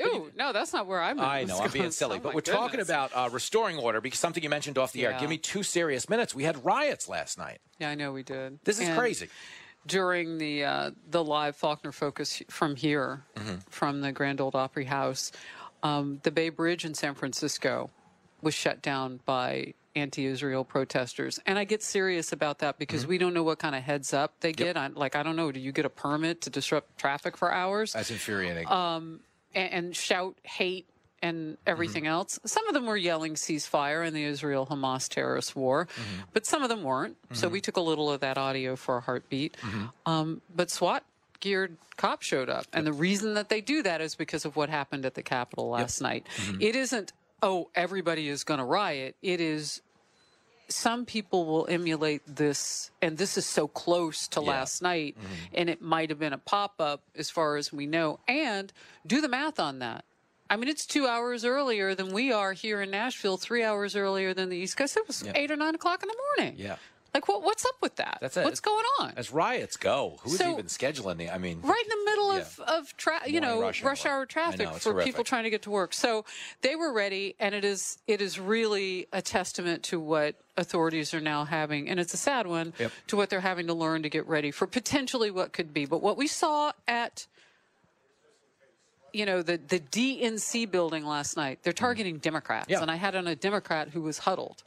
Uh, 0.00 0.06
ooh, 0.06 0.30
no, 0.36 0.52
that's 0.52 0.72
not 0.72 0.86
where 0.86 1.02
I'm. 1.02 1.18
At. 1.18 1.24
I 1.26 1.42
know 1.42 1.58
I'm 1.58 1.72
being 1.72 1.90
silly, 1.90 2.20
but 2.20 2.34
we're 2.34 2.40
talking 2.40 2.78
about 2.80 3.10
uh, 3.16 3.28
restoring 3.32 3.78
order 3.78 4.00
because 4.00 4.20
something 4.20 4.42
you 4.44 4.48
mentioned 4.48 4.78
off 4.78 4.92
the 4.92 5.04
air. 5.06 5.16
Give 5.18 5.28
me 5.28 5.38
two 5.38 5.64
serious 5.64 6.08
minutes. 6.08 6.34
We 6.36 6.44
had 6.44 6.64
riots 6.64 7.08
last 7.08 7.36
night. 7.36 7.58
Yeah, 7.80 7.90
I 7.90 7.94
know 7.96 8.12
we 8.12 8.22
did. 8.22 8.60
This 8.64 8.78
is 8.80 8.86
And 8.88 8.96
crazy. 8.98 9.28
During 9.86 10.38
the 10.38 10.64
uh, 10.64 10.90
the 11.10 11.24
live 11.24 11.56
Faulkner 11.56 11.92
Focus 11.92 12.42
from 12.48 12.76
here, 12.76 13.24
Mm-hmm. 13.36 13.56
from 13.70 14.02
the 14.02 14.12
Grand 14.12 14.40
Ole 14.40 14.50
Opry 14.54 14.84
House, 14.84 15.32
um, 15.82 16.20
the 16.22 16.30
Bay 16.30 16.50
Bridge 16.50 16.84
in 16.84 16.94
San 16.94 17.14
Francisco 17.14 17.90
was 18.42 18.52
shut 18.54 18.82
down 18.82 19.20
by 19.24 19.72
anti-Israel 19.96 20.64
protesters, 20.64 21.40
and 21.46 21.58
I 21.58 21.64
get 21.64 21.82
serious 21.82 22.30
about 22.32 22.58
that 22.60 22.78
because 22.78 23.02
Mm-hmm. 23.02 23.10
we 23.10 23.18
don't 23.18 23.34
know 23.34 23.42
what 23.42 23.58
kind 23.58 23.74
of 23.74 23.82
heads 23.82 24.12
up 24.12 24.34
they 24.40 24.52
get. 24.52 24.76
I, 24.76 24.88
like 24.88 25.16
I 25.16 25.22
don't 25.22 25.34
know, 25.36 25.50
do 25.50 25.58
you 25.60 25.72
get 25.72 25.84
a 25.86 25.90
permit 25.90 26.42
to 26.42 26.50
disrupt 26.50 26.98
traffic 26.98 27.36
for 27.38 27.50
hours? 27.52 27.94
That's 27.94 28.10
infuriating. 28.10 28.68
um, 28.68 29.20
and, 29.54 29.72
and 29.72 29.96
shout 29.96 30.36
hate 30.44 30.86
and 31.22 31.58
everything 31.66 32.04
Mm-hmm. 32.04 32.12
else. 32.12 32.38
Some 32.44 32.66
of 32.68 32.74
them 32.74 32.86
were 32.86 32.96
yelling 32.96 33.34
ceasefire 33.34 34.06
in 34.06 34.14
the 34.14 34.24
Israel 34.24 34.66
Hamas 34.66 35.08
terrorist 35.08 35.54
war, 35.54 35.86
Mm-hmm. 35.86 36.22
but 36.32 36.46
some 36.46 36.62
of 36.62 36.68
them 36.68 36.82
weren't. 36.82 37.16
So 37.32 37.48
Mhm. 37.48 37.52
we 37.52 37.60
took 37.60 37.76
a 37.76 37.80
little 37.80 38.10
of 38.10 38.20
that 38.20 38.38
audio 38.38 38.76
for 38.76 38.96
a 38.98 39.00
heartbeat. 39.00 39.56
Mm-hmm. 39.60 39.86
Um, 40.06 40.40
but 40.54 40.70
SWAT 40.70 41.04
geared 41.40 41.76
cops 41.96 42.26
showed 42.26 42.48
up. 42.48 42.66
And 42.72 42.86
the 42.86 42.92
reason 42.92 43.34
that 43.34 43.48
they 43.48 43.60
do 43.60 43.82
that 43.82 44.00
is 44.00 44.14
because 44.14 44.44
of 44.44 44.56
what 44.56 44.68
happened 44.68 45.04
at 45.06 45.14
the 45.14 45.22
Capitol 45.22 45.68
last 45.70 46.00
night. 46.00 46.26
Mm-hmm. 46.36 46.60
It 46.62 46.76
isn't, 46.76 47.12
oh, 47.42 47.68
everybody 47.74 48.28
is 48.28 48.44
going 48.44 48.58
to 48.58 48.64
riot. 48.64 49.16
It 49.22 49.40
is 49.40 49.80
some 50.68 51.04
people 51.04 51.46
will 51.46 51.66
emulate 51.68 52.22
this, 52.26 52.92
and 53.02 53.18
this 53.18 53.36
is 53.36 53.44
so 53.44 53.66
close 53.66 54.28
to 54.28 54.40
Yeah. 54.40 54.46
last 54.50 54.82
night, 54.82 55.16
Mm-hmm. 55.18 55.34
and 55.54 55.68
it 55.70 55.82
might 55.82 56.10
have 56.10 56.18
been 56.20 56.32
a 56.32 56.38
pop 56.38 56.80
up 56.80 57.02
as 57.16 57.28
far 57.28 57.56
as 57.56 57.72
we 57.72 57.86
know. 57.86 58.20
And 58.28 58.72
do 59.04 59.20
the 59.20 59.28
math 59.28 59.58
on 59.58 59.80
that. 59.80 60.04
I 60.50 60.56
mean, 60.56 60.68
it's 60.68 60.84
two 60.84 61.06
hours 61.06 61.44
earlier 61.44 61.94
than 61.94 62.12
we 62.12 62.32
are 62.32 62.52
here 62.52 62.82
in 62.82 62.90
Nashville, 62.90 63.36
three 63.36 63.62
hours 63.62 63.94
earlier 63.94 64.34
than 64.34 64.48
the 64.48 64.56
East 64.56 64.76
Coast. 64.76 64.96
It 64.96 65.06
was 65.06 65.22
Yeah. 65.22 65.32
eight 65.36 65.50
or 65.50 65.56
nine 65.56 65.74
o'clock 65.76 66.02
in 66.02 66.08
the 66.08 66.16
morning. 66.36 66.56
Yeah. 66.58 66.76
Like, 67.14 67.26
what? 67.26 67.42
what's 67.42 67.64
up 67.66 67.74
with 67.80 67.96
that? 67.96 68.18
That's 68.20 68.36
it. 68.36 68.44
What's 68.44 68.60
going 68.60 68.84
on? 69.00 69.14
As 69.16 69.32
riots 69.32 69.76
go, 69.76 70.18
who's 70.22 70.38
So- 70.38 70.52
even 70.52 70.66
scheduling 70.66 71.16
the? 71.18 71.28
I 71.30 71.38
mean, 71.38 71.60
right 71.60 71.82
in 71.84 71.88
the 71.88 72.04
middle 72.10 72.30
of, 72.32 72.60
of 72.60 72.96
tra- 72.96 73.22
you 73.26 73.40
Morning 73.40 73.48
know 73.58 73.60
rush 73.62 73.82
rush, 73.82 74.06
hour. 74.06 74.12
hour 74.18 74.26
traffic 74.26 74.60
know, 74.60 74.72
for 74.74 74.92
horrific. 74.92 75.06
people 75.06 75.24
trying 75.24 75.42
to 75.44 75.50
get 75.50 75.62
to 75.62 75.70
work. 75.70 75.92
So 75.92 76.24
they 76.62 76.76
were 76.76 76.92
ready, 76.92 77.34
and 77.40 77.52
it 77.52 77.64
is 77.64 77.98
it 78.06 78.20
is 78.22 78.38
really 78.38 79.08
a 79.12 79.22
testament 79.22 79.82
to 79.84 79.98
what 79.98 80.36
authorities 80.56 81.12
are 81.12 81.20
now 81.20 81.44
having, 81.44 81.88
and 81.88 81.98
it's 81.98 82.14
a 82.14 82.16
sad 82.16 82.46
one 82.46 82.74
Yep. 82.78 82.92
to 83.08 83.16
what 83.16 83.28
they're 83.28 83.40
having 83.40 83.66
to 83.66 83.74
learn 83.74 84.04
to 84.04 84.08
get 84.08 84.26
ready 84.28 84.52
for 84.52 84.68
potentially 84.68 85.32
what 85.32 85.52
could 85.52 85.74
be. 85.74 85.86
But 85.86 86.02
what 86.02 86.16
we 86.16 86.28
saw 86.28 86.70
at 86.86 87.26
you 89.12 89.26
know 89.26 89.42
the 89.42 89.56
the 89.58 89.80
DNC 89.80 90.70
building 90.70 91.04
last 91.04 91.36
night, 91.36 91.60
they're 91.62 91.72
targeting 91.72 92.18
Democrats, 92.18 92.64
Mm-hmm. 92.66 92.72
Yeah. 92.72 92.82
and 92.82 92.90
I 92.90 92.96
had 92.96 93.14
on 93.16 93.26
a 93.26 93.36
Democrat 93.36 93.88
who 93.90 94.02
was 94.02 94.18
huddled. 94.18 94.62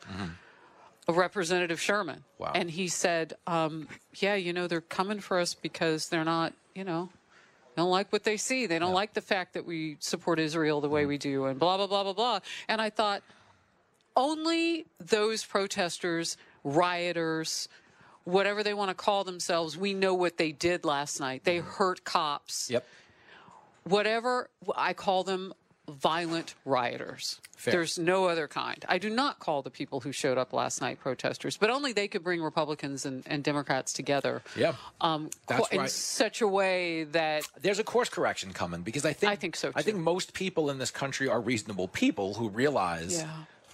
a 1.07 1.11
Representative 1.13 1.81
Sherman. 1.81 2.23
Wow. 2.39 2.53
And 2.55 2.71
he 2.71 2.87
said, 2.87 3.33
um, 3.45 3.89
yeah, 4.15 4.35
you 4.35 4.53
know, 4.53 4.67
they're 4.67 4.79
coming 4.79 5.19
for 5.19 5.37
us 5.37 5.53
because 5.53 6.07
they're 6.07 6.23
not, 6.23 6.53
you 6.73 6.85
know, 6.85 7.09
they 7.75 7.81
don't 7.81 7.89
like 7.91 8.11
what 8.13 8.23
they 8.23 8.37
see. 8.37 8.67
They 8.67 8.79
don't 8.79 8.93
like 8.93 9.13
the 9.13 9.19
fact 9.21 9.53
that 9.55 9.65
we 9.65 9.97
support 9.99 10.39
Israel 10.39 10.79
the 10.79 10.87
Mm-hmm. 10.87 10.95
way 10.95 11.05
we 11.05 11.17
do 11.17 11.45
and 11.45 11.59
blah, 11.59 11.75
blah, 11.75 11.87
blah, 11.87 12.03
blah, 12.03 12.13
blah. 12.13 12.39
And 12.69 12.79
I 12.79 12.89
thought, 12.89 13.21
only 14.15 14.85
those 14.99 15.43
protesters, 15.43 16.37
rioters, 16.63 17.67
whatever 18.23 18.63
they 18.63 18.73
want 18.73 18.89
to 18.89 18.93
call 18.95 19.23
themselves, 19.23 19.77
we 19.77 19.93
know 19.93 20.13
what 20.13 20.37
they 20.37 20.51
did 20.51 20.85
last 20.85 21.19
night. 21.19 21.43
They 21.43 21.57
hurt 21.57 22.03
cops. 22.05 22.69
Yep. 22.69 22.85
Whatever, 23.83 24.49
I 24.75 24.93
call 24.93 25.23
them 25.23 25.53
violent 25.89 26.55
rioters. 26.65 27.39
Fair. 27.57 27.73
There's 27.73 27.97
no 27.99 28.25
other 28.25 28.47
kind. 28.47 28.83
I 28.87 28.97
do 28.97 29.09
not 29.09 29.39
call 29.39 29.61
the 29.61 29.69
people 29.69 29.99
who 29.99 30.11
showed 30.11 30.37
up 30.37 30.53
last 30.53 30.81
night 30.81 30.99
protesters, 30.99 31.57
but 31.57 31.69
only 31.69 31.93
they 31.93 32.07
could 32.07 32.23
bring 32.23 32.41
Republicans 32.41 33.05
and, 33.05 33.23
and 33.25 33.43
Democrats 33.43 33.93
together. 33.93 34.41
Yeah. 34.55 34.75
Um, 35.01 35.29
That's 35.47 35.69
in 35.69 35.79
right. 35.79 35.89
such 35.89 36.41
a 36.41 36.47
way 36.47 37.03
that 37.05 37.43
there's 37.61 37.79
a 37.79 37.83
course 37.83 38.09
correction 38.09 38.53
coming 38.53 38.81
because 38.81 39.05
I 39.05 39.13
think 39.13 39.31
I 39.31 39.35
think 39.35 39.55
so. 39.55 39.71
I 39.75 39.81
think 39.81 39.97
most 39.97 40.33
people 40.33 40.69
in 40.69 40.77
this 40.77 40.91
country 40.91 41.27
are 41.29 41.39
reasonable 41.41 41.87
people 41.87 42.33
who 42.33 42.49
realize 42.49 43.19
Yeah. 43.19 43.29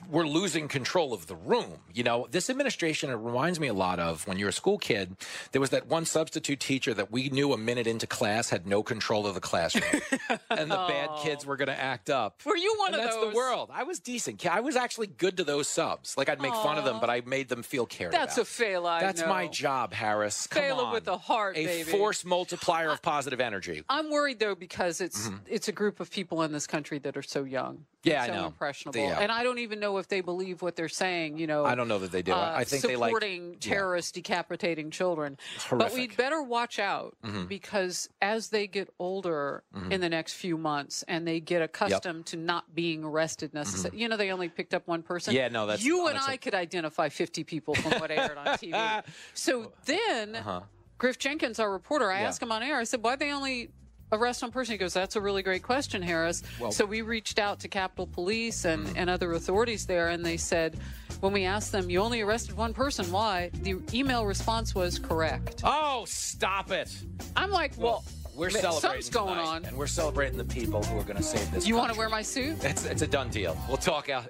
We're 0.09 0.27
losing 0.27 0.67
control 0.67 1.13
of 1.13 1.27
the 1.27 1.35
room. 1.35 1.79
You 1.93 2.03
know, 2.03 2.27
this 2.31 2.49
administration 2.49 3.09
it 3.09 3.15
reminds 3.15 3.59
me 3.59 3.67
a 3.67 3.73
lot 3.73 3.99
of 3.99 4.25
when 4.27 4.37
you're 4.37 4.49
a 4.49 4.53
school 4.53 4.77
kid. 4.77 5.15
There 5.51 5.61
was 5.61 5.71
that 5.71 5.87
one 5.87 6.05
substitute 6.05 6.59
teacher 6.59 6.93
that 6.93 7.11
we 7.11 7.29
knew 7.29 7.53
a 7.53 7.57
minute 7.57 7.87
into 7.87 8.07
class 8.07 8.49
had 8.49 8.65
no 8.67 8.83
control 8.83 9.27
of 9.27 9.33
the 9.35 9.41
classroom, 9.41 10.01
and 10.49 10.71
the 10.71 10.75
bad 10.75 11.09
kids 11.21 11.45
were 11.45 11.57
going 11.57 11.67
to 11.67 11.79
act 11.79 12.09
up. 12.09 12.41
Were 12.45 12.55
you 12.57 12.75
one 12.79 12.93
and 12.93 12.95
of 12.97 13.03
that's 13.03 13.15
those? 13.15 13.25
That's 13.25 13.33
the 13.33 13.37
world. 13.37 13.69
I 13.73 13.83
was 13.83 13.99
decent. 13.99 14.45
I 14.45 14.59
was 14.61 14.75
actually 14.75 15.07
good 15.07 15.37
to 15.37 15.43
those 15.43 15.67
subs. 15.67 16.15
Like 16.17 16.29
I'd 16.29 16.41
make 16.41 16.53
fun 16.53 16.77
of 16.77 16.85
them, 16.85 16.99
but 16.99 17.09
I 17.09 17.21
made 17.25 17.49
them 17.49 17.63
feel 17.63 17.85
cared 17.85 18.11
That's 18.13 18.37
about. 18.37 18.43
a 18.43 18.45
fail, 18.45 18.87
I 18.87 19.01
That's 19.01 19.21
know. 19.21 19.27
my 19.29 19.47
job, 19.47 19.93
Harris. 19.93 20.47
Come 20.47 20.61
Fail 20.61 20.77
on. 20.77 20.93
with 20.93 21.07
a 21.07 21.17
heart, 21.17 21.57
a 21.57 21.65
baby. 21.65 21.91
force 21.91 22.23
multiplier 22.25 22.89
of 22.91 23.01
positive 23.01 23.39
energy. 23.41 23.83
I'm 23.89 24.09
worried 24.09 24.39
though 24.39 24.55
because 24.55 25.01
it's 25.01 25.27
Mhm. 25.27 25.39
it's 25.47 25.67
a 25.67 25.71
group 25.71 25.99
of 25.99 26.09
people 26.11 26.41
in 26.43 26.51
this 26.51 26.67
country 26.67 26.99
that 26.99 27.17
are 27.17 27.21
so 27.21 27.43
young, 27.43 27.85
Yeah, 28.03 28.23
and 28.23 28.31
I 28.31 28.35
so 28.35 28.41
know. 28.41 28.47
impressionable, 28.47 28.99
Yeah. 29.01 29.19
and 29.19 29.31
I 29.31 29.43
don't 29.43 29.59
even 29.59 29.79
know 29.79 29.88
if 29.97 30.07
they 30.07 30.21
believe 30.21 30.61
what 30.61 30.75
they're 30.75 30.87
saying. 30.87 31.37
You 31.37 31.47
know, 31.47 31.65
I 31.65 31.75
don't 31.75 31.87
know 31.87 31.99
that 31.99 32.11
they 32.11 32.21
do. 32.21 32.31
I- 32.31 32.35
uh, 32.35 32.57
I 32.59 32.63
think 32.63 32.83
they 32.83 32.95
like- 32.95 33.09
supporting 33.09 33.53
yeah. 33.53 33.57
terrorists 33.59 34.11
decapitating 34.11 34.91
children. 34.91 35.37
But 35.71 35.93
we'd 35.93 36.15
better 36.15 36.41
watch 36.41 36.79
out 36.79 37.17
Mhm. 37.25 37.47
because 37.47 38.09
as 38.21 38.49
they 38.49 38.67
get 38.67 38.89
older 38.99 39.63
Mhm. 39.75 39.91
in 39.91 40.01
the 40.01 40.09
next 40.09 40.33
few 40.33 40.57
months 40.57 41.03
and 41.07 41.27
they 41.27 41.39
get 41.39 41.61
accustomed 41.61 42.25
to 42.27 42.37
not 42.37 42.75
being 42.75 43.03
arrested 43.03 43.53
necessarily, 43.53 43.99
you 44.01 44.07
know, 44.07 44.17
they 44.17 44.31
only 44.31 44.49
picked 44.49 44.73
up 44.73 44.87
one 44.87 45.01
person. 45.03 45.31
Mm-hmm. 45.33 45.37
Yeah, 45.41 45.47
no, 45.49 45.65
that's 45.65 45.83
you 45.83 46.07
and 46.07 46.17
I 46.17 46.37
could 46.37 46.53
identify 46.55 47.09
50 47.09 47.43
people 47.43 47.75
from 47.75 47.93
what 47.99 48.11
aired 48.11 48.37
on 48.37 48.57
TV. 48.57 49.03
So 49.33 49.73
then. 49.85 50.35
Uh-huh. 50.35 50.61
Griff 50.97 51.17
Jenkins, 51.17 51.59
our 51.61 51.71
reporter, 51.71 52.11
I 52.11 52.19
Yeah. 52.21 52.27
asked 52.27 52.41
him 52.43 52.51
on 52.51 52.61
air, 52.61 52.77
I 52.77 52.83
said, 52.83 53.01
why 53.01 53.15
they 53.15 53.31
only 53.31 53.71
arrest 54.11 54.41
one 54.41 54.51
person? 54.51 54.73
He 54.73 54.77
goes, 54.77 54.93
that's 54.93 55.15
a 55.15 55.21
really 55.21 55.41
great 55.43 55.63
question, 55.63 56.01
Harris. 56.01 56.43
Well- 56.59 56.71
so 56.71 56.85
we 56.85 57.01
reached 57.01 57.39
out 57.39 57.59
to 57.61 57.67
Capitol 57.67 58.07
Police 58.07 58.65
and, 58.65 58.85
Mm-hmm. 58.85 58.97
and 58.97 59.09
other 59.09 59.33
authorities 59.33 59.85
there, 59.85 60.09
and 60.09 60.25
they 60.25 60.37
said, 60.37 60.77
when 61.19 61.33
we 61.33 61.43
asked 61.45 61.71
them, 61.71 61.89
you 61.89 61.99
only 62.01 62.21
arrested 62.21 62.55
one 62.55 62.73
person, 62.73 63.11
why? 63.11 63.49
The 63.61 63.77
email 63.93 64.25
response 64.25 64.73
was 64.73 64.97
correct. 64.99 65.61
Oh, 65.65 66.05
stop 66.07 66.71
it. 66.71 66.89
I'm 67.35 67.51
like, 67.51 67.73
well, 67.77 68.03
We're 68.35 68.49
celebrating 68.49 68.79
something's 68.81 69.09
going 69.09 69.37
on. 69.37 69.65
and 69.65 69.75
we're 69.77 69.87
celebrating 69.87 70.37
the 70.37 70.45
people 70.45 70.81
who 70.83 70.97
are 70.97 71.03
going 71.03 71.17
to 71.17 71.23
save 71.23 71.51
this. 71.51 71.67
You 71.67 71.75
want 71.75 71.91
to 71.91 71.97
wear 71.97 72.07
my 72.09 72.21
suit? 72.21 72.63
It's 72.63 72.85
it's 72.85 73.01
a 73.01 73.07
done 73.07 73.29
deal. 73.29 73.57
We'll 73.67 73.75
talk 73.77 74.09
out. 74.09 74.27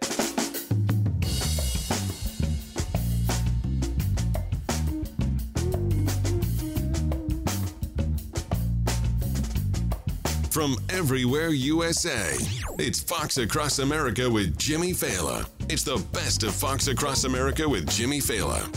From 10.51 10.77
everywhere 10.89 11.49
USA, 11.49 12.33
it's 12.79 12.99
Fox 12.99 13.37
Across 13.37 13.79
America 13.79 14.27
with 14.27 14.57
Jimmy 14.57 14.93
Failla. 14.93 15.47
It's 15.69 15.83
the 15.83 16.03
best 16.11 16.41
of 16.41 16.55
Fox 16.55 16.87
Across 16.87 17.25
America 17.25 17.69
with 17.69 17.87
Jimmy 17.87 18.19
Failla. 18.19 18.67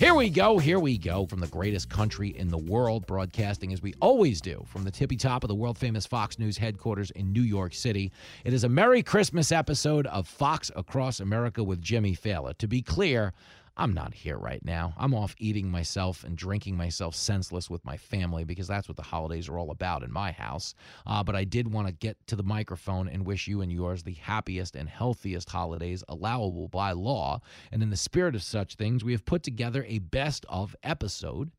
Here 0.00 0.16
we 0.16 0.28
go. 0.28 0.58
Here 0.58 0.80
we 0.80 0.98
go 0.98 1.26
from 1.26 1.38
the 1.38 1.46
greatest 1.46 1.88
country 1.88 2.36
in 2.36 2.48
the 2.48 2.58
world, 2.58 3.06
broadcasting 3.06 3.72
as 3.72 3.80
we 3.80 3.94
always 4.00 4.40
do 4.40 4.64
from 4.66 4.82
the 4.82 4.90
tippy 4.90 5.16
top 5.16 5.44
of 5.44 5.48
the 5.48 5.54
world 5.54 5.78
famous 5.78 6.04
Fox 6.04 6.40
News 6.40 6.58
headquarters 6.58 7.12
in 7.12 7.32
New 7.32 7.42
York 7.42 7.74
City. 7.74 8.10
It 8.44 8.52
is 8.52 8.64
a 8.64 8.68
Merry 8.68 9.04
Christmas 9.04 9.52
episode 9.52 10.08
of 10.08 10.26
Fox 10.26 10.72
Across 10.74 11.20
America 11.20 11.62
with 11.62 11.80
Jimmy 11.80 12.16
Failla. 12.16 12.58
To 12.58 12.66
be 12.66 12.82
clear, 12.82 13.32
I'm 13.76 13.94
not 13.94 14.12
here 14.12 14.36
right 14.36 14.62
now. 14.64 14.92
I'm 14.98 15.14
off 15.14 15.34
eating 15.38 15.70
myself 15.70 16.24
and 16.24 16.36
drinking 16.36 16.76
myself 16.76 17.14
senseless 17.14 17.70
with 17.70 17.84
my 17.84 17.96
family 17.96 18.44
because 18.44 18.68
that's 18.68 18.86
what 18.86 18.96
the 18.96 19.02
holidays 19.02 19.48
are 19.48 19.58
all 19.58 19.70
about 19.70 20.02
in 20.02 20.12
my 20.12 20.30
house. 20.30 20.74
Uh, 21.06 21.24
but 21.24 21.34
I 21.34 21.44
did 21.44 21.72
want 21.72 21.86
to 21.86 21.92
get 21.92 22.18
to 22.26 22.36
the 22.36 22.42
microphone 22.42 23.08
and 23.08 23.24
wish 23.24 23.48
you 23.48 23.62
and 23.62 23.72
yours 23.72 24.02
the 24.02 24.12
happiest 24.14 24.76
and 24.76 24.88
healthiest 24.88 25.48
holidays 25.48 26.04
allowable 26.08 26.68
by 26.68 26.92
law. 26.92 27.40
And 27.70 27.82
in 27.82 27.90
the 27.90 27.96
spirit 27.96 28.34
of 28.34 28.42
such 28.42 28.74
things, 28.74 29.04
we 29.04 29.12
have 29.12 29.24
put 29.24 29.42
together 29.42 29.84
a 29.88 30.00
best 30.00 30.44
of 30.48 30.76
episode 30.82 31.50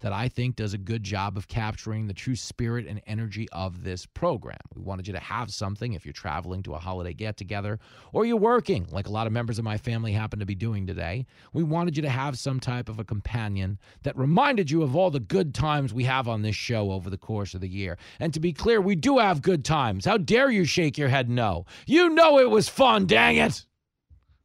that 0.00 0.12
I 0.12 0.28
think 0.28 0.56
does 0.56 0.74
a 0.74 0.78
good 0.78 1.02
job 1.02 1.36
of 1.36 1.48
capturing 1.48 2.06
the 2.06 2.14
true 2.14 2.36
spirit 2.36 2.86
and 2.86 3.00
energy 3.06 3.48
of 3.50 3.82
this 3.82 4.06
program. 4.06 4.58
We 4.74 4.82
wanted 4.82 5.06
you 5.06 5.12
to 5.14 5.20
have 5.20 5.50
something 5.50 5.94
if 5.94 6.04
you're 6.04 6.12
traveling 6.12 6.62
to 6.64 6.74
a 6.74 6.78
holiday 6.78 7.14
get 7.14 7.36
together 7.36 7.78
or 8.12 8.26
you're 8.26 8.36
working, 8.36 8.86
like 8.90 9.08
a 9.08 9.12
lot 9.12 9.26
of 9.26 9.32
members 9.32 9.58
of 9.58 9.64
my 9.64 9.78
family 9.78 10.12
happen 10.12 10.38
to 10.38 10.46
be 10.46 10.54
doing 10.54 10.86
today. 10.86 11.26
We 11.52 11.62
wanted 11.62 11.96
you 11.96 12.02
to 12.02 12.10
have 12.10 12.38
some 12.38 12.60
type 12.60 12.88
of 12.88 12.98
a 12.98 13.04
companion 13.04 13.78
that 14.02 14.16
reminded 14.16 14.70
you 14.70 14.82
of 14.82 14.94
all 14.94 15.10
the 15.10 15.20
good 15.20 15.54
times 15.54 15.94
we 15.94 16.04
have 16.04 16.28
on 16.28 16.42
this 16.42 16.56
show 16.56 16.92
over 16.92 17.08
the 17.08 17.16
course 17.16 17.54
of 17.54 17.60
the 17.60 17.68
year. 17.68 17.96
And 18.20 18.34
to 18.34 18.40
be 18.40 18.52
clear, 18.52 18.80
we 18.80 18.96
do 18.96 19.18
have 19.18 19.42
good 19.42 19.64
times. 19.64 20.04
How 20.04 20.18
dare 20.18 20.50
you 20.50 20.64
shake 20.64 20.98
your 20.98 21.08
head 21.08 21.30
no? 21.30 21.64
You 21.86 22.10
know 22.10 22.38
it 22.38 22.50
was 22.50 22.68
fun, 22.68 23.06
dang 23.06 23.36
it! 23.36 23.64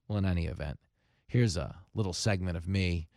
Well, 0.08 0.18
in 0.18 0.26
any 0.26 0.48
event, 0.48 0.80
here's 1.28 1.58
a 1.58 1.76
little 1.94 2.14
segment 2.14 2.58
of 2.58 2.68
me 2.68 3.08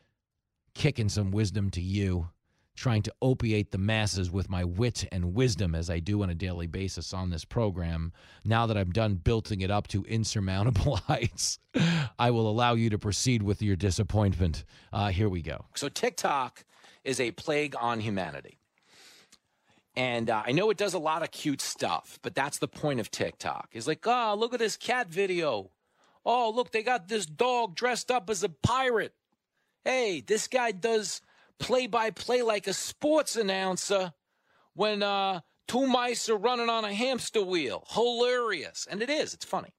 kicking 0.75 1.09
some 1.09 1.31
wisdom 1.31 1.71
to 1.71 1.81
you, 1.81 2.29
trying 2.77 3.03
to 3.03 3.13
opiate 3.23 3.71
the 3.71 3.79
masses 3.79 4.31
with 4.31 4.51
my 4.51 4.65
wit 4.65 5.07
and 5.13 5.35
wisdom 5.35 5.75
as 5.75 5.89
I 5.89 6.01
do 6.01 6.23
on 6.23 6.31
a 6.31 6.35
daily 6.35 6.67
basis 6.67 7.13
on 7.15 7.31
this 7.31 7.45
program. 7.45 8.13
Now 8.45 8.67
that 8.67 8.77
I'm 8.77 8.91
done 8.91 9.15
building 9.15 9.61
it 9.61 9.71
up 9.71 9.87
to 9.89 10.03
insurmountable 10.05 10.97
heights, 11.09 11.59
I 12.19 12.31
will 12.31 12.49
allow 12.49 12.75
you 12.75 12.91
to 12.91 12.99
proceed 12.99 13.43
with 13.43 13.63
your 13.63 13.77
disappointment. 13.77 14.65
Uh, 14.93 15.09
here 15.09 15.29
we 15.29 15.43
go. 15.43 15.67
So 15.75 15.89
TikTok 15.89 16.65
is 17.05 17.21
a 17.21 17.31
plague 17.33 17.75
on 17.81 18.01
humanity. 18.01 18.59
And 19.97 20.29
uh, 20.29 20.43
I 20.45 20.53
know 20.53 20.71
it 20.71 20.77
does 20.77 20.95
a 20.95 20.99
lot 20.99 21.23
of 21.23 21.31
cute 21.31 21.61
stuff, 21.61 22.19
but 22.23 22.35
that's 22.35 22.59
the 22.59 22.67
point 22.67 22.99
of 22.99 23.11
TikTok. 23.11 23.69
Is 23.73 23.87
like, 23.87 24.05
oh, 24.07 24.35
look 24.37 24.53
at 24.53 24.59
this 24.59 24.77
cat 24.77 25.09
video. 25.09 25.71
Oh, 26.27 26.51
look, 26.55 26.73
they 26.73 26.83
got 26.83 27.09
this 27.09 27.27
dog 27.27 27.77
dressed 27.77 28.11
up 28.11 28.29
as 28.29 28.43
a 28.43 28.49
pirate. 28.49 29.15
Hey, 29.85 30.23
this 30.27 30.49
guy 30.49 30.73
does 30.73 31.21
play 31.59 31.87
by 31.87 32.11
play 32.11 32.43
like 32.43 32.67
a 32.67 32.73
sports 32.73 33.37
announcer 33.37 34.13
when 34.75 35.03
uh, 35.03 35.41
two 35.69 35.87
mice 35.87 36.29
are 36.29 36.37
running 36.37 36.71
on 36.71 36.85
a 36.85 36.95
hamster 36.95 37.43
wheel. 37.43 37.85
Hilarious. 37.91 38.87
And 38.91 39.03
it 39.03 39.11
is, 39.11 39.35
it's 39.35 39.45
funny. 39.45 39.75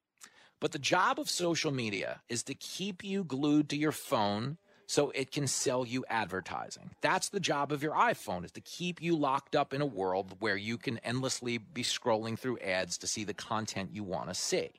But 0.61 0.71
the 0.71 0.79
job 0.79 1.19
of 1.19 1.29
social 1.29 1.71
media 1.71 2.21
is 2.29 2.43
to 2.43 2.53
keep 2.53 3.03
you 3.03 3.23
glued 3.23 3.69
to 3.69 3.77
your 3.77 3.91
phone 3.91 4.57
so 4.87 5.09
it 5.11 5.31
can 5.31 5.47
sell 5.47 5.85
you 5.85 6.05
advertising. 6.07 6.91
That's 7.01 7.29
the 7.29 7.39
job 7.39 7.71
of 7.71 7.81
your 7.81 7.93
iPhone 7.93 8.45
is 8.45 8.51
to 8.51 8.61
keep 8.61 9.01
you 9.01 9.15
locked 9.15 9.55
up 9.55 9.73
in 9.73 9.81
a 9.81 9.85
world 9.85 10.35
where 10.39 10.55
you 10.55 10.77
can 10.77 10.99
endlessly 10.99 11.57
be 11.57 11.83
scrolling 11.83 12.37
through 12.37 12.59
ads 12.59 12.97
to 12.99 13.07
see 13.07 13.23
the 13.23 13.33
content 13.33 13.89
you 13.93 14.03
want 14.03 14.29
to 14.29 14.35
see. 14.35 14.69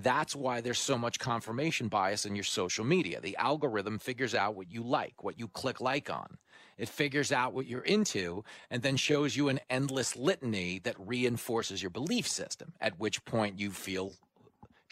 That's 0.00 0.36
why 0.36 0.60
there's 0.60 0.78
so 0.78 0.96
much 0.96 1.18
confirmation 1.18 1.88
bias 1.88 2.24
in 2.24 2.36
your 2.36 2.44
social 2.44 2.84
media. 2.84 3.20
The 3.20 3.36
algorithm 3.36 3.98
figures 3.98 4.32
out 4.32 4.54
what 4.54 4.70
you 4.70 4.84
like, 4.84 5.24
what 5.24 5.40
you 5.40 5.48
click 5.48 5.80
like 5.80 6.08
on. 6.08 6.38
It 6.76 6.88
figures 6.88 7.32
out 7.32 7.52
what 7.52 7.66
you're 7.66 7.80
into 7.80 8.44
and 8.70 8.80
then 8.80 8.96
shows 8.96 9.36
you 9.36 9.48
an 9.48 9.58
endless 9.68 10.14
litany 10.14 10.78
that 10.84 10.94
reinforces 10.98 11.82
your 11.82 11.90
belief 11.90 12.28
system, 12.28 12.74
at 12.80 13.00
which 13.00 13.24
point 13.24 13.58
you 13.58 13.72
feel 13.72 14.12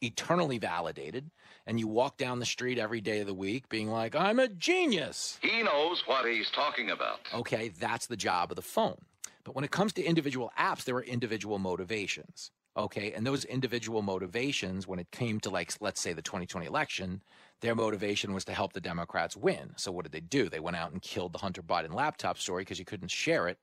eternally 0.02 0.58
validated 0.58 1.30
and 1.68 1.78
you 1.78 1.86
walk 1.86 2.16
down 2.16 2.40
the 2.40 2.44
street 2.44 2.76
every 2.76 3.00
day 3.00 3.20
of 3.20 3.28
the 3.28 3.34
week 3.34 3.68
being 3.68 3.88
like, 3.88 4.16
I'm 4.16 4.40
a 4.40 4.48
genius. 4.48 5.38
He 5.40 5.62
knows 5.62 6.02
what 6.06 6.26
he's 6.26 6.50
talking 6.50 6.90
about. 6.90 7.20
Okay, 7.32 7.68
that's 7.68 8.08
the 8.08 8.16
job 8.16 8.50
of 8.50 8.56
the 8.56 8.62
phone. 8.62 8.98
But 9.44 9.54
when 9.54 9.64
it 9.64 9.70
comes 9.70 9.92
to 9.92 10.02
individual 10.02 10.50
apps, 10.58 10.82
there 10.82 10.96
are 10.96 11.04
individual 11.04 11.60
motivations. 11.60 12.50
Okay. 12.76 13.12
And 13.12 13.26
those 13.26 13.44
individual 13.44 14.02
motivations, 14.02 14.86
when 14.86 14.98
it 14.98 15.10
came 15.10 15.40
to, 15.40 15.50
like, 15.50 15.72
let's 15.80 16.00
say 16.00 16.12
the 16.12 16.22
2020 16.22 16.66
election, 16.66 17.22
their 17.62 17.74
motivation 17.74 18.34
was 18.34 18.44
to 18.44 18.52
help 18.52 18.74
the 18.74 18.80
Democrats 18.80 19.36
win. 19.36 19.72
So 19.76 19.90
what 19.90 20.04
did 20.04 20.12
they 20.12 20.20
do? 20.20 20.48
They 20.50 20.60
went 20.60 20.76
out 20.76 20.92
and 20.92 21.00
killed 21.00 21.32
the 21.32 21.38
Hunter 21.38 21.62
Biden 21.62 21.94
laptop 21.94 22.38
story 22.38 22.62
because 22.62 22.78
you 22.78 22.84
couldn't 22.84 23.10
share 23.10 23.48
it 23.48 23.58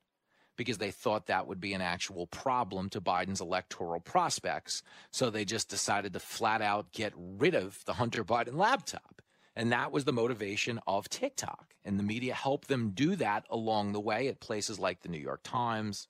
because 0.56 0.78
they 0.78 0.92
thought 0.92 1.28
that 1.28 1.48
would 1.48 1.60
be 1.60 1.74
an 1.74 1.82
actual 1.82 2.28
problem 2.28 2.90
to 2.90 3.02
Biden's 3.02 3.42
electoral 3.42 4.00
prospects. 4.00 4.84
So 5.12 5.30
they 5.30 5.46
just 5.46 5.70
decided 5.70 6.14
to 6.14 6.20
flat 6.20 6.62
out 6.62 6.92
get 6.92 7.14
rid 7.16 7.56
of 7.56 7.84
the 7.86 7.94
Hunter 7.94 8.24
Biden 8.24 8.56
laptop. 8.56 9.22
And 9.56 9.72
that 9.72 9.92
was 9.92 10.06
the 10.06 10.14
motivation 10.14 10.80
of 10.88 11.10
TikTok. 11.10 11.76
And 11.86 12.00
the 12.00 12.04
media 12.04 12.34
helped 12.34 12.68
them 12.68 12.92
do 12.92 13.16
that 13.18 13.46
along 13.50 13.92
the 13.92 14.00
way 14.00 14.28
at 14.28 14.40
places 14.40 14.80
like 14.80 15.02
the 15.02 15.10
New 15.10 15.20
York 15.20 15.42
Times, 15.44 16.08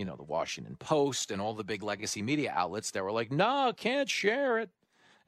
you 0.00 0.06
know, 0.06 0.16
the 0.16 0.22
Washington 0.22 0.76
Post, 0.76 1.30
and 1.30 1.42
all 1.42 1.52
the 1.52 1.62
big 1.62 1.82
legacy 1.82 2.22
media 2.22 2.50
outlets 2.56 2.90
that 2.92 3.04
were 3.04 3.12
like, 3.12 3.30
no, 3.30 3.70
can't 3.76 4.08
share 4.08 4.58
it. 4.58 4.70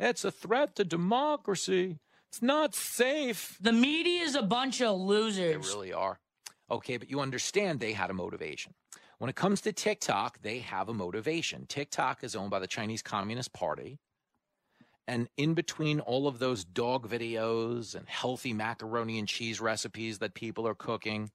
It's 0.00 0.24
a 0.24 0.30
threat 0.30 0.74
to 0.76 0.84
democracy. 0.84 1.98
It's 2.30 2.40
not 2.40 2.74
safe. 2.74 3.58
The 3.60 3.74
media 3.74 4.22
is 4.22 4.34
a 4.34 4.42
bunch 4.42 4.80
of 4.80 4.98
losers. 4.98 5.66
They 5.66 5.76
really 5.76 5.92
are. 5.92 6.18
Okay, 6.70 6.96
but 6.96 7.10
you 7.10 7.20
understand 7.20 7.80
they 7.80 7.92
had 7.92 8.08
a 8.08 8.14
motivation. 8.14 8.72
When 9.18 9.28
it 9.28 9.36
comes 9.36 9.60
to 9.60 9.72
TikTok, 9.74 10.40
they 10.40 10.60
have 10.60 10.88
a 10.88 10.94
motivation. 10.94 11.66
TikTok 11.66 12.24
is 12.24 12.34
owned 12.34 12.50
by 12.50 12.58
the 12.58 12.66
Chinese 12.66 13.02
Communist 13.02 13.52
Party. 13.52 13.98
And 15.06 15.28
in 15.36 15.52
between 15.52 16.00
all 16.00 16.26
of 16.26 16.38
those 16.38 16.64
dog 16.64 17.06
videos 17.06 17.94
and 17.94 18.08
healthy 18.08 18.54
macaroni 18.54 19.18
and 19.18 19.28
cheese 19.28 19.60
recipes 19.60 20.20
that 20.20 20.32
people 20.32 20.66
are 20.66 20.74
cooking, 20.74 21.30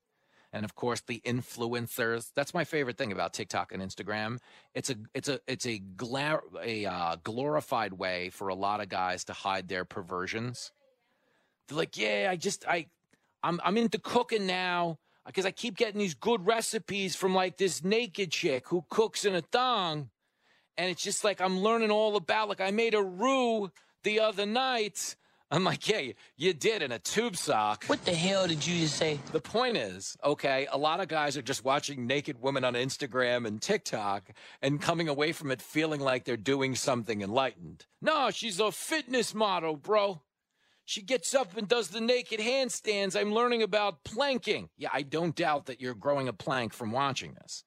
and 0.54 0.66
of 0.66 0.76
course 0.76 1.02
the 1.02 1.22
influencers. 1.26 2.32
That's 2.36 2.54
my 2.54 2.64
favorite 2.64 2.98
thing 2.98 3.12
about 3.12 3.34
TikTok 3.34 3.72
and 3.72 3.82
Instagram. 3.82 4.40
It's 4.74 4.90
a 4.90 4.96
it's 5.14 5.30
a 5.30 5.40
it's 5.48 5.66
a 5.66 5.80
gla- 5.80 6.42
a 6.62 6.86
uh, 6.86 7.16
glorified 7.24 7.94
way 7.94 8.30
for 8.30 8.48
a 8.48 8.56
lot 8.56 8.82
of 8.82 8.90
guys 8.90 9.24
to 9.26 9.34
hide 9.34 9.68
their 9.68 9.86
perversions. 9.86 10.72
They're 11.68 11.78
like, 11.78 11.98
yeah, 11.98 12.30
I 12.32 12.36
just 12.36 12.68
I 12.68 12.88
I'm 13.44 13.60
I'm 13.64 13.78
into 13.78 14.00
cooking 14.00 14.46
now 14.46 15.00
because 15.26 15.46
I 15.46 15.52
keep 15.52 15.76
getting 15.76 16.00
these 16.00 16.14
good 16.14 16.46
recipes 16.46 17.16
from 17.16 17.36
like 17.36 17.58
this 17.58 17.84
naked 17.84 18.32
chick 18.32 18.70
who 18.70 18.86
cooks 18.90 19.26
in 19.26 19.36
a 19.36 19.42
thong. 19.42 20.10
And 20.78 20.90
it's 20.90 21.04
just 21.04 21.24
like 21.24 21.42
I'm 21.42 21.60
learning 21.60 21.92
all 21.92 22.16
about 22.16 22.50
like 22.50 22.62
I 22.62 22.72
made 22.72 22.94
a 22.94 23.04
roux 23.04 23.72
the 24.04 24.22
other 24.22 24.46
night. 24.46 25.16
I'm 25.50 25.64
like, 25.64 25.88
yeah, 25.88 26.12
you 26.36 26.54
did 26.54 26.82
in 26.82 26.92
a 26.92 27.00
tube 27.00 27.38
sock. 27.38 27.86
What 27.86 28.04
the 28.04 28.14
hell 28.14 28.48
did 28.48 28.68
you 28.68 28.82
just 28.82 28.98
say? 28.98 29.20
The 29.32 29.40
point 29.40 29.78
is, 29.78 30.18
okay, 30.22 30.68
a 30.70 30.78
lot 30.78 31.00
of 31.00 31.08
guys 31.08 31.38
are 31.38 31.42
just 31.42 31.64
watching 31.64 32.06
naked 32.06 32.42
women 32.42 32.66
on 32.66 32.74
Instagram 32.74 33.48
and 33.48 33.62
TikTok 33.62 34.32
and 34.62 34.82
coming 34.82 35.08
away 35.08 35.32
from 35.32 35.50
it 35.52 35.62
feeling 35.62 36.02
like 36.02 36.26
they're 36.26 36.36
doing 36.36 36.76
something 36.76 37.22
enlightened. 37.22 37.86
No, 38.02 38.30
she's 38.30 38.60
a 38.60 38.72
fitness 38.74 39.34
model, 39.34 39.78
bro. 39.78 40.22
She 40.84 41.02
gets 41.02 41.34
up 41.34 41.56
and 41.58 41.68
does 41.68 41.90
the 41.90 42.02
naked 42.02 42.42
handstands. 42.42 43.20
I'm 43.20 43.34
learning 43.34 43.62
about 43.62 44.04
planking. 44.04 44.70
Yeah, 44.78 44.90
I 44.92 45.02
don't 45.02 45.36
doubt 45.36 45.68
that 45.68 45.80
you're 45.80 45.94
growing 45.94 46.28
a 46.28 46.34
plank 46.34 46.74
from 46.74 46.92
watching 46.92 47.36
this. 47.42 47.64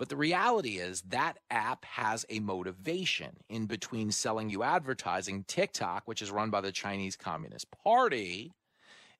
But 0.00 0.08
the 0.08 0.16
reality 0.16 0.78
is 0.78 1.02
that 1.10 1.40
app 1.50 1.84
has 1.84 2.24
a 2.30 2.40
motivation 2.40 3.36
in 3.50 3.66
between 3.66 4.10
selling 4.10 4.48
you 4.48 4.62
advertising. 4.62 5.44
TikTok, 5.44 6.04
which 6.08 6.22
is 6.22 6.30
run 6.30 6.48
by 6.48 6.62
the 6.62 6.72
Chinese 6.72 7.16
Communist 7.16 7.70
Party, 7.70 8.54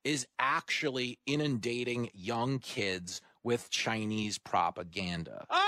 is 0.05 0.27
actually 0.39 1.19
inundating 1.27 2.09
young 2.15 2.61
kids 2.61 3.21
with 3.45 3.69
Chinese 3.69 4.39
propaganda. 4.39 5.45
Um, 5.51 5.61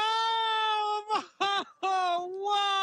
oh, 1.83 2.79
of 2.79 2.82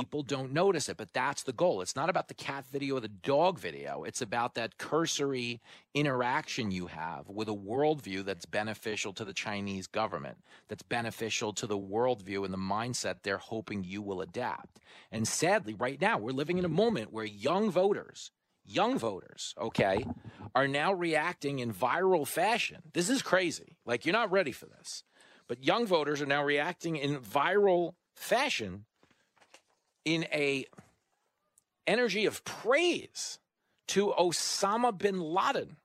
people 0.00 0.22
don't 0.22 0.52
notice 0.52 0.88
it, 0.88 0.96
but 0.96 1.12
that's 1.12 1.42
the 1.42 1.52
goal. 1.52 1.80
It's 1.80 1.96
not 1.96 2.10
about 2.10 2.28
the 2.28 2.34
cat 2.34 2.64
video 2.70 2.96
or 2.96 3.00
the 3.00 3.08
dog 3.08 3.58
video. 3.58 4.04
It's 4.04 4.22
about 4.22 4.54
that 4.54 4.78
cursory 4.78 5.60
interaction 5.94 6.70
you 6.70 6.86
have 6.86 7.28
with 7.28 7.48
a 7.48 7.54
worldview 7.54 8.24
that's 8.24 8.46
beneficial 8.46 9.12
to 9.14 9.24
the 9.24 9.32
Chinese 9.32 9.86
government, 9.86 10.38
that's 10.68 10.82
beneficial 10.82 11.52
to 11.54 11.66
the 11.66 11.78
worldview 11.78 12.44
and 12.44 12.52
the 12.52 12.58
mindset 12.58 13.16
they're 13.22 13.38
hoping 13.38 13.84
you 13.84 14.02
will 14.02 14.20
adapt. 14.20 14.80
And 15.10 15.26
sadly, 15.26 15.74
right 15.74 16.00
now, 16.00 16.18
we're 16.18 16.32
living 16.32 16.58
in 16.58 16.64
a 16.64 16.68
moment 16.68 17.12
where 17.12 17.24
young 17.24 17.70
voters, 17.70 18.30
young 18.64 18.98
voters, 18.98 19.54
okay, 19.58 20.06
are 20.54 20.68
now 20.68 20.92
reacting 20.92 21.58
in 21.58 21.72
viral 21.72 22.26
fashion. 22.26 22.82
This 22.92 23.08
is 23.08 23.22
crazy. 23.22 23.78
Like, 23.86 24.04
you're 24.04 24.12
not 24.12 24.30
ready 24.30 24.52
for 24.52 24.66
this. 24.66 25.02
But 25.48 25.64
young 25.64 25.86
voters 25.86 26.20
are 26.20 26.26
now 26.26 26.44
reacting 26.44 26.96
in 26.96 27.18
viral 27.18 27.94
fashion 28.14 28.84
in 30.14 30.24
a 30.32 30.64
energy 31.86 32.24
of 32.24 32.44
praise 32.44 33.38
to 33.88 34.14
Osama 34.18 34.96
bin 34.96 35.20
Laden. 35.20 35.76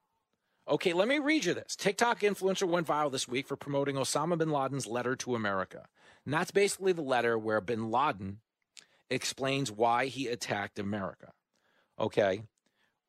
Okay, 0.68 0.94
let 0.94 1.10
me 1.10 1.20
read 1.20 1.44
you 1.44 1.54
this. 1.54 1.76
TikTok 1.76 2.22
influencer 2.22 2.68
went 2.68 2.88
viral 2.88 3.12
this 3.12 3.28
week 3.28 3.48
for 3.48 3.58
promoting 3.58 3.98
Osama 3.98 4.38
bin 4.38 4.50
Laden's 4.50 4.88
letter 4.88 5.16
to 5.18 5.36
America. 5.36 5.88
And 6.24 6.34
that's 6.34 6.52
basically 6.52 6.94
the 6.94 7.02
letter 7.02 7.38
where 7.38 7.60
bin 7.60 7.92
Laden 7.92 8.40
explains 9.10 9.70
why 9.70 10.06
he 10.06 10.28
attacked 10.28 10.80
America. 10.80 11.34
Okay. 12.00 12.44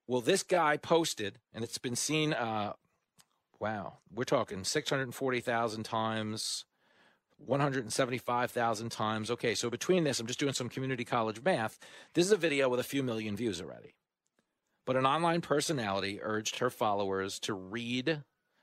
Well, 0.08 0.20
this 0.20 0.42
guy 0.42 0.76
posted, 0.76 1.38
and 1.54 1.62
it's 1.62 1.78
been 1.78 1.96
seen, 1.96 2.32
uh, 2.32 2.72
wow, 3.60 3.98
we're 4.12 4.24
talking 4.24 4.64
640,000 4.64 5.84
times, 5.84 6.64
175,000 7.38 8.90
times. 8.90 9.30
Okay, 9.30 9.54
so 9.54 9.70
between 9.70 10.04
this, 10.04 10.20
I'm 10.20 10.26
just 10.26 10.40
doing 10.40 10.52
some 10.52 10.68
community 10.68 11.04
college 11.04 11.42
math. 11.42 11.78
This 12.14 12.26
is 12.26 12.32
a 12.32 12.36
video 12.36 12.68
with 12.68 12.80
a 12.80 12.84
few 12.84 13.02
million 13.02 13.36
views 13.36 13.60
already. 13.60 13.94
But 14.86 14.96
an 14.96 15.06
online 15.06 15.40
personality 15.40 16.20
urged 16.22 16.58
her 16.58 16.70
followers 16.70 17.38
to 17.40 17.54
read 17.54 18.22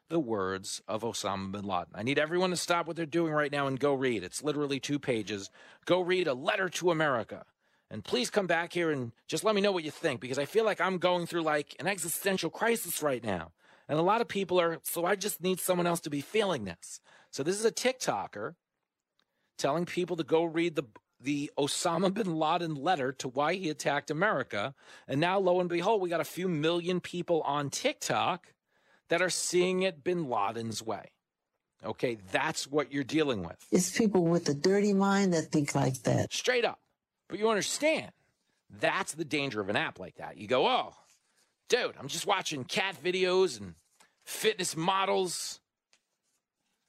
the 0.09 0.19
words 0.19 0.81
of 0.87 1.01
Osama 1.03 1.51
bin 1.51 1.65
Laden. 1.65 1.93
I 1.95 2.03
need 2.03 2.19
everyone 2.19 2.49
to 2.51 2.57
stop 2.57 2.85
what 2.85 2.95
they're 2.95 3.05
doing 3.05 3.33
right 3.33 3.51
now 3.51 3.67
and 3.67 3.79
go 3.79 3.93
read. 3.93 4.23
It's 4.23 4.43
literally 4.43 4.79
two 4.79 4.99
pages. 4.99 5.49
Go 5.85 6.01
read 6.01 6.27
a 6.27 6.33
letter 6.33 6.69
to 6.69 6.91
America. 6.91 7.45
And 7.89 8.03
please 8.03 8.29
come 8.29 8.47
back 8.47 8.71
here 8.71 8.91
and 8.91 9.11
just 9.27 9.43
let 9.43 9.55
me 9.55 9.61
know 9.61 9.71
what 9.71 9.83
you 9.83 9.91
think 9.91 10.21
because 10.21 10.37
I 10.37 10.45
feel 10.45 10.63
like 10.63 10.79
I'm 10.79 10.97
going 10.97 11.25
through 11.25 11.41
like 11.41 11.75
an 11.79 11.87
existential 11.87 12.49
crisis 12.49 13.01
right 13.01 13.23
now. 13.23 13.51
And 13.89 13.99
a 13.99 14.03
lot 14.03 14.21
of 14.21 14.27
people 14.27 14.61
are, 14.61 14.79
so 14.83 15.05
I 15.05 15.15
just 15.15 15.41
need 15.41 15.59
someone 15.59 15.87
else 15.87 15.99
to 16.01 16.09
be 16.09 16.21
feeling 16.21 16.65
this. 16.65 17.01
So 17.31 17.43
this 17.43 17.57
is 17.57 17.65
a 17.65 17.71
TikToker 17.71 18.55
telling 19.57 19.85
people 19.85 20.17
to 20.17 20.23
go 20.23 20.43
read 20.43 20.75
the 20.75 20.85
the 21.23 21.51
Osama 21.57 22.11
bin 22.11 22.35
Laden 22.35 22.75
letter 22.75 23.11
to 23.13 23.27
why 23.27 23.53
he 23.53 23.69
attacked 23.69 24.09
America. 24.09 24.73
And 25.07 25.21
now, 25.21 25.37
lo 25.39 25.59
and 25.59 25.69
behold, 25.69 26.01
we 26.01 26.09
got 26.09 26.19
a 26.19 26.25
few 26.25 26.47
million 26.47 26.99
people 26.99 27.41
on 27.41 27.69
TikTok 27.69 28.53
that 29.09 29.21
are 29.21 29.29
seeing 29.29 29.83
it 29.83 30.03
bin 30.03 30.27
Laden's 30.27 30.81
way. 30.81 31.11
Okay, 31.83 32.17
that's 32.31 32.67
what 32.67 32.91
you're 32.91 33.03
dealing 33.03 33.43
with. 33.43 33.57
It's 33.71 33.95
people 33.95 34.23
with 34.23 34.49
a 34.49 34.53
dirty 34.53 34.93
mind 34.93 35.33
that 35.33 35.51
think 35.51 35.73
like 35.73 36.01
that. 36.03 36.33
Straight 36.33 36.65
up. 36.65 36.79
But 37.27 37.39
you 37.39 37.49
understand, 37.49 38.11
that's 38.69 39.13
the 39.13 39.25
danger 39.25 39.61
of 39.61 39.69
an 39.69 39.75
app 39.75 39.99
like 39.99 40.15
that. 40.15 40.37
You 40.37 40.47
go, 40.47 40.67
oh, 40.67 40.93
dude, 41.69 41.95
I'm 41.99 42.07
just 42.07 42.27
watching 42.27 42.63
cat 42.63 42.95
videos 43.03 43.59
and 43.59 43.75
fitness 44.23 44.75
models 44.75 45.60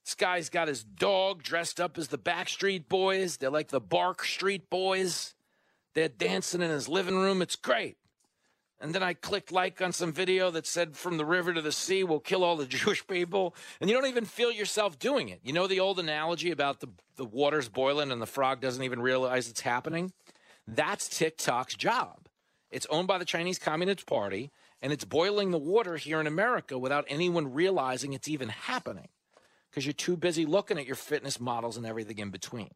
this 0.05 0.15
guy's 0.15 0.49
got 0.49 0.69
his 0.69 0.83
dog 0.83 1.43
dressed 1.43 1.81
up 1.81 1.97
as 1.97 2.09
the 2.09 2.19
Backstreet 2.19 2.89
Boys. 2.89 3.37
They're 3.37 3.51
like 3.51 3.69
the 3.69 3.81
Bark 3.81 4.25
Street 4.25 4.69
Boys. 4.69 5.35
They're 5.95 6.09
dancing 6.09 6.61
in 6.63 6.71
his 6.71 6.89
living 6.89 7.17
room. 7.17 7.41
It's 7.41 7.57
great. 7.57 7.99
And 8.81 8.93
then 8.93 9.03
I 9.05 9.15
clicked 9.15 9.53
like 9.53 9.81
on 9.81 9.93
some 9.93 10.13
video 10.13 10.51
that 10.51 10.67
said, 10.67 10.97
From 10.97 11.19
the 11.19 11.25
river 11.25 11.55
to 11.55 11.61
the 11.61 11.71
sea, 11.71 12.03
we'll 12.03 12.19
kill 12.19 12.43
all 12.43 12.57
the 12.57 12.67
Jewish 12.81 13.07
people. 13.07 13.55
And 13.81 13.89
you 13.89 13.95
don't 13.95 14.09
even 14.09 14.25
feel 14.25 14.51
yourself 14.51 14.99
doing 14.99 15.29
it. 15.29 15.39
You 15.45 15.53
know 15.53 15.69
the 15.69 15.81
old 15.81 16.01
analogy 16.01 16.51
about 16.51 16.81
the, 16.81 16.89
the 17.15 17.25
water's 17.25 17.69
boiling 17.69 18.11
and 18.11 18.21
the 18.21 18.27
frog 18.27 18.61
doesn't 18.61 18.83
even 18.83 19.01
realize 19.01 19.49
it's 19.49 19.61
happening? 19.61 20.13
That's 20.67 21.09
TikTok's 21.09 21.77
job. 21.77 22.27
It's 22.73 22.87
owned 22.87 23.07
by 23.07 23.19
the 23.19 23.25
Chinese 23.25 23.59
Communist 23.59 24.07
Party, 24.07 24.51
and 24.81 24.93
it's 24.93 25.05
boiling 25.05 25.51
the 25.51 25.59
water 25.59 25.97
here 25.97 26.21
in 26.21 26.27
America 26.27 26.79
without 26.79 27.05
anyone 27.07 27.53
realizing 27.53 28.15
it's 28.15 28.29
even 28.29 28.49
happening 28.49 29.09
because 29.73 29.87
you're 29.87 29.95
too 29.95 30.19
busy 30.19 30.45
looking 30.45 30.79
at 30.79 30.87
your 30.87 30.97
fitness 30.97 31.41
models 31.41 31.79
and 31.79 31.87
everything 31.87 32.19
in 32.19 32.29
between. 32.29 32.71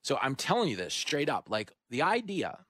So 0.00 0.16
I'm 0.22 0.36
telling 0.36 0.68
you 0.68 0.76
this 0.76 0.94
straight 0.94 1.28
up 1.28 1.50
like 1.50 1.72
the 1.90 2.02
idea 2.02 2.60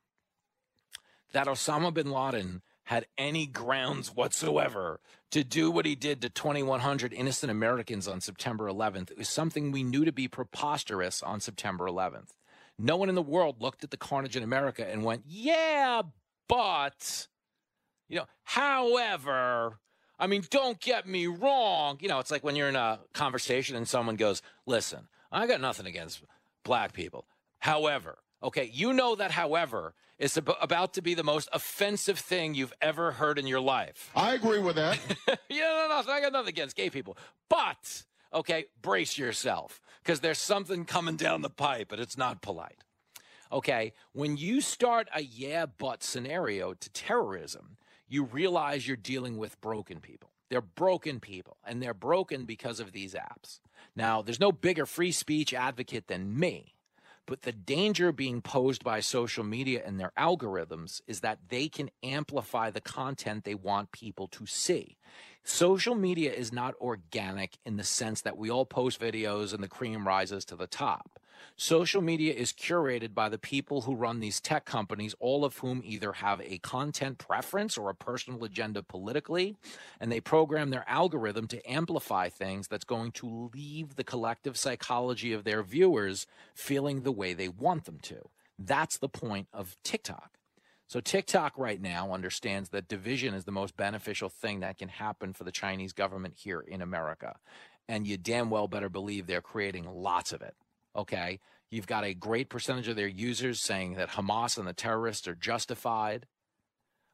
that 1.33 1.47
Osama 1.47 1.93
bin 1.93 2.11
Laden 2.11 2.63
had 2.85 3.07
any 3.19 3.47
grounds 3.47 4.09
whatsoever 4.17 4.99
to 5.31 5.45
do 5.45 5.71
what 5.71 5.87
he 5.87 5.95
did 5.95 6.23
to 6.23 6.31
2,100 6.31 7.13
innocent 7.13 7.53
Americans 7.53 8.09
on 8.09 8.21
September 8.21 8.67
11th 8.67 9.13
is 9.17 9.29
something 9.29 9.71
we 9.71 9.85
knew 9.85 10.05
to 10.05 10.11
be 10.11 10.27
preposterous 10.27 11.23
on 11.23 11.39
September 11.39 11.85
11th. 11.87 12.31
No 12.79 12.97
one 12.97 13.09
in 13.09 13.15
the 13.15 13.23
world 13.23 13.61
looked 13.61 13.85
at 13.85 13.91
the 13.91 13.97
carnage 13.97 14.37
in 14.37 14.43
America 14.43 14.85
and 14.85 15.05
went, 15.05 15.23
yeah, 15.27 16.03
but, 16.49 17.29
you 18.09 18.17
know, 18.17 18.27
however, 18.43 19.79
I 20.21 20.27
mean, 20.27 20.45
don't 20.51 20.79
get 20.79 21.09
me 21.09 21.27
wrong. 21.27 21.99
You 22.01 22.09
know, 22.09 22.19
it's 22.19 22.31
like 22.31 22.45
when 22.45 22.55
you're 22.55 22.69
in 22.69 22.77
a 22.77 23.01
conversation 23.15 23.75
and 23.75 23.89
someone 23.89 24.17
goes, 24.17 24.43
listen, 24.67 25.09
I 25.33 25.47
got 25.47 25.63
nothing 25.63 25.87
against 25.87 26.23
black 26.63 26.93
people. 26.93 27.27
However, 27.59 28.19
okay, 28.43 28.71
you 28.73 28.93
know 28.93 29.15
that, 29.15 29.31
however, 29.31 29.95
is 30.19 30.37
ab- 30.37 30.53
about 30.61 30.93
to 30.95 31.03
be 31.03 31.15
the 31.15 31.25
most 31.25 31.49
offensive 31.55 32.19
thing 32.19 32.55
you've 32.55 32.75
ever 32.83 33.13
heard 33.13 33.39
in 33.39 33.47
your 33.47 33.61
life. 33.61 34.11
I 34.15 34.35
agree 34.35 34.59
with 34.59 34.77
that. 34.77 34.99
yeah, 35.49 35.87
no, 35.89 36.03
no, 36.07 36.13
I 36.13 36.21
got 36.21 36.33
nothing 36.33 36.51
against 36.51 36.77
gay 36.77 36.91
people. 36.91 37.17
But, 37.49 38.05
okay, 38.35 38.67
brace 38.83 39.17
yourself 39.17 39.81
because 40.03 40.21
there's 40.21 40.39
something 40.39 40.85
coming 40.85 41.17
down 41.17 41.41
the 41.41 41.51
pipe 41.51 41.93
and 41.93 42.01
it's 42.01 42.19
not 42.19 42.43
polite. 42.43 42.85
Okay, 43.53 43.95
when 44.13 44.37
you 44.37 44.61
start 44.61 45.09
a 45.15 45.23
yeah, 45.23 45.67
but 45.67 46.05
scenario 46.05 46.75
to 46.75 46.91
terrorism, 46.91 47.79
you 48.11 48.25
realize 48.25 48.87
you're 48.87 48.97
dealing 48.97 49.39
with 49.39 49.61
broken 49.61 50.01
people. 50.01 50.31
They're 50.51 50.61
broken 50.61 51.21
people, 51.21 51.57
and 51.65 51.81
they're 51.81 51.95
broken 51.95 52.45
because 52.45 52.81
of 52.81 52.91
these 52.91 53.15
apps. 53.15 53.61
Now, 53.95 54.21
there's 54.21 54.41
no 54.41 54.51
bigger 54.51 54.85
free 54.85 55.13
speech 55.13 55.55
advocate 55.55 56.09
than 56.09 56.39
me, 56.39 56.75
but 57.25 57.43
the 57.43 57.53
danger 57.53 58.11
being 58.11 58.43
posed 58.43 58.83
by 58.83 58.99
social 58.99 59.45
media 59.45 59.83
and 59.87 60.01
their 60.01 60.13
algorithms 60.19 61.01
is 61.07 61.21
that 61.21 61.39
they 61.49 61.69
can 61.69 61.89
amplify 62.03 62.71
the 62.71 62.81
content 62.81 63.45
they 63.45 63.55
want 63.55 63.93
people 63.93 64.27
to 64.27 64.45
see. 64.45 64.97
Social 65.43 65.95
media 65.95 66.33
is 66.33 66.53
not 66.53 66.75
organic 66.81 67.59
in 67.65 67.77
the 67.77 67.85
sense 67.85 68.21
that 68.23 68.37
we 68.37 68.51
all 68.51 68.67
post 68.67 69.01
videos 69.01 69.55
and 69.55 69.63
the 69.63 69.69
cream 69.69 70.07
rises 70.07 70.45
to 70.47 70.57
the 70.57 70.67
top. 70.67 71.19
Social 71.57 72.03
media 72.03 72.33
is 72.35 72.53
curated 72.53 73.15
by 73.15 73.29
the 73.29 73.39
people 73.39 73.83
who 73.83 73.95
run 73.95 74.21
these 74.21 74.41
tech 74.41 74.65
companies, 74.65 75.15
all 75.19 75.45
of 75.45 75.59
whom 75.59 75.81
either 75.85 76.13
have 76.13 76.41
a 76.43 76.59
content 76.59 77.19
preference 77.19 77.79
or 77.79 77.89
a 77.89 77.95
personal 77.95 78.45
agenda 78.45 78.83
politically, 78.83 79.57
and 79.99 80.13
they 80.13 80.21
program 80.21 80.71
their 80.71 80.85
algorithm 80.89 81.47
to 81.49 81.71
amplify 81.71 82.29
things 82.29 82.69
that's 82.69 82.85
going 82.85 83.13
to 83.13 83.51
leave 83.55 83.97
the 83.97 84.05
collective 84.05 84.57
psychology 84.57 85.33
of 85.33 85.45
their 85.45 85.63
viewers 85.63 86.27
feeling 86.55 87.03
the 87.03 87.13
way 87.13 87.33
they 87.33 87.49
want 87.49 87.85
them 87.85 87.99
to. 88.03 88.29
That's 88.59 88.99
the 88.99 89.09
point 89.09 89.49
of 89.53 89.77
TikTok. 89.83 90.40
So 90.91 90.99
TikTok 90.99 91.57
right 91.57 91.81
now 91.81 92.13
understands 92.13 92.71
that 92.71 92.89
division 92.89 93.33
is 93.33 93.45
the 93.45 93.53
most 93.53 93.77
beneficial 93.77 94.29
thing 94.29 94.59
that 94.59 94.77
can 94.77 94.89
happen 94.89 95.33
for 95.33 95.45
the 95.45 95.53
Chinese 95.53 95.93
government 95.93 96.35
here 96.37 96.59
in 96.59 96.83
America. 96.83 97.37
And 97.89 98.09
you 98.09 98.17
damn 98.17 98.51
well 98.51 98.67
better 98.67 98.89
believe 98.89 99.29
they're 99.29 99.41
creating 99.41 99.89
lots 99.89 100.33
of 100.33 100.43
it. 100.43 100.57
Okay. 100.97 101.39
You've 101.71 101.87
got 101.87 102.03
a 102.03 102.13
great 102.13 102.49
percentage 102.49 102.89
of 102.89 102.97
their 102.97 103.07
users 103.07 103.63
saying 103.63 103.95
that 103.95 104.11
Hamas 104.11 104.59
and 104.59 104.67
the 104.67 104.73
terrorists 104.73 105.29
are 105.29 105.37
justified. 105.37 106.27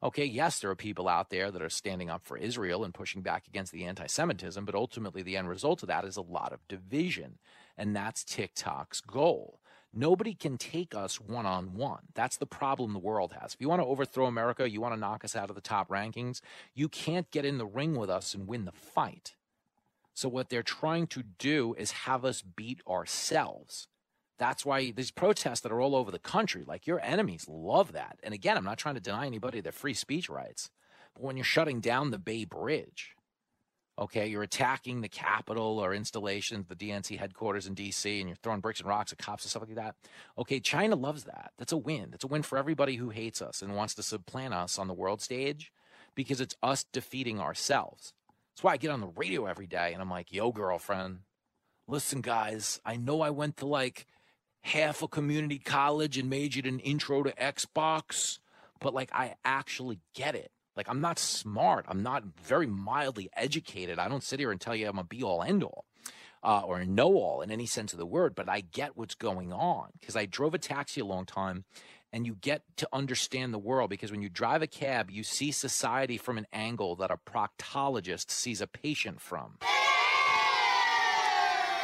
Okay, 0.03 0.24
yes, 0.24 0.59
there 0.59 0.70
are 0.70 0.77
people 0.77 1.07
out 1.07 1.28
there 1.28 1.51
that 1.51 1.61
are 1.61 1.69
standing 1.69 2.09
up 2.09 2.24
for 2.24 2.39
Israel 2.39 2.82
and 2.82 2.94
pushing 2.94 3.20
back 3.20 3.47
against 3.47 3.73
the 3.73 3.85
anti 3.85 4.07
Semitism, 4.07 4.65
but 4.65 4.74
ultimately 4.74 5.23
the 5.23 5.36
end 5.36 5.51
result 5.51 5.82
of 5.82 5.89
that 5.89 6.07
is 6.07 6.16
a 6.16 6.23
lot 6.23 6.55
of 6.55 6.66
division. 6.66 7.39
And 7.77 7.94
that's 7.94 8.24
TikTok's 8.24 9.03
goal. 9.03 9.61
Nobody 9.98 10.35
can 10.35 10.59
take 10.59 10.94
us 10.94 11.18
one 11.18 11.47
on 11.47 11.73
one. 11.73 12.02
That's 12.14 12.36
the 12.36 12.44
problem 12.44 12.93
the 12.93 12.98
world 12.98 13.32
has. 13.40 13.55
If 13.55 13.62
you 13.62 13.68
want 13.70 13.81
to 13.81 13.86
overthrow 13.86 14.27
America, 14.27 14.68
you 14.68 14.78
want 14.78 14.93
to 14.93 15.01
knock 15.01 15.24
us 15.24 15.35
out 15.35 15.48
of 15.48 15.55
the 15.56 15.62
top 15.62 15.89
rankings, 15.89 16.43
you 16.74 16.86
can't 16.86 17.31
get 17.31 17.47
in 17.47 17.56
the 17.56 17.64
ring 17.64 17.97
with 17.97 18.10
us 18.10 18.35
and 18.35 18.47
win 18.47 18.66
the 18.66 18.73
fight. 18.73 19.36
So 20.12 20.28
what 20.28 20.51
they're 20.51 20.62
trying 20.62 21.06
to 21.09 21.23
do 21.39 21.74
is 21.78 21.93
have 21.93 22.27
us 22.27 22.43
beat 22.43 22.82
ourselves. 22.86 23.89
That's 24.39 24.66
why 24.66 24.90
these 24.90 25.10
protests 25.10 25.60
that 25.60 25.73
are 25.73 25.81
all 25.81 25.97
over 25.97 26.10
the 26.10 26.18
country, 26.18 26.62
like 26.66 26.86
your 26.86 27.01
enemies 27.01 27.47
love 27.48 27.93
that. 27.93 28.18
And 28.23 28.35
again, 28.35 28.59
I'm 28.59 28.64
not 28.64 28.77
trying 28.77 28.97
to 28.97 29.01
deny 29.01 29.27
anybody 29.27 29.62
their 29.62 29.73
free 29.73 29.94
speech 29.94 30.28
rights, 30.28 30.70
but 31.14 31.23
when 31.23 31.39
you're 31.39 31.44
shutting 31.44 31.81
down 31.81 32.10
the 32.10 32.18
Bay 32.18 32.44
Bridge, 32.44 33.15
okay, 33.98 34.27
you're 34.27 34.43
attacking 34.43 35.01
the 35.01 35.09
Capitol 35.09 35.78
or 35.78 35.94
installations, 35.94 36.66
the 36.66 36.77
DNC 36.77 37.18
headquarters 37.18 37.66
in 37.66 37.74
DC, 37.74 38.18
and 38.20 38.28
you're 38.28 38.36
throwing 38.36 38.60
bricks 38.60 38.81
and 38.81 38.89
rocks 38.89 39.12
at 39.12 39.18
cops 39.18 39.44
and 39.44 39.51
stuff 39.51 39.62
like 39.66 39.74
that. 39.74 39.94
Okay, 40.39 40.60
China 40.60 40.97
loves 40.97 41.24
that. 41.24 41.52
That's 41.59 41.73
a 41.73 41.77
win. 41.77 42.09
That's 42.10 42.24
a 42.24 42.28
win 42.28 42.43
for 42.43 42.59
everybody 42.59 42.97
who 42.97 43.10
hates 43.10 43.40
us 43.40 43.62
and 43.62 43.74
wants 43.74 43.94
to 43.94 44.02
supplant 44.02 44.55
us 44.55 44.78
on 44.78 44.89
the 44.89 44.94
world 44.94 45.23
stage 45.23 45.73
because 46.14 46.40
it's 46.40 46.56
us 46.62 46.85
defeating 46.93 47.40
ourselves. 47.40 48.12
That's 48.55 48.64
why 48.64 48.73
I 48.73 48.77
get 48.78 48.90
on 48.90 49.01
the 49.01 49.12
radio 49.16 49.47
every 49.47 49.66
day 49.66 49.93
and 49.93 50.02
I'm 50.02 50.10
like, 50.10 50.32
yo, 50.32 50.52
girlfriend, 50.52 51.20
listen, 51.86 52.20
guys, 52.20 52.81
I 52.85 52.97
know 52.97 53.20
I 53.20 53.31
went 53.31 53.59
to 53.59 53.66
like 53.66 54.06
half 54.62 55.02
a 55.02 55.09
community 55.09 55.59
college 55.59 56.18
and 56.18 56.28
majored 56.28 56.66
in 56.66 56.81
intro 56.81 57.23
to 57.23 57.32
Xbox, 57.32 58.39
but 58.81 58.94
like 58.94 59.10
I 59.12 59.35
actually 59.44 60.01
get 60.14 60.35
it. 60.35 60.51
Like 60.77 60.89
I'm 60.89 61.01
not 61.01 61.19
smart. 61.19 61.86
I'm 61.89 62.03
not 62.03 62.24
very 62.43 62.66
mildly 62.66 63.31
educated. 63.35 63.98
I 63.98 64.09
don't 64.09 64.23
sit 64.23 64.39
here 64.39 64.51
and 64.51 64.61
tell 64.61 64.74
you 64.74 64.89
I'm 64.89 64.98
a 64.98 65.05
be 65.05 65.23
all 65.23 65.43
end 65.43 65.62
all. 65.62 65.85
Uh, 66.43 66.61
or 66.61 66.85
know 66.85 67.15
all 67.15 67.40
in 67.40 67.51
any 67.51 67.66
sense 67.66 67.93
of 67.93 67.98
the 67.98 68.07
word, 68.07 68.36
but 68.36 68.48
I 68.48 68.61
get 68.61 68.97
what's 68.97 69.16
going 69.16 69.53
on 69.53 69.89
because 69.98 70.15
I 70.15 70.27
drove 70.27 70.55
a 70.55 70.59
taxi 70.59 71.01
a 71.01 71.05
long 71.05 71.27
time 71.27 71.65
and 72.12 72.24
you 72.24 72.36
get 72.40 72.62
to 72.77 72.89
understand 72.93 73.53
the 73.53 73.59
world 73.59 73.90
because 73.90 74.12
when 74.12 74.23
you 74.23 74.28
drive 74.28 74.62
a 74.62 74.66
cab, 74.66 75.11
you 75.11 75.24
see 75.24 75.51
society 75.51 76.16
from 76.16 76.39
an 76.39 76.47
angle 76.53 76.94
that 76.97 77.11
a 77.11 77.16
proctologist 77.16 78.31
sees 78.31 78.61
a 78.61 78.66
patient 78.66 79.20
from. 79.20 79.59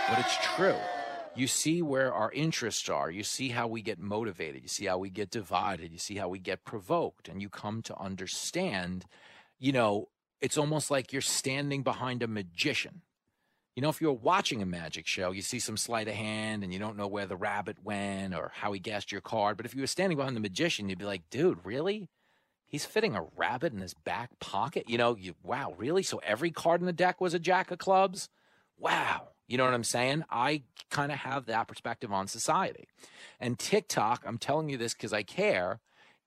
But 0.08 0.18
it's 0.20 0.36
true. 0.40 0.76
You 1.34 1.46
see 1.46 1.82
where 1.82 2.12
our 2.12 2.30
interests 2.32 2.88
are. 2.88 3.10
You 3.10 3.22
see 3.22 3.48
how 3.48 3.66
we 3.66 3.82
get 3.82 3.98
motivated. 3.98 4.62
You 4.62 4.68
see 4.68 4.86
how 4.86 4.98
we 4.98 5.10
get 5.10 5.30
divided. 5.30 5.92
You 5.92 5.98
see 5.98 6.16
how 6.16 6.28
we 6.28 6.38
get 6.38 6.64
provoked. 6.64 7.28
And 7.28 7.40
you 7.40 7.48
come 7.48 7.82
to 7.82 7.98
understand, 7.98 9.06
you 9.58 9.72
know, 9.72 10.08
it's 10.40 10.58
almost 10.58 10.90
like 10.90 11.12
you're 11.12 11.22
standing 11.22 11.82
behind 11.82 12.22
a 12.22 12.26
magician 12.26 13.02
you 13.74 13.80
know, 13.80 13.88
if 13.88 14.02
you're 14.02 14.12
watching 14.12 14.60
a 14.60 14.66
magic 14.66 15.06
show, 15.06 15.30
you 15.30 15.40
see 15.40 15.58
some 15.58 15.78
sleight 15.78 16.08
of 16.08 16.14
hand 16.14 16.62
and 16.62 16.72
you 16.72 16.78
don't 16.78 16.96
know 16.96 17.06
where 17.06 17.24
the 17.24 17.36
rabbit 17.36 17.78
went 17.82 18.34
or 18.34 18.52
how 18.54 18.72
he 18.72 18.78
guessed 18.78 19.10
your 19.10 19.22
card. 19.22 19.56
But 19.56 19.64
if 19.64 19.74
you 19.74 19.80
were 19.80 19.86
standing 19.86 20.18
behind 20.18 20.36
the 20.36 20.40
magician, 20.40 20.88
you'd 20.88 20.98
be 20.98 21.06
like, 21.06 21.30
dude, 21.30 21.64
really? 21.64 22.10
He's 22.66 22.84
fitting 22.84 23.16
a 23.16 23.24
rabbit 23.36 23.72
in 23.72 23.80
his 23.80 23.94
back 23.94 24.38
pocket. 24.40 24.88
You 24.88 24.98
know, 24.98 25.16
you 25.16 25.34
wow, 25.42 25.74
really? 25.78 26.02
So 26.02 26.18
every 26.18 26.50
card 26.50 26.80
in 26.80 26.86
the 26.86 26.92
deck 26.92 27.20
was 27.20 27.32
a 27.32 27.38
jack 27.38 27.70
of 27.70 27.78
clubs? 27.78 28.28
Wow. 28.78 29.28
You 29.46 29.58
know 29.58 29.64
what 29.64 29.74
I'm 29.74 29.84
saying? 29.84 30.24
I 30.30 30.62
kind 30.90 31.12
of 31.12 31.18
have 31.18 31.46
that 31.46 31.68
perspective 31.68 32.12
on 32.12 32.26
society. 32.28 32.86
And 33.40 33.58
TikTok, 33.58 34.24
I'm 34.26 34.38
telling 34.38 34.68
you 34.68 34.76
this 34.76 34.94
because 34.94 35.12
I 35.12 35.22
care, 35.22 35.80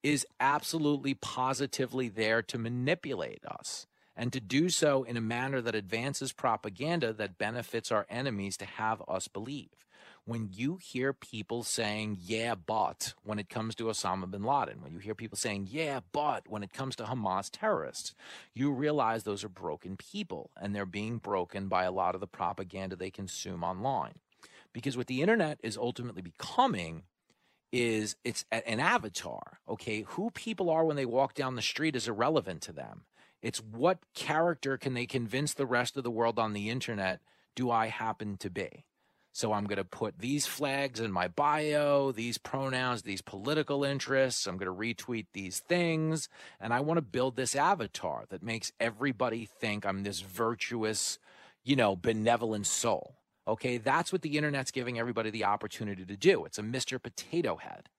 is 0.04 0.26
absolutely 0.40 1.16
positively 1.16 2.10
there 2.10 2.42
to 2.44 2.58
manipulate 2.58 3.44
us 3.46 3.88
and 4.16 4.32
to 4.32 4.40
do 4.40 4.70
so 4.70 5.04
in 5.04 5.18
a 5.18 5.22
manner 5.22 5.62
that 5.62 5.76
advances 5.76 6.32
propaganda 6.32 7.12
that 7.14 7.38
benefits 7.38 7.92
our 7.92 8.06
enemies 8.10 8.58
to 8.58 8.66
have 8.66 9.02
us 9.08 9.28
believe. 9.28 9.85
When 10.28 10.50
you 10.52 10.80
hear 10.82 11.14
people 11.14 11.62
saying, 11.64 12.18
yeah, 12.22 12.56
but 12.56 13.14
when 13.24 13.38
it 13.38 13.48
comes 13.48 13.76
to 13.76 13.86
Osama 13.86 14.30
bin 14.30 14.44
Laden, 14.44 14.82
when 14.82 14.92
you 14.92 14.98
hear 14.98 15.14
people 15.14 15.38
saying, 15.38 15.68
yeah, 15.70 16.00
but 16.12 16.48
when 16.48 16.64
it 16.64 16.74
comes 16.74 16.96
to 16.96 17.04
Hamas 17.04 17.50
terrorists, 17.52 18.16
you 18.54 18.72
realize 18.72 19.24
those 19.24 19.44
are 19.44 19.50
broken 19.50 19.98
people 19.98 20.50
and 20.60 20.76
they're 20.76 20.88
being 20.88 21.20
broken 21.20 21.68
by 21.68 21.84
a 21.84 21.92
lot 21.92 22.16
of 22.16 22.22
the 22.22 22.28
propaganda 22.28 22.96
they 22.96 23.12
consume 23.12 23.64
online. 23.64 24.16
Because 24.74 24.98
what 24.98 25.08
the 25.08 25.22
internet 25.22 25.60
is 25.62 25.78
ultimately 25.78 26.24
becoming 26.24 27.04
is 27.72 28.16
it's 28.24 28.46
an 28.52 28.80
avatar. 28.80 29.60
Okay. 29.68 30.06
Who 30.10 30.32
people 30.32 30.70
are 30.70 30.86
when 30.86 30.96
they 30.96 31.06
walk 31.06 31.34
down 31.34 31.56
the 31.56 31.62
street 31.62 31.96
is 31.96 32.08
irrelevant 32.08 32.62
to 32.64 32.72
them. 32.72 33.04
It's 33.42 33.60
what 33.60 34.00
character 34.16 34.78
can 34.78 34.96
they 34.96 35.06
convince 35.06 35.54
the 35.54 35.66
rest 35.66 35.98
of 35.98 36.04
the 36.04 36.12
world 36.12 36.40
on 36.40 36.54
the 36.54 36.70
internet 36.70 37.22
do 37.54 37.70
I 37.70 37.88
happen 37.88 38.38
to 38.38 38.50
be? 38.50 38.86
So 39.36 39.52
I'm 39.52 39.66
going 39.66 39.76
to 39.76 39.84
put 39.84 40.20
these 40.20 40.46
flags 40.46 41.02
in 41.02 41.12
my 41.12 41.28
bio, 41.28 42.14
these 42.14 42.38
pronouns, 42.38 43.02
these 43.02 43.22
political 43.22 43.84
interests. 43.84 44.48
I'm 44.48 44.56
going 44.56 44.72
to 44.72 45.04
retweet 45.04 45.26
these 45.34 45.60
things. 45.60 46.30
And 46.58 46.74
I 46.74 46.80
want 46.80 47.00
to 47.00 47.02
build 47.02 47.36
this 47.36 47.54
avatar 47.54 48.24
that 48.30 48.42
makes 48.42 48.72
everybody 48.80 49.44
think 49.44 49.86
I'm 49.86 50.04
this 50.04 50.22
virtuous, 50.22 51.20
you 51.66 51.76
know, 51.76 51.98
benevolent 51.98 52.66
soul. 52.66 53.18
Okay. 53.46 53.78
That's 53.78 54.14
what 54.14 54.22
the 54.22 54.38
internet's 54.38 54.72
giving 54.72 54.98
everybody 54.98 55.32
the 55.32 55.44
opportunity 55.44 56.06
to 56.06 56.16
do. 56.16 56.46
It's 56.46 56.58
a 56.58 56.64
Mr. 56.64 57.04
Potato 57.04 57.58
Head. 57.58 57.90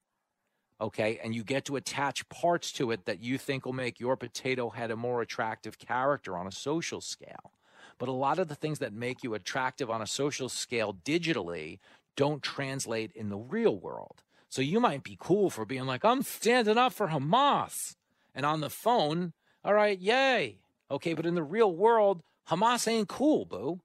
Okay. 0.80 1.20
And 1.22 1.34
you 1.34 1.44
get 1.44 1.66
to 1.66 1.76
attach 1.76 2.26
parts 2.30 2.72
to 2.72 2.92
it 2.92 3.04
that 3.04 3.22
you 3.22 3.36
think 3.36 3.66
will 3.66 3.74
make 3.74 4.00
your 4.00 4.16
potato 4.16 4.70
head 4.70 4.90
a 4.90 4.96
more 4.96 5.20
attractive 5.20 5.78
character 5.78 6.34
on 6.34 6.46
a 6.46 6.52
social 6.52 7.02
scale. 7.02 7.52
But 7.98 8.08
a 8.08 8.12
lot 8.12 8.38
of 8.38 8.48
the 8.48 8.54
things 8.54 8.78
that 8.80 8.92
make 8.92 9.22
you 9.22 9.34
attractive 9.34 9.90
on 9.90 10.02
a 10.02 10.06
social 10.06 10.48
scale 10.48 10.94
digitally 11.04 11.78
don't 12.16 12.42
translate 12.42 13.12
in 13.14 13.28
the 13.28 13.36
real 13.36 13.76
world. 13.76 14.22
So 14.48 14.62
you 14.62 14.80
might 14.80 15.02
be 15.02 15.16
cool 15.18 15.50
for 15.50 15.64
being 15.64 15.86
like, 15.86 16.04
I'm 16.04 16.22
standing 16.22 16.78
up 16.78 16.92
for 16.92 17.08
Hamas. 17.08 17.94
And 18.34 18.46
on 18.46 18.60
the 18.60 18.70
phone, 18.70 19.32
all 19.64 19.74
right, 19.74 19.98
yay. 19.98 20.60
Okay, 20.90 21.14
but 21.14 21.26
in 21.26 21.34
the 21.34 21.42
real 21.42 21.74
world, 21.74 22.22
Hamas 22.48 22.86
ain't 22.86 23.08
cool, 23.08 23.44
boo. 23.44 23.80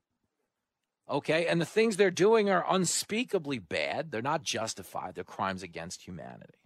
Okay, 1.10 1.48
and 1.48 1.60
the 1.60 1.66
things 1.66 1.98
they're 1.98 2.12
doing 2.12 2.50
are 2.50 2.66
unspeakably 2.70 3.60
bad. 3.60 4.12
They're 4.12 4.22
not 4.22 4.44
justified, 4.44 5.16
they're 5.16 5.24
crimes 5.24 5.64
against 5.64 6.04
humanity. 6.04 6.61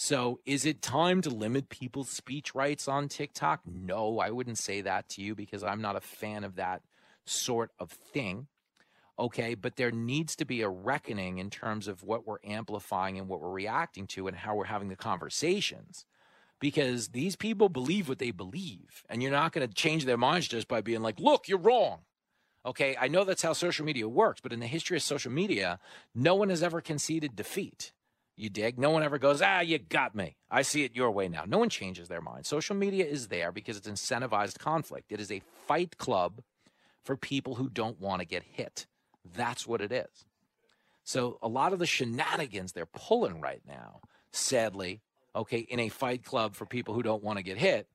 So, 0.00 0.38
is 0.46 0.64
it 0.64 0.80
time 0.80 1.22
to 1.22 1.28
limit 1.28 1.70
people's 1.70 2.08
speech 2.08 2.54
rights 2.54 2.86
on 2.86 3.08
TikTok? 3.08 3.62
No, 3.66 4.20
I 4.20 4.30
wouldn't 4.30 4.58
say 4.58 4.80
that 4.82 5.08
to 5.08 5.22
you 5.22 5.34
because 5.34 5.64
I'm 5.64 5.82
not 5.82 5.96
a 5.96 6.00
fan 6.00 6.44
of 6.44 6.54
that 6.54 6.82
sort 7.24 7.72
of 7.80 7.90
thing. 7.90 8.46
Okay, 9.18 9.56
but 9.56 9.74
there 9.74 9.90
needs 9.90 10.36
to 10.36 10.44
be 10.44 10.62
a 10.62 10.68
reckoning 10.68 11.38
in 11.38 11.50
terms 11.50 11.88
of 11.88 12.04
what 12.04 12.28
we're 12.28 12.38
amplifying 12.44 13.18
and 13.18 13.26
what 13.26 13.40
we're 13.40 13.50
reacting 13.50 14.06
to 14.06 14.28
and 14.28 14.36
how 14.36 14.54
we're 14.54 14.66
having 14.66 14.88
the 14.88 14.94
conversations. 14.94 16.06
Because 16.60 17.08
these 17.08 17.34
people 17.34 17.68
believe 17.68 18.08
what 18.08 18.20
they 18.20 18.30
believe, 18.30 19.02
and 19.08 19.20
you're 19.20 19.32
not 19.32 19.50
going 19.50 19.66
to 19.66 19.74
change 19.74 20.04
their 20.04 20.16
minds 20.16 20.46
just 20.46 20.68
by 20.68 20.80
being 20.80 21.02
like, 21.02 21.18
look, 21.18 21.48
you're 21.48 21.58
wrong. 21.58 22.02
Okay, 22.64 22.96
I 23.00 23.08
know 23.08 23.24
that's 23.24 23.42
how 23.42 23.52
social 23.52 23.84
media 23.84 24.08
works, 24.08 24.40
but 24.40 24.52
in 24.52 24.60
the 24.60 24.68
history 24.68 24.96
of 24.96 25.02
social 25.02 25.32
media, 25.32 25.80
no 26.14 26.36
one 26.36 26.50
has 26.50 26.62
ever 26.62 26.80
conceded 26.80 27.34
defeat. 27.34 27.90
You 28.38 28.50
dig? 28.50 28.78
No 28.78 28.90
one 28.90 29.02
ever 29.02 29.18
goes, 29.18 29.42
ah, 29.42 29.60
you 29.60 29.78
got 29.78 30.14
me. 30.14 30.36
I 30.48 30.62
see 30.62 30.84
it 30.84 30.94
your 30.94 31.10
way 31.10 31.28
now. 31.28 31.42
No 31.44 31.58
one 31.58 31.68
changes 31.68 32.06
their 32.06 32.20
mind. 32.20 32.46
Social 32.46 32.76
media 32.76 33.04
is 33.04 33.26
there 33.26 33.50
because 33.50 33.76
it's 33.76 33.88
incentivized 33.88 34.58
conflict. 34.58 35.10
It 35.10 35.20
is 35.20 35.32
a 35.32 35.42
fight 35.66 35.98
club 35.98 36.40
for 37.02 37.16
people 37.16 37.56
who 37.56 37.68
don't 37.68 38.00
want 38.00 38.20
to 38.20 38.26
get 38.26 38.44
hit. 38.44 38.86
That's 39.34 39.66
what 39.66 39.80
it 39.80 39.90
is. 39.90 40.24
So 41.02 41.38
a 41.42 41.48
lot 41.48 41.72
of 41.72 41.80
the 41.80 41.86
shenanigans 41.86 42.72
they're 42.72 42.86
pulling 42.86 43.40
right 43.40 43.62
now, 43.66 44.02
sadly, 44.30 45.00
okay, 45.34 45.58
in 45.58 45.80
a 45.80 45.88
fight 45.88 46.24
club 46.24 46.54
for 46.54 46.64
people 46.64 46.94
who 46.94 47.02
don't 47.02 47.24
want 47.24 47.38
to 47.38 47.42
get 47.42 47.58
hit, 47.58 47.88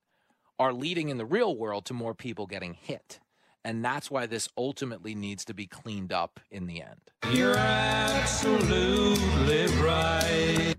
are 0.59 0.73
leading 0.73 1.07
in 1.07 1.17
the 1.17 1.25
real 1.25 1.55
world 1.55 1.85
to 1.85 1.93
more 1.93 2.13
people 2.13 2.47
getting 2.47 2.73
hit. 2.73 3.19
And 3.65 3.83
that's 3.83 4.11
why 4.11 4.25
this 4.25 4.49
ultimately 4.57 5.15
needs 5.15 5.45
to 5.45 5.53
be 5.53 5.65
cleaned 5.65 6.11
up 6.11 6.39
in 6.51 6.67
the 6.67 6.81
end. 6.81 6.99
You're 7.31 7.55
absolutely 7.55 9.17
right. 9.81 10.75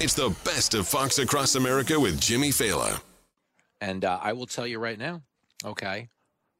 It's 0.00 0.14
the 0.14 0.34
best 0.44 0.74
of 0.74 0.88
Fox 0.88 1.18
Across 1.18 1.54
America 1.56 2.00
with 2.00 2.20
Jimmy 2.20 2.50
Failla. 2.50 3.00
And 3.80 4.04
uh, 4.04 4.18
I 4.22 4.32
will 4.32 4.46
tell 4.46 4.66
you 4.66 4.78
right 4.78 4.98
now, 4.98 5.22
okay, 5.64 6.08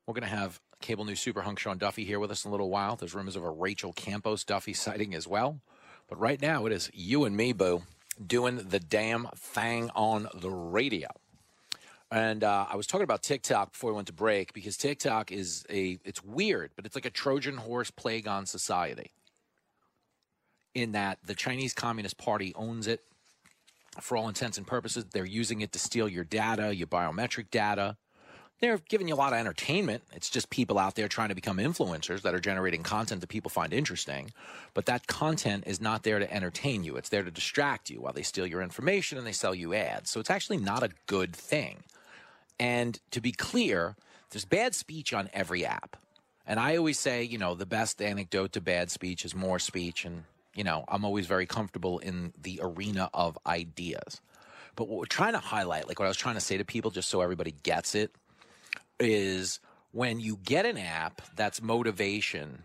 we're 0.07 0.15
going 0.15 0.28
to 0.28 0.36
have 0.36 0.61
cable 0.81 1.05
news 1.05 1.20
super 1.20 1.40
hunk 1.40 1.59
Sean 1.59 1.78
Duffy 1.78 2.05
here 2.05 2.19
with 2.19 2.31
us 2.31 2.44
in 2.44 2.51
a 2.51 2.53
little 2.53 2.69
while. 2.69 2.97
There's 2.97 3.15
rumors 3.15 3.36
of 3.36 3.44
a 3.44 3.51
Rachel 3.51 3.93
Campos 3.93 4.44
Duffy 4.44 4.74
sighting 4.74 5.15
as 5.15 5.27
well. 5.27 5.61
But 6.09 6.19
right 6.20 6.43
now, 6.43 6.66
it 6.66 6.73
is 6.73 6.90
you 6.93 7.24
and 7.24 7.36
me, 7.36 7.53
Boo, 7.53 7.82
doing 8.24 8.57
the 8.57 8.81
damn 8.81 9.28
thing 9.36 9.90
on 9.94 10.28
the 10.35 10.51
radio. 10.51 11.09
And 12.13 12.45
uh, 12.45 12.67
I 12.71 12.77
was 12.77 12.87
talking 12.87 13.05
about 13.05 13.23
TikTok 13.23 13.73
before 13.73 13.91
we 13.91 13.97
went 13.97 14.09
to 14.09 14.13
break 14.13 14.53
because 14.53 14.77
TikTok 14.77 15.33
is 15.33 15.65
a, 15.71 15.99
it's 16.05 16.23
weird, 16.23 16.73
but 16.77 16.85
it's 16.85 16.95
like 16.95 17.07
a 17.07 17.11
Trojan 17.11 17.57
horse 17.57 17.91
plague 17.91 18.29
on 18.29 18.45
society. 18.45 19.13
In 20.75 20.93
that 20.93 21.19
the 21.25 21.35
Chinese 21.35 21.73
Communist 21.73 22.19
Party 22.19 22.53
owns 22.55 22.87
it 22.87 23.01
for 24.01 24.17
all 24.17 24.29
intents 24.29 24.59
and 24.59 24.67
purposes. 24.67 25.07
They're 25.07 25.25
using 25.25 25.63
it 25.63 25.73
to 25.73 25.79
steal 25.79 26.07
your 26.07 26.25
data, 26.25 26.75
your 26.75 26.87
biometric 26.87 27.51
data. 27.51 27.97
They're 28.61 28.79
giving 28.91 29.09
you 29.09 29.15
a 29.15 29.17
lot 29.17 29.33
of 29.33 29.39
entertainment. 29.39 30.03
It's 30.13 30.31
just 30.31 30.51
people 30.51 30.79
out 30.79 30.95
there 30.95 31.09
trying 31.09 31.31
to 31.31 31.35
become 31.35 31.57
influencers 31.57 32.23
that 32.23 32.35
are 32.35 32.41
generating 32.41 32.83
content 32.83 33.23
that 33.23 33.29
people 33.29 33.51
find 33.51 33.73
interesting. 33.73 34.33
But 34.75 34.85
that 34.87 35.07
content 35.07 35.65
is 35.67 35.81
not 35.81 36.03
there 36.03 36.19
to 36.19 36.33
entertain 36.33 36.85
you, 36.85 36.97
it's 36.97 37.09
there 37.09 37.23
to 37.23 37.31
distract 37.31 37.89
you 37.89 38.03
while 38.03 38.13
they 38.13 38.23
steal 38.23 38.47
your 38.47 38.61
information 38.61 39.17
and 39.17 39.27
they 39.27 39.33
sell 39.33 39.55
you 39.55 39.73
ads. 39.73 40.11
So 40.11 40.21
it's 40.21 40.31
actually 40.31 40.59
not 40.59 40.83
a 40.83 40.91
good 41.07 41.35
thing. 41.35 41.83
And 42.63 43.01
to 43.11 43.21
be 43.21 43.33
clear, 43.33 43.97
there's 44.31 44.45
bad 44.45 44.77
speech 44.77 45.13
on 45.13 45.29
every 45.33 45.67
app. 45.67 45.97
And 46.47 46.61
I 46.61 46.77
always 46.77 46.97
say, 46.97 47.25
you 47.25 47.37
know, 47.37 47.57
the 47.57 47.67
best 47.67 48.01
anecdote 48.01 48.53
to 48.53 48.61
bad 48.61 48.89
speech 48.89 49.25
is 49.25 49.35
more 49.35 49.59
speech. 49.59 50.05
And, 50.05 50.23
you 50.55 50.63
know, 50.63 50.85
I'm 50.87 51.05
always 51.05 51.27
very 51.27 51.45
comfortable 51.45 51.99
in 51.99 52.33
the 52.41 52.61
arena 52.63 53.11
of 53.13 53.37
ideas. 53.49 54.21
But 54.77 54.87
what 54.87 55.01
we're 55.01 55.07
trying 55.07 55.33
to 55.33 55.41
highlight, 55.41 55.89
like 55.89 55.99
what 55.99 56.05
I 56.05 56.09
was 56.09 56.17
trying 56.17 56.37
to 56.37 56.41
say 56.41 56.57
to 56.57 56.65
people, 56.65 56.93
just 56.93 57.09
so 57.09 57.21
everybody 57.21 57.53
gets 57.65 57.97
it, 57.97 58.15
is 59.01 59.59
when 59.91 60.21
you 60.21 60.39
get 60.45 60.65
an 60.65 60.79
app 60.79 61.21
that's 61.35 61.61
motivation 61.61 62.63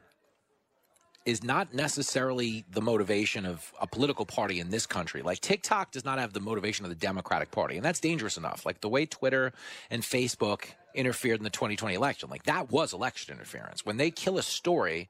is 1.28 1.44
not 1.44 1.74
necessarily 1.74 2.64
the 2.72 2.80
motivation 2.80 3.46
of 3.46 3.74
a 3.82 3.86
political 3.86 4.26
party 4.26 4.62
in 4.62 4.70
this 4.70 4.86
country. 4.86 5.22
Like 5.22 5.42
TikTok 5.42 5.92
does 5.92 6.06
not 6.06 6.20
have 6.20 6.32
the 6.32 6.40
motivation 6.40 6.86
of 6.86 6.90
the 6.90 6.96
Democratic 6.96 7.52
Party, 7.52 7.76
and 7.76 7.84
that's 7.84 8.00
dangerous 8.00 8.38
enough. 8.38 8.66
Like 8.66 8.80
the 8.80 8.88
way 8.88 9.06
Twitter 9.06 9.52
and 9.92 10.04
Facebook 10.04 10.68
interfered 10.96 11.38
in 11.38 11.44
the 11.44 11.50
2020 11.50 11.94
election, 11.96 12.30
like 12.30 12.44
that 12.44 12.72
was 12.72 12.94
election 12.94 13.36
interference. 13.36 13.86
When 13.86 13.98
they 13.98 14.10
kill 14.10 14.38
a 14.38 14.42
story 14.42 15.10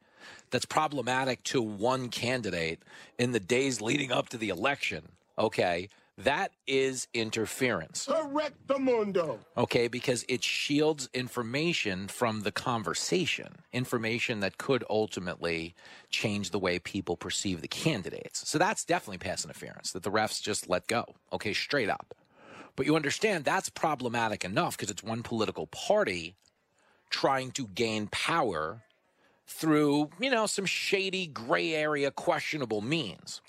that's 0.50 0.66
problematic 0.66 1.44
to 1.44 1.62
one 1.62 2.10
candidate 2.10 2.80
in 3.20 3.32
the 3.32 3.40
days 3.40 3.80
leading 3.80 4.12
up 4.12 4.30
to 4.30 4.38
the 4.38 4.50
election, 4.50 5.10
okay, 5.38 5.88
that 6.18 6.52
is 6.66 7.08
interference. 7.14 8.06
Correct 8.06 8.56
the 8.68 8.80
mundo. 8.80 9.40
Okay, 9.56 9.88
because 9.88 10.26
it 10.28 10.44
shields 10.44 11.10
information 11.14 12.08
from 12.08 12.42
the 12.42 12.52
conversation, 12.52 13.60
information 13.72 14.40
that 14.40 14.58
could 14.58 14.84
ultimately 14.90 15.76
change 16.10 16.50
the 16.50 16.60
way 16.60 16.80
people 16.80 17.18
perceive 17.18 17.62
the 17.62 17.68
candidates. 17.68 18.50
So 18.50 18.58
that's 18.58 18.84
definitely 18.84 19.20
pass 19.20 19.46
interference 19.46 19.92
that 19.92 20.02
the 20.02 20.12
refs 20.12 20.42
just 20.42 20.68
let 20.68 20.88
go. 20.88 21.06
Okay, 21.32 21.54
straight 21.54 21.90
up. 21.90 22.16
But 22.76 22.86
you 22.86 22.96
understand 22.96 23.46
that's 23.46 23.70
problematic 23.70 24.44
enough 24.44 24.76
because 24.76 24.92
it's 24.92 25.04
one 25.04 25.22
political 25.24 25.68
party 25.68 26.36
trying 27.10 27.52
to 27.52 27.68
gain 27.68 28.08
power 28.08 28.84
through, 29.48 30.10
you 30.20 30.30
know, 30.30 30.46
some 30.46 30.66
shady 30.66 31.28
gray 31.28 31.74
area 31.74 32.12
questionable 32.12 32.82
means. 32.82 33.42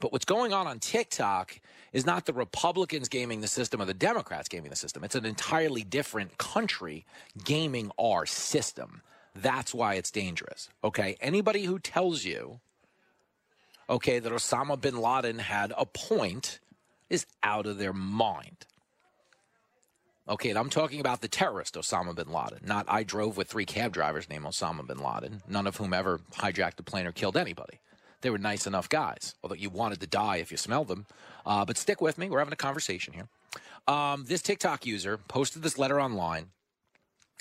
But 0.00 0.12
what's 0.12 0.24
going 0.24 0.52
on 0.52 0.66
on 0.66 0.78
TikTok 0.78 1.60
is 1.92 2.04
not 2.04 2.26
the 2.26 2.32
Republicans 2.32 3.08
gaming 3.08 3.40
the 3.40 3.48
system 3.48 3.80
or 3.80 3.84
the 3.84 3.94
Democrats 3.94 4.48
gaming 4.48 4.70
the 4.70 4.76
system. 4.76 5.04
It's 5.04 5.14
an 5.14 5.24
entirely 5.24 5.82
different 5.82 6.38
country 6.38 7.06
gaming 7.44 7.90
our 7.98 8.26
system. 8.26 9.02
That's 9.34 9.74
why 9.74 9.94
it's 9.94 10.10
dangerous. 10.10 10.68
Okay. 10.82 11.16
Anybody 11.20 11.64
who 11.64 11.78
tells 11.78 12.24
you, 12.24 12.60
okay, 13.88 14.18
that 14.18 14.32
Osama 14.32 14.80
bin 14.80 14.96
Laden 14.98 15.38
had 15.38 15.72
a 15.76 15.86
point 15.86 16.60
is 17.10 17.26
out 17.42 17.66
of 17.66 17.78
their 17.78 17.92
mind. 17.92 18.66
Okay, 20.26 20.48
and 20.48 20.58
I'm 20.58 20.70
talking 20.70 21.00
about 21.00 21.20
the 21.20 21.28
terrorist 21.28 21.74
Osama 21.74 22.14
bin 22.14 22.32
Laden. 22.32 22.60
Not 22.64 22.86
I 22.88 23.02
drove 23.02 23.36
with 23.36 23.48
three 23.48 23.66
cab 23.66 23.92
drivers 23.92 24.28
named 24.28 24.46
Osama 24.46 24.86
bin 24.86 24.98
Laden, 24.98 25.42
none 25.46 25.66
of 25.66 25.76
whom 25.76 25.92
ever 25.92 26.20
hijacked 26.36 26.80
a 26.80 26.82
plane 26.82 27.06
or 27.06 27.12
killed 27.12 27.36
anybody. 27.36 27.80
They 28.24 28.30
were 28.30 28.38
nice 28.38 28.66
enough 28.66 28.88
guys, 28.88 29.34
although 29.42 29.54
you 29.54 29.68
wanted 29.68 30.00
to 30.00 30.06
die 30.06 30.36
if 30.38 30.50
you 30.50 30.56
smelled 30.56 30.88
them. 30.88 31.04
Uh, 31.44 31.66
but 31.66 31.76
stick 31.76 32.00
with 32.00 32.16
me. 32.16 32.30
We're 32.30 32.38
having 32.38 32.54
a 32.54 32.56
conversation 32.56 33.12
here. 33.12 33.28
Um, 33.86 34.24
this 34.26 34.40
TikTok 34.40 34.86
user 34.86 35.18
posted 35.18 35.62
this 35.62 35.76
letter 35.76 36.00
online. 36.00 36.46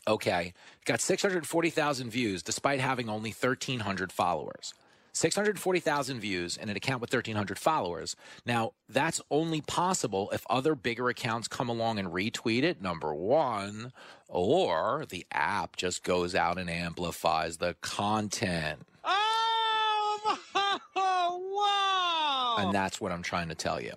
Okay, 0.05 0.53
got 0.83 0.99
640,000 0.99 2.09
views 2.09 2.43
despite 2.43 2.81
having 2.81 3.07
only 3.07 3.29
1,300 3.29 4.11
followers. 4.11 4.73
640,000 5.13 6.19
views 6.19 6.57
and 6.57 6.69
an 6.69 6.75
account 6.75 6.99
with 6.99 7.13
1,300 7.13 7.57
followers. 7.57 8.17
Now, 8.45 8.73
that's 8.89 9.21
only 9.31 9.61
possible 9.61 10.29
if 10.33 10.45
other 10.49 10.75
bigger 10.75 11.07
accounts 11.07 11.47
come 11.47 11.69
along 11.69 11.97
and 11.97 12.09
retweet 12.09 12.63
it, 12.63 12.81
number 12.81 13.13
one, 13.13 13.93
or 14.27 15.05
the 15.07 15.25
app 15.31 15.77
just 15.77 16.03
goes 16.03 16.35
out 16.35 16.57
and 16.57 16.69
amplifies 16.69 17.55
the 17.55 17.77
content. 17.79 18.81
Oh, 19.05 20.39
And 22.59 22.73
that's 22.73 23.01
what 23.01 23.11
I'm 23.11 23.23
trying 23.23 23.49
to 23.49 23.55
tell 23.55 23.81
you. 23.81 23.93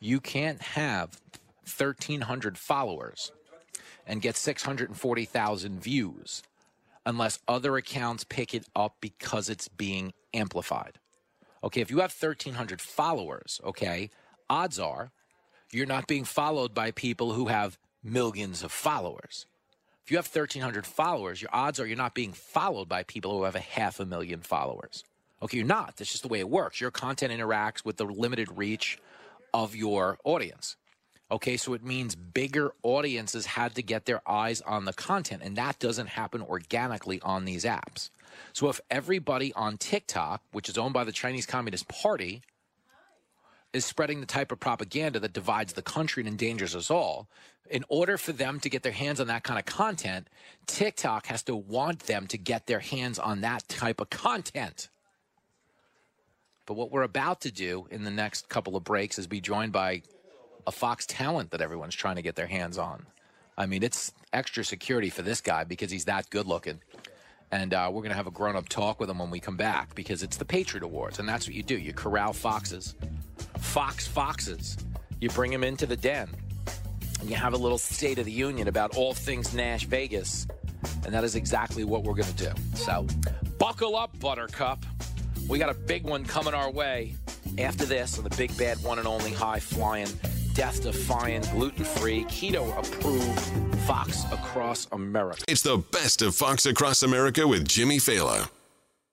You 0.00 0.20
can't 0.20 0.60
have 0.60 1.20
1,300 1.64 2.58
followers 2.58 3.32
and 4.06 4.22
get 4.22 4.36
640,000 4.36 5.80
views 5.80 6.42
unless 7.04 7.38
other 7.46 7.76
accounts 7.76 8.24
pick 8.24 8.52
it 8.54 8.66
up 8.74 8.96
because 9.00 9.48
it's 9.48 9.68
being 9.68 10.12
amplified. 10.34 10.98
Okay, 11.62 11.80
if 11.80 11.90
you 11.90 11.98
have 11.98 12.14
1,300 12.14 12.80
followers, 12.80 13.60
okay, 13.64 14.10
odds 14.50 14.78
are 14.78 15.10
you're 15.72 15.86
not 15.86 16.06
being 16.06 16.24
followed 16.24 16.74
by 16.74 16.90
people 16.90 17.32
who 17.32 17.46
have 17.46 17.78
millions 18.02 18.62
of 18.62 18.70
followers. 18.70 19.46
If 20.04 20.10
you 20.10 20.16
have 20.18 20.28
1,300 20.28 20.86
followers, 20.86 21.42
your 21.42 21.50
odds 21.52 21.80
are 21.80 21.86
you're 21.86 21.96
not 21.96 22.14
being 22.14 22.32
followed 22.32 22.88
by 22.88 23.02
people 23.02 23.36
who 23.36 23.42
have 23.44 23.56
a 23.56 23.60
half 23.60 23.98
a 23.98 24.06
million 24.06 24.40
followers. 24.40 25.02
Okay, 25.42 25.58
you're 25.58 25.66
not. 25.66 25.96
That's 25.96 26.10
just 26.10 26.22
the 26.22 26.28
way 26.28 26.40
it 26.40 26.48
works. 26.48 26.80
Your 26.80 26.90
content 26.90 27.32
interacts 27.32 27.84
with 27.84 27.98
the 27.98 28.04
limited 28.04 28.56
reach 28.56 28.98
of 29.52 29.74
your 29.74 30.18
audience. 30.24 30.76
Okay, 31.30 31.56
so 31.56 31.74
it 31.74 31.82
means 31.84 32.14
bigger 32.14 32.72
audiences 32.82 33.46
had 33.46 33.74
to 33.74 33.82
get 33.82 34.06
their 34.06 34.22
eyes 34.28 34.60
on 34.60 34.84
the 34.84 34.92
content, 34.92 35.42
and 35.44 35.56
that 35.56 35.78
doesn't 35.78 36.06
happen 36.06 36.40
organically 36.40 37.20
on 37.20 37.44
these 37.44 37.64
apps. 37.64 38.10
So 38.52 38.68
if 38.68 38.80
everybody 38.90 39.52
on 39.54 39.76
TikTok, 39.76 40.42
which 40.52 40.68
is 40.68 40.78
owned 40.78 40.94
by 40.94 41.04
the 41.04 41.12
Chinese 41.12 41.46
Communist 41.46 41.88
Party, 41.88 42.42
is 43.72 43.84
spreading 43.84 44.20
the 44.20 44.26
type 44.26 44.52
of 44.52 44.60
propaganda 44.60 45.18
that 45.18 45.32
divides 45.32 45.72
the 45.72 45.82
country 45.82 46.22
and 46.22 46.28
endangers 46.28 46.76
us 46.76 46.90
all, 46.90 47.28
in 47.68 47.84
order 47.88 48.16
for 48.16 48.32
them 48.32 48.60
to 48.60 48.70
get 48.70 48.84
their 48.84 48.92
hands 48.92 49.20
on 49.20 49.26
that 49.26 49.42
kind 49.42 49.58
of 49.58 49.66
content, 49.66 50.28
TikTok 50.66 51.26
has 51.26 51.42
to 51.42 51.56
want 51.56 52.00
them 52.00 52.28
to 52.28 52.38
get 52.38 52.66
their 52.66 52.78
hands 52.78 53.18
on 53.18 53.40
that 53.40 53.66
type 53.68 54.00
of 54.00 54.10
content. 54.10 54.88
But 56.66 56.74
what 56.74 56.90
we're 56.90 57.02
about 57.02 57.40
to 57.42 57.52
do 57.52 57.86
in 57.90 58.04
the 58.04 58.10
next 58.10 58.48
couple 58.48 58.76
of 58.76 58.84
breaks 58.84 59.18
is 59.18 59.26
be 59.26 59.40
joined 59.40 59.72
by 59.72 60.02
a 60.66 60.72
Fox 60.72 61.06
talent 61.06 61.52
that 61.52 61.60
everyone's 61.60 61.94
trying 61.94 62.16
to 62.16 62.22
get 62.22 62.34
their 62.34 62.48
hands 62.48 62.76
on. 62.76 63.06
I 63.56 63.66
mean, 63.66 63.82
it's 63.82 64.12
extra 64.32 64.64
security 64.64 65.08
for 65.08 65.22
this 65.22 65.40
guy 65.40 65.64
because 65.64 65.90
he's 65.90 66.04
that 66.06 66.28
good 66.28 66.46
looking. 66.46 66.80
And 67.52 67.72
uh, 67.72 67.88
we're 67.92 68.02
going 68.02 68.10
to 68.10 68.16
have 68.16 68.26
a 68.26 68.32
grown 68.32 68.56
up 68.56 68.68
talk 68.68 68.98
with 68.98 69.08
him 69.08 69.20
when 69.20 69.30
we 69.30 69.38
come 69.38 69.56
back 69.56 69.94
because 69.94 70.24
it's 70.24 70.36
the 70.36 70.44
Patriot 70.44 70.82
Awards. 70.82 71.20
And 71.20 71.28
that's 71.28 71.46
what 71.46 71.54
you 71.54 71.62
do 71.62 71.78
you 71.78 71.92
corral 71.92 72.32
foxes, 72.32 72.96
fox 73.58 74.06
foxes. 74.06 74.76
You 75.20 75.30
bring 75.30 75.52
them 75.52 75.62
into 75.64 75.86
the 75.86 75.96
den 75.96 76.28
and 77.20 77.30
you 77.30 77.36
have 77.36 77.54
a 77.54 77.56
little 77.56 77.78
State 77.78 78.18
of 78.18 78.24
the 78.24 78.32
Union 78.32 78.68
about 78.68 78.96
all 78.96 79.14
things 79.14 79.54
Nash 79.54 79.86
Vegas. 79.86 80.46
And 81.04 81.14
that 81.14 81.24
is 81.24 81.36
exactly 81.36 81.84
what 81.84 82.02
we're 82.02 82.14
going 82.14 82.32
to 82.34 82.44
do. 82.44 82.50
So 82.74 83.06
buckle 83.58 83.96
up, 83.96 84.18
Buttercup. 84.18 84.84
We 85.48 85.58
got 85.58 85.70
a 85.70 85.74
big 85.74 86.04
one 86.04 86.24
coming 86.24 86.54
our 86.54 86.70
way 86.70 87.14
after 87.58 87.84
this 87.84 88.18
on 88.18 88.24
the 88.24 88.36
big 88.36 88.56
bad 88.58 88.82
one 88.82 88.98
and 88.98 89.06
only 89.06 89.32
high 89.32 89.60
flying, 89.60 90.08
death 90.54 90.82
defying, 90.82 91.42
gluten 91.52 91.84
free, 91.84 92.24
keto 92.24 92.76
approved 92.76 93.40
Fox 93.82 94.24
across 94.32 94.88
America. 94.90 95.44
It's 95.46 95.62
the 95.62 95.78
best 95.78 96.20
of 96.22 96.34
Fox 96.34 96.66
Across 96.66 97.04
America 97.04 97.46
with 97.46 97.66
Jimmy 97.66 97.98
Failla. 97.98 98.48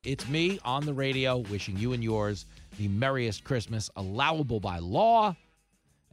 It's 0.04 0.28
me 0.28 0.60
on 0.66 0.86
the 0.86 0.94
radio 0.94 1.38
wishing 1.38 1.78
you 1.78 1.94
and 1.94 2.04
yours 2.04 2.46
the 2.80 2.88
merriest 2.88 3.44
Christmas, 3.44 3.92
allowable 3.96 4.60
by 4.60 4.80
law, 4.80 5.36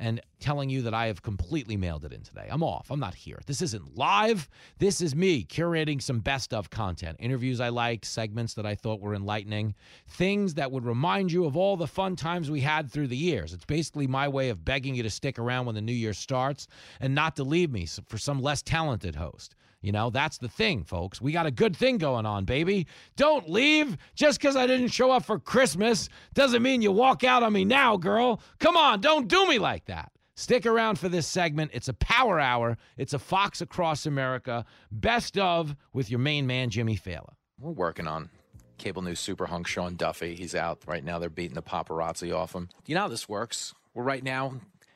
and 0.01 0.21
telling 0.41 0.71
you 0.71 0.81
that 0.83 0.95
I 0.95 1.07
have 1.07 1.23
completely 1.23 1.77
mailed 1.77 2.07
it 2.07 2.13
in 2.13 2.23
today. 2.23 2.49
I'm 2.51 2.63
off. 2.63 2.91
I'm 2.91 2.99
not 2.99 3.15
here. 3.15 3.39
This 3.47 3.61
isn't 3.61 3.97
live. 3.97 4.49
This 4.79 5.03
is 5.03 5.15
me 5.15 5.45
curating 5.45 6.01
some 6.01 6.21
best 6.21 6.55
of 6.55 6.71
content, 6.71 7.19
interviews 7.21 7.61
I 7.61 7.69
liked, 7.69 8.07
segments 8.07 8.55
that 8.55 8.65
I 8.65 8.75
thought 8.75 9.01
were 9.01 9.15
enlightening, 9.15 9.75
things 10.09 10.55
that 10.55 10.73
would 10.73 10.87
remind 10.87 11.31
you 11.31 11.45
of 11.45 11.57
all 11.57 11.77
the 11.77 11.87
fun 11.87 12.17
times 12.17 12.51
we 12.51 12.63
had 12.63 12.91
through 12.91 13.09
the 13.09 13.17
years. 13.17 13.53
It's 13.53 13.67
basically 13.67 14.07
my 14.07 14.27
way 14.27 14.49
of 14.49 14.65
begging 14.65 14.95
you 14.95 15.03
to 15.03 15.11
stick 15.11 15.39
around 15.39 15.67
when 15.67 15.75
the 15.75 15.83
new 15.83 15.93
year 15.93 16.15
starts 16.15 16.67
and 16.99 17.15
not 17.15 17.37
to 17.37 17.45
leave 17.45 17.71
me 17.71 17.87
for 18.09 18.17
some 18.17 18.41
less 18.41 18.63
talented 18.63 19.15
host. 19.15 19.55
You 19.83 19.93
know, 19.93 20.11
that's 20.11 20.39
the 20.39 20.49
thing, 20.49 20.85
folks. 20.85 21.21
We 21.21 21.33
got 21.33 21.47
a 21.47 21.51
good 21.51 21.75
thing 21.75 21.99
going 21.99 22.27
on, 22.27 22.45
baby. 22.45 22.87
Don't 23.17 23.49
leave. 23.49 23.97
Just 24.15 24.41
because 24.41 24.55
I 24.57 24.67
didn't 24.67 24.89
show 24.89 25.11
up 25.11 25.25
for 25.25 25.39
Christmas 25.39 26.09
doesn't 26.35 26.63
mean 26.63 26.83
you 26.83 26.93
walk 26.93 27.25
out 27.25 27.43
on 27.43 27.53
me 27.53 27.65
now, 27.65 27.97
girl. 27.97 28.43
Come 28.59 28.77
on, 28.77 29.01
don't 29.01 29.27
do 29.27 29.47
me 29.47 29.59
like 29.59 29.87
that. 29.87 30.13
Stick 30.35 30.65
around 30.65 30.99
for 30.99 31.09
this 31.09 31.27
segment. 31.27 31.71
It's 31.75 31.89
a 31.89 31.95
power 31.95 32.41
hour. 32.41 32.79
It's 32.97 33.13
a 33.13 33.19
Fox 33.19 33.61
Across 33.61 34.07
America 34.07 34.65
best 34.91 35.39
of 35.39 35.77
with 35.93 36.11
your 36.11 36.19
main 36.21 36.47
man, 36.47 36.71
Jimmy 36.71 36.97
Failla. 36.97 37.35
We're 37.59 37.73
working 37.73 38.07
on 38.07 38.31
cable 38.79 39.03
news 39.03 39.21
super 39.21 39.47
hunk 39.47 39.67
Sean 39.67 39.97
Duffy. 39.97 40.35
He's 40.35 40.55
out 40.55 40.83
right 40.87 41.05
now. 41.05 41.19
They're 41.19 41.29
beating 41.29 41.55
the 41.55 41.63
paparazzi 41.63 42.35
off 42.35 42.55
him. 42.55 42.71
You 42.87 42.95
know 42.95 43.03
how 43.03 43.09
this 43.09 43.29
works? 43.29 43.75
We're 43.93 44.03
right 44.03 44.25
now 44.25 44.55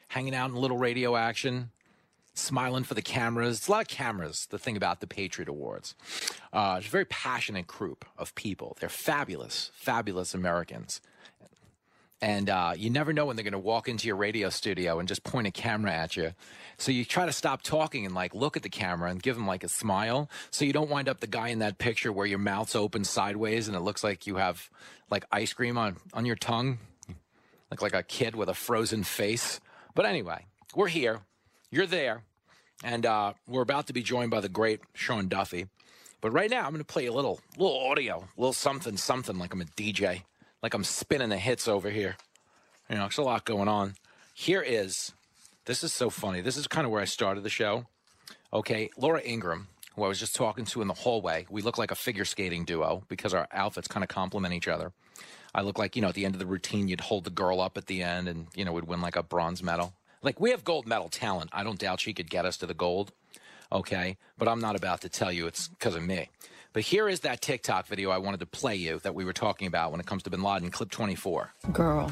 hanging 0.08 0.34
out 0.34 0.50
in 0.50 0.56
little 0.56 0.78
radio 0.78 1.16
action, 1.16 1.70
smiling 2.34 2.84
for 2.84 2.94
the 2.94 3.02
cameras. 3.02 3.58
It's 3.58 3.68
a 3.68 3.70
lot 3.70 3.82
of 3.82 3.88
cameras, 3.88 4.46
the 4.50 4.58
thing 4.58 4.76
about 4.76 5.00
the 5.00 5.06
Patriot 5.06 5.48
Awards. 5.48 5.94
Uh, 6.52 6.76
it's 6.78 6.88
a 6.88 6.90
very 6.90 7.06
passionate 7.06 7.66
group 7.66 8.04
of 8.18 8.34
people. 8.34 8.76
They're 8.80 8.88
fabulous, 8.88 9.70
fabulous 9.74 10.34
Americans. 10.34 11.00
And 12.20 12.48
uh, 12.48 12.72
you 12.76 12.88
never 12.88 13.12
know 13.12 13.26
when 13.26 13.36
they're 13.36 13.44
going 13.44 13.52
to 13.52 13.58
walk 13.58 13.86
into 13.86 14.06
your 14.06 14.16
radio 14.16 14.48
studio 14.48 14.98
and 14.98 15.06
just 15.06 15.24
point 15.24 15.46
a 15.46 15.50
camera 15.50 15.92
at 15.92 16.16
you. 16.16 16.32
So 16.78 16.90
you 16.90 17.04
try 17.04 17.26
to 17.26 17.32
stop 17.32 17.60
talking 17.60 18.06
and 18.06 18.14
like 18.14 18.34
look 18.34 18.56
at 18.56 18.62
the 18.62 18.70
camera 18.70 19.10
and 19.10 19.22
give 19.22 19.36
them 19.36 19.46
like 19.46 19.62
a 19.62 19.68
smile. 19.68 20.30
So 20.50 20.64
you 20.64 20.72
don't 20.72 20.88
wind 20.88 21.08
up 21.08 21.20
the 21.20 21.26
guy 21.26 21.48
in 21.48 21.58
that 21.58 21.76
picture 21.76 22.12
where 22.12 22.26
your 22.26 22.38
mouth's 22.38 22.74
open 22.74 23.04
sideways 23.04 23.68
and 23.68 23.76
it 23.76 23.80
looks 23.80 24.02
like 24.02 24.26
you 24.26 24.36
have 24.36 24.70
like 25.10 25.26
ice 25.30 25.52
cream 25.52 25.76
on, 25.76 25.96
on 26.14 26.24
your 26.24 26.36
tongue, 26.36 26.78
like 27.70 27.82
like 27.82 27.94
a 27.94 28.02
kid 28.02 28.34
with 28.34 28.48
a 28.48 28.54
frozen 28.54 29.04
face. 29.04 29.60
But 29.94 30.06
anyway, 30.06 30.46
we're 30.74 30.88
here. 30.88 31.20
You're 31.74 31.86
there. 31.86 32.22
And 32.84 33.04
uh, 33.04 33.32
we're 33.48 33.62
about 33.62 33.88
to 33.88 33.92
be 33.92 34.04
joined 34.04 34.30
by 34.30 34.38
the 34.38 34.48
great 34.48 34.80
Sean 34.94 35.26
Duffy. 35.26 35.66
But 36.20 36.30
right 36.30 36.48
now, 36.48 36.60
I'm 36.60 36.70
going 36.70 36.78
to 36.78 36.84
play 36.84 37.06
a 37.06 37.12
little, 37.12 37.40
little 37.58 37.88
audio, 37.90 38.18
a 38.18 38.40
little 38.40 38.52
something, 38.52 38.96
something 38.96 39.38
like 39.38 39.52
I'm 39.52 39.60
a 39.60 39.64
DJ, 39.64 40.22
like 40.62 40.72
I'm 40.72 40.84
spinning 40.84 41.30
the 41.30 41.36
hits 41.36 41.66
over 41.66 41.90
here. 41.90 42.14
You 42.88 42.94
know, 42.94 43.00
there's 43.00 43.18
a 43.18 43.22
lot 43.22 43.44
going 43.44 43.66
on. 43.66 43.94
Here 44.34 44.62
is, 44.62 45.14
this 45.64 45.82
is 45.82 45.92
so 45.92 46.10
funny. 46.10 46.40
This 46.42 46.56
is 46.56 46.68
kind 46.68 46.84
of 46.84 46.92
where 46.92 47.02
I 47.02 47.06
started 47.06 47.42
the 47.42 47.50
show. 47.50 47.86
Okay, 48.52 48.90
Laura 48.96 49.20
Ingraham, 49.24 49.66
who 49.96 50.04
I 50.04 50.08
was 50.08 50.20
just 50.20 50.36
talking 50.36 50.66
to 50.66 50.80
in 50.80 50.86
the 50.86 50.94
hallway. 50.94 51.44
We 51.50 51.60
look 51.60 51.76
like 51.76 51.90
a 51.90 51.96
figure 51.96 52.24
skating 52.24 52.64
duo 52.64 53.02
because 53.08 53.34
our 53.34 53.48
outfits 53.50 53.88
kind 53.88 54.04
of 54.04 54.08
complement 54.08 54.54
each 54.54 54.68
other. 54.68 54.92
I 55.52 55.62
look 55.62 55.80
like, 55.80 55.96
you 55.96 56.02
know, 56.02 56.08
at 56.08 56.14
the 56.14 56.24
end 56.24 56.36
of 56.36 56.38
the 56.38 56.46
routine, 56.46 56.86
you'd 56.86 57.00
hold 57.00 57.24
the 57.24 57.30
girl 57.30 57.60
up 57.60 57.76
at 57.76 57.86
the 57.86 58.00
end 58.00 58.28
and, 58.28 58.46
you 58.54 58.64
know, 58.64 58.72
we'd 58.72 58.84
win 58.84 59.00
like 59.00 59.16
a 59.16 59.24
bronze 59.24 59.60
medal. 59.60 59.92
Like, 60.24 60.40
we 60.40 60.50
have 60.50 60.64
gold 60.64 60.86
medal 60.86 61.10
talent. 61.10 61.50
I 61.52 61.62
don't 61.62 61.78
doubt 61.78 62.00
she 62.00 62.14
could 62.14 62.30
get 62.30 62.46
us 62.46 62.56
to 62.58 62.66
the 62.66 62.74
gold. 62.74 63.12
Okay. 63.70 64.16
But 64.38 64.48
I'm 64.48 64.60
not 64.60 64.74
about 64.74 65.02
to 65.02 65.08
tell 65.10 65.30
you 65.30 65.46
it's 65.46 65.68
because 65.68 65.94
of 65.94 66.02
me. 66.02 66.30
But 66.72 66.82
here 66.82 67.08
is 67.08 67.20
that 67.20 67.42
TikTok 67.42 67.86
video 67.86 68.10
I 68.10 68.18
wanted 68.18 68.40
to 68.40 68.46
play 68.46 68.74
you 68.74 68.98
that 69.00 69.14
we 69.14 69.24
were 69.24 69.34
talking 69.34 69.68
about 69.68 69.92
when 69.92 70.00
it 70.00 70.06
comes 70.06 70.22
to 70.24 70.30
bin 70.30 70.42
Laden, 70.42 70.70
clip 70.70 70.90
24. 70.90 71.52
Girl. 71.72 72.10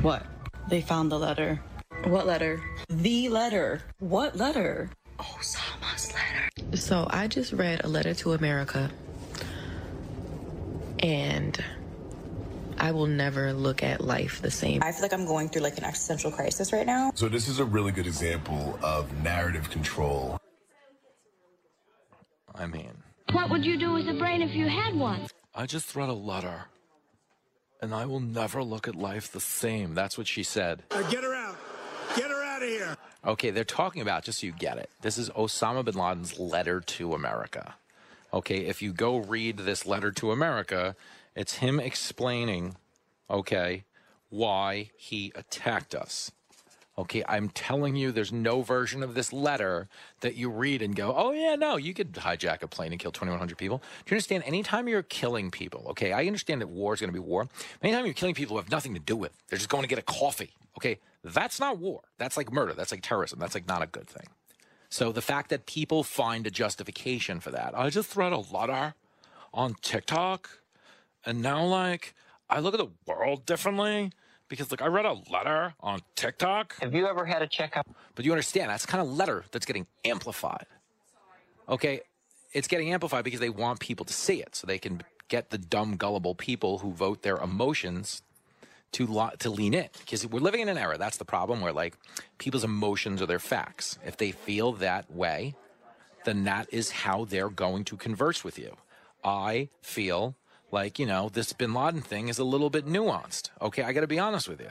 What? 0.00 0.26
They 0.68 0.80
found 0.80 1.12
the 1.12 1.18
letter. 1.18 1.60
What 2.04 2.26
letter? 2.26 2.60
The 2.88 3.28
letter. 3.28 3.82
What 3.98 4.36
letter? 4.36 4.90
Osama's 5.18 6.12
letter. 6.14 6.76
So 6.76 7.06
I 7.10 7.26
just 7.28 7.52
read 7.52 7.84
a 7.84 7.88
letter 7.88 8.14
to 8.14 8.32
America. 8.32 8.90
And 11.00 11.62
I 12.80 12.90
will 12.92 13.06
never 13.06 13.52
look 13.52 13.82
at 13.82 14.00
life 14.00 14.40
the 14.42 14.50
same. 14.50 14.82
I 14.82 14.90
feel 14.92 15.02
like 15.02 15.12
I'm 15.12 15.26
going 15.26 15.48
through 15.48 15.62
like 15.62 15.78
an 15.78 15.84
existential 15.84 16.30
crisis 16.30 16.72
right 16.72 16.86
now. 16.86 17.12
So 17.14 17.28
this 17.28 17.46
is 17.46 17.60
a 17.60 17.64
really 17.64 17.92
good 17.92 18.06
example 18.06 18.78
of 18.82 19.12
narrative 19.22 19.70
control. 19.70 20.38
I 22.54 22.66
mean, 22.66 22.92
What 23.32 23.50
would 23.50 23.64
you 23.64 23.78
do 23.78 23.92
with 23.92 24.08
a 24.08 24.14
brain 24.14 24.42
if 24.42 24.54
you 24.54 24.68
had 24.68 24.94
one? 24.94 25.26
I 25.54 25.66
just 25.66 25.94
read 25.94 26.08
a 26.08 26.14
letter 26.14 26.64
and 27.80 27.94
I 27.94 28.06
will 28.06 28.20
never 28.20 28.62
look 28.62 28.88
at 28.88 28.94
life 28.94 29.30
the 29.30 29.40
same. 29.40 29.94
That's 29.94 30.18
what 30.18 30.26
she 30.26 30.42
said. 30.42 30.82
Uh, 30.90 31.02
get 31.10 31.22
her 31.22 31.34
out. 31.34 31.56
Get 32.16 32.30
her 32.30 32.42
out 32.42 32.50
out 32.60 32.62
of 32.62 32.68
here. 32.68 32.96
Okay, 33.26 33.50
they're 33.50 33.64
talking 33.64 34.02
about, 34.02 34.24
just 34.24 34.40
so 34.40 34.46
you 34.46 34.52
get 34.52 34.78
it, 34.78 34.90
this 35.02 35.18
is 35.18 35.30
Osama 35.30 35.84
bin 35.84 35.94
Laden's 35.94 36.38
letter 36.38 36.80
to 36.80 37.14
America. 37.14 37.74
Okay, 38.32 38.66
if 38.66 38.80
you 38.80 38.92
go 38.92 39.18
read 39.18 39.58
this 39.58 39.86
letter 39.86 40.12
to 40.12 40.30
America, 40.32 40.94
it's 41.34 41.56
him 41.56 41.80
explaining, 41.80 42.76
okay, 43.28 43.84
why 44.28 44.90
he 44.96 45.32
attacked 45.34 45.94
us. 45.94 46.32
Okay, 46.98 47.24
I'm 47.26 47.48
telling 47.48 47.96
you, 47.96 48.12
there's 48.12 48.32
no 48.32 48.60
version 48.60 49.02
of 49.02 49.14
this 49.14 49.32
letter 49.32 49.88
that 50.20 50.34
you 50.34 50.50
read 50.50 50.82
and 50.82 50.94
go, 50.94 51.14
oh, 51.16 51.30
yeah, 51.30 51.54
no, 51.54 51.76
you 51.76 51.94
could 51.94 52.12
hijack 52.12 52.62
a 52.62 52.68
plane 52.68 52.92
and 52.92 53.00
kill 53.00 53.12
2,100 53.12 53.56
people. 53.56 53.78
Do 53.78 53.84
you 54.10 54.16
understand? 54.16 54.44
Anytime 54.44 54.86
you're 54.86 55.02
killing 55.02 55.50
people, 55.50 55.86
okay, 55.90 56.12
I 56.12 56.26
understand 56.26 56.60
that 56.60 56.68
war 56.68 56.92
is 56.92 57.00
going 57.00 57.08
to 57.08 57.14
be 57.14 57.18
war. 57.18 57.48
Anytime 57.82 58.04
you're 58.04 58.12
killing 58.12 58.34
people 58.34 58.56
who 58.56 58.60
have 58.60 58.70
nothing 58.70 58.92
to 58.94 59.00
do 59.00 59.16
with, 59.16 59.32
they're 59.48 59.56
just 59.56 59.70
going 59.70 59.82
to 59.82 59.88
get 59.88 59.98
a 59.98 60.02
coffee, 60.02 60.50
okay, 60.76 60.98
that's 61.24 61.60
not 61.60 61.78
war. 61.78 62.02
That's 62.18 62.36
like 62.36 62.52
murder. 62.52 62.72
That's 62.72 62.90
like 62.90 63.02
terrorism. 63.02 63.38
That's 63.38 63.54
like 63.54 63.68
not 63.68 63.82
a 63.82 63.86
good 63.86 64.08
thing. 64.08 64.26
So 64.88 65.12
the 65.12 65.22
fact 65.22 65.50
that 65.50 65.66
people 65.66 66.02
find 66.02 66.46
a 66.46 66.50
justification 66.50 67.40
for 67.40 67.50
that, 67.50 67.78
I 67.78 67.88
just 67.90 68.16
read 68.16 68.32
a 68.32 68.38
letter 68.38 68.94
on 69.54 69.74
TikTok, 69.82 70.59
and 71.24 71.42
now 71.42 71.64
like 71.64 72.14
I 72.48 72.60
look 72.60 72.74
at 72.74 72.78
the 72.78 72.90
world 73.06 73.46
differently 73.46 74.12
because 74.48 74.70
like 74.70 74.82
I 74.82 74.86
read 74.86 75.06
a 75.06 75.16
letter 75.30 75.74
on 75.80 76.00
TikTok. 76.16 76.76
Have 76.80 76.94
you 76.94 77.06
ever 77.06 77.24
had 77.24 77.42
a 77.42 77.46
checkup? 77.46 77.86
But 78.14 78.24
you 78.24 78.32
understand 78.32 78.70
that's 78.70 78.86
kind 78.86 79.00
of 79.00 79.10
letter 79.10 79.44
that's 79.52 79.66
getting 79.66 79.86
amplified. 80.04 80.66
Okay, 81.68 82.00
it's 82.52 82.68
getting 82.68 82.92
amplified 82.92 83.24
because 83.24 83.40
they 83.40 83.48
want 83.48 83.80
people 83.80 84.04
to 84.04 84.12
see 84.12 84.42
it, 84.42 84.56
so 84.56 84.66
they 84.66 84.78
can 84.78 85.02
get 85.28 85.50
the 85.50 85.58
dumb, 85.58 85.96
gullible 85.96 86.34
people 86.34 86.78
who 86.78 86.90
vote 86.90 87.22
their 87.22 87.36
emotions 87.36 88.22
to 88.92 89.06
lo- 89.06 89.30
to 89.38 89.48
lean 89.48 89.72
in. 89.72 89.88
Because 90.00 90.26
we're 90.26 90.40
living 90.40 90.60
in 90.60 90.68
an 90.68 90.76
era. 90.76 90.98
That's 90.98 91.16
the 91.16 91.24
problem 91.24 91.60
where 91.60 91.72
like 91.72 91.94
people's 92.38 92.64
emotions 92.64 93.22
are 93.22 93.26
their 93.26 93.38
facts. 93.38 93.98
If 94.04 94.16
they 94.16 94.32
feel 94.32 94.72
that 94.72 95.10
way, 95.10 95.54
then 96.24 96.44
that 96.44 96.66
is 96.72 96.90
how 96.90 97.24
they're 97.24 97.48
going 97.48 97.84
to 97.84 97.96
converse 97.96 98.42
with 98.42 98.58
you. 98.58 98.76
I 99.22 99.68
feel 99.80 100.34
like 100.72 100.98
you 100.98 101.06
know 101.06 101.28
this 101.28 101.52
Bin 101.52 101.74
Laden 101.74 102.00
thing 102.00 102.28
is 102.28 102.38
a 102.38 102.44
little 102.44 102.70
bit 102.70 102.86
nuanced. 102.86 103.50
Okay, 103.60 103.82
I 103.82 103.92
got 103.92 104.00
to 104.00 104.06
be 104.06 104.18
honest 104.18 104.48
with 104.48 104.60
you. 104.60 104.70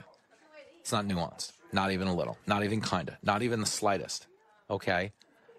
It's 0.80 0.92
not 0.92 1.06
nuanced. 1.06 1.52
Not 1.72 1.92
even 1.92 2.08
a 2.08 2.16
little. 2.16 2.38
Not 2.48 2.64
even 2.64 2.82
kinda. 2.82 3.18
Not 3.22 3.44
even 3.44 3.60
the 3.60 3.66
slightest. 3.66 4.28
Okay, 4.70 5.12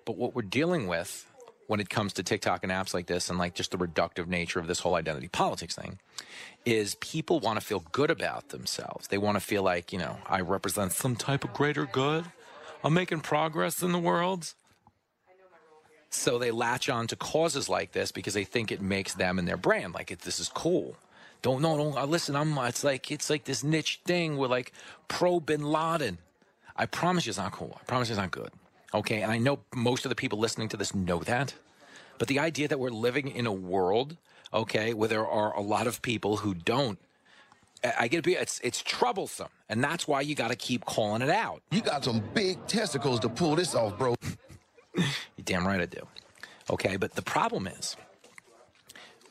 but 0.04 0.16
what 0.16 0.34
we're 0.34 0.42
dealing 0.42 0.86
with 0.86 1.26
when 1.66 1.78
it 1.78 1.88
comes 1.88 2.12
to 2.14 2.22
TikTok 2.24 2.64
and 2.64 2.72
apps 2.72 2.92
like 2.92 3.06
this 3.06 3.30
and 3.30 3.38
like 3.38 3.54
just 3.54 3.70
the 3.70 3.78
reductive 3.78 4.26
nature 4.26 4.58
of 4.58 4.66
this 4.66 4.80
whole 4.80 4.96
identity 4.96 5.28
politics 5.28 5.76
thing 5.76 6.00
is 6.64 6.96
people 6.96 7.38
want 7.38 7.60
to 7.60 7.64
feel 7.64 7.84
good 7.92 8.10
about 8.10 8.48
themselves. 8.48 9.06
They 9.06 9.18
want 9.18 9.36
to 9.36 9.40
feel 9.40 9.62
like, 9.62 9.92
you 9.92 9.98
know, 10.00 10.18
I 10.26 10.40
represent 10.40 10.90
some 10.90 11.14
type 11.14 11.44
of 11.44 11.52
greater 11.52 11.86
good. 11.86 12.24
I'm 12.82 12.92
making 12.92 13.20
progress 13.20 13.82
in 13.82 13.92
the 13.92 14.00
world. 14.00 14.52
So 16.10 16.38
they 16.38 16.50
latch 16.50 16.88
on 16.88 17.06
to 17.06 17.16
causes 17.16 17.68
like 17.68 17.92
this 17.92 18.10
because 18.10 18.34
they 18.34 18.44
think 18.44 18.72
it 18.72 18.80
makes 18.80 19.14
them 19.14 19.38
and 19.38 19.46
their 19.46 19.56
brand 19.56 19.94
like 19.94 20.10
it, 20.10 20.20
this 20.20 20.40
is 20.40 20.48
cool. 20.48 20.96
Don't 21.42 21.62
no 21.62 21.76
don't 21.76 21.96
uh, 21.96 22.04
listen. 22.04 22.36
I'm 22.36 22.56
it's 22.58 22.84
like 22.84 23.10
it's 23.10 23.30
like 23.30 23.44
this 23.44 23.62
niche 23.62 24.00
thing 24.04 24.36
with 24.36 24.50
like 24.50 24.72
pro 25.08 25.40
Bin 25.40 25.62
Laden. 25.62 26.18
I 26.76 26.86
promise 26.86 27.26
you 27.26 27.30
it's 27.30 27.38
not 27.38 27.52
cool. 27.52 27.78
I 27.80 27.84
promise 27.84 28.08
you 28.08 28.14
it's 28.14 28.20
not 28.20 28.30
good. 28.30 28.50
Okay, 28.92 29.22
and 29.22 29.30
I 29.30 29.38
know 29.38 29.60
most 29.74 30.04
of 30.04 30.08
the 30.08 30.16
people 30.16 30.38
listening 30.38 30.68
to 30.70 30.76
this 30.76 30.94
know 30.94 31.20
that. 31.20 31.54
But 32.18 32.28
the 32.28 32.38
idea 32.40 32.68
that 32.68 32.78
we're 32.78 32.90
living 32.90 33.28
in 33.28 33.46
a 33.46 33.52
world, 33.52 34.16
okay, 34.52 34.92
where 34.92 35.08
there 35.08 35.26
are 35.26 35.56
a 35.56 35.62
lot 35.62 35.86
of 35.86 36.02
people 36.02 36.38
who 36.38 36.54
don't 36.54 36.98
I- 37.82 38.08
get 38.08 38.26
it. 38.26 38.32
it's 38.32 38.60
it's 38.62 38.82
troublesome. 38.82 39.48
And 39.68 39.82
that's 39.82 40.08
why 40.08 40.20
you 40.22 40.34
gotta 40.34 40.56
keep 40.56 40.84
calling 40.84 41.22
it 41.22 41.30
out. 41.30 41.62
You 41.70 41.80
got 41.80 42.04
some 42.04 42.20
big 42.34 42.66
testicles 42.66 43.20
to 43.20 43.28
pull 43.28 43.54
this 43.56 43.74
off, 43.74 43.96
bro. 43.96 44.14
You 44.94 45.44
damn 45.44 45.66
right 45.66 45.80
I 45.80 45.86
do. 45.86 46.06
Okay, 46.68 46.96
but 46.96 47.14
the 47.14 47.22
problem 47.22 47.66
is 47.66 47.96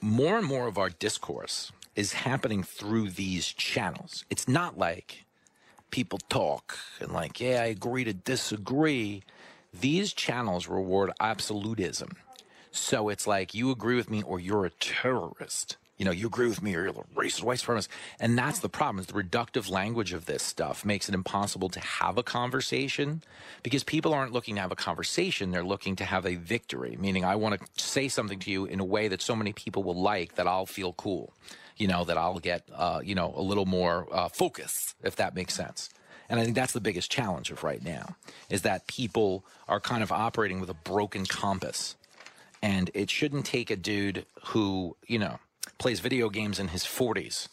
more 0.02 0.38
and 0.38 0.48
more 0.48 0.68
of 0.68 0.78
our 0.78 0.90
discourse 0.90 1.72
is 1.96 2.14
happening 2.14 2.64
through 2.64 3.10
these 3.10 3.48
channels. 3.48 4.26
It's 4.30 4.48
not 4.48 4.78
like 4.78 5.26
people 5.92 6.20
talk 6.30 6.78
and 7.00 7.12
like, 7.12 7.40
yeah, 7.40 7.62
I 7.62 7.66
agree 7.66 8.04
to 8.04 8.14
disagree. 8.14 9.24
These 9.74 10.14
channels 10.14 10.68
reward 10.68 11.12
absolutism. 11.20 12.12
So 12.72 13.10
it's 13.10 13.28
like 13.28 13.54
you 13.54 13.72
agree 13.72 13.96
with 13.96 14.10
me 14.10 14.22
or 14.24 14.40
you're 14.40 14.66
a 14.66 14.70
terrorist. 14.70 15.78
You 16.00 16.06
know, 16.06 16.12
you 16.12 16.28
agree 16.28 16.48
with 16.48 16.64
me 16.64 16.74
or 16.76 16.84
you're 16.84 16.92
a 16.92 16.94
racist, 17.16 17.44
white 17.44 17.60
supremacist. 17.60 17.90
And 18.22 18.38
that's 18.38 18.60
the 18.60 18.70
problem 18.70 19.00
is 19.00 19.08
the 19.08 19.22
reductive 19.22 19.70
language 19.70 20.14
of 20.14 20.26
this 20.26 20.42
stuff 20.42 20.86
makes 20.86 21.10
it 21.10 21.14
impossible 21.14 21.68
to 21.70 21.80
have 21.82 22.18
a 22.18 22.24
conversation 22.24 23.22
because 23.64 23.84
people 23.84 24.14
aren't 24.14 24.32
looking 24.32 24.56
to 24.56 24.62
have 24.62 24.72
a 24.72 24.78
conversation. 24.78 25.52
They're 25.52 25.62
looking 25.62 25.98
to 25.98 26.06
have 26.06 26.26
a 26.26 26.36
victory, 26.36 26.98
meaning 26.98 27.26
I 27.26 27.36
want 27.36 27.60
to 27.60 27.84
say 27.84 28.08
something 28.08 28.40
to 28.40 28.50
you 28.50 28.64
in 28.66 28.80
a 28.80 28.86
way 28.86 29.10
that 29.10 29.22
so 29.22 29.36
many 29.36 29.52
people 29.52 29.84
will 29.84 30.02
like 30.02 30.36
that 30.36 30.48
I'll 30.48 30.66
feel 30.66 30.94
cool. 30.94 31.34
You 31.76 31.88
know, 31.88 32.06
that 32.06 32.18
I'll 32.18 32.40
get, 32.40 32.64
uh, 32.74 33.02
you 33.04 33.14
know, 33.14 33.34
a 33.36 33.42
little 33.42 33.66
more 33.66 34.08
uh, 34.12 34.30
focus, 34.30 34.96
if 35.04 35.18
that 35.18 35.36
makes 35.36 35.54
sense. 35.54 35.90
And 36.30 36.40
I 36.40 36.44
think 36.44 36.56
that's 36.56 36.74
the 36.74 36.82
biggest 36.82 37.12
challenge 37.12 37.52
of 37.52 37.64
right 37.64 37.84
now 37.84 38.16
is 38.50 38.62
that 38.62 38.88
people 38.88 39.44
are 39.68 39.82
kind 39.82 40.02
of 40.02 40.12
operating 40.14 40.62
with 40.62 40.70
a 40.70 40.74
broken 40.74 41.26
compass. 41.26 41.96
And 42.62 42.90
it 42.94 43.10
shouldn't 43.10 43.46
take 43.46 43.70
a 43.70 43.76
dude 43.76 44.26
who, 44.48 44.96
you 45.08 45.20
know, 45.20 45.40
plays 45.80 46.00
video 46.00 46.30
games 46.30 46.60
in 46.60 46.68
his 46.68 46.84
40s 46.84 47.48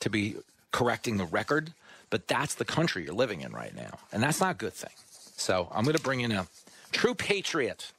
to 0.00 0.08
be 0.08 0.36
correcting 0.72 1.18
the 1.18 1.26
record. 1.26 1.74
But 2.10 2.28
that's 2.28 2.54
the 2.54 2.64
country 2.64 3.04
you're 3.04 3.14
living 3.14 3.40
in 3.40 3.52
right 3.52 3.74
now. 3.74 3.98
And 4.12 4.22
that's 4.22 4.40
not 4.40 4.52
a 4.52 4.58
good 4.58 4.72
thing. 4.72 4.92
So 5.36 5.68
I'm 5.72 5.84
going 5.84 5.96
to 5.96 6.02
bring 6.02 6.20
in 6.20 6.32
a 6.32 6.46
true 6.92 7.14
patriot 7.14 7.92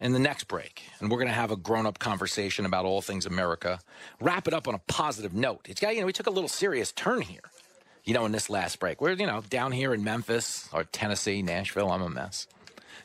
in 0.00 0.12
the 0.12 0.18
next 0.18 0.44
break. 0.44 0.82
And 0.98 1.10
we're 1.10 1.18
going 1.18 1.28
to 1.28 1.34
have 1.34 1.50
a 1.50 1.56
grown 1.56 1.86
up 1.86 1.98
conversation 1.98 2.64
about 2.64 2.86
all 2.86 3.02
things 3.02 3.26
America. 3.26 3.80
Wrap 4.20 4.48
it 4.48 4.54
up 4.54 4.68
on 4.68 4.74
a 4.74 4.80
positive 4.88 5.34
note. 5.34 5.66
It's 5.68 5.80
got, 5.80 5.94
you 5.94 6.00
know, 6.00 6.06
we 6.06 6.12
took 6.12 6.26
a 6.26 6.30
little 6.30 6.48
serious 6.48 6.92
turn 6.92 7.20
here, 7.20 7.42
you 8.04 8.14
know, 8.14 8.24
in 8.24 8.32
this 8.32 8.48
last 8.48 8.80
break. 8.80 9.00
We're, 9.00 9.12
you 9.12 9.26
know, 9.26 9.42
down 9.50 9.72
here 9.72 9.92
in 9.92 10.02
Memphis 10.02 10.68
or 10.72 10.84
Tennessee, 10.84 11.42
Nashville. 11.42 11.90
I'm 11.90 12.02
a 12.02 12.08
mess. 12.08 12.46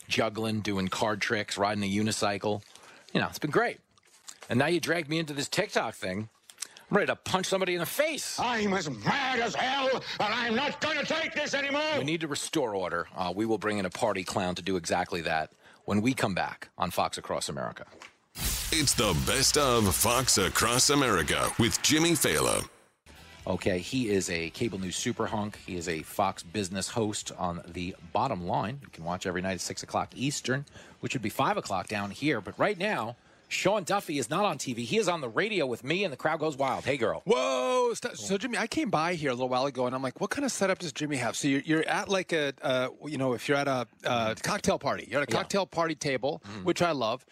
Juggling, 0.08 0.62
doing 0.62 0.88
card 0.88 1.20
tricks, 1.20 1.58
riding 1.58 1.84
a 1.84 1.92
unicycle. 1.92 2.62
You 3.14 3.20
know, 3.20 3.28
it's 3.28 3.40
been 3.40 3.52
great. 3.52 3.80
And 4.50 4.60
now 4.60 4.68
you 4.68 4.80
drag 4.80 5.10
me 5.10 5.20
into 5.20 5.34
this 5.34 5.50
TikTok 5.50 5.96
thing. 5.96 6.30
I'm 6.90 6.96
ready 6.96 7.08
to 7.08 7.18
punch 7.18 7.48
somebody 7.48 7.74
in 7.74 7.80
the 7.82 7.86
face. 7.86 8.40
I'm 8.40 8.74
as 8.74 8.90
mad 8.90 9.40
as 9.40 9.54
hell, 9.54 9.90
and 10.22 10.34
I'm 10.34 10.56
not 10.56 10.80
going 10.80 10.98
to 10.98 11.06
take 11.06 11.34
this 11.34 11.54
anymore. 11.54 11.82
We 11.98 12.06
need 12.06 12.22
to 12.22 12.30
restore 12.30 12.76
order. 12.76 13.08
Uh, 13.16 13.34
we 13.36 13.46
will 13.46 13.58
bring 13.58 13.78
in 13.78 13.86
a 13.86 13.90
party 13.90 14.24
clown 14.24 14.56
to 14.56 14.62
do 14.62 14.78
exactly 14.78 15.20
that 15.22 15.52
when 15.84 16.02
we 16.02 16.14
come 16.14 16.34
back 16.34 16.70
on 16.78 16.92
Fox 16.92 17.18
Across 17.18 17.50
America. 17.50 17.86
It's 18.72 18.94
the 18.94 19.18
best 19.26 19.58
of 19.58 19.94
Fox 19.94 20.38
Across 20.38 20.92
America 20.92 21.50
with 21.60 21.82
Jimmy 21.82 22.12
Failla. 22.12 22.66
Okay, 23.46 23.80
he 23.80 24.10
is 24.10 24.30
a 24.30 24.50
cable 24.52 24.80
news 24.80 24.96
super 24.96 25.26
hunk. 25.26 25.58
He 25.66 25.76
is 25.76 25.90
a 25.90 26.04
Fox 26.04 26.44
business 26.44 26.90
host 26.90 27.32
on 27.38 27.62
the 27.68 27.96
bottom 28.14 28.46
line. 28.46 28.80
You 28.82 28.90
can 28.90 29.04
watch 29.04 29.26
every 29.26 29.42
night 29.42 29.54
at 29.54 29.62
6 29.62 29.84
o'clock 29.84 30.12
Eastern, 30.16 30.66
which 31.02 31.14
would 31.14 31.22
be 31.22 31.30
5 31.30 31.58
o'clock 31.58 31.88
down 31.88 32.12
here. 32.12 32.40
But 32.40 32.58
right 32.60 32.78
now, 32.78 33.16
Sean 33.50 33.84
Duffy 33.84 34.18
is 34.20 34.30
not 34.30 34.44
on 34.46 34.58
TV. 34.58 34.80
He 34.80 34.98
is 34.98 35.08
on 35.08 35.22
the 35.22 35.30
radio 35.30 35.66
with 35.66 35.84
me, 35.84 36.04
and 36.04 36.12
the 36.12 36.18
crowd 36.18 36.40
goes 36.40 36.58
wild. 36.58 36.84
Hey, 36.84 36.98
girl. 36.98 37.22
Whoa! 37.26 37.94
So 38.16 38.38
Jimmy, 38.38 38.58
I 38.58 38.68
came 38.68 38.90
by 38.90 39.14
here 39.16 39.30
a 39.30 39.34
little 39.34 39.48
while 39.48 39.66
ago, 39.66 39.86
and 39.86 39.96
I'm 39.96 40.02
like, 40.02 40.20
"What 40.20 40.30
kind 40.30 40.44
of 40.44 40.52
setup 40.52 40.80
does 40.80 40.92
Jimmy 40.92 41.16
have?" 41.18 41.38
So 41.38 41.48
you're, 41.48 41.62
you're 41.62 41.88
at 41.88 42.10
like 42.10 42.34
a, 42.34 42.54
uh, 42.62 42.90
you 43.06 43.18
know, 43.18 43.32
if 43.34 43.48
you're 43.48 43.58
at 43.58 43.68
a 43.70 43.88
uh, 44.04 44.36
cocktail 44.44 44.78
party, 44.78 45.08
you're 45.10 45.22
at 45.22 45.30
a 45.30 45.32
Yeah. 45.32 45.38
cocktail 45.38 45.66
party 45.66 45.96
table, 45.96 46.42
which 46.64 46.82
I 46.82 46.92
love. 46.92 47.26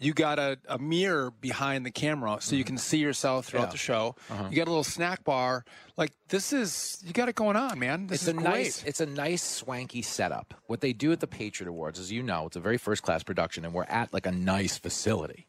You 0.00 0.14
got 0.14 0.38
a, 0.38 0.58
a 0.68 0.78
mirror 0.78 1.32
behind 1.40 1.84
the 1.84 1.90
camera, 1.90 2.36
so 2.40 2.54
you 2.54 2.62
can 2.62 2.78
see 2.78 2.98
yourself 2.98 3.46
throughout 3.46 3.64
Yeah. 3.68 3.70
the 3.72 3.76
show. 3.78 4.14
Uh-huh. 4.30 4.44
You 4.48 4.56
got 4.56 4.68
a 4.68 4.70
little 4.70 4.84
snack 4.84 5.24
bar. 5.24 5.64
Like 5.96 6.12
this 6.28 6.52
is, 6.52 7.02
you 7.04 7.12
got 7.12 7.28
it 7.28 7.34
going 7.34 7.56
on, 7.56 7.80
man. 7.80 8.06
This 8.06 8.20
it's 8.20 8.22
is 8.22 8.28
a 8.28 8.32
great. 8.34 8.44
nice 8.44 8.84
it's 8.84 9.00
a 9.00 9.06
nice 9.06 9.42
swanky 9.42 10.02
setup. 10.02 10.54
What 10.66 10.80
they 10.82 10.92
do 10.92 11.10
at 11.10 11.18
the 11.18 11.26
Patriot 11.26 11.68
Awards, 11.68 11.98
as 11.98 12.12
you 12.12 12.22
know, 12.22 12.46
it's 12.46 12.54
a 12.56 12.60
very 12.60 12.78
first 12.78 13.02
class 13.02 13.24
production, 13.24 13.64
and 13.64 13.74
we're 13.74 13.84
at 13.84 14.12
like 14.12 14.26
a 14.26 14.30
nice 14.32 14.78
facility. 14.78 15.46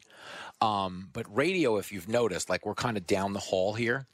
Um, 0.60 1.08
but 1.12 1.26
radio, 1.34 1.76
if 1.78 1.92
you've 1.92 2.08
noticed, 2.08 2.50
like 2.50 2.66
we're 2.66 2.74
kind 2.74 2.96
of 2.96 3.06
down 3.06 3.32
the 3.34 3.38
hall 3.40 3.74
here. 3.74 4.06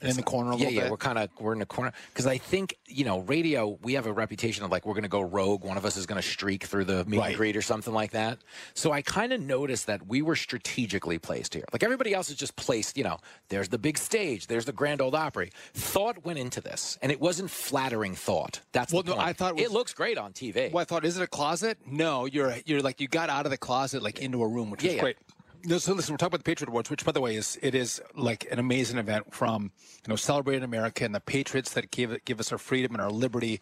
In 0.00 0.14
the 0.14 0.22
corner 0.22 0.52
a 0.52 0.54
yeah, 0.54 0.58
little 0.58 0.72
yeah, 0.74 0.80
bit? 0.82 0.90
we're 0.92 0.96
kind 0.96 1.18
of 1.18 1.28
we're 1.40 1.52
in 1.52 1.58
the 1.58 1.66
corner 1.66 1.92
because 2.12 2.26
I 2.26 2.38
think 2.38 2.76
you 2.86 3.04
know 3.04 3.18
radio. 3.20 3.78
We 3.82 3.94
have 3.94 4.06
a 4.06 4.12
reputation 4.12 4.64
of 4.64 4.70
like 4.70 4.86
we're 4.86 4.94
going 4.94 5.02
to 5.02 5.08
go 5.08 5.20
rogue. 5.20 5.64
One 5.64 5.76
of 5.76 5.84
us 5.84 5.96
is 5.96 6.06
going 6.06 6.20
to 6.22 6.26
streak 6.26 6.64
through 6.64 6.84
the 6.84 7.04
meet 7.04 7.18
Right. 7.18 7.28
and 7.28 7.36
greet 7.36 7.56
or 7.56 7.62
something 7.62 7.92
like 7.92 8.12
that. 8.12 8.38
So 8.74 8.92
I 8.92 9.02
kind 9.02 9.32
of 9.32 9.40
noticed 9.40 9.86
that 9.88 10.06
we 10.06 10.22
were 10.22 10.36
strategically 10.36 11.18
placed 11.18 11.52
here. 11.54 11.64
Like 11.72 11.82
everybody 11.82 12.14
else 12.14 12.30
is 12.30 12.36
just 12.36 12.54
placed. 12.54 12.96
You 12.96 13.04
know, 13.04 13.18
there's 13.48 13.68
the 13.70 13.78
big 13.78 13.98
stage, 13.98 14.46
there's 14.46 14.66
the 14.66 14.72
Grand 14.72 15.00
Ole 15.00 15.14
Opry. 15.16 15.50
Thought 15.74 16.24
went 16.24 16.38
into 16.38 16.60
this, 16.60 16.96
and 17.02 17.10
it 17.10 17.20
wasn't 17.20 17.50
flattering 17.50 18.14
thought. 18.14 18.60
That's 18.72 18.92
Well, 18.92 19.02
no, 19.04 19.14
point. 19.14 19.26
I 19.26 19.32
thought 19.32 19.50
it 19.52 19.54
was- 19.56 19.64
it 19.64 19.72
looks 19.72 19.94
great 19.94 20.16
on 20.18 20.32
TV. 20.32 20.70
Well, 20.72 20.82
I 20.82 20.84
thought, 20.84 21.04
is 21.04 21.16
it 21.18 21.22
a 21.22 21.26
closet? 21.26 21.78
No, 21.86 22.24
you're 22.26 22.54
you're 22.66 22.82
like 22.82 23.00
you 23.00 23.08
got 23.08 23.30
out 23.30 23.46
of 23.46 23.50
the 23.50 23.58
closet 23.58 24.02
like 24.02 24.20
into 24.20 24.42
a 24.42 24.48
room, 24.48 24.70
which 24.70 24.84
Yeah, 24.84 24.90
is 24.90 24.94
yeah. 24.96 25.02
great. 25.02 25.16
No, 25.64 25.78
so 25.78 25.92
listen, 25.92 26.12
we're 26.12 26.18
talking 26.18 26.28
about 26.28 26.44
the 26.44 26.50
Patriot 26.50 26.68
Awards, 26.68 26.88
which, 26.90 27.04
by 27.04 27.12
the 27.12 27.20
way, 27.20 27.34
is 27.36 27.58
it 27.62 27.74
is 27.74 28.00
like 28.14 28.46
an 28.50 28.58
amazing 28.58 28.98
event 28.98 29.34
from 29.34 29.72
you 30.06 30.08
know 30.10 30.16
celebrating 30.16 30.62
America 30.62 31.04
and 31.04 31.14
the 31.14 31.20
patriots 31.20 31.72
that 31.72 31.90
give 31.90 32.16
give 32.24 32.38
us 32.40 32.52
our 32.52 32.58
freedom 32.58 32.94
and 32.94 33.02
our 33.02 33.10
liberty. 33.10 33.60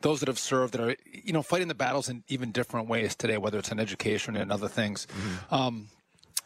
those 0.00 0.20
that 0.20 0.28
have 0.28 0.38
served 0.38 0.74
that 0.74 0.80
are 0.80 0.96
you 1.10 1.32
know 1.32 1.42
fighting 1.42 1.68
the 1.68 1.74
battles 1.74 2.08
in 2.08 2.22
even 2.28 2.52
different 2.52 2.88
ways 2.88 3.14
today, 3.14 3.36
whether 3.38 3.58
it's 3.58 3.70
in 3.70 3.80
education 3.80 4.36
and 4.36 4.52
other 4.52 4.68
things. 4.68 5.06
Um, 5.50 5.88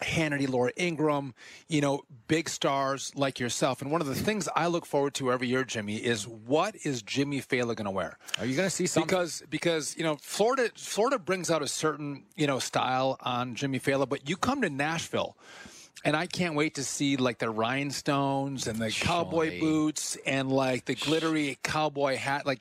Hannity, 0.03 0.49
Laura 0.49 0.73
Ingraham, 0.79 1.35
you 1.69 1.81
know, 1.81 2.03
big 2.29 2.49
stars 2.49 3.13
like 3.15 3.41
yourself. 3.41 3.83
And 3.83 3.91
one 3.91 4.01
of 4.01 4.07
the 4.07 4.15
things 4.15 4.49
I 4.55 4.67
look 4.67 4.87
forward 4.87 5.15
to 5.15 5.33
every 5.33 5.49
year, 5.49 5.65
Jimmy, 5.65 5.97
is 5.97 6.27
what 6.27 6.75
is 6.85 7.03
Jimmy 7.03 7.41
Failla 7.41 7.75
going 7.75 7.85
to 7.85 7.91
wear? 7.91 8.19
Are 8.39 8.47
you 8.47 8.57
going 8.57 8.67
to 8.67 8.75
see 8.75 8.87
something? 8.87 9.07
Because 9.07 9.43
because 9.49 9.97
you 9.97 10.05
know 10.05 10.17
Florida 10.17 10.71
Florida 10.77 11.19
brings 11.19 11.51
out 11.51 11.63
a 11.63 11.69
certain 11.69 12.25
you 12.37 12.47
know 12.47 12.59
style 12.59 13.19
on 13.21 13.55
Jimmy 13.55 13.81
Failla, 13.81 14.09
but 14.09 14.29
you 14.29 14.37
come 14.37 14.63
to 14.63 14.71
Nashville. 14.71 15.37
And 16.05 16.17
I 16.17 16.27
can't 16.27 16.57
wait 16.57 16.75
to 16.77 16.85
see 16.85 17.17
like 17.17 17.39
the 17.39 17.49
rhinestones 17.49 18.67
and 18.67 18.77
the 18.77 18.91
cowboy 18.91 19.61
boots 19.61 20.17
and 20.27 20.51
like 20.51 20.85
the 20.87 20.97
glittery 20.97 21.59
cowboy 21.63 22.17
hat. 22.17 22.45
Like 22.45 22.59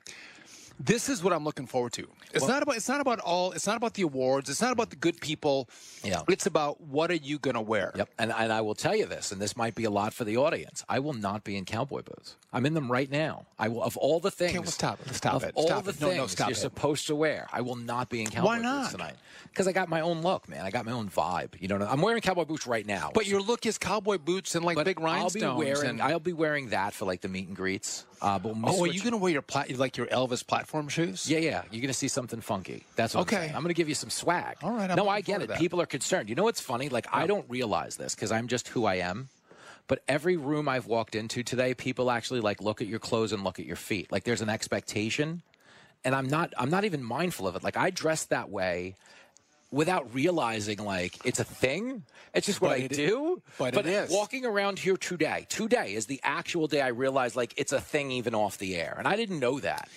this 0.80 1.08
is 1.08 1.22
what 1.22 1.32
I'm 1.32 1.44
looking 1.44 1.66
forward 1.66 1.92
to. 1.94 2.08
It's 2.32 2.42
Well- 2.42 2.50
not 2.50 2.62
about 2.62 2.76
it's 2.76 2.88
not 2.88 3.00
about 3.00 3.20
all 3.20 3.52
it's 3.52 3.66
not 3.66 3.76
about 3.76 3.94
the 3.94 4.02
awards. 4.02 4.48
It's 4.50 4.60
not 4.62 4.72
about 4.72 4.90
the 4.90 4.96
good 4.96 5.20
people. 5.20 5.68
Yeah. 6.02 6.22
It's 6.28 6.46
about 6.46 6.80
what 6.80 7.10
are 7.10 7.14
you 7.14 7.38
going 7.38 7.54
to 7.54 7.60
wear? 7.60 7.92
Yep. 7.94 8.08
And, 8.18 8.32
and 8.32 8.52
I 8.52 8.60
will 8.62 8.74
tell 8.74 8.96
you 8.96 9.06
this, 9.06 9.32
and 9.32 9.40
this 9.40 9.56
might 9.56 9.74
be 9.74 9.84
a 9.84 9.90
lot 9.90 10.12
for 10.14 10.24
the 10.24 10.36
audience. 10.36 10.84
I 10.88 10.98
will 10.98 11.12
not 11.12 11.44
be 11.44 11.56
in 11.56 11.64
cowboy 11.64 12.02
boots. 12.02 12.36
I'm 12.52 12.66
in 12.66 12.74
them 12.74 12.90
right 12.90 13.10
now. 13.10 13.46
I 13.58 13.68
will, 13.68 13.82
of 13.82 13.96
all 13.96 14.20
the 14.20 14.30
things. 14.30 14.54
well, 14.54 14.64
stop 14.66 15.00
it. 15.06 15.14
Stop 15.14 15.34
of 15.34 15.44
it. 15.44 15.52
all 15.54 15.66
Stop 15.66 15.84
the 15.84 15.90
it. 15.90 16.00
No, 16.00 16.06
no, 16.08 16.12
things 16.14 16.32
stop 16.32 16.48
you're 16.48 16.56
it. 16.56 16.60
supposed 16.60 17.06
to 17.06 17.14
wear, 17.14 17.46
I 17.52 17.60
will 17.60 17.76
not 17.76 18.08
be 18.08 18.20
in 18.22 18.28
cowboy 18.28 18.46
Why 18.46 18.56
boots 18.56 18.64
not? 18.64 18.90
tonight. 18.90 19.14
Because 19.48 19.68
I 19.68 19.72
got 19.72 19.88
my 19.88 20.00
own 20.00 20.22
look, 20.22 20.48
man. 20.48 20.64
I 20.64 20.70
got 20.70 20.86
my 20.86 20.92
own 20.92 21.08
vibe. 21.10 21.50
You 21.60 21.68
know, 21.68 21.76
I'm 21.86 22.00
wearing 22.00 22.20
cowboy 22.22 22.44
boots 22.44 22.66
right 22.66 22.86
now. 22.86 23.10
But 23.14 23.26
your 23.26 23.40
look 23.42 23.66
is 23.66 23.76
cowboy 23.78 24.18
boots 24.18 24.54
and 24.54 24.64
like 24.64 24.82
big 24.82 24.98
I'll 25.00 25.30
be 25.30 25.42
wearing. 25.42 25.90
and, 25.90 26.02
I'll 26.02 26.20
be 26.20 26.32
wearing 26.32 26.70
that 26.70 26.94
for 26.94 27.04
like 27.04 27.20
the 27.20 27.28
meet 27.28 27.48
and 27.48 27.56
greets. 27.56 28.06
Uh, 28.22 28.38
but 28.38 28.56
we'll 28.56 28.76
oh, 28.76 28.84
are 28.84 28.86
you 28.86 29.00
going 29.00 29.10
to 29.10 29.16
wear 29.18 29.32
your 29.32 29.42
plat- 29.42 29.76
like 29.76 29.96
your 29.96 30.06
Elvis 30.06 30.46
platform 30.46 30.88
shoes? 30.88 31.28
Yeah, 31.28 31.38
yeah. 31.38 31.62
You're 31.72 31.80
going 31.80 31.88
to 31.88 31.92
see 31.92 32.06
something 32.06 32.40
funky. 32.40 32.84
That's 32.94 33.14
what 33.16 33.22
Okay. 33.22 33.48
I'm. 33.48 33.56
I'm 33.56 33.62
going 33.62 33.74
to 33.74 33.74
give 33.74 33.88
you 33.88 33.96
some 33.96 34.10
swag. 34.10 34.58
All 34.62 34.70
right, 34.72 34.94
no, 34.94 35.08
I 35.08 35.22
get 35.22 35.42
it. 35.42 35.50
People 35.54 35.80
are 35.80 35.86
concerned. 35.86 36.28
You 36.28 36.36
know 36.36 36.44
what's 36.44 36.60
funny? 36.60 36.88
Like, 36.88 37.06
I 37.12 37.26
don't 37.26 37.44
realize 37.50 37.96
this 37.96 38.14
because 38.14 38.30
I'm 38.30 38.46
just 38.46 38.68
who 38.68 38.84
I 38.84 38.96
am. 38.96 39.28
But 39.88 40.04
every 40.06 40.36
room 40.36 40.68
I've 40.68 40.86
walked 40.86 41.16
into 41.16 41.42
today, 41.42 41.74
people 41.74 42.10
actually 42.12 42.38
like 42.40 42.62
look 42.62 42.80
at 42.80 42.86
your 42.86 43.00
clothes 43.00 43.32
and 43.32 43.42
look 43.42 43.58
at 43.58 43.66
your 43.66 43.76
feet. 43.76 44.12
Like, 44.12 44.22
there's 44.22 44.40
an 44.40 44.48
expectation, 44.48 45.42
and 46.04 46.14
I'm 46.14 46.28
not. 46.28 46.54
I'm 46.56 46.70
not 46.70 46.84
even 46.84 47.02
mindful 47.02 47.48
of 47.48 47.56
it. 47.56 47.64
Like, 47.64 47.76
I 47.76 47.90
dress 47.90 48.24
that 48.26 48.48
way 48.50 48.94
without 49.72 50.14
realizing 50.14 50.78
like 50.78 51.18
it's 51.24 51.40
a 51.40 51.44
thing. 51.44 52.04
It's 52.34 52.46
just 52.46 52.60
what 52.60 52.68
But 52.68 52.78
I 52.78 52.82
it- 52.84 52.92
do. 52.92 53.42
but 53.58 53.74
it 53.76 53.86
is. 53.86 54.10
walking 54.10 54.44
around 54.46 54.78
here 54.78 54.96
today. 54.96 55.46
Today 55.48 55.94
is 55.94 56.06
the 56.06 56.20
actual 56.22 56.66
day 56.68 56.80
I 56.82 56.88
realized 56.88 57.34
like 57.34 57.54
it's 57.56 57.72
a 57.72 57.80
thing 57.80 58.12
even 58.12 58.34
off 58.34 58.58
the 58.58 58.76
air, 58.76 58.94
and 58.98 59.08
I 59.08 59.16
didn't 59.16 59.40
know 59.40 59.58
that. 59.60 59.88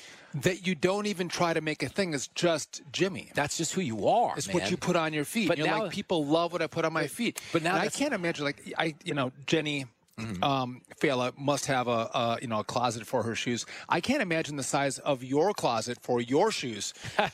That 0.41 0.67
you 0.67 0.75
don't 0.75 1.05
even 1.05 1.29
try 1.29 1.53
to 1.53 1.61
make 1.61 1.81
a 1.81 1.87
thing. 1.87 2.13
It's 2.13 2.27
just 2.27 2.81
Jimmy. 2.91 3.31
That's 3.35 3.55
just 3.55 3.71
who 3.73 3.79
you 3.79 4.05
are. 4.09 4.33
It's 4.35 4.47
man. 4.47 4.55
what 4.55 4.69
you 4.71 4.75
put 4.75 4.97
on 4.97 5.13
your 5.13 5.23
feet. 5.23 5.47
But 5.47 5.57
You're 5.57 5.67
now- 5.67 5.83
like 5.83 5.91
people 5.93 6.25
love 6.25 6.51
what 6.51 6.61
I 6.61 6.67
put 6.67 6.83
on 6.83 6.91
my 6.91 7.07
feet. 7.07 7.39
but 7.53 7.63
now 7.63 7.75
I 7.77 7.87
can't 7.87 8.13
imagine 8.13 8.43
like 8.43 8.73
I 8.77 8.95
you 9.05 9.13
know 9.13 9.31
Jenny. 9.45 9.85
Mm-hmm. 10.19 10.43
Um, 10.43 10.81
Failla 11.01 11.37
must 11.37 11.65
have 11.65 11.87
a, 11.89 12.09
a 12.13 12.37
you 12.41 12.47
know 12.47 12.59
a 12.59 12.63
closet 12.63 13.05
for 13.05 13.23
her 13.23 13.35
shoes. 13.35 13.65
I 13.89 13.99
can't 13.99 14.21
imagine 14.21 14.55
the 14.55 14.63
size 14.63 14.97
of 14.99 15.23
your 15.23 15.53
closet 15.53 15.97
for 16.01 16.21
your 16.21 16.51
shoes. 16.51 16.93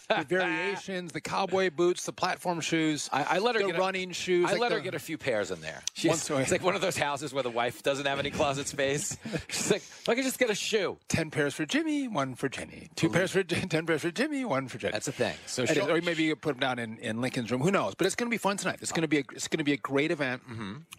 the 0.09 0.23
variations, 0.27 1.11
the 1.11 1.21
cowboy 1.21 1.69
boots, 1.69 2.05
the 2.05 2.13
platform 2.13 2.59
shoes. 2.59 3.07
I, 3.13 3.35
I 3.35 3.37
let 3.39 3.53
her 3.55 3.61
the 3.61 3.67
get 3.67 3.75
a- 3.75 3.79
running 3.79 4.11
shoes. 4.11 4.47
I 4.49 4.53
like 4.53 4.61
let 4.61 4.71
her 4.71 4.79
get 4.79 4.95
a 4.95 4.99
few 4.99 5.17
pairs 5.17 5.51
in 5.51 5.61
there. 5.61 5.81
She's, 5.93 6.29
it's 6.29 6.51
like 6.51 6.63
one 6.63 6.73
of 6.75 6.81
those 6.81 6.97
houses 6.97 7.33
where 7.33 7.43
the 7.43 7.51
wife 7.51 7.83
doesn't 7.83 8.05
have 8.07 8.17
any 8.17 8.31
closet 8.31 8.67
space. 8.67 9.15
She's 9.49 9.71
like, 9.71 9.83
I 10.07 10.15
can 10.15 10.23
just 10.23 10.39
get 10.39 10.49
a 10.49 10.55
shoe. 10.55 10.97
ten 11.07 11.29
pairs 11.29 11.53
for 11.53 11.65
Jimmy, 11.65 12.07
one 12.07 12.33
for 12.33 12.49
Jenny. 12.49 12.89
Two 12.95 13.09
pairs 13.09 13.31
for 13.31 13.43
ten 13.43 13.85
pairs 13.85 14.01
for 14.01 14.09
Jimmy, 14.11 14.43
one 14.43 14.67
for 14.67 14.79
Jenny. 14.79 14.93
That's 14.93 15.07
a 15.07 15.11
thing. 15.11 15.35
So 15.45 15.63
is. 15.63 15.69
she'll- 15.69 15.91
or 15.91 16.01
maybe 16.01 16.23
you 16.23 16.35
put 16.35 16.53
them 16.53 16.59
down 16.59 16.79
in, 16.79 16.97
in 16.97 17.21
Lincoln's 17.21 17.51
room. 17.51 17.61
Who 17.61 17.69
knows? 17.71 17.93
But 17.95 18.07
it's 18.07 18.15
going 18.15 18.27
to 18.29 18.33
be 18.33 18.37
fun 18.39 18.57
tonight. 18.57 18.79
It's 18.81 18.91
going 18.91 19.03
to 19.03 19.07
be 19.07 19.19
a, 19.19 19.23
it's 19.33 19.47
going 19.47 19.59
to 19.59 19.63
be 19.63 19.73
a 19.73 19.77
great 19.77 20.09
event. 20.11 20.41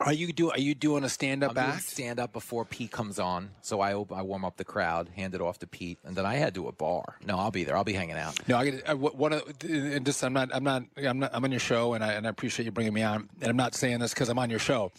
Are 0.01 0.13
you 0.13 0.33
do 0.33 0.51
Are 0.51 0.59
you 0.61 0.75
doing 0.75 1.03
a 1.05 1.09
stand 1.09 1.43
up 1.43 1.55
I'm 1.73 1.79
doing 1.79 1.85
act? 1.85 1.89
stand 1.91 2.21
up 2.21 2.33
before 2.33 2.65
Pete 2.65 2.91
comes 2.91 3.19
on. 3.19 3.51
So 3.63 3.81
I 3.81 3.95
op- 3.95 4.13
I 4.13 4.23
warm 4.23 4.45
up 4.45 4.57
the 4.57 4.65
crowd, 4.65 5.09
hand 5.17 5.35
it 5.35 5.41
off 5.41 5.59
to 5.61 5.67
Pete, 5.67 5.99
and 6.05 6.17
then 6.17 6.27
I 6.27 6.35
head 6.35 6.55
to 6.55 6.69
a 6.69 6.73
bar. 6.73 7.17
No, 7.25 7.39
I'll 7.39 7.51
be 7.51 7.65
there. 7.65 7.77
I'll 7.77 7.85
be 7.85 7.93
hanging 7.93 8.17
out. 8.17 8.39
No, 8.49 8.57
I 8.57 8.71
get 8.71 8.89
I, 8.89 8.95
one 8.95 9.33
of 9.33 9.43
and 9.63 10.05
just 10.07 10.23
I'm 10.23 10.33
not 10.33 10.51
I'm 10.53 10.65
not 10.65 10.85
I'm 10.97 11.19
not 11.19 11.31
I'm 11.35 11.45
on 11.45 11.51
your 11.51 11.61
show 11.61 11.95
and 11.95 12.05
I 12.05 12.13
and 12.13 12.27
I 12.27 12.31
appreciate 12.31 12.65
you 12.65 12.73
bringing 12.73 12.95
me 12.95 13.03
on. 13.03 13.29
And 13.41 13.51
I'm 13.51 13.57
not 13.57 13.75
saying 13.75 13.99
this 14.01 14.13
because 14.15 14.29
I'm 14.29 14.39
on 14.39 14.51
your 14.51 14.59
show. 14.59 14.93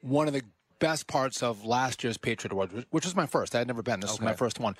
One 0.00 0.28
of 0.28 0.34
the 0.34 0.42
best 0.78 1.06
parts 1.06 1.42
of 1.42 1.64
last 1.64 2.04
year's 2.04 2.16
Patriot 2.16 2.52
Awards, 2.52 2.72
which- 2.90 3.04
was 3.04 3.16
my 3.16 3.26
first, 3.26 3.54
I 3.54 3.58
had 3.58 3.66
never 3.66 3.82
been. 3.82 4.00
This 4.00 4.10
was 4.10 4.20
my 4.20 4.34
first 4.34 4.60
one. 4.60 4.76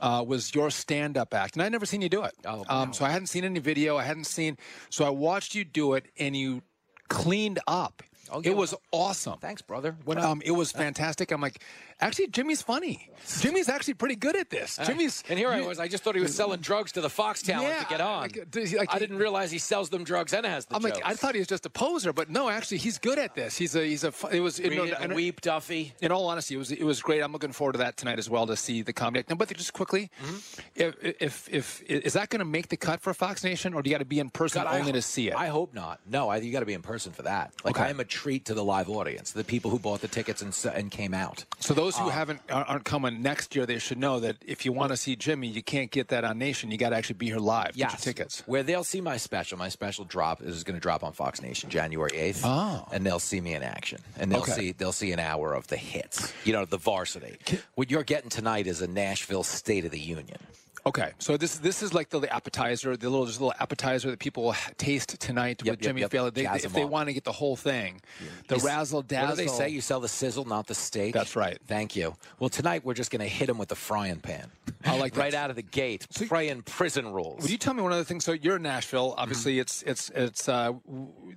Uh, 0.00 0.24
was 0.26 0.54
your 0.54 0.70
stand-up 0.70 1.34
act, 1.34 1.54
and 1.56 1.62
I'd 1.62 1.72
never 1.72 1.84
seen 1.84 2.00
you 2.00 2.08
do 2.08 2.22
it. 2.24 2.32
Oh, 2.46 2.64
um, 2.68 2.92
so 2.94 3.04
I 3.04 3.10
hadn't 3.10 3.26
seen 3.26 3.44
any 3.44 3.60
video. 3.60 3.98
I 3.98 4.04
hadn't 4.04 4.24
seen. 4.24 4.56
So 4.88 5.04
I 5.04 5.10
watched 5.10 5.54
you 5.54 5.62
do 5.64 5.92
it, 5.94 6.06
and 6.18 6.34
you 6.34 6.62
cleaned 7.08 7.58
up. 7.66 8.02
It 8.44 8.56
was 8.56 8.74
awesome. 8.92 9.38
Thanks, 9.38 9.62
brother. 9.62 9.96
When, 10.04 10.18
um, 10.18 10.42
it 10.44 10.52
was 10.52 10.72
fantastic. 10.84 11.30
I'm 11.30 11.40
like, 11.40 11.62
actually, 12.00 12.28
Jimmy's 12.28 12.62
funny. 12.62 13.08
Jimmy's 13.40 13.68
actually 13.68 13.94
pretty 13.94 14.16
good 14.16 14.34
at 14.36 14.50
this. 14.50 14.78
Jimmy's 14.84 15.22
and 15.28 15.38
here 15.38 15.50
I 15.50 15.60
was. 15.60 15.78
I 15.78 15.88
just 15.88 16.02
thought 16.02 16.14
he 16.14 16.20
was 16.20 16.34
selling 16.34 16.60
drugs 16.60 16.92
to 16.92 17.00
the 17.00 17.10
Fox 17.10 17.42
talent 17.42 17.68
Yeah, 17.68 17.82
to 17.82 17.88
get 17.88 18.00
on. 18.00 18.22
like, 18.22 18.72
like, 18.76 18.94
I 18.94 18.98
didn't 18.98 19.18
realize 19.18 19.50
he 19.50 19.58
sells 19.58 19.90
them 19.90 20.04
drugs 20.04 20.32
and 20.32 20.44
has 20.46 20.64
the 20.66 20.76
I'm 20.76 20.82
like. 20.82 21.00
I 21.04 21.14
thought 21.14 21.34
he 21.34 21.38
was 21.40 21.48
just 21.48 21.66
a 21.66 21.70
poser, 21.70 22.12
but 22.12 22.30
no, 22.30 22.48
actually, 22.48 22.78
he's 22.78 22.98
good 22.98 23.18
at 23.18 23.34
this. 23.34 23.56
He's 23.56 23.74
a, 23.76 23.84
he's 23.84 24.04
a. 24.04 24.12
It 24.32 24.40
was, 24.40 24.58
you 24.58 24.74
know, 24.74 24.84
it 24.84 24.94
and 25.00 25.14
weep, 25.14 25.40
Duffy. 25.40 25.92
in 26.00 26.10
all 26.12 26.26
honesty, 26.28 26.54
it 26.54 26.58
was, 26.58 26.70
it 26.72 26.82
was 26.84 27.02
great. 27.02 27.22
I'm 27.22 27.32
looking 27.32 27.52
forward 27.52 27.72
to 27.72 27.78
that 27.78 27.96
tonight 27.96 28.18
as 28.18 28.30
well 28.30 28.46
to 28.46 28.56
see 28.56 28.82
the 28.82 28.92
comedy. 28.92 29.24
Now, 29.28 29.36
but 29.36 29.48
just 29.56 29.72
quickly, 29.72 30.10
Mm-hmm. 30.22 30.60
if, 30.76 30.96
if, 31.20 31.48
if, 31.52 31.82
is 31.82 32.12
that 32.14 32.30
going 32.30 32.38
to 32.40 32.44
make 32.44 32.68
the 32.68 32.76
cut 32.76 33.00
for 33.00 33.12
Fox 33.14 33.44
Nation, 33.44 33.74
or 33.74 33.82
do 33.82 33.90
you 33.90 33.94
got 33.94 33.98
to 33.98 34.04
be 34.04 34.18
in 34.18 34.30
person 34.30 34.62
God, 34.62 34.72
only 34.74 34.86
ho- 34.86 34.92
to 34.92 35.02
see 35.02 35.28
it? 35.28 35.34
I 35.34 35.48
hope 35.48 35.74
not. 35.74 36.00
No, 36.08 36.28
I, 36.28 36.38
you 36.38 36.52
got 36.52 36.60
to 36.60 36.66
be 36.66 36.74
in 36.74 36.82
person 36.82 37.12
for 37.12 37.22
that. 37.22 37.52
Like 37.64 37.76
Okay. 37.76 37.84
I 37.86 37.90
am 37.90 38.00
a 38.00 38.04
treat 38.04 38.46
to 38.46 38.54
the 38.54 38.64
live 38.64 38.88
audience, 38.88 39.32
the 39.32 39.44
people 39.44 39.70
who 39.70 39.78
bought 39.78 40.00
the 40.00 40.08
tickets 40.08 40.42
and 40.42 40.56
and 40.74 40.90
came 40.90 41.14
out. 41.14 41.44
so 41.58 41.74
those 41.74 41.89
Uh, 41.98 42.04
who 42.04 42.08
haven't 42.10 42.40
aren't 42.50 42.84
coming 42.84 43.22
next 43.22 43.54
year, 43.56 43.66
they 43.66 43.78
should 43.78 43.98
know 43.98 44.20
that 44.20 44.36
if 44.46 44.64
you 44.64 44.72
want 44.72 44.90
to 44.92 44.96
see 44.96 45.16
Jimmy, 45.16 45.48
you 45.48 45.62
can't 45.62 45.90
get 45.90 46.08
that 46.08 46.24
on 46.24 46.38
Nation. 46.38 46.70
You 46.70 46.78
got 46.78 46.90
to 46.90 46.96
actually 46.96 47.14
be 47.16 47.26
here 47.26 47.38
live. 47.38 47.74
Get 47.74 47.90
your 47.92 47.98
tickets. 47.98 48.42
Where 48.46 48.62
they'll 48.62 48.84
see 48.84 49.00
my 49.00 49.16
special. 49.16 49.58
My 49.58 49.68
special 49.68 50.04
drop 50.04 50.42
is 50.42 50.64
going 50.64 50.74
to 50.76 50.80
drop 50.80 51.02
on 51.02 51.12
Fox 51.12 51.42
Nation 51.42 51.70
January 51.70 52.16
eighth. 52.16 52.42
Oh. 52.44 52.86
and 52.92 53.04
they'll 53.04 53.18
see 53.18 53.40
me 53.40 53.54
in 53.54 53.62
action, 53.62 54.00
and 54.18 54.30
they'll 54.30 54.40
Okay. 54.40 54.52
see 54.52 54.72
they'll 54.72 54.92
see 54.92 55.12
an 55.12 55.18
hour 55.18 55.54
of 55.54 55.66
the 55.68 55.76
hits. 55.76 56.32
You 56.44 56.52
know, 56.52 56.64
the 56.64 56.78
varsity. 56.78 57.36
What 57.74 57.90
you're 57.90 58.02
getting 58.04 58.30
tonight 58.30 58.66
is 58.66 58.80
a 58.82 58.86
Nashville 58.86 59.42
State 59.44 59.84
of 59.84 59.90
the 59.90 59.98
Union. 60.00 60.38
Okay, 60.86 61.12
so 61.18 61.36
this 61.36 61.58
this 61.58 61.82
is 61.82 61.92
like 61.92 62.08
the, 62.08 62.20
the 62.20 62.34
appetizer, 62.34 62.96
the 62.96 63.10
little 63.10 63.26
little 63.26 63.52
appetizer 63.60 64.10
that 64.10 64.18
people 64.18 64.44
will 64.44 64.56
taste 64.78 65.20
tonight 65.20 65.60
Yep, 65.60 65.60
with 65.60 65.66
yep, 65.66 65.80
Jimmy 65.80 66.00
yep. 66.00 66.10
Failla. 66.10 66.32
They, 66.32 66.46
if 66.46 66.72
they 66.72 66.84
want 66.84 67.08
to 67.08 67.12
get 67.12 67.24
the 67.24 67.32
whole 67.32 67.56
thing, 67.56 68.00
the 68.48 68.56
razzle 68.56 69.02
dazzle. 69.02 69.28
What 69.28 69.36
do 69.36 69.42
they 69.42 69.48
say? 69.48 69.68
You 69.68 69.80
sell 69.80 70.00
the 70.00 70.08
sizzle, 70.08 70.46
not 70.46 70.66
the 70.66 70.74
steak. 70.74 71.12
That's 71.12 71.36
right. 71.36 71.58
Thank 71.66 71.96
you. 71.96 72.16
Well, 72.38 72.48
tonight 72.50 72.84
we're 72.84 72.94
just 72.94 73.10
going 73.10 73.20
to 73.20 73.28
hit 73.28 73.46
them 73.46 73.58
with 73.58 73.68
the 73.68 73.76
frying 73.76 74.20
pan. 74.20 74.50
I 74.84 74.96
like 74.98 75.12
that. 75.14 75.20
right 75.20 75.34
out 75.34 75.50
of 75.50 75.56
the 75.56 75.62
gate, 75.62 76.06
praying 76.28 76.62
prison 76.62 77.12
rules. 77.12 77.42
Would 77.42 77.50
you 77.50 77.58
tell 77.58 77.74
me 77.74 77.82
one 77.82 77.92
other 77.92 78.04
thing? 78.04 78.20
So 78.20 78.32
you're 78.32 78.56
in 78.56 78.62
Nashville. 78.62 79.14
Obviously, 79.18 79.58
it's 79.58 79.82
it's 79.82 80.10
it's, 80.14 80.48
uh, 80.48 80.72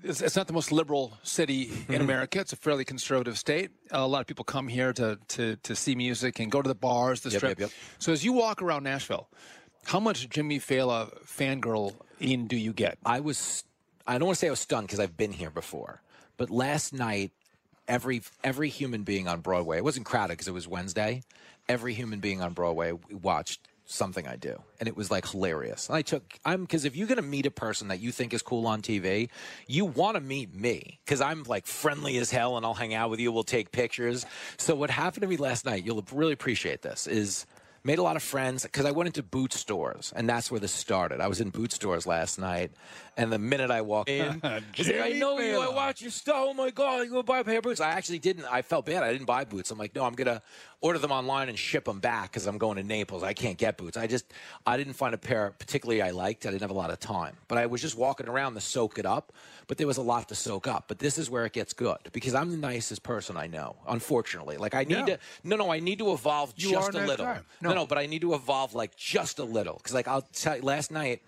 it's 0.02 0.22
it's 0.22 0.36
not 0.36 0.48
the 0.48 0.53
most 0.53 0.72
liberal 0.72 1.18
city 1.24 1.72
in 1.90 2.02
America. 2.02 2.40
It's 2.40 2.53
a 2.53 2.56
fairly 2.56 2.86
conservative 2.86 3.38
state. 3.38 3.72
a 3.91 4.07
lot 4.07 4.22
of 4.22 4.28
people 4.28 4.45
come 4.45 4.68
here 4.68 4.94
to 4.94 5.20
to 5.30 5.57
to 5.57 5.76
see 5.76 5.94
music 5.95 6.40
and 6.40 6.52
go 6.52 6.61
to 6.61 6.68
the 6.68 6.76
bars, 6.76 7.22
the 7.22 7.30
Yep, 7.32 7.40
strip. 7.40 7.60
yep, 7.60 7.70
yep. 7.70 7.72
So 7.99 8.11
as 8.14 8.24
you 8.24 8.32
walk 8.34 8.61
around 8.61 8.84
Nashville, 8.84 9.28
how 9.86 9.99
much 9.99 10.30
Jimmy 10.30 10.60
Failla 10.60 11.11
fangirl 11.26 11.95
in 12.20 12.48
do 12.48 12.56
you 12.56 12.72
get? 12.74 12.98
I 13.06 13.20
was 13.20 13.65
I 14.07 14.18
don't 14.18 14.28
want 14.28 14.38
to 14.38 14.40
say 14.40 14.48
I 14.48 14.52
was 14.52 14.60
stunned 14.61 14.88
because 14.88 14.99
I've 14.99 15.18
been 15.18 15.34
here 15.34 15.49
before, 15.49 16.02
but 16.38 16.49
last 16.49 16.94
night 16.94 17.32
every 17.88 18.22
every 18.44 18.70
human 18.70 19.03
being 19.03 19.28
on 19.28 19.41
Broadway, 19.41 19.78
it 19.78 19.84
wasn't 19.84 20.06
crowded 20.06 20.34
because 20.34 20.48
it 20.48 20.53
was 20.53 20.68
Wednesday. 20.68 21.24
Every 21.69 21.94
human 21.94 22.19
being 22.19 22.41
on 22.41 22.53
Broadway 22.53 22.94
watched 23.10 23.68
something 23.85 24.27
I 24.27 24.35
do, 24.35 24.61
and 24.80 24.88
it 24.88 24.95
was 24.95 25.11
like 25.11 25.27
hilarious. 25.27 25.90
I 25.90 26.02
took 26.02 26.23
I'm 26.45 26.61
because 26.61 26.85
if 26.85 26.95
you're 26.95 27.07
gonna 27.07 27.22
meet 27.22 27.45
a 27.45 27.52
person 27.52 27.90
that 27.90 27.99
you 27.99 28.11
think 28.11 28.34
is 28.34 28.41
cool 28.41 28.65
on 28.68 28.81
TV, 28.81 29.30
you 29.68 29.85
want 29.85 30.15
to 30.15 30.22
meet 30.22 30.53
me 30.53 30.99
because 31.06 31.22
I'm 31.22 31.44
like 31.44 31.65
friendly 31.65 32.18
as 32.18 32.31
hell, 32.31 32.57
and 32.57 32.65
I'll 32.65 32.73
hang 32.73 32.94
out 32.94 33.10
with 33.10 33.19
you. 33.19 33.31
We'll 33.31 33.44
take 33.44 33.72
pictures. 33.72 34.26
So 34.57 34.76
what 34.76 34.90
happened 34.90 35.22
to 35.22 35.27
me 35.27 35.38
last 35.38 35.65
night, 35.65 35.85
you'll 35.85 36.03
really 36.11 36.34
appreciate 36.34 36.81
this. 36.81 37.07
Is 37.07 37.45
made 37.84 37.99
a 37.99 38.03
lot 38.03 38.15
of 38.15 38.23
friends 38.23 38.64
because 38.64 38.85
I 38.85 38.91
went 38.91 39.07
into 39.07 39.23
boot 39.23 39.53
stores, 39.53 40.14
and 40.15 40.27
that's 40.27 40.49
where 40.49 40.60
this 40.60 40.72
started. 40.72 41.19
I 41.19 41.27
was 41.27 41.41
in 41.41 41.49
boot 41.49 41.72
stores 41.72 42.07
last 42.07 42.40
night, 42.40 42.72
and 43.18 43.31
the 43.31 43.40
minute 43.40 43.72
I 43.72 43.81
walked 43.81 44.10
in, 44.10 44.40
ah, 44.44 44.48
like, 44.56 44.64
I 44.64 44.84
Jimmy 44.84 45.19
know 45.19 45.40
you. 45.40 45.60
I 45.60 45.69
watch 45.69 46.02
your 46.02 46.11
stuff. 46.11 46.35
Oh 46.38 46.53
my 46.53 46.69
god, 46.69 47.03
you 47.03 47.10
go 47.11 47.23
buy 47.23 47.40
a 47.40 47.44
pair 47.44 47.57
of 47.57 47.64
boots. 47.64 47.80
I 47.80 47.91
actually 47.91 48.19
didn't. 48.19 48.45
I 48.45 48.61
felt 48.61 48.85
bad. 48.85 49.03
I 49.03 49.11
didn't 49.11 49.27
buy 49.27 49.45
boots. 49.45 49.72
I'm 49.72 49.77
like, 49.77 49.95
no, 49.95 50.03
I'm 50.06 50.14
gonna 50.14 50.41
order 50.81 50.99
them 50.99 51.11
online 51.11 51.48
and 51.48 51.57
ship 51.57 51.85
them 51.85 51.99
back 51.99 52.31
because 52.31 52.45
I'm 52.45 52.57
going 52.57 52.76
to 52.76 52.84
Naples. 52.84 53.23
I 53.23 53.31
can't 53.34 53.57
get 53.57 53.77
boots. 53.77 53.95
I 53.95 54.06
just, 54.06 54.26
I 54.68 54.76
didn't 54.76 54.94
find 54.94 55.15
a 55.15 55.18
pair 55.18 55.53
particularly 55.57 56.02
I 56.02 56.10
liked. 56.11 56.45
I 56.45 56.49
didn't 56.49 56.61
have 56.61 56.72
a 56.72 56.73
lot 56.73 56.90
of 56.91 56.99
time, 56.99 57.38
but 57.48 57.57
I 57.57 57.68
was 57.68 57.81
just 57.81 57.98
walking 57.98 58.27
around 58.27 58.56
to 58.56 58.61
soak 58.61 58.99
it 58.99 59.06
up. 59.06 59.31
But 59.68 59.77
there 59.77 59.88
was 59.88 59.95
a 59.95 60.02
lot 60.02 60.27
to 60.27 60.35
soak 60.35 60.68
up. 60.68 60.85
But 60.90 60.99
this 60.99 61.18
is 61.18 61.30
where 61.30 61.45
it 61.45 61.53
gets 61.53 61.72
good 61.72 61.98
because 62.11 62.35
I'm 62.35 62.52
the 62.52 62.57
nicest 62.57 63.02
person 63.02 63.38
I 63.38 63.48
know. 63.48 63.77
Unfortunately, 63.88 64.57
like 64.57 64.76
I 64.76 64.84
need 64.84 65.07
Yeah. 65.07 65.15
to. 65.15 65.19
No, 65.45 65.56
no, 65.56 65.72
I 65.72 65.80
need 65.80 65.99
to 65.99 66.11
evolve 66.11 66.53
You 66.57 66.72
just 66.72 66.94
a 66.94 66.99
little. 67.06 67.26
No, 67.26 67.38
No, 67.61 67.73
no, 67.73 67.85
but 67.85 67.98
I 67.98 68.06
need 68.06 68.22
to 68.22 68.34
evolve 68.34 68.76
like 68.76 68.94
just 68.98 69.40
a 69.40 69.44
little. 69.45 69.76
Because, 69.76 69.94
like, 69.94 70.10
I'll 70.10 70.22
tell 70.34 70.57
you, 70.57 70.64
last 70.64 70.91
night 70.91 71.22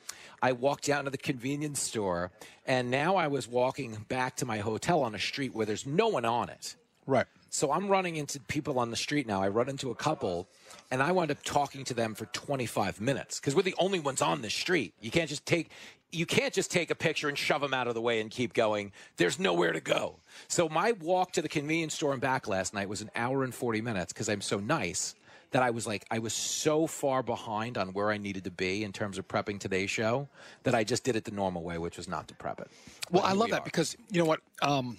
I 0.46 0.52
walked 0.52 0.86
down 0.86 1.06
to 1.06 1.10
the 1.10 1.18
convenience 1.18 1.82
store, 1.82 2.30
and 2.68 2.92
now 2.92 3.16
I 3.16 3.26
was 3.26 3.48
walking 3.48 4.06
back 4.10 4.36
to 4.36 4.46
my 4.46 4.60
hotel 4.60 5.02
on 5.02 5.16
a 5.16 5.20
street 5.20 5.56
where 5.56 5.66
there's 5.66 5.88
no 5.88 6.08
one 6.10 6.24
on 6.24 6.50
it. 6.50 6.76
Right. 7.08 7.26
So 7.50 7.72
I'm 7.72 7.88
running 7.88 8.18
into 8.18 8.40
people 8.42 8.78
on 8.78 8.92
the 8.92 8.96
street 8.96 9.26
now. 9.26 9.42
I 9.42 9.48
run 9.48 9.70
into 9.70 9.90
a 9.90 9.96
couple, 9.96 10.48
and 10.92 11.02
I 11.02 11.14
wound 11.14 11.32
up 11.32 11.42
talking 11.44 11.84
to 11.86 11.96
them 11.96 12.14
for 12.14 12.28
25 12.28 13.02
minutes 13.02 13.40
because 13.40 13.56
we're 13.56 13.64
the 13.64 13.74
only 13.80 14.00
ones 14.00 14.22
on 14.22 14.44
the 14.44 14.52
street. 14.52 14.94
You 15.02 15.10
can't 15.10 15.28
just 15.28 15.48
take 15.48 15.72
you 16.12 16.28
can't 16.28 16.54
just 16.54 16.70
take 16.70 16.92
a 16.92 16.96
picture 16.96 17.28
and 17.28 17.36
shove 17.36 17.62
them 17.62 17.74
out 17.74 17.88
of 17.88 17.96
the 17.96 18.02
way 18.02 18.22
and 18.22 18.30
keep 18.30 18.54
going. 18.54 18.92
There's 19.18 19.40
nowhere 19.40 19.74
to 19.74 19.82
go. 19.82 20.18
So 20.48 20.70
my 20.70 20.92
walk 20.92 21.34
to 21.34 21.42
the 21.42 21.50
convenience 21.50 21.96
store 21.96 22.14
and 22.14 22.22
back 22.22 22.48
last 22.48 22.72
night 22.72 22.88
was 22.88 23.02
an 23.02 23.10
hour 23.16 23.44
and 23.44 23.54
40 23.54 23.82
minutes 23.82 24.14
because 24.14 24.30
I'm 24.30 24.42
so 24.42 24.60
nice 24.60 25.16
that 25.56 25.64
I 25.64 25.70
was 25.70 25.88
like 25.88 26.06
I 26.12 26.20
was 26.20 26.34
so 26.34 26.86
far 26.86 27.24
behind 27.24 27.78
on 27.78 27.94
where 27.94 28.12
I 28.12 28.18
needed 28.18 28.44
to 28.44 28.52
be 28.52 28.84
in 28.84 28.92
terms 28.92 29.18
of 29.18 29.26
prepping 29.26 29.58
today's 29.58 29.90
show 29.90 30.28
that 30.64 30.76
I 30.76 30.84
just 30.84 31.06
did 31.06 31.16
it 31.16 31.24
the 31.24 31.32
normal 31.32 31.64
way, 31.64 31.78
which 31.78 31.96
was 31.96 32.10
not 32.10 32.28
to 32.28 32.36
prep 32.36 32.60
it. 32.60 32.68
Well, 33.10 33.24
I 33.24 33.32
love 33.32 33.48
we 33.48 33.52
that 33.52 33.64
because 33.64 33.96
you 34.12 34.20
know 34.20 34.26
what? 34.26 34.42
Um, 34.62 34.98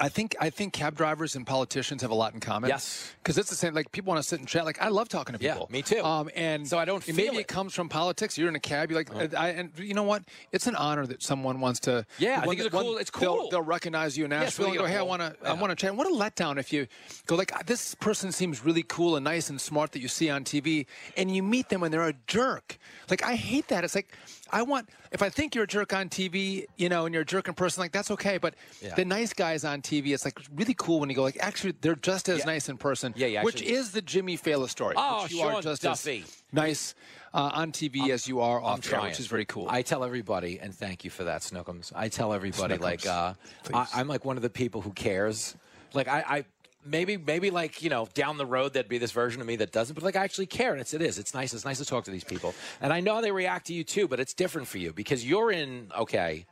I 0.00 0.08
think 0.08 0.36
I 0.40 0.48
think 0.50 0.72
cab 0.72 0.96
drivers 0.96 1.34
and 1.34 1.44
politicians 1.46 2.02
have 2.02 2.12
a 2.12 2.14
lot 2.14 2.34
in 2.34 2.40
common. 2.40 2.68
Yes. 2.68 3.12
because 3.22 3.36
it's 3.36 3.50
the 3.50 3.56
same. 3.56 3.74
Like 3.74 3.90
people 3.90 4.10
want 4.12 4.22
to 4.22 4.28
sit 4.28 4.38
and 4.38 4.48
chat. 4.48 4.64
Like 4.64 4.80
I 4.80 4.88
love 4.88 5.08
talking 5.08 5.32
to 5.32 5.38
people. 5.40 5.66
Yeah, 5.68 5.72
me 5.72 5.82
too. 5.82 6.04
Um, 6.04 6.30
and 6.36 6.66
So 6.68 6.78
I 6.78 6.84
don't 6.84 7.06
maybe 7.08 7.36
it. 7.36 7.40
it. 7.40 7.48
comes 7.48 7.74
from 7.74 7.88
politics. 7.88 8.38
You're 8.38 8.48
in 8.48 8.54
a 8.54 8.60
cab. 8.60 8.90
You're 8.90 9.00
like, 9.00 9.10
Uh-huh. 9.14 9.28
I, 9.36 9.48
and 9.48 9.70
you 9.78 9.94
know 9.94 10.04
what? 10.04 10.22
It's 10.52 10.68
an 10.68 10.76
honor 10.76 11.04
that 11.06 11.22
someone 11.22 11.60
wants 11.60 11.80
to. 11.80 12.06
Yeah, 12.18 12.40
I 12.42 12.46
think 12.46 12.60
it's 12.60 12.72
one- 12.72 12.84
cool- 12.84 12.98
it's 12.98 13.10
they'll- 13.10 13.36
cool. 13.36 13.50
They'll, 13.50 13.62
recognize 13.62 14.16
you 14.16 14.24
in 14.24 14.30
Nashville 14.30 14.66
and 14.68 14.76
go, 14.78 14.86
Hey, 14.86 14.96
I 14.96 15.02
want 15.02 15.22
to. 15.22 15.34
yeah. 15.42 15.50
I 15.50 15.54
want 15.54 15.70
to 15.70 15.76
chat. 15.76 15.94
What 15.96 16.06
a 16.06 16.10
letdown 16.14 16.58
if 16.58 16.72
you 16.72 16.86
go 17.26 17.34
like, 17.36 17.52
this 17.66 17.94
person 17.96 18.30
seems 18.32 18.64
really 18.64 18.82
cool 18.84 19.16
and 19.16 19.24
nice 19.24 19.50
and 19.50 19.60
smart 19.60 19.92
that 19.92 20.00
you 20.00 20.08
see 20.08 20.30
on 20.30 20.44
TV, 20.44 20.86
and 21.16 21.34
you 21.34 21.42
meet 21.42 21.68
them 21.70 21.82
and 21.82 21.92
they're 21.92 22.06
a 22.08 22.14
jerk. 22.26 22.78
Like 23.10 23.24
I 23.24 23.34
hate 23.34 23.66
that. 23.68 23.82
It's 23.84 23.94
like 23.96 24.12
I 24.52 24.62
want. 24.62 24.88
If 25.10 25.22
I 25.22 25.28
think 25.30 25.54
you're 25.54 25.64
a 25.64 25.66
jerk 25.66 25.92
on 25.92 26.08
TV, 26.08 26.66
you 26.76 26.88
know, 26.88 27.06
and 27.06 27.12
you're 27.14 27.22
a 27.22 27.26
jerk 27.26 27.48
in 27.48 27.54
person, 27.54 27.80
like 27.80 27.92
that's 27.92 28.10
okay. 28.12 28.38
But 28.38 28.54
Yeah. 28.80 28.94
the 28.94 29.04
nice 29.04 29.32
guys 29.32 29.64
on 29.64 29.80
TV, 29.82 30.12
it's 30.12 30.24
like 30.24 30.38
really 30.54 30.74
cool 30.74 31.00
when 31.00 31.08
you 31.08 31.16
go 31.16 31.22
like, 31.22 31.38
actually, 31.40 31.74
they're 31.80 31.94
just 31.96 32.28
as 32.28 32.40
Yeah. 32.40 32.44
nice 32.46 32.68
in 32.68 32.76
person. 32.76 33.14
Yeah, 33.16 33.26
yeah, 33.28 33.42
Which 33.42 33.56
actually- 33.56 33.72
is 33.72 33.92
the 33.92 34.02
Jimmy 34.02 34.36
Failla 34.36 34.68
story. 34.68 34.94
Oh, 34.96 35.22
which 35.22 35.32
you 35.32 35.40
are 35.42 35.52
Sean 35.54 35.62
just 35.62 35.82
Duffy. 35.82 36.22
as 36.24 36.42
nice 36.52 36.94
uh, 37.34 37.50
on 37.54 37.72
TV 37.72 38.10
as 38.10 38.28
you 38.28 38.40
are 38.40 38.60
off 38.60 38.92
air, 38.92 39.00
which 39.00 39.18
is 39.18 39.26
very 39.26 39.46
cool. 39.46 39.66
I 39.70 39.80
tell 39.82 40.04
everybody, 40.04 40.58
and 40.60 40.74
thank 40.74 41.02
you 41.04 41.10
for 41.10 41.24
that, 41.24 41.40
Snookums. 41.40 41.90
I 41.94 42.08
tell 42.10 42.34
everybody, 42.34 42.74
Snookums, 42.74 42.80
like, 42.80 43.06
uh, 43.06 43.32
I, 43.72 43.86
I'm 43.94 44.06
like 44.08 44.24
one 44.26 44.36
of 44.36 44.42
the 44.42 44.50
people 44.50 44.82
who 44.82 44.92
cares. 44.92 45.56
Like, 45.94 46.08
I, 46.08 46.24
I 46.28 46.44
maybe, 46.84 47.16
maybe 47.16 47.50
like 47.50 47.82
you 47.82 47.90
know, 47.90 48.08
down 48.14 48.38
the 48.38 48.46
road 48.46 48.72
there'd 48.72 48.88
be 48.88 48.98
this 48.98 49.12
version 49.12 49.40
of 49.40 49.46
me 49.46 49.56
that 49.56 49.72
doesn't, 49.72 49.94
but 49.94 50.02
like 50.02 50.16
I 50.16 50.24
actually 50.24 50.46
care, 50.46 50.72
and 50.72 50.80
it's 50.80 50.94
it 50.94 51.02
is. 51.02 51.18
It's 51.18 51.34
nice. 51.34 51.52
It's 51.52 51.64
nice 51.64 51.78
to 51.78 51.84
talk 51.84 52.04
to 52.04 52.10
these 52.10 52.24
people, 52.24 52.54
and 52.80 52.92
I 52.92 53.00
know 53.00 53.20
they 53.20 53.32
react 53.32 53.66
to 53.68 53.74
you 53.74 53.84
too, 53.84 54.08
but 54.08 54.20
it's 54.20 54.34
different 54.34 54.68
for 54.68 54.78
you 54.78 54.92
because 54.92 55.26
you're 55.26 55.50
in. 55.50 55.90
Okay, 55.96 56.46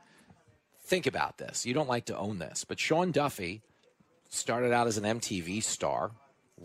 think 0.85 1.05
about 1.05 1.37
this. 1.37 1.65
You 1.65 1.73
don't 1.73 1.89
like 1.89 2.05
to 2.05 2.17
own 2.17 2.39
this, 2.39 2.63
but 2.63 2.79
Sean 2.79 3.11
Duffy 3.11 3.61
started 4.29 4.71
out 4.71 4.87
as 4.87 4.97
an 4.97 5.03
MTV 5.03 5.61
star, 5.61 6.11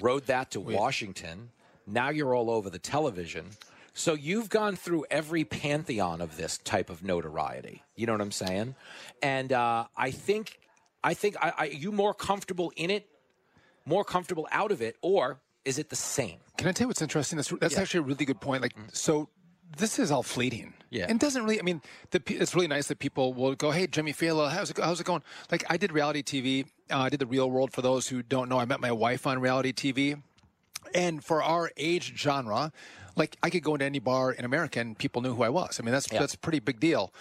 rode 0.00 0.26
that 0.26 0.52
to 0.52 0.60
Washington. 0.60 1.50
Now 1.86 2.10
you're 2.10 2.34
all 2.34 2.50
over 2.50 2.70
the 2.70 2.78
television. 2.78 3.46
So 3.94 4.12
you've 4.12 4.50
gone 4.50 4.76
through 4.76 5.06
every 5.10 5.44
pantheon 5.44 6.20
of 6.20 6.36
this 6.36 6.58
type 6.58 6.90
of 6.90 7.02
notoriety. 7.02 7.82
You 7.94 8.06
know 8.06 8.12
what 8.12 8.20
I'm 8.20 8.30
saying? 8.30 8.74
And 9.22 9.52
uh, 9.52 9.86
I 9.96 10.10
think, 10.10 10.58
I 11.02 11.14
think, 11.14 11.36
I, 11.40 11.52
I, 11.56 11.64
you 11.66 11.92
more 11.92 12.12
comfortable 12.12 12.72
in 12.76 12.90
it, 12.90 13.08
more 13.86 14.04
comfortable 14.04 14.46
out 14.52 14.70
of 14.72 14.82
it, 14.82 14.96
or 15.00 15.40
is 15.64 15.78
it 15.78 15.88
the 15.90 15.96
same? 15.96 16.38
Can 16.58 16.68
I 16.68 16.72
tell 16.72 16.84
you 16.84 16.88
what's 16.88 17.02
interesting? 17.02 17.36
That's, 17.36 17.48
that's 17.60 17.74
Yeah. 17.74 17.80
actually 17.80 17.98
a 18.00 18.02
really 18.02 18.24
good 18.24 18.40
point. 18.40 18.62
Like, 18.62 18.74
so 18.92 19.28
this 19.78 19.98
is 19.98 20.10
all 20.10 20.22
fleeting. 20.22 20.74
Yeah. 20.90 21.06
And 21.08 21.18
doesn't 21.18 21.42
really, 21.42 21.58
I 21.58 21.62
mean, 21.62 21.82
the, 22.10 22.22
it's 22.26 22.54
really 22.54 22.68
nice 22.68 22.86
that 22.88 22.98
people 22.98 23.34
will 23.34 23.54
go, 23.54 23.70
hey, 23.72 23.86
Jimmy 23.88 24.12
Failla, 24.12 24.50
how's 24.50 24.70
it, 24.70 24.78
how's 24.78 25.00
it 25.00 25.06
going? 25.06 25.22
Like, 25.50 25.64
I 25.68 25.76
did 25.76 25.92
reality 25.92 26.22
TV. 26.22 26.66
Uh, 26.90 26.98
I 26.98 27.08
did 27.08 27.18
the 27.20 27.26
real 27.26 27.50
world 27.50 27.72
for 27.72 27.82
those 27.82 28.06
who 28.08 28.22
don't 28.22 28.48
know. 28.48 28.58
I 28.60 28.64
met 28.64 28.80
my 28.80 28.92
wife 28.92 29.26
on 29.26 29.40
reality 29.40 29.72
TV. 29.72 30.22
And 30.94 31.22
for 31.24 31.42
our 31.42 31.72
age 31.76 32.14
genre, 32.16 32.70
like 33.16 33.36
I 33.42 33.50
could 33.50 33.64
go 33.64 33.74
into 33.74 33.84
any 33.86 33.98
bar 33.98 34.30
in 34.32 34.44
America 34.44 34.78
and 34.78 34.96
people 34.96 35.20
knew 35.20 35.34
who 35.34 35.42
I 35.42 35.48
was. 35.48 35.80
I 35.80 35.82
mean, 35.82 35.92
that's 35.92 36.10
Yeah. 36.12 36.20
that's 36.20 36.34
a 36.34 36.38
pretty 36.38 36.60
big 36.60 36.78
deal. 36.78 37.12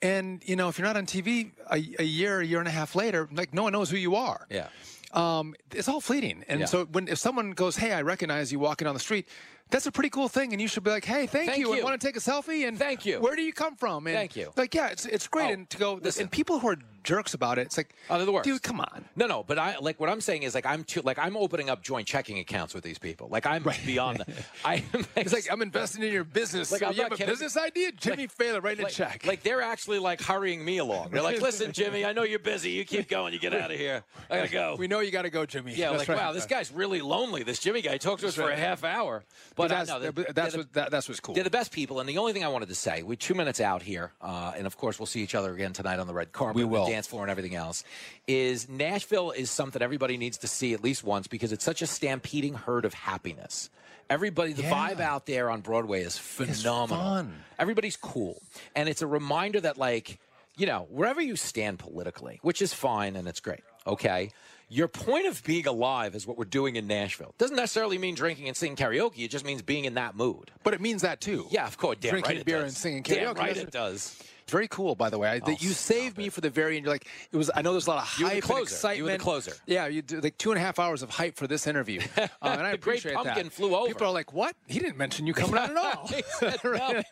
And 0.00 0.42
you 0.46 0.56
know, 0.56 0.68
if 0.68 0.78
you're 0.78 0.86
not 0.86 0.96
on 0.96 1.04
TV 1.06 1.52
a, 1.70 1.76
a 2.02 2.04
year, 2.04 2.40
a 2.40 2.44
year 2.46 2.58
and 2.58 2.66
a 2.68 2.72
half 2.72 2.94
later, 2.96 3.28
like 3.32 3.52
no 3.52 3.62
one 3.64 3.72
knows 3.72 3.90
who 3.90 3.96
you 3.98 4.16
are. 4.16 4.46
Yeah. 4.50 4.68
Um, 5.12 5.54
it's 5.74 5.88
all 5.88 6.00
fleeting. 6.00 6.44
And 6.48 6.60
Yeah. 6.60 6.66
so 6.66 6.84
when 6.86 7.08
if 7.08 7.18
someone 7.18 7.52
goes, 7.52 7.76
"Hey, 7.76 7.92
I 7.92 8.02
recognize 8.02 8.50
you 8.52 8.58
walking 8.58 8.86
down 8.86 8.94
the 8.94 9.00
street," 9.00 9.28
that's 9.70 9.86
a 9.86 9.92
pretty 9.92 10.10
cool 10.10 10.28
thing, 10.28 10.52
and 10.52 10.60
you 10.62 10.68
should 10.68 10.84
be 10.84 10.90
like, 10.90 11.04
"Hey, 11.04 11.26
thank, 11.26 11.48
Thank 11.50 11.58
you," 11.60 11.68
and 11.70 11.78
you. 11.78 11.84
want 11.84 12.00
to 12.00 12.06
take 12.06 12.16
a 12.16 12.20
selfie. 12.20 12.66
And 12.66 12.78
Thank 12.78 13.04
you. 13.04 13.20
Where 13.20 13.36
do 13.36 13.42
you 13.42 13.52
come 13.52 13.76
from? 13.76 14.06
And 14.06 14.16
Thank 14.16 14.36
you. 14.36 14.52
Like, 14.56 14.74
yeah, 14.74 14.88
it's 14.88 15.04
it's 15.06 15.28
great, 15.28 15.50
Oh, 15.50 15.52
and 15.52 15.70
to 15.70 15.76
go 15.78 15.94
listen. 15.94 16.22
and 16.22 16.30
people 16.30 16.60
who 16.60 16.68
are 16.68 16.76
jerks 17.04 17.34
about 17.34 17.58
it, 17.58 17.62
it's 17.62 17.76
like, 17.76 17.94
Oh, 18.10 18.16
they're 18.16 18.26
the 18.26 18.32
worst. 18.32 18.44
dude, 18.44 18.62
come 18.62 18.80
on. 18.80 19.04
No, 19.16 19.26
no, 19.26 19.42
but 19.42 19.58
I 19.58 19.76
like 19.80 19.98
what 20.00 20.08
I'm 20.08 20.20
saying 20.20 20.42
is 20.42 20.54
like 20.54 20.66
I'm 20.66 20.84
too 20.84 21.02
like 21.02 21.18
I'm 21.18 21.36
opening 21.36 21.68
up 21.70 21.82
joint 21.82 22.06
checking 22.06 22.38
accounts 22.38 22.74
with 22.74 22.84
these 22.84 22.98
people. 22.98 23.28
Like 23.28 23.46
I'm 23.46 23.64
beyond 23.86 24.18
the. 24.18 24.26
I 24.64 24.84
am 24.94 25.06
It's 25.16 25.32
like 25.32 25.46
I'm 25.50 25.62
investing 25.62 26.02
in 26.02 26.12
your 26.12 26.24
business. 26.24 26.70
Like, 26.72 26.80
So 26.80 26.86
I'm 26.86 26.94
you 26.94 27.02
have 27.02 27.12
a 27.12 27.16
business 27.26 27.56
idea? 27.56 27.92
Jimmy 27.92 28.28
Failla, 28.28 28.62
write 28.62 28.80
a 28.80 28.84
check. 28.84 29.24
Like 29.26 29.42
they're 29.42 29.62
actually 29.62 29.98
like 29.98 30.20
hurrying 30.22 30.64
me 30.64 30.78
along. 30.78 31.10
They're 31.10 31.22
like, 31.22 31.40
"Listen, 31.40 31.72
Jimmy, 31.82 32.04
I 32.04 32.12
know 32.12 32.22
you're 32.22 32.38
busy. 32.38 32.70
You 32.70 32.84
keep 32.84 33.08
going. 33.08 33.32
You 33.32 33.38
get 33.38 33.54
out 33.54 33.70
of 33.70 33.76
here. 33.78 34.02
I 34.30 34.36
gotta 34.38 34.50
go." 34.50 34.76
we 34.78 34.88
know 34.88 35.00
you 35.00 35.10
got 35.10 35.22
to 35.22 35.30
go, 35.30 35.44
Jimmy. 35.46 35.74
yeah, 35.74 35.90
That's 35.90 36.00
like 36.00 36.08
right. 36.08 36.18
wow, 36.26 36.32
this 36.32 36.46
guy's 36.46 36.72
really 36.72 37.00
lonely. 37.00 37.42
This 37.42 37.58
Jimmy 37.58 37.82
guy 37.82 37.98
talked 37.98 38.20
to 38.22 38.28
us 38.28 38.36
That's 38.36 38.46
for 38.48 38.52
a 38.52 38.56
half 38.56 38.84
hour. 38.84 39.24
But 39.54 39.68
But, 39.68 39.72
I 39.72 39.74
that's 39.78 39.88
know, 39.90 39.98
they're- 40.00 40.12
that's 40.12 40.52
they're 40.52 40.60
what 40.62 40.72
the- 40.72 40.80
that, 40.80 40.90
that's 40.90 41.08
what's 41.08 41.20
cool. 41.20 41.34
They're 41.34 41.44
the 41.44 41.50
best 41.50 41.72
people, 41.72 42.00
and 42.00 42.08
the 42.08 42.18
only 42.18 42.32
thing 42.32 42.44
I 42.44 42.48
wanted 42.48 42.68
to 42.68 42.74
say, 42.74 43.02
we're 43.02 43.16
two 43.16 43.34
minutes 43.34 43.60
out 43.60 43.82
here, 43.82 44.12
uh, 44.20 44.52
and 44.56 44.66
of 44.66 44.76
course 44.76 44.98
we'll 44.98 45.06
see 45.06 45.20
each 45.22 45.34
other 45.34 45.52
again 45.54 45.72
tonight 45.72 45.98
on 45.98 46.06
the 46.06 46.14
red 46.14 46.32
carpet, 46.32 46.56
We 46.56 46.64
will. 46.64 46.86
Dance 46.92 47.06
floor, 47.06 47.22
and 47.22 47.30
everything 47.30 47.54
else. 47.54 47.84
Is 48.26 48.68
Nashville 48.68 49.30
is 49.30 49.50
something 49.50 49.80
everybody 49.82 50.16
needs 50.16 50.38
to 50.38 50.46
see 50.48 50.74
at 50.74 50.82
least 50.82 51.02
once 51.04 51.26
because 51.26 51.52
it's 51.52 51.64
such 51.64 51.82
a 51.82 51.86
stampeding 51.86 52.54
herd 52.54 52.84
of 52.84 52.94
happiness. 52.94 53.70
Everybody, 54.10 54.52
the 54.52 54.62
Yeah. 54.62 54.72
vibe 54.90 55.00
out 55.00 55.26
there 55.26 55.48
on 55.50 55.60
Broadway 55.62 56.02
is 56.02 56.18
phenomenal. 56.18 57.02
fun. 57.02 57.44
Everybody's 57.58 57.96
cool, 57.96 58.42
and 58.74 58.88
it's 58.88 59.00
a 59.02 59.06
reminder 59.06 59.60
that 59.60 59.78
like 59.78 60.18
you 60.56 60.66
know 60.66 60.86
wherever 60.90 61.20
you 61.20 61.34
stand 61.36 61.78
politically, 61.78 62.38
which 62.42 62.60
is 62.60 62.74
fine 62.74 63.16
and 63.16 63.26
it's 63.26 63.40
great. 63.40 63.60
Okay. 63.86 64.32
Your 64.68 64.88
point 64.88 65.26
of 65.26 65.42
being 65.44 65.66
alive 65.66 66.14
is 66.14 66.26
what 66.26 66.38
we're 66.38 66.46
doing 66.46 66.76
in 66.76 66.86
Nashville. 66.86 67.34
Doesn't 67.36 67.56
necessarily 67.56 67.98
mean 67.98 68.14
drinking 68.14 68.48
and 68.48 68.56
singing 68.56 68.74
karaoke. 68.76 69.18
It 69.24 69.28
just 69.30 69.44
means 69.44 69.60
being 69.60 69.84
in 69.84 69.94
that 69.94 70.14
mood. 70.16 70.50
but 70.64 70.72
it 70.72 70.80
means 70.80 71.02
that 71.02 71.20
too. 71.20 71.46
Yeah, 71.50 71.66
of 71.66 71.76
course. 71.76 71.98
Damn 72.00 72.12
Drinking 72.12 72.36
right 72.36 72.44
beer 72.46 72.62
and 72.62 72.72
singing 72.72 73.02
Damn 73.02 73.34
karaoke. 73.34 73.38
right 73.38 73.48
That's- 73.54 73.64
it 73.64 73.70
does. 73.70 74.18
Very 74.52 74.68
cool, 74.68 74.94
by 74.94 75.08
the 75.08 75.16
way. 75.18 75.30
I, 75.30 75.38
that 75.38 75.62
you 75.62 75.70
saved 75.70 76.18
me 76.18 76.28
for 76.28 76.42
the 76.42 76.50
very 76.50 76.76
end. 76.76 76.84
You're 76.84 76.92
like, 76.94 77.08
it 77.32 77.36
was. 77.38 77.50
I 77.54 77.62
know 77.62 77.72
there's 77.72 77.86
a 77.86 77.90
lot 77.90 78.02
of 78.04 78.18
You 78.18 78.26
were 78.26 78.28
the 78.28 78.34
hype 78.36 78.44
closer. 78.44 78.58
and 78.60 78.68
excitement. 78.68 78.98
You 78.98 79.04
were 79.04 79.10
the 79.12 79.18
closer. 79.18 79.52
Yeah, 79.66 79.86
you 79.86 80.02
do 80.02 80.20
like 80.20 80.36
two 80.36 80.50
and 80.52 80.58
a 80.58 80.60
half 80.62 80.78
hours 80.78 81.02
of 81.02 81.08
hype 81.08 81.36
for 81.36 81.46
this 81.46 81.66
interview, 81.66 82.00
uh, 82.18 82.26
and 82.26 82.28
I 82.42 82.56
The 82.56 82.60
Great 82.60 82.74
appreciate 82.98 83.14
Pumpkin 83.14 83.44
that. 83.44 83.52
flew 83.52 83.74
over. 83.74 83.88
People 83.88 84.08
are 84.08 84.12
like, 84.12 84.34
"What? 84.34 84.54
He 84.66 84.78
didn't 84.78 84.98
mention 84.98 85.26
you 85.26 85.32
coming 85.32 85.56
on 85.56 85.70
at 85.70 85.76
all." 85.78 86.06
Said 86.38 86.60
no. 86.64 87.02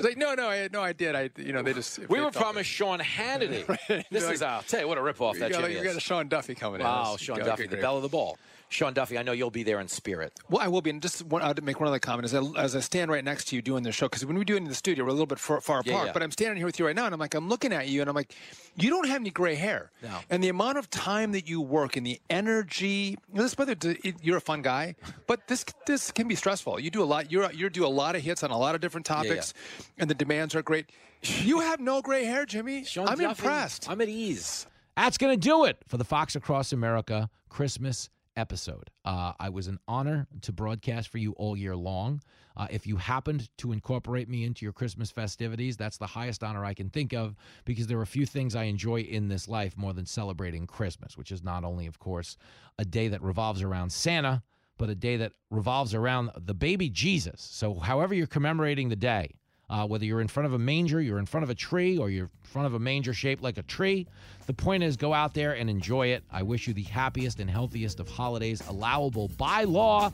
Like, 0.00 0.16
no, 0.16 0.34
no, 0.34 0.48
I, 0.48 0.68
no, 0.72 0.80
I 0.82 0.94
did. 0.94 1.14
I, 1.14 1.28
you 1.36 1.52
know, 1.52 1.62
they 1.62 1.74
just. 1.74 2.08
We 2.08 2.22
were 2.22 2.30
promised 2.30 2.70
Sean 2.70 3.00
Hannity. 3.00 3.66
This 4.10 4.22
You're 4.22 4.32
is, 4.32 4.40
like- 4.40 4.50
uh, 4.50 4.62
tell 4.66 4.80
you 4.80 4.88
what 4.88 4.96
a 4.96 5.02
ripoff 5.02 5.34
You 5.34 5.40
that 5.40 5.52
got, 5.52 5.60
Jimmy 5.60 5.74
you 5.76 5.84
got 5.84 5.96
a. 5.96 6.00
Sean 6.00 6.26
Duffy 6.28 6.54
coming 6.54 6.80
in. 6.80 6.86
Wow, 6.86 7.16
Sean 7.18 7.38
Duffy, 7.38 7.66
the 7.66 7.76
belle 7.76 7.96
of 7.96 8.02
the 8.02 8.08
ball. 8.08 8.38
Sean 8.70 8.94
Duffy, 8.94 9.18
I 9.18 9.22
know 9.24 9.32
you'll 9.32 9.50
be 9.50 9.64
there 9.64 9.80
in 9.80 9.88
spirit. 9.88 10.32
Well, 10.48 10.62
I 10.62 10.68
will 10.68 10.80
be. 10.80 10.90
And 10.90 11.02
just 11.02 11.24
one, 11.26 11.42
I'll 11.42 11.54
make 11.60 11.80
one 11.80 11.88
other 11.88 11.98
comment. 11.98 12.24
As 12.24 12.34
I, 12.34 12.40
as 12.56 12.76
I 12.76 12.80
stand 12.80 13.10
right 13.10 13.24
next 13.24 13.46
to 13.48 13.56
you 13.56 13.62
doing 13.62 13.82
the 13.82 13.90
show, 13.90 14.06
because 14.06 14.24
when 14.24 14.38
we 14.38 14.44
do 14.44 14.54
it 14.54 14.58
in 14.58 14.64
the 14.64 14.76
studio, 14.76 15.04
we're 15.04 15.10
a 15.10 15.12
little 15.12 15.26
bit 15.26 15.40
far, 15.40 15.60
far 15.60 15.82
Yeah, 15.84 15.92
apart. 15.94 16.06
yeah. 16.06 16.12
But 16.12 16.22
I'm 16.22 16.30
standing 16.30 16.56
here 16.56 16.66
with 16.66 16.78
you 16.78 16.86
right 16.86 16.94
now, 16.94 17.04
and 17.04 17.12
I'm 17.12 17.18
like, 17.18 17.34
I'm 17.34 17.48
looking 17.48 17.72
at 17.72 17.88
you, 17.88 18.00
and 18.00 18.08
I'm 18.08 18.14
like, 18.14 18.32
you 18.76 18.88
don't 18.88 19.08
have 19.08 19.20
any 19.20 19.30
gray 19.30 19.56
hair. 19.56 19.90
No. 20.04 20.18
And 20.30 20.42
the 20.42 20.48
amount 20.50 20.78
of 20.78 20.88
time 20.88 21.32
that 21.32 21.48
you 21.48 21.60
work 21.60 21.96
and 21.96 22.06
the 22.06 22.20
energy. 22.30 23.18
You 23.28 23.34
know, 23.34 23.42
this 23.42 23.58
whether 23.58 23.74
it- 23.82 24.22
you're 24.22 24.36
a 24.36 24.40
fun 24.40 24.62
guy, 24.62 24.94
but 25.26 25.48
this 25.48 25.64
this 25.86 26.12
can 26.12 26.28
be 26.28 26.36
stressful. 26.36 26.78
You 26.78 26.90
do 26.90 27.02
a 27.02 27.04
lot. 27.04 27.32
You're 27.32 27.50
you 27.52 27.68
do 27.70 27.84
a 27.84 27.88
lot 27.88 28.14
of 28.14 28.22
hits 28.22 28.44
on 28.44 28.52
a 28.52 28.58
lot 28.58 28.76
of 28.76 28.80
different 28.80 29.08
yeah. 29.08 29.16
topics, 29.16 29.52
and 29.98 30.08
the 30.08 30.14
demands 30.14 30.54
are 30.54 30.62
great. 30.62 30.90
You 31.22 31.58
have 31.60 31.80
no 31.80 32.00
gray 32.02 32.24
hair, 32.24 32.46
Jimmy. 32.46 32.84
Sean 32.84 33.08
I'm 33.08 33.18
Duffy, 33.18 33.24
impressed. 33.24 33.90
I'm 33.90 34.00
at 34.00 34.08
ease. 34.08 34.66
That's 34.96 35.18
going 35.18 35.32
to 35.32 35.48
do 35.48 35.64
it 35.64 35.78
for 35.88 35.96
the 35.96 36.04
Fox 36.04 36.36
Across 36.36 36.72
America 36.72 37.28
Christmas 37.48 38.08
episode. 38.40 38.90
Uh, 39.04 39.32
I 39.38 39.50
was 39.50 39.66
an 39.66 39.78
honor 39.86 40.26
to 40.40 40.52
broadcast 40.52 41.08
for 41.08 41.18
you 41.18 41.32
all 41.32 41.56
year 41.56 41.76
long. 41.76 42.22
Uh, 42.56 42.66
if 42.70 42.86
you 42.86 42.96
happened 42.96 43.50
to 43.58 43.72
incorporate 43.72 44.28
me 44.28 44.44
into 44.44 44.64
your 44.64 44.72
Christmas 44.72 45.10
festivities, 45.10 45.76
that's 45.76 45.98
the 45.98 46.06
highest 46.06 46.42
honor 46.42 46.64
I 46.64 46.72
can 46.72 46.88
think 46.88 47.12
of 47.12 47.36
because 47.66 47.86
there 47.86 47.98
are 47.98 48.02
a 48.02 48.06
few 48.06 48.24
things 48.24 48.56
I 48.56 48.64
enjoy 48.64 49.00
in 49.02 49.28
this 49.28 49.46
life 49.46 49.76
more 49.76 49.92
than 49.92 50.06
celebrating 50.06 50.66
Christmas, 50.66 51.18
which 51.18 51.30
is 51.30 51.42
not 51.42 51.64
only, 51.64 51.86
of 51.86 51.98
course, 51.98 52.38
a 52.78 52.84
day 52.84 53.08
that 53.08 53.22
revolves 53.22 53.60
around 53.62 53.92
Santa, 53.92 54.42
but 54.78 54.88
a 54.88 54.94
day 54.94 55.18
that 55.18 55.32
revolves 55.50 55.94
around 55.94 56.30
the 56.36 56.54
baby 56.54 56.88
Jesus. 56.88 57.42
So, 57.42 57.74
however 57.74 58.14
you're 58.14 58.26
commemorating 58.26 58.88
the 58.88 58.96
day, 58.96 59.34
Uh, 59.70 59.86
whether 59.86 60.04
you're 60.04 60.20
in 60.20 60.26
front 60.26 60.46
of 60.46 60.52
a 60.52 60.58
manger, 60.58 61.00
you're 61.00 61.20
in 61.20 61.26
front 61.26 61.44
of 61.44 61.50
a 61.50 61.54
tree, 61.54 61.96
or 61.96 62.10
you're 62.10 62.24
in 62.24 62.30
front 62.42 62.66
of 62.66 62.74
a 62.74 62.78
manger 62.78 63.14
shaped 63.14 63.40
like 63.40 63.56
a 63.56 63.62
tree, 63.62 64.04
the 64.46 64.52
point 64.52 64.82
is 64.82 64.96
go 64.96 65.14
out 65.14 65.32
there 65.32 65.52
and 65.52 65.70
enjoy 65.70 66.08
it. 66.08 66.24
I 66.28 66.42
wish 66.42 66.66
you 66.66 66.74
the 66.74 66.82
happiest 66.82 67.38
and 67.38 67.48
healthiest 67.48 68.00
of 68.00 68.08
holidays 68.08 68.60
allowable 68.68 69.28
by 69.38 69.62
law. 69.62 70.10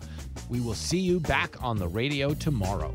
We 0.50 0.60
will 0.60 0.74
see 0.74 0.98
you 1.00 1.20
back 1.20 1.62
on 1.62 1.78
the 1.78 1.88
radio 1.88 2.34
tomorrow. 2.34 2.94